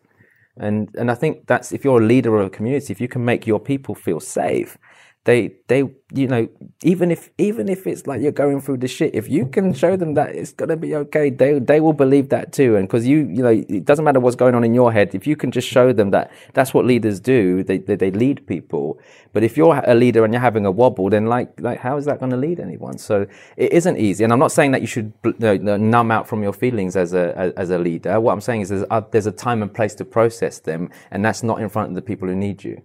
And, 0.57 0.89
and 0.97 1.11
I 1.11 1.15
think 1.15 1.47
that's, 1.47 1.71
if 1.73 1.85
you're 1.85 2.01
a 2.01 2.05
leader 2.05 2.39
of 2.39 2.47
a 2.47 2.51
community, 2.51 2.93
if 2.93 3.01
you 3.01 3.09
can 3.09 3.25
make 3.25 3.47
your 3.47 3.61
people 3.61 3.95
feel 3.95 4.21
safe, 4.21 4.79
they 5.27 5.53
they 5.67 5.83
you 6.15 6.29
know 6.29 6.49
even 6.85 7.11
if 7.11 7.31
even 7.37 7.69
if 7.69 7.87
it's 7.87 8.07
like 8.07 8.23
you're 8.23 8.33
going 8.33 8.61
through 8.61 8.77
the 8.79 8.87
shit 8.89 9.13
if 9.15 9.29
you 9.29 9.45
can 9.45 9.75
show 9.75 9.97
them 9.97 10.15
that 10.15 10.35
it's 10.35 10.53
going 10.53 10.69
to 10.69 10.77
be 10.77 10.95
okay 10.95 11.31
they 11.31 11.59
they 11.59 11.81
will 11.81 11.93
believe 11.93 12.29
that 12.31 12.53
too. 12.53 12.77
And 12.77 12.87
because 12.89 13.07
you 13.07 13.19
you 13.37 13.43
know 13.43 13.51
it 13.51 13.85
doesn't 13.85 14.05
matter 14.05 14.21
what's 14.21 14.37
going 14.37 14.55
on 14.55 14.63
in 14.65 14.73
your 14.73 14.93
head. 14.93 15.15
If 15.15 15.27
you 15.27 15.37
can 15.37 15.51
just 15.51 15.69
show 15.69 15.93
them 15.93 16.11
that 16.13 16.31
that's 16.55 16.73
what 16.73 16.85
leaders 16.87 17.19
do 17.21 17.63
they 17.65 17.79
they, 17.79 17.97
they 17.97 18.11
lead 18.13 18.47
people. 18.47 19.01
But 19.33 19.43
if 19.43 19.57
you're 19.57 19.83
a 19.85 19.95
leader 19.95 20.25
and 20.25 20.33
you're 20.33 20.41
having 20.41 20.65
a 20.65 20.71
wobble 20.71 21.11
then 21.11 21.27
like 21.27 21.61
like 21.61 21.81
how 21.81 21.97
is 21.97 22.05
that 22.05 22.21
going 22.21 22.31
to 22.31 22.39
lead 22.39 22.61
anyone? 22.61 22.97
So 22.97 23.27
it 23.57 23.73
isn't 23.73 23.99
easy. 23.99 24.23
And 24.25 24.33
i'm 24.33 24.39
not 24.39 24.53
saying 24.53 24.71
that 24.71 24.81
you 24.81 24.87
should 24.87 25.13
you 25.25 25.59
know, 25.59 25.77
numb 25.77 26.11
out 26.13 26.29
from 26.29 26.43
your 26.43 26.53
feelings 26.53 26.97
as 26.97 27.13
a 27.13 27.53
as 27.57 27.71
a 27.71 27.79
leader. 27.79 28.21
What 28.21 28.33
i'm 28.33 28.41
saying 28.41 28.61
is 28.63 28.69
there's 28.69 28.85
a, 28.91 29.05
there's 29.11 29.27
a 29.27 29.33
time 29.33 29.61
and 29.63 29.75
place 29.75 29.95
to 29.97 30.05
process 30.05 30.61
them 30.61 30.91
and 31.11 31.25
that's 31.25 31.43
not 31.43 31.61
in 31.61 31.69
front 31.69 31.89
of 31.91 31.95
the 31.97 32.03
people 32.03 32.29
who 32.29 32.37
need 32.37 32.63
you 32.63 32.83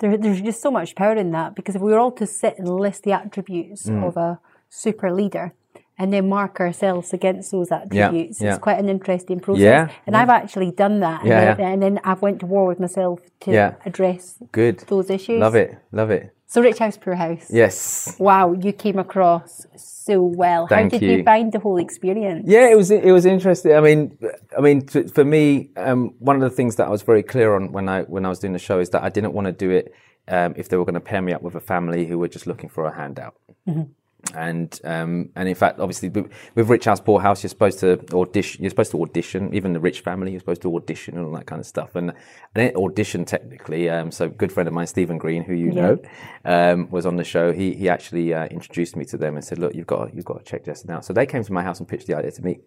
there, 0.00 0.16
there's 0.16 0.42
just 0.42 0.60
so 0.60 0.70
much 0.70 0.94
power 0.94 1.14
in 1.14 1.30
that 1.32 1.54
because 1.54 1.74
if 1.76 1.82
we 1.82 1.92
were 1.92 1.98
all 1.98 2.12
to 2.12 2.26
sit 2.26 2.58
and 2.58 2.68
list 2.68 3.02
the 3.04 3.12
attributes 3.12 3.86
mm. 3.86 4.06
of 4.06 4.16
a 4.16 4.38
super 4.68 5.12
leader 5.12 5.54
and 5.98 6.12
then 6.12 6.28
mark 6.28 6.60
ourselves 6.60 7.12
against 7.12 7.50
those 7.50 7.72
attributes, 7.72 8.40
yeah, 8.40 8.46
yeah. 8.46 8.54
it's 8.54 8.62
quite 8.62 8.78
an 8.78 8.88
interesting 8.88 9.40
process. 9.40 9.62
Yeah, 9.62 9.88
and 10.06 10.16
I've 10.16 10.28
actually 10.28 10.70
done 10.70 11.00
that. 11.00 11.24
Yeah, 11.24 11.56
and, 11.58 11.82
then, 11.82 12.00
I've 12.04 12.22
went 12.22 12.40
to 12.40 12.46
war 12.46 12.66
with 12.66 12.80
myself 12.80 13.20
to 13.40 13.76
address 13.84 14.38
Good. 14.52 14.80
those 14.88 15.10
issues. 15.10 15.40
Love 15.40 15.54
it, 15.54 15.78
love 15.92 16.10
it. 16.10 16.32
So 16.48 16.62
Rich 16.62 16.78
House 16.78 16.96
Poor 16.96 17.14
House. 17.14 17.50
Yes. 17.50 18.16
Wow, 18.20 18.52
you 18.52 18.72
came 18.72 18.98
across 18.98 19.66
so 19.76 20.22
well. 20.22 20.68
Thank 20.68 20.92
How 20.92 20.98
did 20.98 21.10
you. 21.10 21.16
you. 21.18 21.24
find 21.24 21.50
the 21.50 21.58
whole 21.58 21.78
experience? 21.78 22.44
Yeah, 22.46 22.70
it 22.70 22.76
was 22.76 22.90
it 22.90 23.10
was 23.10 23.26
interesting. 23.26 23.74
I 23.74 23.80
mean, 23.80 24.16
I 24.56 24.60
mean, 24.60 24.86
for 24.86 25.24
me, 25.24 25.70
um, 25.76 26.14
one 26.20 26.36
of 26.36 26.42
the 26.42 26.50
things 26.50 26.76
that 26.76 26.86
I 26.86 26.90
was 26.90 27.02
very 27.02 27.24
clear 27.24 27.56
on 27.56 27.72
when 27.72 27.88
I 27.88 28.02
when 28.02 28.24
I 28.24 28.28
was 28.28 28.38
doing 28.38 28.52
the 28.52 28.60
show 28.60 28.78
is 28.78 28.90
that 28.90 29.02
I 29.02 29.08
didn't 29.08 29.32
want 29.32 29.46
to 29.46 29.52
do 29.52 29.70
it 29.70 29.92
um, 30.28 30.54
if 30.56 30.68
they 30.68 30.76
were 30.76 30.84
going 30.84 30.94
to 30.94 31.00
pair 31.00 31.20
me 31.20 31.32
up 31.32 31.42
with 31.42 31.56
a 31.56 31.60
family 31.60 32.06
who 32.06 32.18
were 32.18 32.28
just 32.28 32.46
looking 32.46 32.68
for 32.68 32.86
a 32.86 32.94
handout. 32.94 33.34
Mm-hmm. 33.68 33.90
And 34.34 34.80
um, 34.84 35.30
and 35.36 35.48
in 35.48 35.54
fact, 35.54 35.78
obviously, 35.80 36.08
with, 36.08 36.30
Rich 36.68 36.84
House 36.84 37.00
Poor 37.00 37.20
House, 37.20 37.42
you're 37.42 37.48
supposed 37.48 37.80
to 37.80 38.00
audition. 38.12 38.62
You're 38.62 38.70
supposed 38.70 38.90
to 38.92 39.02
audition. 39.02 39.54
Even 39.54 39.72
the 39.72 39.80
rich 39.80 40.00
family, 40.00 40.30
you're 40.32 40.40
supposed 40.40 40.62
to 40.62 40.74
audition 40.76 41.16
and 41.16 41.26
all 41.26 41.32
that 41.32 41.46
kind 41.46 41.60
of 41.60 41.66
stuff. 41.66 41.96
And 41.96 42.12
and 42.54 42.76
audition 42.76 43.24
technically. 43.24 43.88
Um, 43.90 44.10
so, 44.10 44.26
a 44.26 44.28
good 44.28 44.52
friend 44.52 44.66
of 44.66 44.74
mine, 44.74 44.86
Stephen 44.86 45.18
Green, 45.18 45.44
who 45.44 45.54
you 45.54 45.72
know, 45.72 45.98
um, 46.44 46.90
was 46.90 47.06
on 47.06 47.16
the 47.16 47.24
show. 47.24 47.52
He 47.52 47.74
he 47.74 47.88
actually 47.88 48.32
uh, 48.34 48.46
introduced 48.46 48.96
me 48.96 49.04
to 49.06 49.16
them 49.16 49.36
and 49.36 49.44
said, 49.44 49.58
"Look, 49.58 49.74
you've 49.74 49.86
got 49.86 50.14
you've 50.14 50.24
got 50.24 50.38
to 50.38 50.44
check 50.44 50.64
Jess 50.64 50.88
out." 50.88 51.04
So 51.04 51.12
they 51.12 51.26
came 51.26 51.44
to 51.44 51.52
my 51.52 51.62
house 51.62 51.78
and 51.78 51.88
pitched 51.88 52.06
the 52.06 52.16
idea 52.16 52.32
to 52.32 52.42
me. 52.42 52.60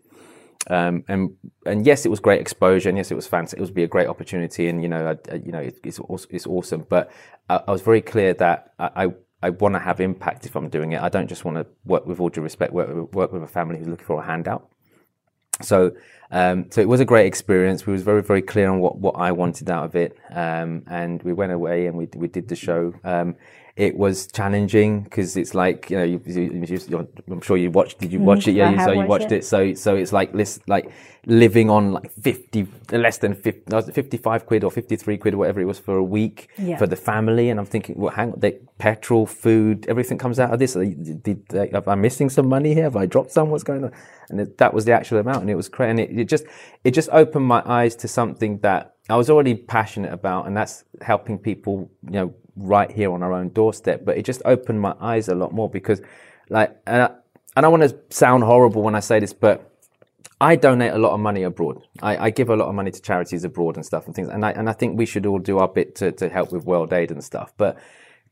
Um, 0.68 1.04
and 1.08 1.36
and 1.66 1.86
yes, 1.86 2.06
it 2.06 2.10
was 2.10 2.20
great 2.20 2.42
exposure, 2.42 2.90
and 2.90 2.98
yes, 2.98 3.12
it 3.12 3.16
was 3.16 3.28
fancy. 3.28 3.58
It 3.58 3.62
would 3.62 3.74
be 3.74 3.84
a 3.84 3.88
great 3.88 4.08
opportunity, 4.08 4.68
and 4.68 4.82
you 4.82 4.90
know, 4.90 5.08
I, 5.08 5.34
I, 5.34 5.36
you 5.38 5.52
know, 5.52 5.60
it, 5.60 5.80
it's 5.84 6.00
it's 6.30 6.46
awesome. 6.46 6.86
But 6.88 7.12
I, 7.50 7.62
I 7.68 7.72
was 7.72 7.82
very 7.82 8.02
clear 8.02 8.34
that 8.36 8.74
I, 8.78 9.08
I 9.42 9.52
want 9.52 9.76
to 9.76 9.80
have 9.80 10.02
impact 10.02 10.46
if 10.46 10.56
I'm 10.56 10.70
doing 10.70 10.92
it. 10.92 11.02
I 11.02 11.10
don't 11.10 11.28
just 11.28 11.46
want 11.46 11.58
to 11.58 11.66
work 11.86 12.06
with 12.06 12.20
all 12.20 12.30
due 12.30 12.42
respect, 12.42 12.74
work, 12.74 13.14
work 13.14 13.32
with 13.32 13.44
a 13.44 13.48
family 13.48 13.78
who's 13.78 13.88
looking 13.88 14.06
for 14.06 14.22
a 14.22 14.26
handout. 14.26 14.70
So, 15.62 15.94
um, 16.32 16.68
so 16.72 16.82
it 16.82 16.88
was 16.88 17.00
a 17.00 17.06
great 17.06 17.26
experience. 17.26 17.86
We 17.86 17.94
was 17.94 18.02
very, 18.02 18.22
very 18.22 18.42
clear 18.42 18.70
on 18.70 18.80
what, 18.80 18.98
what 18.98 19.16
I 19.16 19.32
wanted 19.32 19.70
out 19.70 19.86
of 19.86 19.96
it. 19.96 20.18
Um, 20.30 20.84
and 20.88 21.22
we 21.24 21.34
went 21.34 21.52
away 21.52 21.88
and 21.88 21.98
we, 21.98 22.08
we 22.16 22.28
did 22.28 22.48
the 22.48 22.56
show. 22.56 22.94
Um, 23.04 23.36
it 23.76 23.96
was 23.96 24.28
challenging 24.28 25.04
because 25.04 25.38
it's 25.38 25.54
like, 25.54 25.90
you 25.90 25.98
know, 25.98 26.04
you, 26.04 26.22
you, 26.26 27.08
I'm 27.30 27.42
sure 27.42 27.58
you 27.58 27.72
watched, 27.72 28.00
did 28.00 28.12
you 28.12 28.20
watch 28.20 28.48
it? 28.48 28.54
Yeah. 28.54 28.86
so 28.86 28.92
you 28.92 29.06
watched 29.06 29.32
it. 29.32 29.40
it. 29.40 29.46
So, 29.46 29.74
so 29.74 29.96
it's 29.96 30.12
like, 30.12 30.32
like 30.68 30.92
living 31.26 31.70
on 31.70 31.94
like 31.94 32.12
50, 32.12 32.68
less 32.92 33.20
than 33.20 33.36
50, 33.36 33.92
55 33.92 34.46
quid 34.46 34.64
or 34.64 34.72
53 34.72 35.18
quid 35.18 35.34
or 35.34 35.38
whatever 35.38 35.62
it 35.62 35.66
was 35.66 35.80
for 35.80 35.96
a 35.96 36.04
week 36.04 36.50
yeah. 36.58 36.78
for 36.78 36.88
the 36.88 36.96
family. 36.96 37.50
And 37.50 37.60
I'm 37.60 37.66
thinking, 37.66 37.96
well, 37.98 38.12
hang 38.12 38.34
on, 38.34 38.40
they, 38.40 38.60
petrol, 38.80 39.26
food, 39.26 39.86
everything 39.88 40.18
comes 40.18 40.40
out 40.40 40.52
of 40.52 40.60
this. 40.60 40.74
Did, 40.74 41.24
did, 41.24 41.48
did, 41.48 41.76
am 41.76 41.84
I 41.88 41.96
missing 41.96 42.30
some 42.30 42.48
money 42.48 42.74
here? 42.74 42.84
Have 42.84 42.96
I 42.96 43.06
dropped 43.06 43.32
some? 43.32 43.50
What's 43.50 43.64
going 43.64 43.84
on? 43.84 43.92
And 44.30 44.42
it, 44.42 44.58
that 44.58 44.74
was 44.74 44.86
the 44.86 44.94
actual 44.94 45.20
amount. 45.20 45.42
And 45.42 45.50
it 45.50 45.56
was 45.56 45.70
crazy. 45.70 45.92
And 45.92 46.00
it, 46.00 46.20
it 46.20 46.26
just, 46.26 46.46
it 46.84 46.92
just 46.92 47.10
opened 47.12 47.46
my 47.46 47.62
eyes 47.66 47.96
to 47.98 48.08
something 48.08 48.60
that 48.60 48.96
I 49.10 49.16
was 49.16 49.30
already 49.30 49.56
passionate 49.56 50.14
about. 50.14 50.48
And 50.48 50.56
that's 50.56 50.84
helping 51.02 51.38
people, 51.38 51.92
you 52.04 52.12
know, 52.12 52.34
right 52.60 52.92
here 52.92 53.12
on 53.12 53.24
our 53.24 53.34
own 53.34 53.50
doorstep. 53.50 54.06
But 54.06 54.18
it 54.18 54.26
just 54.26 54.42
opened 54.46 54.82
my 54.82 54.96
eyes 55.00 55.28
a 55.28 55.36
lot 55.36 55.54
more 55.54 55.70
because 55.70 56.02
like, 56.50 56.76
and 56.86 57.04
I, 57.04 57.12
I 57.56 57.62
don't 57.62 57.72
want 57.72 57.90
to 57.90 57.98
sound 58.16 58.44
horrible 58.44 58.82
when 58.82 58.96
I 58.96 59.00
say 59.00 59.20
this, 59.20 59.34
but 59.34 59.70
I 60.42 60.56
donate 60.56 60.94
a 60.94 60.98
lot 60.98 61.12
of 61.12 61.20
money 61.20 61.44
abroad. 61.44 61.86
I, 62.02 62.18
I, 62.18 62.30
give 62.30 62.50
a 62.50 62.56
lot 62.56 62.70
of 62.70 62.76
money 62.76 62.92
to 62.92 63.02
charities 63.02 63.44
abroad 63.44 63.76
and 63.76 63.86
stuff 63.86 64.06
and 64.06 64.16
things. 64.16 64.30
And 64.30 64.46
I, 64.46 64.52
and 64.52 64.70
I 64.70 64.74
think 64.74 64.98
we 64.98 65.06
should 65.06 65.26
all 65.26 65.40
do 65.40 65.58
our 65.58 65.68
bit 65.68 65.96
to, 65.96 66.12
to 66.14 66.30
help 66.30 66.52
with 66.52 66.66
world 66.66 66.94
aid 66.94 67.12
and 67.12 67.24
stuff. 67.24 67.54
But 67.58 67.78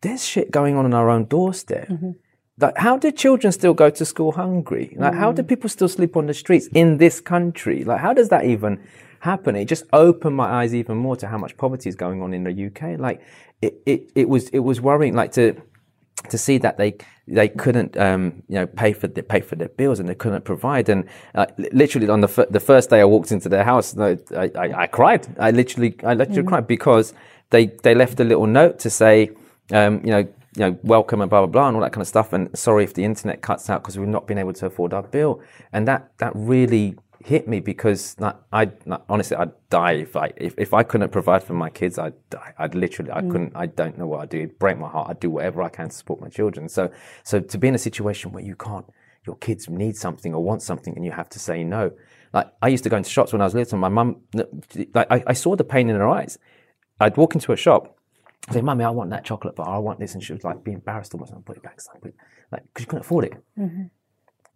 there's 0.01 0.25
shit 0.25 0.51
going 0.51 0.75
on 0.75 0.85
in 0.85 0.93
our 0.93 1.09
own 1.09 1.25
doorstep. 1.25 1.89
Mm-hmm. 1.89 2.11
Like, 2.59 2.77
how 2.77 2.97
do 2.97 3.11
children 3.11 3.51
still 3.51 3.73
go 3.73 3.89
to 3.89 4.05
school 4.05 4.31
hungry? 4.31 4.95
Like, 4.97 5.11
mm-hmm. 5.11 5.19
how 5.19 5.31
do 5.31 5.43
mm. 5.43 5.47
people 5.47 5.69
still 5.69 5.87
sleep 5.87 6.17
on 6.17 6.25
the 6.25 6.33
streets 6.33 6.67
in 6.73 6.97
this 6.97 7.21
country? 7.21 7.83
Like, 7.83 7.99
how 7.99 8.13
does 8.13 8.29
that 8.29 8.45
even 8.45 8.81
happen? 9.19 9.55
It 9.55 9.65
just 9.65 9.83
opened 9.93 10.35
my 10.35 10.45
eyes 10.45 10.73
even 10.73 10.97
more 10.97 11.15
to 11.17 11.27
how 11.27 11.37
much 11.37 11.57
poverty 11.57 11.89
is 11.89 11.95
going 11.95 12.21
on 12.21 12.33
in 12.33 12.43
the 12.43 12.67
UK. 12.67 12.99
Like, 12.99 13.21
it, 13.61 13.81
it, 13.85 14.11
it 14.15 14.29
was, 14.29 14.49
it 14.49 14.59
was 14.59 14.79
worrying, 14.81 15.15
like, 15.15 15.31
to, 15.33 15.61
to 16.29 16.37
see 16.37 16.57
that 16.57 16.77
they 16.77 16.95
they 17.27 17.49
couldn't 17.49 17.97
um, 17.97 18.41
you 18.47 18.55
know 18.55 18.67
pay 18.67 18.93
for 18.93 19.07
the, 19.07 19.21
pay 19.21 19.41
for 19.41 19.55
their 19.55 19.69
bills 19.69 19.99
and 19.99 20.07
they 20.07 20.15
couldn't 20.15 20.45
provide 20.45 20.89
and 20.89 21.05
uh, 21.35 21.45
literally 21.71 22.07
on 22.09 22.21
the 22.21 22.27
f- 22.27 22.49
the 22.49 22.59
first 22.59 22.89
day 22.89 23.01
I 23.01 23.05
walked 23.05 23.31
into 23.31 23.49
their 23.49 23.63
house 23.63 23.97
I, 23.97 24.17
I, 24.35 24.49
I 24.55 24.87
cried 24.87 25.27
I 25.39 25.51
literally 25.51 25.95
I 26.03 26.13
literally 26.13 26.41
mm-hmm. 26.41 26.49
cried 26.49 26.67
because 26.67 27.13
they 27.49 27.67
they 27.83 27.93
left 27.93 28.19
a 28.19 28.23
little 28.23 28.47
note 28.47 28.79
to 28.79 28.89
say 28.89 29.31
um, 29.71 30.01
you 30.03 30.11
know 30.11 30.19
you 30.19 30.61
know 30.61 30.79
welcome 30.83 31.21
and 31.21 31.29
blah 31.29 31.41
blah 31.41 31.47
blah 31.47 31.67
and 31.67 31.75
all 31.75 31.83
that 31.83 31.93
kind 31.93 32.01
of 32.01 32.07
stuff 32.07 32.33
and 32.33 32.57
sorry 32.57 32.83
if 32.83 32.93
the 32.93 33.03
internet 33.03 33.41
cuts 33.41 33.69
out 33.69 33.83
because 33.83 33.97
we've 33.97 34.07
not 34.07 34.25
been 34.25 34.37
able 34.37 34.53
to 34.53 34.65
afford 34.65 34.93
our 34.93 35.03
bill 35.03 35.41
and 35.73 35.87
that 35.87 36.11
that 36.17 36.31
really 36.35 36.95
hit 37.23 37.47
me 37.47 37.59
because 37.59 38.15
I 38.51 38.71
honestly 39.09 39.37
I'd 39.37 39.51
die 39.69 39.93
if 39.93 40.15
I 40.15 40.31
if, 40.37 40.53
if 40.57 40.73
I 40.73 40.83
couldn't 40.83 41.11
provide 41.11 41.43
for 41.43 41.53
my 41.53 41.69
kids 41.69 41.97
I'd 41.97 42.13
die. 42.29 42.53
I'd 42.57 42.75
literally 42.75 43.11
I 43.11 43.21
mm. 43.21 43.31
couldn't 43.31 43.55
I 43.55 43.65
don't 43.65 43.97
know 43.97 44.07
what 44.07 44.21
I'd 44.21 44.29
do. 44.29 44.37
It'd 44.37 44.59
break 44.59 44.77
my 44.77 44.89
heart. 44.89 45.09
I'd 45.09 45.19
do 45.19 45.29
whatever 45.29 45.63
I 45.63 45.69
can 45.69 45.89
to 45.89 45.95
support 45.95 46.21
my 46.21 46.29
children. 46.29 46.69
So 46.69 46.91
so 47.23 47.39
to 47.39 47.57
be 47.57 47.67
in 47.67 47.75
a 47.75 47.79
situation 47.79 48.31
where 48.31 48.43
you 48.43 48.55
can't 48.55 48.85
your 49.25 49.35
kids 49.37 49.69
need 49.69 49.97
something 49.97 50.33
or 50.33 50.43
want 50.43 50.61
something 50.61 50.95
and 50.95 51.03
you 51.03 51.11
have 51.11 51.29
to 51.29 51.39
say 51.39 51.63
no. 51.63 51.91
Like 52.33 52.47
I 52.61 52.67
used 52.67 52.83
to 52.83 52.89
go 52.89 52.97
into 52.97 53.09
shops 53.09 53.33
when 53.33 53.41
I 53.41 53.45
was 53.45 53.55
little. 53.55 53.77
My 53.77 53.89
mum 53.89 54.21
like 54.93 55.07
I, 55.09 55.23
I 55.27 55.33
saw 55.33 55.55
the 55.55 55.63
pain 55.63 55.89
in 55.89 55.95
her 55.95 56.07
eyes. 56.07 56.37
I'd 56.99 57.17
walk 57.17 57.35
into 57.35 57.51
a 57.51 57.57
shop 57.57 57.97
I 58.47 58.53
say 58.53 58.61
mummy 58.61 58.85
I 58.85 58.89
want 58.89 59.09
that 59.09 59.25
chocolate 59.25 59.55
bar. 59.55 59.67
I 59.67 59.77
want 59.77 59.99
this. 59.99 60.13
And 60.13 60.23
she 60.23 60.33
was 60.33 60.43
like 60.43 60.63
be 60.63 60.71
embarrassed 60.71 61.13
almost. 61.13 61.33
And 61.33 61.45
put 61.45 61.57
it 61.57 61.63
back 61.63 61.79
put 62.01 62.09
it, 62.09 62.15
like 62.51 62.63
because 62.63 62.83
she 62.83 62.85
couldn't 62.85 63.05
afford 63.05 63.25
it. 63.25 63.33
Mm-hmm. 63.59 63.83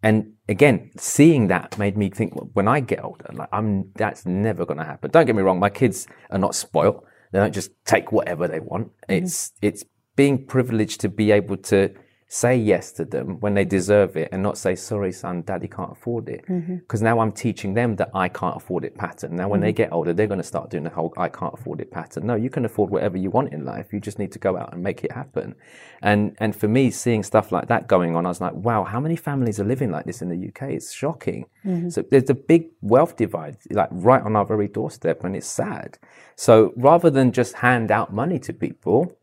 And 0.02 0.32
again, 0.48 0.90
seeing 0.96 1.48
that 1.48 1.78
made 1.78 1.96
me 1.96 2.10
think 2.10 2.34
when 2.54 2.66
I 2.66 2.80
get 2.80 3.04
older, 3.04 3.26
like 3.32 3.48
I'm, 3.52 3.92
that's 3.94 4.26
never 4.26 4.66
going 4.66 4.78
to 4.78 4.84
happen. 4.84 5.10
Don't 5.10 5.26
get 5.26 5.36
me 5.36 5.42
wrong. 5.42 5.60
My 5.60 5.70
kids 5.70 6.06
are 6.30 6.38
not 6.38 6.54
spoiled. 6.54 7.04
They 7.30 7.38
don't 7.38 7.54
just 7.54 7.70
take 7.84 8.12
whatever 8.12 8.48
they 8.48 8.60
want. 8.60 8.88
Mm-hmm. 8.88 9.24
It's, 9.24 9.52
it's 9.62 9.84
being 10.16 10.46
privileged 10.46 11.00
to 11.02 11.08
be 11.08 11.30
able 11.30 11.56
to 11.56 11.94
say 12.34 12.56
yes 12.56 12.92
to 12.92 13.04
them 13.04 13.38
when 13.40 13.52
they 13.52 13.62
deserve 13.64 14.16
it 14.16 14.26
and 14.32 14.42
not 14.42 14.56
say, 14.56 14.74
sorry, 14.74 15.12
son, 15.12 15.42
daddy 15.42 15.68
can't 15.68 15.92
afford 15.92 16.30
it. 16.30 16.40
Because 16.46 17.00
mm-hmm. 17.00 17.04
now 17.04 17.20
I'm 17.20 17.30
teaching 17.30 17.74
them 17.74 17.94
that 17.96 18.08
I 18.14 18.30
can't 18.30 18.56
afford 18.56 18.86
it 18.86 18.96
pattern. 18.96 19.36
Now, 19.36 19.50
when 19.50 19.60
mm-hmm. 19.60 19.66
they 19.66 19.72
get 19.74 19.92
older, 19.92 20.14
they're 20.14 20.26
going 20.26 20.40
to 20.40 20.46
start 20.46 20.70
doing 20.70 20.84
the 20.84 20.88
whole 20.88 21.12
I 21.18 21.28
can't 21.28 21.52
afford 21.52 21.82
it 21.82 21.90
pattern. 21.90 22.26
No, 22.26 22.34
you 22.34 22.48
can 22.48 22.64
afford 22.64 22.88
whatever 22.88 23.18
you 23.18 23.28
want 23.28 23.52
in 23.52 23.66
life. 23.66 23.92
You 23.92 24.00
just 24.00 24.18
need 24.18 24.32
to 24.32 24.38
go 24.38 24.56
out 24.56 24.72
and 24.72 24.82
make 24.82 25.04
it 25.04 25.12
happen. 25.12 25.54
And, 26.00 26.34
and 26.38 26.56
for 26.56 26.68
me, 26.68 26.90
seeing 26.90 27.22
stuff 27.22 27.52
like 27.52 27.68
that 27.68 27.86
going 27.86 28.16
on, 28.16 28.24
I 28.24 28.30
was 28.30 28.40
like, 28.40 28.54
wow, 28.54 28.84
how 28.84 28.98
many 28.98 29.16
families 29.16 29.60
are 29.60 29.64
living 29.64 29.90
like 29.90 30.06
this 30.06 30.22
in 30.22 30.30
the 30.30 30.48
UK? 30.48 30.70
It's 30.70 30.90
shocking. 30.90 31.44
Mm-hmm. 31.66 31.90
So 31.90 32.00
there's 32.00 32.30
a 32.30 32.34
big 32.34 32.68
wealth 32.80 33.14
divide, 33.14 33.58
like 33.70 33.90
right 33.90 34.22
on 34.22 34.36
our 34.36 34.46
very 34.46 34.68
doorstep, 34.68 35.22
and 35.22 35.36
it's 35.36 35.46
sad. 35.46 35.98
So 36.36 36.72
rather 36.76 37.10
than 37.10 37.30
just 37.30 37.56
hand 37.56 37.90
out 37.90 38.10
money 38.14 38.38
to 38.38 38.54
people, 38.54 39.18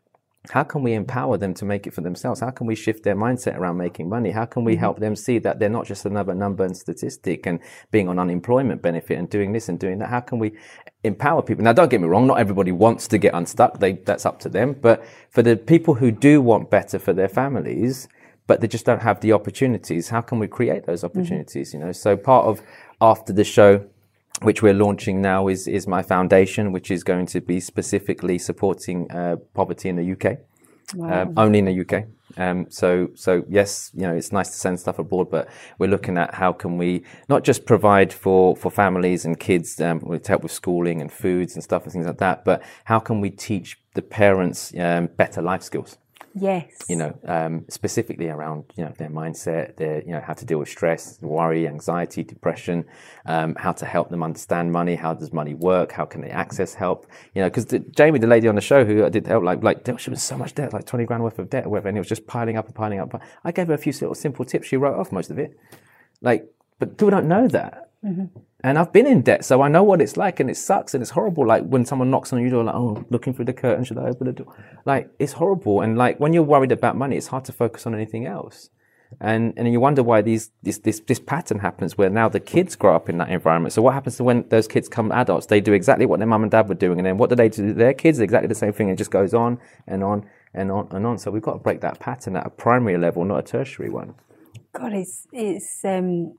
how 0.49 0.63
can 0.63 0.81
we 0.81 0.93
empower 0.93 1.37
them 1.37 1.53
to 1.55 1.65
make 1.65 1.85
it 1.85 1.93
for 1.93 2.01
themselves? 2.01 2.39
How 2.39 2.49
can 2.49 2.65
we 2.65 2.75
shift 2.75 3.03
their 3.03 3.15
mindset 3.15 3.55
around 3.55 3.77
making 3.77 4.09
money? 4.09 4.31
How 4.31 4.45
can 4.45 4.63
we 4.63 4.73
mm-hmm. 4.73 4.79
help 4.79 4.99
them 4.99 5.15
see 5.15 5.37
that 5.39 5.59
they're 5.59 5.69
not 5.69 5.85
just 5.85 6.05
another 6.05 6.33
number 6.33 6.65
and 6.65 6.75
statistic 6.75 7.45
and 7.45 7.59
being 7.91 8.09
on 8.09 8.17
unemployment 8.17 8.81
benefit 8.81 9.19
and 9.19 9.29
doing 9.29 9.53
this 9.53 9.69
and 9.69 9.79
doing 9.79 9.99
that? 9.99 10.09
How 10.09 10.21
can 10.21 10.39
we 10.39 10.57
empower 11.03 11.43
people? 11.43 11.63
Now, 11.63 11.73
don't 11.73 11.89
get 11.89 12.01
me 12.01 12.07
wrong. 12.07 12.25
Not 12.25 12.39
everybody 12.39 12.71
wants 12.71 13.07
to 13.09 13.19
get 13.19 13.35
unstuck. 13.35 13.79
They, 13.79 13.93
that's 13.93 14.25
up 14.25 14.39
to 14.39 14.49
them. 14.49 14.73
But 14.73 15.05
for 15.29 15.43
the 15.43 15.55
people 15.55 15.93
who 15.93 16.09
do 16.09 16.41
want 16.41 16.71
better 16.71 16.97
for 16.97 17.13
their 17.13 17.29
families, 17.29 18.07
but 18.47 18.59
they 18.59 18.67
just 18.67 18.87
don't 18.87 19.03
have 19.03 19.21
the 19.21 19.33
opportunities, 19.33 20.09
how 20.09 20.21
can 20.21 20.39
we 20.39 20.47
create 20.47 20.87
those 20.87 21.03
mm-hmm. 21.03 21.19
opportunities? 21.19 21.69
Mm-hmm. 21.69 21.79
You 21.79 21.85
know, 21.85 21.91
so 21.91 22.17
part 22.17 22.47
of 22.47 22.63
after 22.99 23.31
the 23.31 23.43
show, 23.43 23.85
which 24.41 24.61
we're 24.61 24.73
launching 24.73 25.21
now 25.21 25.47
is 25.47 25.67
is 25.67 25.87
my 25.87 26.01
foundation, 26.01 26.71
which 26.71 26.91
is 26.91 27.03
going 27.03 27.25
to 27.27 27.41
be 27.41 27.59
specifically 27.59 28.37
supporting 28.37 29.09
uh, 29.11 29.35
poverty 29.53 29.89
in 29.89 29.95
the 29.95 30.11
UK, 30.13 30.39
wow. 30.95 31.21
um, 31.21 31.33
only 31.37 31.59
in 31.59 31.65
the 31.65 31.81
UK. 31.81 32.05
Um, 32.37 32.67
so 32.69 33.09
so 33.15 33.43
yes, 33.49 33.91
you 33.93 34.03
know 34.03 34.13
it's 34.13 34.31
nice 34.31 34.49
to 34.49 34.57
send 34.57 34.79
stuff 34.79 34.99
abroad, 34.99 35.29
but 35.29 35.49
we're 35.77 35.89
looking 35.89 36.17
at 36.17 36.33
how 36.35 36.53
can 36.53 36.77
we 36.77 37.03
not 37.27 37.43
just 37.43 37.65
provide 37.65 38.13
for 38.13 38.55
for 38.55 38.71
families 38.71 39.25
and 39.25 39.39
kids 39.39 39.79
um, 39.81 39.99
to 39.99 40.27
help 40.27 40.43
with 40.43 40.51
schooling 40.51 41.01
and 41.01 41.11
foods 41.11 41.55
and 41.55 41.63
stuff 41.63 41.83
and 41.83 41.91
things 41.91 42.05
like 42.05 42.19
that, 42.19 42.45
but 42.45 42.61
how 42.85 42.99
can 42.99 43.19
we 43.21 43.29
teach 43.29 43.77
the 43.95 44.01
parents 44.01 44.73
um, 44.79 45.07
better 45.17 45.41
life 45.41 45.63
skills? 45.63 45.97
Yes. 46.35 46.77
You 46.87 46.95
know, 46.95 47.19
um, 47.25 47.65
specifically 47.69 48.29
around 48.29 48.65
you 48.75 48.83
know 48.85 48.93
their 48.97 49.09
mindset, 49.09 49.77
their 49.77 50.01
you 50.01 50.11
know 50.11 50.21
how 50.21 50.33
to 50.33 50.45
deal 50.45 50.59
with 50.59 50.69
stress, 50.69 51.19
worry, 51.21 51.67
anxiety, 51.67 52.23
depression, 52.23 52.85
um, 53.25 53.55
how 53.55 53.71
to 53.73 53.85
help 53.85 54.09
them 54.09 54.23
understand 54.23 54.71
money, 54.71 54.95
how 54.95 55.13
does 55.13 55.33
money 55.33 55.53
work, 55.53 55.91
how 55.91 56.05
can 56.05 56.21
they 56.21 56.29
access 56.29 56.73
help? 56.73 57.07
You 57.33 57.41
know, 57.41 57.49
because 57.49 57.65
Jamie, 57.91 58.19
the 58.19 58.27
lady 58.27 58.47
on 58.47 58.55
the 58.55 58.61
show 58.61 58.85
who 58.85 59.05
I 59.05 59.09
did 59.09 59.27
help, 59.27 59.43
like 59.43 59.63
like 59.63 59.87
she 59.99 60.09
was 60.09 60.21
so 60.21 60.37
much 60.37 60.55
debt, 60.55 60.73
like 60.73 60.85
twenty 60.85 61.05
grand 61.05 61.23
worth 61.23 61.39
of 61.39 61.49
debt 61.49 61.65
or 61.65 61.69
whatever, 61.69 61.89
and 61.89 61.97
it 61.97 62.01
was 62.01 62.09
just 62.09 62.27
piling 62.27 62.57
up 62.57 62.65
and 62.65 62.75
piling 62.75 62.99
up. 62.99 63.21
I 63.43 63.51
gave 63.51 63.67
her 63.67 63.73
a 63.73 63.77
few 63.77 63.93
little 63.93 64.15
simple 64.15 64.45
tips. 64.45 64.67
She 64.67 64.77
wrote 64.77 64.97
off 64.99 65.11
most 65.11 65.31
of 65.31 65.39
it. 65.39 65.57
Like, 66.21 66.51
but 66.79 66.97
people 66.97 67.11
don't 67.11 67.27
know 67.27 67.47
that. 67.47 67.88
Mm-hmm. 68.03 68.39
And 68.63 68.77
I've 68.77 68.93
been 68.93 69.07
in 69.07 69.21
debt, 69.21 69.43
so 69.43 69.61
I 69.61 69.67
know 69.67 69.83
what 69.83 70.01
it's 70.01 70.17
like, 70.17 70.39
and 70.39 70.49
it 70.49 70.57
sucks 70.57 70.93
and 70.93 71.01
it's 71.01 71.11
horrible. 71.11 71.45
Like 71.45 71.63
when 71.63 71.85
someone 71.85 72.09
knocks 72.09 72.31
on 72.31 72.41
your 72.41 72.49
door, 72.49 72.63
like, 72.63 72.75
oh, 72.75 73.05
looking 73.09 73.33
through 73.33 73.45
the 73.45 73.53
curtain, 73.53 73.83
should 73.83 73.97
I 73.97 74.09
open 74.09 74.27
the 74.27 74.33
door? 74.33 74.53
Like 74.85 75.09
it's 75.19 75.33
horrible. 75.33 75.81
And 75.81 75.97
like 75.97 76.19
when 76.19 76.33
you're 76.33 76.43
worried 76.43 76.71
about 76.71 76.95
money, 76.95 77.17
it's 77.17 77.27
hard 77.27 77.45
to 77.45 77.53
focus 77.53 77.85
on 77.85 77.93
anything 77.93 78.25
else. 78.25 78.69
And 79.19 79.53
and 79.57 79.71
you 79.71 79.79
wonder 79.79 80.03
why 80.03 80.21
these 80.21 80.51
this 80.61 80.77
this 80.77 80.99
this 80.99 81.19
pattern 81.19 81.59
happens 81.59 81.97
where 81.97 82.09
now 82.09 82.29
the 82.29 82.39
kids 82.39 82.75
grow 82.75 82.95
up 82.95 83.09
in 83.09 83.17
that 83.17 83.29
environment. 83.29 83.73
So 83.73 83.81
what 83.81 83.95
happens 83.95 84.17
to 84.17 84.23
when 84.23 84.47
those 84.49 84.67
kids 84.67 84.87
come 84.87 85.11
adults? 85.11 85.47
They 85.47 85.61
do 85.61 85.73
exactly 85.73 86.05
what 86.05 86.19
their 86.19 86.27
mum 86.27 86.43
and 86.43 86.51
dad 86.51 86.69
were 86.69 86.75
doing, 86.75 86.99
and 86.99 87.07
then 87.07 87.17
what 87.17 87.29
do 87.29 87.35
they 87.35 87.49
do 87.49 87.67
to 87.67 87.73
their 87.73 87.93
kids? 87.93 88.19
Exactly 88.19 88.47
the 88.47 88.55
same 88.55 88.71
thing. 88.71 88.89
It 88.89 88.97
just 88.97 89.11
goes 89.11 89.33
on 89.33 89.57
and 89.87 90.03
on 90.03 90.29
and 90.53 90.71
on 90.71 90.89
and 90.91 91.07
on. 91.07 91.17
So 91.17 91.31
we've 91.31 91.41
got 91.41 91.53
to 91.53 91.59
break 91.59 91.81
that 91.81 91.99
pattern 91.99 92.35
at 92.35 92.45
a 92.45 92.49
primary 92.51 92.97
level, 92.97 93.25
not 93.25 93.39
a 93.39 93.43
tertiary 93.43 93.89
one. 93.89 94.13
God, 94.73 94.93
it's 94.93 95.25
it's 95.31 95.81
um 95.83 96.37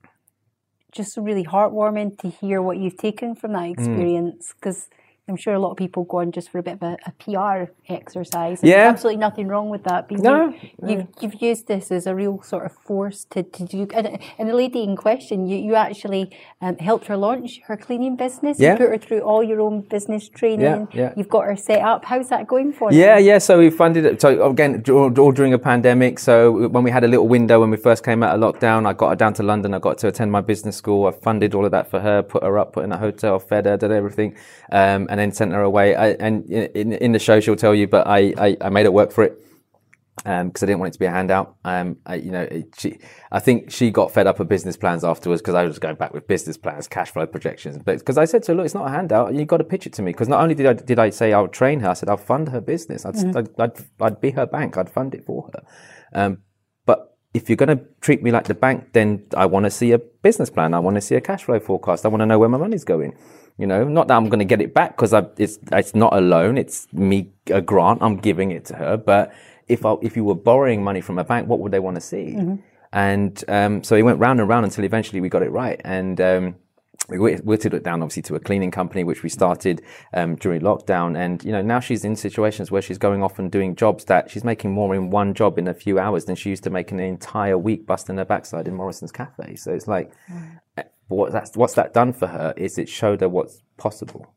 just 0.93 1.17
really 1.17 1.45
heartwarming 1.45 2.19
to 2.19 2.29
hear 2.29 2.61
what 2.63 2.79
you've 2.79 2.97
taken 2.97 3.35
from 3.35 3.53
that 3.53 3.63
mm. 3.63 3.73
experience 3.73 4.55
because. 4.59 4.87
Mm. 4.87 4.97
I'm 5.31 5.37
sure 5.37 5.55
a 5.55 5.59
lot 5.59 5.71
of 5.71 5.77
people 5.77 6.05
go 6.05 6.19
on 6.19 6.33
just 6.33 6.51
for 6.51 6.59
a 6.59 6.63
bit 6.63 6.75
of 6.75 6.83
a, 6.83 6.97
a 7.07 7.13
PR 7.13 7.73
exercise. 7.89 8.61
Yeah. 8.63 8.77
There's 8.77 8.95
absolutely 8.95 9.21
nothing 9.21 9.47
wrong 9.47 9.71
with 9.71 9.85
that. 9.85 10.11
No, 10.11 10.53
you, 10.87 10.89
You've, 10.89 11.07
you've 11.21 11.43
used 11.43 11.69
this 11.69 11.93
as 11.93 12.07
a 12.07 12.15
real 12.15 12.43
sort 12.43 12.67
of 12.67 12.73
force 12.73 13.25
to, 13.31 13.45
to 13.45 13.65
do. 13.65 13.87
And, 13.95 14.19
and 14.39 14.49
the 14.49 14.55
lady 14.55 14.83
in 14.83 14.97
question, 14.97 15.47
you, 15.47 15.57
you 15.57 15.77
actually 15.77 16.37
um, 16.61 16.77
helped 16.79 17.07
her 17.07 17.17
launch 17.17 17.61
her 17.67 17.77
cleaning 17.77 18.17
business. 18.17 18.59
Yeah. 18.59 18.73
You 18.73 18.79
put 18.79 18.89
her 18.89 18.99
through 18.99 19.21
all 19.21 19.43
your 19.43 19.61
own 19.61 19.83
business 19.83 20.29
training. 20.29 20.61
yeah. 20.61 20.87
yeah. 20.93 21.15
You've 21.17 21.29
got 21.29 21.45
her 21.45 21.57
set 21.57 21.81
up. 21.81 22.05
How's 22.05 22.29
that 22.31 22.49
going 22.49 22.73
for 22.73 22.93
you? 22.93 22.99
Yeah, 22.99 23.19
yeah. 23.19 23.39
So 23.39 23.59
we 23.59 23.71
funded 23.71 24.05
it. 24.05 24.21
So 24.21 24.51
again, 24.51 24.83
all 24.89 25.33
during 25.33 25.55
a 25.55 25.59
pandemic. 25.59 26.19
So 26.19 26.69
when 26.69 26.83
we 26.83 26.91
had 26.91 27.05
a 27.05 27.09
little 27.09 27.29
window 27.29 27.61
when 27.61 27.71
we 27.71 27.77
first 27.77 28.05
came 28.05 28.23
out 28.23 28.35
of 28.35 28.41
lockdown, 28.41 28.87
I 28.87 28.93
got 28.95 29.11
her 29.11 29.17
down 29.17 29.35
to 29.35 29.43
London. 29.45 29.75
I 29.75 29.79
got 29.79 29.99
to 29.99 30.09
attend 30.09 30.33
my 30.33 30.41
business 30.41 30.77
school. 30.77 31.07
I 31.07 31.13
funded 31.13 31.55
all 31.55 31.65
of 31.65 31.71
that 31.71 31.89
for 31.91 32.01
her, 32.01 32.23
put 32.23 32.43
her 32.43 32.59
up, 32.59 32.73
put 32.73 32.81
her 32.81 32.85
in 32.87 32.93
a 32.93 32.99
hotel, 32.99 33.39
fed 33.39 33.67
her, 33.67 33.77
did 33.77 33.93
everything, 33.93 34.37
um, 34.73 35.07
and 35.11 35.20
then 35.21 35.33
sent 35.33 35.53
her 35.53 35.63
away. 35.63 35.95
I, 35.95 36.09
and 36.13 36.45
in, 36.51 36.93
in 36.95 37.13
the 37.13 37.19
show, 37.19 37.39
she'll 37.41 37.57
tell 37.57 37.75
you, 37.75 37.87
but 37.87 38.07
I, 38.07 38.33
I, 38.39 38.57
I 38.63 38.69
made 38.71 38.87
it 38.87 38.93
work 38.93 39.13
for 39.13 39.25
it 39.25 39.39
because 40.17 40.63
I 40.63 40.67
didn't 40.67 40.81
want 40.81 40.91
it 40.91 40.93
to 40.95 40.99
be 40.99 41.07
a 41.07 41.11
handout. 41.11 41.57
Um, 41.65 41.97
I, 42.05 42.17
you 42.17 42.31
know, 42.31 42.43
it- 42.43 42.75
she, 42.79 42.99
I 43.33 43.39
think 43.41 43.71
she 43.71 43.91
got 43.91 44.13
fed 44.13 44.27
up 44.27 44.39
of 44.41 44.49
business 44.49 44.77
plans 44.77 45.03
afterwards 45.05 45.41
because 45.41 45.55
I 45.55 45.65
was 45.65 45.79
going 45.79 45.97
back 45.97 46.13
with 46.13 46.27
business 46.27 46.57
plans, 46.59 46.89
cash 46.89 47.11
flow 47.11 47.27
projections. 47.27 47.79
But 47.79 47.99
because 48.01 48.19
I 48.19 48.25
said 48.27 48.43
to 48.45 48.53
her, 48.53 48.57
look, 48.57 48.67
it's 48.67 48.75
not 48.75 48.87
a 48.87 48.91
handout. 48.91 49.35
You've 49.35 49.49
got 49.49 49.59
to 49.59 49.65
pitch 49.65 49.87
it 49.87 49.93
to 49.95 50.03
me. 50.03 50.13
Because 50.13 50.29
not 50.29 50.43
only 50.43 50.55
did 50.55 50.67
I 50.67 50.73
did 50.75 50.99
I 50.99 51.11
say 51.11 51.33
I'll 51.33 51.49
train 51.49 51.81
her, 51.81 51.91
I 51.91 51.95
said 51.95 52.09
I'll 52.09 52.17
fund 52.19 52.49
her 52.51 52.61
business. 52.61 53.07
I'd, 53.07 53.17
I'd, 53.37 53.49
I'd, 53.61 53.73
I'd 54.01 54.21
be 54.21 54.33
her 54.33 54.47
bank. 54.47 54.77
I'd 54.77 54.91
fund 54.91 55.15
it 55.15 55.25
for 55.25 55.49
her. 55.55 55.63
Um, 56.13 56.39
but 56.85 57.17
if 57.33 57.49
you're 57.49 57.57
going 57.57 57.79
to 57.79 57.85
treat 58.01 58.23
me 58.23 58.31
like 58.31 58.45
the 58.49 58.55
bank, 58.55 58.93
then 58.93 59.25
I 59.37 59.47
want 59.47 59.65
to 59.65 59.71
see 59.71 59.93
a 59.93 59.99
business 59.99 60.51
plan. 60.51 60.75
I 60.75 60.81
want 60.81 60.97
to 60.97 61.01
see 61.01 61.15
a 61.15 61.21
cash 61.21 61.45
flow 61.45 61.61
forecast. 61.61 62.05
I 62.05 62.09
want 62.09 62.21
to 62.21 62.27
know 62.27 62.39
where 62.39 62.49
my 62.49 62.59
money's 62.59 62.85
going. 62.85 63.17
You 63.61 63.67
know, 63.67 63.85
not 63.85 64.09
that 64.09 64.17
I'm 64.17 64.29
going 64.31 64.39
to 64.39 64.47
get 64.47 64.63
it 64.63 64.73
back 64.73 64.97
because 64.97 65.13
it's 65.37 65.59
it's 65.71 65.95
not 65.95 66.15
a 66.15 66.21
loan. 66.21 66.57
It's 66.57 66.91
me 66.95 67.29
a 67.49 67.61
grant. 67.61 68.03
I'm 68.03 68.17
giving 68.17 68.51
it 68.53 68.65
to 68.67 68.75
her. 68.77 68.97
But 68.97 69.35
if 69.69 69.85
I, 69.85 69.97
if 70.01 70.17
you 70.17 70.25
were 70.25 70.35
borrowing 70.35 70.83
money 70.83 71.03
from 71.03 71.19
a 71.19 71.25
bank, 71.25 71.47
what 71.47 71.59
would 71.61 71.71
they 71.71 71.79
want 71.79 71.97
to 71.97 72.01
see? 72.01 72.37
And 72.93 73.45
um, 73.49 73.85
so 73.85 73.97
he 73.97 74.03
went 74.03 74.19
round 74.19 74.41
and 74.41 74.49
round 74.49 74.65
until 74.65 74.85
eventually 74.85 75.21
we 75.21 75.29
got 75.29 75.43
it 75.43 75.51
right. 75.51 75.79
And 75.85 76.21
um, 76.21 76.55
we 77.11 77.19
whit- 77.19 77.45
whittled 77.45 77.75
it 77.75 77.83
down 77.83 78.03
obviously 78.03 78.23
to 78.23 78.35
a 78.35 78.41
cleaning 78.41 78.71
company 78.71 79.05
which 79.05 79.23
we 79.23 79.29
started 79.29 79.83
um, 80.15 80.37
during 80.37 80.61
lockdown 80.61 81.17
and 81.17 81.45
you 81.45 81.53
know 81.53 81.63
now 81.63 81.81
she's 81.81 82.05
in 82.05 82.15
situations 82.17 82.71
where 82.71 82.83
she's 82.83 82.99
going 82.99 83.23
off 83.23 83.39
and 83.39 83.51
doing 83.51 83.75
jobs 83.75 84.05
that 84.05 84.31
she's 84.31 84.45
making 84.45 84.71
more 84.73 84.95
in 84.95 85.11
one 85.11 85.35
job 85.35 85.59
in 85.59 85.67
a 85.67 85.75
few 85.75 85.99
hours 85.99 86.25
than 86.27 86.37
she 86.37 86.51
used 86.51 86.63
to 86.63 86.71
make 86.71 86.93
in 86.93 87.01
an 87.01 87.07
entire 87.07 87.59
week 87.59 87.87
busting 87.87 88.17
her 88.17 88.25
backside 88.25 88.69
in 88.69 88.75
morrison's 88.75 89.13
cafe 89.13 89.57
so 89.57 89.73
it's 89.73 89.89
like 89.89 90.13
but 91.11 91.17
what 91.17 91.33
that's 91.33 91.55
what's 91.57 91.75
that 91.75 91.93
done 91.93 92.15
for 92.15 92.29
her 92.29 92.55
is 92.57 92.79
it 92.79 92.89
showed 92.89 93.21
her 93.21 93.29
what's 93.29 93.63
possible 93.77 94.33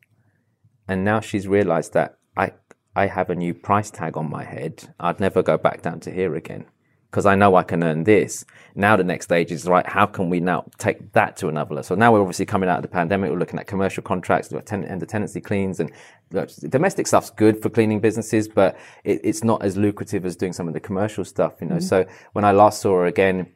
and 0.86 1.02
now 1.02 1.20
she's 1.20 1.48
realized 1.48 1.94
that 1.94 2.18
i 2.36 2.52
i 2.94 3.06
have 3.06 3.30
a 3.30 3.34
new 3.34 3.54
price 3.54 3.90
tag 3.90 4.18
on 4.18 4.28
my 4.28 4.44
head 4.44 4.94
i'd 5.00 5.20
never 5.20 5.42
go 5.42 5.56
back 5.56 5.80
down 5.80 5.98
to 6.00 6.10
here 6.10 6.34
again 6.34 6.66
because 7.14 7.26
I 7.26 7.36
know 7.36 7.54
I 7.54 7.62
can 7.62 7.84
earn 7.84 8.02
this. 8.02 8.44
Now 8.74 8.96
the 8.96 9.04
next 9.04 9.26
stage 9.26 9.52
is 9.52 9.66
right. 9.66 9.86
How 9.86 10.04
can 10.04 10.30
we 10.30 10.40
now 10.40 10.64
take 10.78 11.12
that 11.12 11.36
to 11.36 11.46
another 11.46 11.76
level? 11.76 11.84
So 11.84 11.94
now 11.94 12.12
we're 12.12 12.20
obviously 12.20 12.44
coming 12.44 12.68
out 12.68 12.78
of 12.78 12.82
the 12.82 12.88
pandemic. 12.88 13.30
We're 13.30 13.38
looking 13.38 13.60
at 13.60 13.68
commercial 13.68 14.02
contracts, 14.02 14.52
ten- 14.64 14.82
and 14.82 15.00
the 15.00 15.06
tenancy 15.06 15.40
cleans, 15.40 15.78
and 15.78 15.92
look, 16.32 16.50
domestic 16.70 17.06
stuff's 17.06 17.30
good 17.30 17.62
for 17.62 17.70
cleaning 17.70 18.00
businesses, 18.00 18.48
but 18.48 18.76
it, 19.04 19.20
it's 19.22 19.44
not 19.44 19.62
as 19.62 19.76
lucrative 19.76 20.26
as 20.26 20.34
doing 20.34 20.52
some 20.52 20.66
of 20.66 20.74
the 20.74 20.80
commercial 20.80 21.24
stuff. 21.24 21.52
You 21.60 21.68
know. 21.68 21.76
Mm-hmm. 21.76 21.86
So 21.86 22.04
when 22.32 22.44
I 22.44 22.50
last 22.50 22.82
saw 22.82 22.94
her 22.94 23.06
again, 23.06 23.46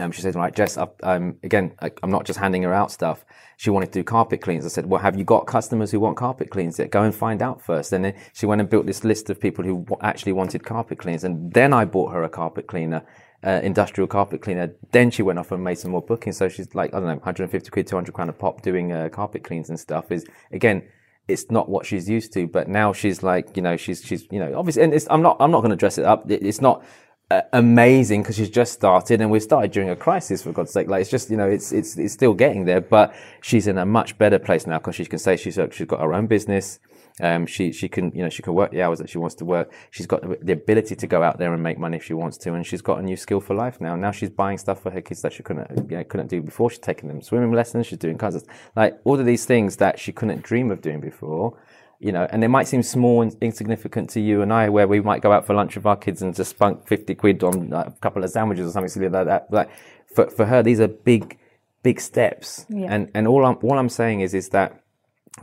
um, 0.00 0.12
she 0.12 0.22
said, 0.22 0.34
"Right, 0.34 0.54
Jess, 0.54 0.76
I've, 0.76 0.90
um, 1.02 1.36
again, 1.42 1.74
I, 1.80 1.90
I'm 2.02 2.10
not 2.10 2.24
just 2.24 2.38
handing 2.38 2.62
her 2.62 2.72
out 2.72 2.90
stuff. 2.90 3.24
She 3.58 3.70
wanted 3.70 3.86
to 3.86 3.98
do 3.98 4.04
carpet 4.04 4.40
cleans. 4.40 4.64
I 4.64 4.68
said, 4.68 4.86
well, 4.86 5.00
have 5.00 5.18
you 5.18 5.24
got 5.24 5.48
customers 5.48 5.90
who 5.90 5.98
want 5.98 6.16
carpet 6.16 6.48
cleans? 6.50 6.78
Yet? 6.78 6.92
Go 6.92 7.02
and 7.02 7.12
find 7.12 7.42
out 7.42 7.60
first. 7.60 7.92
And 7.92 8.04
then 8.04 8.14
she 8.32 8.46
went 8.46 8.60
and 8.60 8.70
built 8.70 8.86
this 8.86 9.02
list 9.02 9.30
of 9.30 9.40
people 9.40 9.64
who 9.64 9.84
actually 10.00 10.30
wanted 10.32 10.62
carpet 10.62 10.98
cleans. 10.98 11.24
And 11.24 11.52
then 11.52 11.72
I 11.72 11.84
bought 11.84 12.12
her 12.12 12.22
a 12.22 12.28
carpet 12.28 12.68
cleaner, 12.68 13.04
uh, 13.44 13.60
industrial 13.64 14.06
carpet 14.06 14.42
cleaner. 14.42 14.76
Then 14.92 15.10
she 15.10 15.22
went 15.22 15.40
off 15.40 15.50
and 15.50 15.64
made 15.64 15.78
some 15.78 15.90
more 15.90 16.02
bookings. 16.02 16.36
So 16.36 16.48
she's 16.48 16.72
like, 16.72 16.94
I 16.94 16.98
don't 16.98 17.08
know, 17.08 17.14
150 17.14 17.68
quid, 17.68 17.88
200 17.88 18.12
grand 18.14 18.30
a 18.30 18.32
pop 18.32 18.62
doing 18.62 18.92
uh, 18.92 19.08
carpet 19.08 19.42
cleans 19.42 19.70
and 19.70 19.80
stuff. 19.80 20.12
Is 20.12 20.24
again, 20.52 20.84
it's 21.26 21.50
not 21.50 21.68
what 21.68 21.84
she's 21.84 22.08
used 22.08 22.32
to. 22.34 22.46
But 22.46 22.68
now 22.68 22.92
she's 22.92 23.24
like, 23.24 23.56
you 23.56 23.62
know, 23.62 23.76
she's 23.76 24.04
she's 24.04 24.24
you 24.30 24.38
know, 24.38 24.56
obviously, 24.56 24.84
and 24.84 24.94
it's, 24.94 25.08
I'm 25.10 25.22
not 25.22 25.36
I'm 25.40 25.50
not 25.50 25.62
going 25.62 25.70
to 25.70 25.76
dress 25.76 25.98
it 25.98 26.04
up. 26.04 26.30
It, 26.30 26.44
it's 26.44 26.60
not 26.60 26.84
uh, 27.30 27.42
amazing 27.52 28.22
because 28.22 28.36
she's 28.36 28.48
just 28.50 28.72
started 28.72 29.20
and 29.20 29.30
we 29.30 29.38
started 29.38 29.70
during 29.70 29.90
a 29.90 29.96
crisis 29.96 30.42
for 30.42 30.52
God's 30.52 30.72
sake. 30.72 30.88
Like 30.88 31.02
it's 31.02 31.10
just 31.10 31.30
you 31.30 31.36
know 31.36 31.48
it's 31.48 31.72
it's 31.72 31.98
it's 31.98 32.14
still 32.14 32.32
getting 32.32 32.64
there, 32.64 32.80
but 32.80 33.14
she's 33.42 33.66
in 33.66 33.76
a 33.78 33.84
much 33.84 34.16
better 34.16 34.38
place 34.38 34.66
now 34.66 34.78
because 34.78 34.94
she 34.94 35.04
can 35.04 35.18
say 35.18 35.36
she's 35.36 35.58
she's 35.72 35.86
got 35.86 36.00
her 36.00 36.14
own 36.14 36.26
business. 36.26 36.80
Um, 37.20 37.46
she 37.46 37.72
she 37.72 37.88
can 37.88 38.12
you 38.14 38.22
know 38.22 38.30
she 38.30 38.42
can 38.42 38.54
work 38.54 38.70
the 38.70 38.80
hours 38.80 38.98
that 39.00 39.10
she 39.10 39.18
wants 39.18 39.34
to 39.36 39.44
work. 39.44 39.72
She's 39.90 40.06
got 40.06 40.22
the- 40.22 40.52
ability 40.52 40.96
to 40.96 41.06
go 41.06 41.22
out 41.22 41.38
there 41.38 41.52
and 41.52 41.62
make 41.62 41.78
money 41.78 41.98
if 41.98 42.04
she 42.04 42.14
wants 42.14 42.38
to, 42.38 42.54
and 42.54 42.64
she's 42.64 42.80
got 42.80 42.98
a 42.98 43.02
new 43.02 43.16
skill 43.16 43.40
for 43.40 43.54
life 43.54 43.80
now. 43.80 43.94
Now 43.94 44.10
she's 44.12 44.30
buying 44.30 44.56
stuff 44.56 44.80
for 44.82 44.90
her 44.90 45.02
kids 45.02 45.20
that 45.22 45.32
she 45.32 45.42
couldn't 45.42 45.90
you 45.90 45.96
know, 45.98 46.04
couldn't 46.04 46.28
do 46.28 46.40
before. 46.40 46.70
She's 46.70 46.78
taking 46.78 47.08
them 47.08 47.20
swimming 47.20 47.52
lessons. 47.52 47.86
She's 47.88 47.98
doing 47.98 48.18
of 48.18 48.44
like 48.74 48.98
all 49.04 49.20
of 49.20 49.26
these 49.26 49.44
things 49.44 49.76
that 49.76 49.98
she 49.98 50.12
couldn't 50.12 50.42
dream 50.42 50.70
of 50.70 50.80
doing 50.80 51.00
before 51.00 51.58
you 52.00 52.12
know, 52.12 52.28
and 52.30 52.42
they 52.42 52.46
might 52.46 52.68
seem 52.68 52.82
small 52.82 53.22
and 53.22 53.36
insignificant 53.40 54.10
to 54.10 54.20
you 54.20 54.40
and 54.40 54.52
I, 54.52 54.68
where 54.68 54.86
we 54.86 55.00
might 55.00 55.20
go 55.20 55.32
out 55.32 55.46
for 55.46 55.54
lunch 55.54 55.74
with 55.74 55.84
our 55.84 55.96
kids 55.96 56.22
and 56.22 56.34
just 56.34 56.50
spunk 56.50 56.86
50 56.86 57.14
quid 57.16 57.42
on 57.42 57.70
like, 57.70 57.88
a 57.88 57.90
couple 57.90 58.22
of 58.22 58.30
sandwiches 58.30 58.68
or 58.68 58.70
something 58.70 58.88
silly 58.88 59.08
like 59.08 59.26
that. 59.26 59.50
Like 59.50 59.70
for, 60.14 60.30
for 60.30 60.46
her, 60.46 60.62
these 60.62 60.80
are 60.80 60.88
big, 60.88 61.38
big 61.82 62.00
steps. 62.00 62.66
Yeah. 62.68 62.86
And, 62.88 63.10
and 63.14 63.26
all 63.26 63.44
I'm, 63.44 63.58
all 63.62 63.78
I'm 63.78 63.88
saying 63.88 64.20
is, 64.20 64.32
is 64.32 64.50
that 64.50 64.80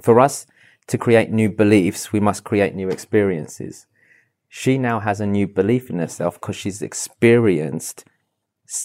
for 0.02 0.20
us 0.20 0.48
to 0.88 0.98
create 0.98 1.30
new 1.30 1.50
beliefs, 1.50 2.14
we 2.14 2.22
must 2.22 2.46
create 2.46 2.74
new 2.74 2.88
experiences. 2.88 3.86
She 4.48 4.78
now 4.78 5.02
has 5.02 5.20
a 5.20 5.26
new 5.26 5.48
belief 5.48 5.90
in 5.90 6.00
herself 6.00 6.40
because 6.40 6.56
she's 6.56 6.82
experienced 6.82 8.06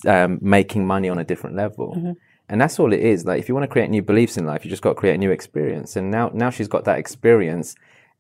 um, 0.07 0.39
making 0.43 0.87
money 0.87 1.09
on 1.09 1.19
a 1.19 1.25
different 1.25 1.55
level. 1.55 2.17
And 2.51 2.61
that's 2.61 2.79
all 2.81 2.93
it 2.93 3.01
is. 3.01 3.25
Like, 3.25 3.39
if 3.41 3.49
you 3.49 3.55
want 3.55 3.63
to 3.65 3.69
create 3.69 3.89
new 3.89 4.03
beliefs 4.03 4.37
in 4.37 4.45
life, 4.45 4.65
you 4.65 4.71
just 4.71 4.83
got 4.83 4.91
to 4.91 4.95
create 4.97 5.15
a 5.15 5.19
new 5.19 5.31
experience. 5.31 5.97
And 5.97 6.11
now, 6.11 6.31
now 6.35 6.51
she's 6.51 6.69
got 6.69 6.85
that 6.85 6.99
experience. 6.99 7.75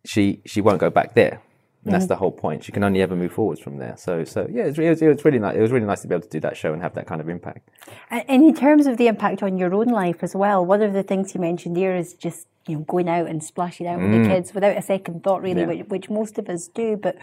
She 0.06 0.40
she 0.46 0.60
won't 0.62 0.78
go 0.80 0.88
back 0.88 1.14
there. 1.14 1.42
And 1.84 1.94
that's 1.94 2.06
the 2.06 2.16
whole 2.16 2.30
point. 2.30 2.62
She 2.64 2.72
can 2.72 2.84
only 2.84 3.00
ever 3.00 3.16
move 3.16 3.32
forwards 3.32 3.60
from 3.60 3.78
there. 3.78 3.96
So 3.98 4.24
so 4.24 4.46
yeah, 4.50 4.64
it 4.66 4.78
was, 4.78 5.00
it 5.02 5.08
was 5.08 5.24
really 5.24 5.38
nice. 5.38 5.56
It 5.56 5.60
was 5.62 5.72
really 5.72 5.86
nice 5.86 6.02
to 6.02 6.08
be 6.08 6.14
able 6.14 6.22
to 6.24 6.28
do 6.28 6.40
that 6.40 6.56
show 6.56 6.72
and 6.74 6.82
have 6.82 6.94
that 6.94 7.06
kind 7.06 7.20
of 7.22 7.28
impact. 7.28 7.70
And 8.10 8.24
in 8.28 8.54
terms 8.54 8.86
of 8.86 8.98
the 8.98 9.08
impact 9.08 9.42
on 9.42 9.56
your 9.56 9.74
own 9.74 9.86
life 9.88 10.22
as 10.22 10.36
well, 10.36 10.64
one 10.64 10.82
of 10.82 10.92
the 10.92 11.02
things 11.02 11.34
you 11.34 11.40
mentioned 11.40 11.76
here 11.78 11.96
is 11.96 12.12
just 12.14 12.46
you 12.66 12.76
know 12.76 12.82
going 12.84 13.08
out 13.08 13.26
and 13.28 13.42
splashing 13.42 13.86
out 13.86 13.98
with 14.00 14.12
the 14.12 14.28
kids 14.28 14.52
without 14.54 14.76
a 14.76 14.82
second 14.82 15.24
thought, 15.24 15.40
really, 15.42 15.62
Mm. 15.62 15.76
Yeah. 15.76 15.82
which, 15.82 15.88
which 15.88 16.10
most 16.10 16.38
of 16.38 16.48
us 16.50 16.68
do. 16.68 16.98
But 16.98 17.16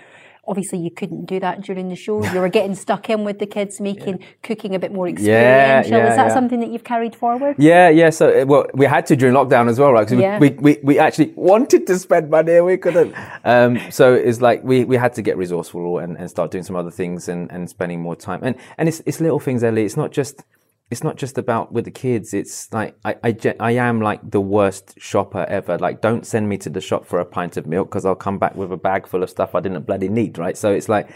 obviously, 0.47 0.79
you 0.79 0.91
couldn't 0.91 1.25
do 1.25 1.39
that 1.39 1.61
during 1.61 1.89
the 1.89 1.95
show. 1.95 2.23
You 2.33 2.39
were 2.41 2.49
getting 2.49 2.75
stuck 2.75 3.09
in 3.09 3.23
with 3.23 3.39
the 3.39 3.45
kids, 3.45 3.79
making 3.81 4.23
cooking 4.43 4.75
a 4.75 4.79
bit 4.79 4.91
more 4.91 5.07
experiential. 5.07 5.91
yeah, 5.97 6.09
is 6.09 6.15
that 6.15 6.27
yeah. 6.27 6.33
something 6.33 6.59
that 6.59 6.69
you've 6.69 6.83
carried 6.83 7.15
forward? 7.15 7.55
Yeah, 7.57 7.89
yeah. 7.89 8.09
So, 8.09 8.41
uh, 8.41 8.45
well, 8.45 8.65
we 8.73 8.85
had 8.85 9.05
to 9.07 9.15
during 9.15 9.33
lockdown 9.35 9.69
as 9.69 9.79
well, 9.79 9.91
right? 9.93 10.07
'Cause 10.07 10.15
we- 10.17 10.23
Yeah. 10.23 10.39
we, 10.39 10.49
we, 10.51 10.77
we 10.83 10.99
actually 10.99 11.33
wanted 11.35 11.87
to 11.87 11.97
spend 11.99 12.29
money 12.29 12.55
and 12.55 12.65
we 12.65 12.77
couldn't. 12.77 13.13
Um, 13.43 13.79
so 13.91 14.13
it's 14.13 14.41
like 14.41 14.63
we, 14.63 14.83
we 14.85 14.97
had 14.97 15.13
to 15.13 15.21
get 15.21 15.37
resourceful 15.37 15.99
and, 15.99 16.17
and 16.17 16.29
start 16.29 16.51
doing 16.51 16.63
some 16.63 16.75
other 16.75 16.91
things 16.91 17.27
and, 17.29 17.51
and 17.51 17.69
spending 17.69 18.01
more 18.01 18.15
time. 18.15 18.39
And, 18.43 18.55
and 18.77 18.87
it's, 18.89 19.01
it's 19.05 19.19
little 19.21 19.39
things, 19.39 19.63
Ellie. 19.63 19.85
It's 19.85 19.97
not 19.97 20.11
just, 20.11 20.43
it's 20.89 21.03
not 21.03 21.17
just 21.17 21.37
about 21.37 21.73
with 21.73 21.85
the 21.85 21.91
kids. 21.91 22.33
It's 22.33 22.71
like, 22.71 22.95
I, 23.03 23.15
I, 23.23 23.55
I 23.59 23.71
am 23.71 24.01
like 24.01 24.21
the 24.29 24.39
worst 24.39 24.93
shopper 24.97 25.45
ever. 25.49 25.77
Like, 25.77 26.01
don't 26.01 26.25
send 26.25 26.47
me 26.47 26.57
to 26.59 26.69
the 26.69 26.79
shop 26.79 27.05
for 27.05 27.19
a 27.19 27.25
pint 27.25 27.57
of 27.57 27.67
milk 27.67 27.89
because 27.89 28.05
I'll 28.05 28.15
come 28.15 28.39
back 28.39 28.55
with 28.55 28.71
a 28.71 28.77
bag 28.77 29.05
full 29.05 29.21
of 29.21 29.29
stuff 29.29 29.53
I 29.53 29.59
didn't 29.59 29.85
bloody 29.85 30.07
need, 30.07 30.37
right? 30.37 30.55
So 30.55 30.71
it's 30.71 30.87
like, 30.87 31.09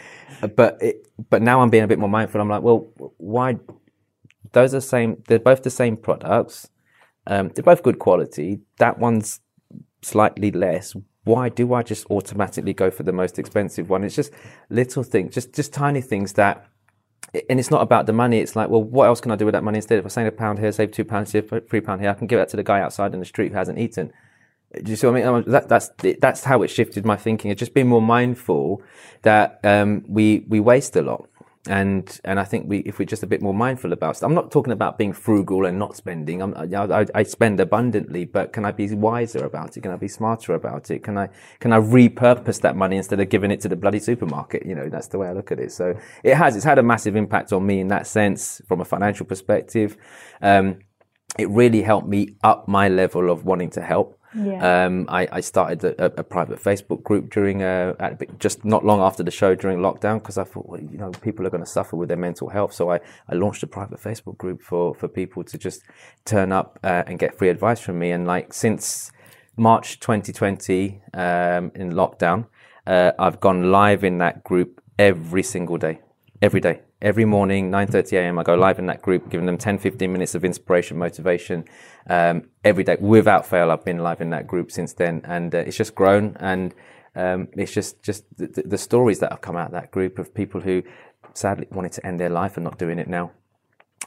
but 0.55 0.78
it, 0.82 1.07
but 1.30 1.41
now 1.41 1.61
I'm 1.61 1.69
being 1.69 1.84
a 1.84 1.88
bit 1.88 1.99
more 1.99 2.09
mindful. 2.09 2.41
I'm 2.41 2.49
like, 2.49 2.63
well, 2.63 2.91
why, 3.17 3.59
those 4.51 4.74
are 4.74 4.82
same. 4.82 5.24
They're 5.28 5.39
both 5.39 5.63
the 5.63 5.69
same 5.69 5.95
products. 5.95 6.69
Um, 7.28 7.49
they're 7.55 7.63
both 7.63 7.84
good 7.84 7.99
quality. 7.99 8.59
That 8.78 8.99
one's 8.99 9.39
slightly 10.01 10.51
less. 10.51 10.95
Why 11.24 11.49
do 11.49 11.74
I 11.74 11.84
just 11.84 12.07
automatically 12.09 12.74
go 12.74 12.91
for 12.91 13.03
the 13.03 13.13
most 13.13 13.39
expensive 13.39 13.89
one? 13.89 14.03
It's 14.03 14.15
just 14.15 14.34
little 14.69 15.03
things, 15.03 15.34
just 15.34 15.53
just 15.53 15.72
tiny 15.72 16.01
things 16.01 16.34
that, 16.34 16.67
and 17.49 17.59
it's 17.59 17.72
not 17.72 17.82
about 17.82 18.05
the 18.07 18.13
money. 18.13 18.39
It's 18.39 18.55
like, 18.55 18.69
well, 18.69 18.84
what 18.84 19.05
else 19.05 19.22
can 19.22 19.32
I 19.32 19.36
do 19.36 19.45
with 19.45 19.53
that 19.53 19.63
money 19.63 19.78
instead? 19.78 19.99
If 19.99 20.05
I 20.05 20.09
save 20.09 20.28
a 20.28 20.32
pound 20.32 20.59
here, 20.59 20.72
save 20.72 20.91
two 20.91 21.05
pounds 21.05 21.32
here, 21.32 21.41
three 21.41 21.82
pound 21.82 22.01
here, 22.01 22.09
I 22.09 22.13
can 22.13 22.28
give 22.28 22.39
that 22.39 22.49
to 22.49 22.57
the 22.57 22.63
guy 22.63 22.82
outside 22.82 23.13
in 23.13 23.19
the 23.19 23.26
street 23.26 23.51
who 23.51 23.57
hasn't 23.57 23.80
eaten. 23.80 24.11
Do 24.74 24.89
you 24.89 24.95
see 24.95 25.07
what 25.07 25.22
I 25.22 25.32
mean? 25.32 25.43
That, 25.47 25.67
that's 25.67 25.89
that's 26.19 26.43
how 26.45 26.61
it 26.61 26.69
shifted 26.69 27.05
my 27.05 27.17
thinking. 27.17 27.51
It's 27.51 27.59
just 27.59 27.74
being 27.74 27.88
more 27.88 28.01
mindful 28.01 28.82
that 29.24 29.59
um, 29.63 30.05
we 30.07 30.45
we 30.47 30.61
waste 30.61 30.95
a 30.95 31.01
lot, 31.01 31.28
and 31.70 32.20
and 32.24 32.39
I 32.39 32.43
think 32.43 32.68
we 32.68 32.80
if 32.80 32.97
we're 32.97 33.05
just 33.05 33.22
a 33.22 33.28
bit 33.28 33.41
more 33.41 33.53
mindful 33.53 33.93
about. 33.93 34.18
Stuff, 34.18 34.28
I'm 34.28 34.36
not 34.36 34.51
talking 34.51 34.74
about 34.74 34.97
being 34.97 35.14
frugal 35.14 35.66
and 35.66 35.78
not 35.78 35.95
spending. 35.95 36.41
I'm, 36.41 36.55
I, 36.55 37.01
I, 37.01 37.05
I 37.14 37.24
spend 37.24 37.59
abundantly, 37.59 38.26
but 38.26 38.51
can 38.51 38.66
I 38.66 38.72
be 38.72 38.93
wiser 38.95 39.45
about 39.45 39.78
it? 39.78 39.82
Can 39.82 39.91
I 39.91 39.95
be 39.97 40.07
smarter 40.07 40.53
about 40.53 40.89
it? 40.89 41.03
Can 41.03 41.18
I 41.18 41.30
can 41.59 41.72
I 41.72 41.80
repurpose 41.80 42.62
that 42.62 42.76
money 42.76 42.97
instead 42.97 43.20
of 43.20 43.30
giving 43.30 43.51
it 43.51 43.62
to 43.62 43.70
the 43.70 43.76
bloody 43.76 43.99
supermarket? 43.99 44.66
You 44.66 44.74
know, 44.74 44.89
that's 44.89 45.07
the 45.07 45.20
way 45.20 45.28
I 45.28 45.34
look 45.34 45.51
at 45.51 45.59
it. 45.59 45.72
So 45.72 45.95
it 46.24 46.36
has. 46.36 46.55
It's 46.55 46.66
had 46.66 46.80
a 46.80 46.84
massive 46.84 47.16
impact 47.16 47.53
on 47.53 47.66
me 47.66 47.80
in 47.80 47.89
that 47.89 48.07
sense, 48.07 48.62
from 48.68 48.82
a 48.82 48.86
financial 48.86 49.26
perspective. 49.26 49.97
Um, 50.41 50.80
it 51.38 51.49
really 51.49 51.82
helped 51.84 52.07
me 52.07 52.36
up 52.43 52.68
my 52.68 52.89
level 52.89 53.30
of 53.30 53.45
wanting 53.45 53.70
to 53.72 53.82
help. 53.82 54.20
Yeah. 54.34 54.86
Um, 54.86 55.06
I, 55.10 55.28
I 55.32 55.42
started 55.42 55.84
a, 55.84 56.06
a 56.20 56.24
private 56.24 56.62
Facebook 56.62 57.04
group 57.04 57.32
during 57.32 57.64
uh, 57.64 57.96
at, 58.00 58.40
just 58.40 58.64
not 58.64 58.86
long 58.86 59.02
after 59.02 59.24
the 59.24 59.32
show 59.32 59.56
during 59.56 59.80
lockdown 59.80 60.20
because 60.20 60.38
I 60.38 60.44
thought, 60.44 60.68
well, 60.68 60.80
you 60.80 60.98
know, 60.98 61.12
people 61.12 61.46
are 61.46 61.50
going 61.50 61.64
to 61.64 61.70
suffer 61.70 61.96
with 61.96 62.08
their 62.08 62.18
mental 62.18 62.50
health. 62.50 62.74
So 62.74 62.92
I, 62.92 63.00
I 63.28 63.36
launched 63.36 63.64
a 63.64 63.68
private 63.68 64.00
Facebook 64.00 64.38
group 64.38 64.62
for 64.62 64.96
for 64.96 65.08
people 65.08 65.44
to 65.44 65.58
just 65.58 65.82
turn 66.26 66.52
up 66.52 66.80
uh, 66.84 67.04
and 67.08 67.20
get 67.20 67.38
free 67.38 67.50
advice 67.50 67.80
from 67.80 68.00
me. 68.00 68.12
And 68.12 68.26
like 68.26 68.54
since 68.54 69.12
March 69.58 70.00
2020 70.00 71.02
um, 71.14 71.72
in 71.76 71.92
lockdown, 71.94 72.48
uh, 72.88 73.12
I've 73.20 73.40
gone 73.40 73.72
live 73.72 74.04
in 74.04 74.20
that 74.20 74.44
group 74.44 74.82
every 74.98 75.44
single 75.44 75.78
day, 75.78 76.00
every 76.42 76.62
day 76.62 76.82
every 77.02 77.26
morning 77.26 77.72
9.30 77.72 78.14
a.m 78.14 78.39
i 78.39 78.43
go 78.43 78.56
live 78.56 78.78
in 78.80 78.86
that 78.86 79.02
group 79.02 79.30
giving 79.30 79.45
them 79.45 79.58
10 79.58 79.80
15 79.80 80.12
minutes 80.12 80.36
of 80.36 80.45
inspiration 80.45 80.97
motivation 80.97 81.66
um, 82.10 82.43
every 82.64 82.84
day. 82.84 82.97
Without 82.99 83.45
fail 83.45 83.72
i've 83.72 83.86
been 83.86 83.99
live 83.99 84.22
in 84.22 84.30
that 84.30 84.47
group 84.47 84.72
since 84.72 84.93
then 84.93 85.22
and 85.26 85.54
uh, 85.56 85.60
it's 85.60 85.78
just 85.78 85.95
grown 85.95 86.38
and 86.39 86.74
um, 87.16 87.49
it's 87.54 87.74
just 87.74 88.02
just 88.02 88.24
the, 88.38 88.64
the, 88.66 88.78
stories 88.78 89.20
that 89.20 89.32
have 89.32 89.41
come 89.41 89.58
out 89.58 89.68
of 89.68 89.72
that 89.74 89.91
group 89.91 90.18
of 90.18 90.34
people 90.34 90.62
who 90.62 90.82
sadly 91.34 91.68
wanted 91.72 91.91
to 91.93 92.06
end 92.06 92.20
their 92.20 92.30
life 92.30 92.56
and 92.56 92.64
not 92.64 92.78
doing 92.78 92.99
it 92.99 93.08
now. 93.08 93.32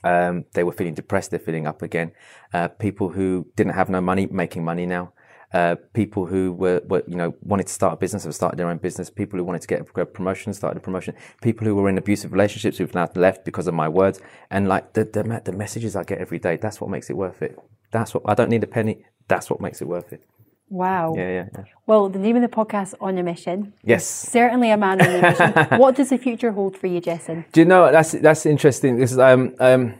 Um, 0.02 0.46
they 0.54 0.64
were 0.64 0.72
feeling 0.72 0.94
depressed 0.94 1.30
they're 1.30 1.38
feeling 1.38 1.66
up 1.66 1.82
again. 1.82 2.12
Uh, 2.52 2.68
people 2.68 3.10
who 3.10 3.46
didn't 3.56 3.74
have 3.74 3.88
no 3.88 4.00
money 4.00 4.26
making 4.26 4.64
money 4.64 4.86
now 4.86 5.12
uh, 5.54 5.76
people 5.92 6.26
who 6.26 6.52
were, 6.52 6.82
were, 6.88 7.04
you 7.06 7.14
know, 7.14 7.32
wanted 7.42 7.68
to 7.68 7.72
start 7.72 7.94
a 7.94 7.96
business 7.96 8.24
have 8.24 8.34
started 8.34 8.58
their 8.58 8.68
own 8.68 8.78
business. 8.78 9.08
People 9.08 9.38
who 9.38 9.44
wanted 9.44 9.62
to 9.62 9.68
get 9.68 9.80
a 9.80 10.04
promotion 10.04 10.52
started 10.52 10.78
a 10.78 10.80
promotion. 10.80 11.14
People 11.42 11.64
who 11.64 11.76
were 11.76 11.88
in 11.88 11.96
abusive 11.96 12.32
relationships 12.32 12.76
who've 12.76 12.92
now 12.92 13.08
left 13.14 13.44
because 13.44 13.68
of 13.68 13.74
my 13.74 13.88
words. 13.88 14.20
And 14.50 14.66
like 14.68 14.94
the, 14.94 15.04
the, 15.04 15.42
the 15.44 15.52
messages 15.52 15.94
I 15.94 16.02
get 16.02 16.18
every 16.18 16.40
day, 16.40 16.56
that's 16.56 16.80
what 16.80 16.90
makes 16.90 17.08
it 17.08 17.16
worth 17.16 17.40
it. 17.40 17.56
That's 17.92 18.12
what 18.12 18.24
I 18.26 18.34
don't 18.34 18.50
need 18.50 18.64
a 18.64 18.66
penny. 18.66 19.04
That's 19.28 19.48
what 19.48 19.60
makes 19.60 19.80
it 19.80 19.86
worth 19.86 20.12
it. 20.12 20.24
Wow. 20.70 21.14
Yeah, 21.16 21.28
yeah, 21.28 21.46
yeah. 21.54 21.64
Well, 21.86 22.08
the 22.08 22.18
name 22.18 22.34
of 22.34 22.42
the 22.42 22.48
podcast, 22.48 22.94
On 23.00 23.16
a 23.16 23.22
Mission. 23.22 23.74
Yes. 23.84 24.04
Certainly 24.04 24.72
a 24.72 24.76
man 24.76 25.00
on 25.00 25.08
a 25.08 25.22
mission. 25.22 25.52
what 25.78 25.94
does 25.94 26.10
the 26.10 26.18
future 26.18 26.50
hold 26.50 26.76
for 26.76 26.88
you, 26.88 27.00
Jessen? 27.00 27.44
Do 27.52 27.60
you 27.60 27.66
know 27.66 27.92
that's 27.92 28.10
that's 28.10 28.44
interesting. 28.44 28.98
This 28.98 29.12
is 29.12 29.20
um 29.20 29.54
um 29.60 29.94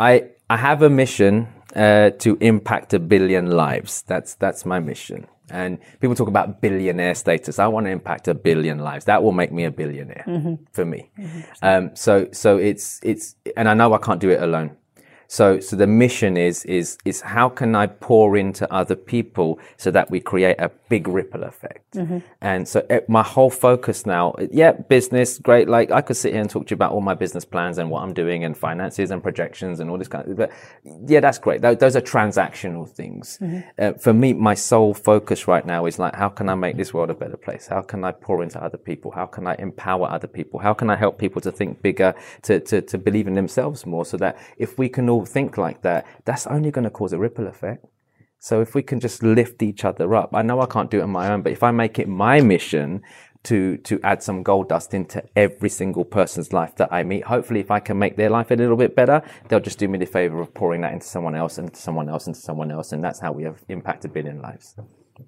I 0.00 0.30
I 0.48 0.56
have 0.56 0.82
a 0.82 0.90
mission 0.90 1.46
uh, 1.74 2.10
to 2.10 2.36
impact 2.40 2.94
a 2.94 2.98
billion 2.98 3.50
lives. 3.50 4.02
That's 4.06 4.34
that's 4.34 4.64
my 4.64 4.80
mission. 4.80 5.26
And 5.50 5.78
people 6.00 6.14
talk 6.14 6.28
about 6.28 6.60
billionaire 6.60 7.14
status. 7.16 7.58
I 7.58 7.66
want 7.66 7.86
to 7.86 7.90
impact 7.90 8.28
a 8.28 8.34
billion 8.34 8.78
lives. 8.78 9.06
That 9.06 9.22
will 9.22 9.32
make 9.32 9.50
me 9.50 9.64
a 9.64 9.70
billionaire 9.70 10.24
mm-hmm. 10.26 10.54
for 10.72 10.84
me. 10.84 11.10
Mm-hmm. 11.18 11.40
Um, 11.62 11.90
so 11.96 12.28
so 12.32 12.56
it's 12.56 13.00
it's 13.02 13.34
and 13.56 13.68
I 13.68 13.74
know 13.74 13.92
I 13.92 13.98
can't 13.98 14.20
do 14.20 14.30
it 14.30 14.42
alone. 14.42 14.76
So, 15.30 15.60
so 15.60 15.76
the 15.76 15.86
mission 15.86 16.36
is, 16.36 16.64
is, 16.64 16.98
is 17.04 17.20
how 17.20 17.48
can 17.48 17.76
I 17.76 17.86
pour 17.86 18.36
into 18.36 18.66
other 18.74 18.96
people 18.96 19.60
so 19.76 19.92
that 19.92 20.10
we 20.10 20.18
create 20.18 20.56
a 20.58 20.72
big 20.90 21.08
ripple 21.08 21.44
effect? 21.44 21.94
Mm-hmm. 21.94 22.18
And 22.42 22.68
so 22.68 22.80
it, 22.80 22.90
eh, 22.90 23.00
my 23.08 23.22
whole 23.22 23.48
focus 23.48 24.04
now, 24.04 24.34
yeah, 24.50 24.72
business, 24.72 25.38
great. 25.38 25.68
Like 25.68 25.90
I 25.90 26.02
could 26.02 26.16
sit 26.16 26.32
here 26.32 26.42
and 26.42 26.50
talk 26.50 26.66
to 26.66 26.72
you 26.72 26.74
about 26.74 26.92
all 26.92 27.00
my 27.00 27.14
business 27.14 27.46
plans 27.46 27.78
and 27.78 27.88
what 27.90 28.02
I'm 28.02 28.12
doing 28.12 28.44
and 28.44 28.54
finances 28.54 29.10
and 29.10 29.22
projections 29.22 29.80
and 29.80 29.88
all 29.88 29.96
this 29.96 30.08
kind 30.08 30.28
of, 30.28 30.36
but 30.36 30.50
yeah, 31.06 31.20
that's 31.20 31.38
great. 31.38 31.62
Those 31.62 31.96
are 31.96 32.02
transactional 32.02 32.86
things. 32.86 33.38
Mm-hmm. 33.40 33.60
Uh, 33.78 33.92
for 33.94 34.12
me, 34.12 34.34
my 34.34 34.54
sole 34.54 34.92
focus 34.92 35.48
right 35.48 35.64
now 35.64 35.86
is 35.86 35.98
like, 35.98 36.14
how 36.14 36.28
can 36.28 36.50
I 36.50 36.54
make 36.54 36.76
this 36.76 36.92
world 36.92 37.08
a 37.08 37.14
better 37.14 37.38
place? 37.38 37.66
How 37.68 37.80
can 37.80 38.04
I 38.04 38.12
pour 38.12 38.42
into 38.42 38.62
other 38.62 38.78
people? 38.78 39.12
How 39.12 39.26
can 39.26 39.46
I 39.46 39.54
empower 39.58 40.10
other 40.10 40.28
people? 40.28 40.60
How 40.60 40.74
can 40.74 40.90
I 40.90 40.96
help 40.96 41.18
people 41.18 41.40
to 41.42 41.52
think 41.52 41.80
bigger, 41.80 42.14
to, 42.42 42.60
to, 42.60 42.82
to 42.82 42.98
believe 42.98 43.26
in 43.26 43.34
themselves 43.34 43.86
more 43.86 44.04
so 44.04 44.16
that 44.18 44.36
if 44.58 44.78
we 44.78 44.88
can 44.88 45.08
all 45.08 45.24
think 45.24 45.56
like 45.56 45.82
that, 45.82 46.06
that's 46.24 46.46
only 46.46 46.70
going 46.70 46.84
to 46.84 46.90
cause 46.90 47.12
a 47.12 47.18
ripple 47.18 47.46
effect. 47.46 47.84
So 48.42 48.62
if 48.62 48.74
we 48.74 48.82
can 48.82 49.00
just 49.00 49.22
lift 49.22 49.62
each 49.62 49.84
other 49.84 50.14
up, 50.14 50.30
I 50.34 50.40
know 50.40 50.62
I 50.62 50.66
can't 50.66 50.90
do 50.90 51.00
it 51.00 51.02
on 51.02 51.10
my 51.10 51.30
own, 51.30 51.42
but 51.42 51.52
if 51.52 51.62
I 51.62 51.70
make 51.72 51.98
it 51.98 52.08
my 52.08 52.40
mission 52.40 53.02
to 53.42 53.76
to 53.78 54.00
add 54.02 54.22
some 54.22 54.42
gold 54.42 54.68
dust 54.70 54.94
into 54.94 55.22
every 55.36 55.68
single 55.68 56.04
person's 56.06 56.50
life 56.50 56.74
that 56.76 56.90
I 56.90 57.02
meet, 57.02 57.24
hopefully 57.24 57.60
if 57.60 57.70
I 57.70 57.80
can 57.80 57.98
make 57.98 58.16
their 58.16 58.30
life 58.30 58.50
a 58.50 58.54
little 58.54 58.76
bit 58.76 58.96
better, 58.96 59.22
they'll 59.48 59.60
just 59.60 59.78
do 59.78 59.88
me 59.88 59.98
the 59.98 60.06
favor 60.06 60.40
of 60.40 60.54
pouring 60.54 60.80
that 60.80 60.94
into 60.94 61.06
someone 61.06 61.34
else, 61.34 61.58
into 61.58 61.76
someone 61.76 62.08
else, 62.08 62.26
into 62.26 62.40
someone 62.40 62.70
else, 62.70 62.92
and 62.92 63.04
that's 63.04 63.20
how 63.20 63.30
we 63.30 63.44
have 63.44 63.62
impacted 63.68 64.14
billion 64.14 64.40
lives. 64.40 64.74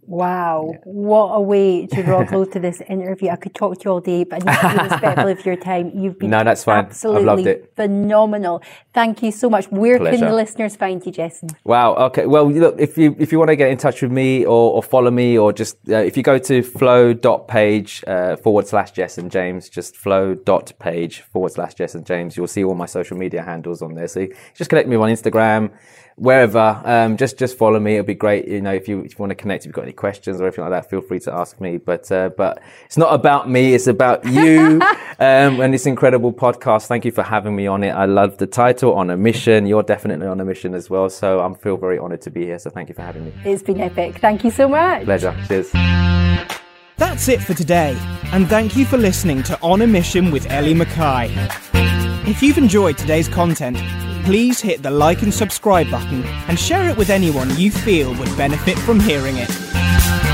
Wow, 0.02 0.70
yeah. 0.72 0.78
what 0.84 1.28
a 1.28 1.40
way 1.40 1.86
to 1.86 2.02
draw 2.02 2.24
close 2.32 2.48
to 2.48 2.60
this 2.60 2.80
interview. 2.82 3.30
I 3.30 3.36
could 3.36 3.54
talk 3.54 3.78
to 3.78 3.84
you 3.84 3.90
all 3.92 4.00
day, 4.00 4.24
but 4.24 4.46
I 4.46 4.52
need 4.52 4.60
to 4.60 4.76
be 4.78 4.88
respectful 4.90 5.28
of 5.28 5.46
your 5.46 5.56
time. 5.56 5.90
You've 5.94 6.18
been 6.18 6.30
no, 6.36 6.44
that's 6.44 6.64
fine. 6.64 6.86
absolutely 6.86 7.62
phenomenal. 7.76 8.62
Thank 8.92 9.22
you 9.22 9.32
so 9.32 9.48
much. 9.48 9.66
Where 9.70 9.98
Pleasure. 9.98 10.18
can 10.18 10.28
the 10.28 10.34
listeners 10.34 10.76
find 10.76 11.04
you, 11.04 11.12
Jessen? 11.12 11.54
Wow. 11.64 11.94
Okay. 11.94 12.26
Well, 12.26 12.50
look, 12.50 12.76
if 12.78 12.98
you 12.98 13.16
if 13.18 13.32
you 13.32 13.38
want 13.38 13.48
to 13.48 13.56
get 13.56 13.70
in 13.70 13.78
touch 13.78 14.02
with 14.02 14.12
me 14.12 14.44
or, 14.44 14.72
or 14.74 14.82
follow 14.82 15.10
me 15.10 15.38
or 15.38 15.52
just 15.52 15.76
uh, 15.88 15.96
if 15.96 16.16
you 16.16 16.22
go 16.22 16.38
to 16.38 16.62
flow.page 16.62 18.04
uh, 18.06 18.36
forward 18.36 18.66
slash 18.66 18.92
Jessen 18.92 19.30
James, 19.30 19.68
just 19.68 19.96
flow.page 19.96 21.20
forward 21.20 21.52
slash 21.52 21.74
Jessen 21.74 22.04
James, 22.04 22.36
you'll 22.36 22.46
see 22.46 22.64
all 22.64 22.74
my 22.74 22.86
social 22.86 23.16
media 23.16 23.42
handles 23.42 23.82
on 23.82 23.94
there. 23.94 24.08
So 24.08 24.26
just 24.54 24.70
connect 24.70 24.88
me 24.88 24.96
on 24.96 25.08
Instagram 25.08 25.70
wherever, 26.22 26.80
um, 26.84 27.16
just 27.16 27.36
just 27.36 27.58
follow 27.58 27.80
me. 27.80 27.94
It'll 27.94 28.06
be 28.06 28.14
great. 28.14 28.46
You 28.46 28.60
know, 28.60 28.72
if 28.72 28.88
you 28.88 29.00
if 29.00 29.12
you 29.12 29.16
want 29.18 29.30
to 29.30 29.34
connect, 29.34 29.64
if 29.64 29.66
you've 29.66 29.74
got 29.74 29.82
any 29.82 29.92
questions 29.92 30.40
or 30.40 30.44
anything 30.44 30.62
like 30.62 30.70
that, 30.70 30.88
feel 30.88 31.00
free 31.00 31.18
to 31.20 31.32
ask 31.32 31.60
me. 31.60 31.78
But 31.78 32.10
uh, 32.10 32.30
but 32.30 32.62
it's 32.86 32.96
not 32.96 33.12
about 33.12 33.50
me. 33.50 33.74
It's 33.74 33.88
about 33.88 34.24
you 34.36 34.80
um, 35.18 35.60
and 35.60 35.74
this 35.74 35.84
incredible 35.84 36.32
podcast. 36.32 36.86
Thank 36.86 37.04
you 37.04 37.10
for 37.10 37.22
having 37.22 37.56
me 37.56 37.66
on 37.66 37.82
it. 37.82 37.90
I 37.90 38.06
love 38.06 38.38
the 38.38 38.46
title, 38.46 38.94
on 38.94 39.10
a 39.10 39.16
mission. 39.16 39.66
You're 39.66 39.82
definitely 39.82 40.28
on 40.28 40.40
a 40.40 40.44
mission 40.44 40.74
as 40.74 40.88
well. 40.88 41.10
So 41.10 41.40
I'm 41.40 41.56
feel 41.56 41.76
very 41.76 41.98
honoured 41.98 42.22
to 42.22 42.30
be 42.30 42.44
here. 42.44 42.58
So 42.58 42.70
thank 42.70 42.88
you 42.88 42.94
for 42.94 43.02
having 43.02 43.24
me. 43.24 43.32
It's 43.44 43.62
been 43.62 43.80
epic. 43.80 44.18
Thank 44.18 44.44
you 44.44 44.50
so 44.50 44.68
much. 44.68 45.04
Pleasure. 45.04 45.36
Cheers. 45.48 45.72
That's 46.98 47.28
it 47.28 47.42
for 47.42 47.54
today, 47.54 47.96
and 48.32 48.48
thank 48.48 48.76
you 48.76 48.84
for 48.84 48.96
listening 48.96 49.42
to 49.44 49.58
On 49.60 49.82
a 49.82 49.86
Mission 49.88 50.30
with 50.30 50.48
Ellie 50.48 50.74
Mackay. 50.74 51.32
If 52.30 52.44
you've 52.44 52.58
enjoyed 52.58 52.96
today's 52.96 53.28
content 53.28 53.76
please 54.24 54.60
hit 54.60 54.82
the 54.82 54.90
like 54.90 55.22
and 55.22 55.32
subscribe 55.32 55.90
button 55.90 56.22
and 56.48 56.58
share 56.58 56.88
it 56.88 56.96
with 56.96 57.10
anyone 57.10 57.54
you 57.56 57.70
feel 57.70 58.14
would 58.14 58.36
benefit 58.36 58.78
from 58.78 59.00
hearing 59.00 59.36
it. 59.36 60.31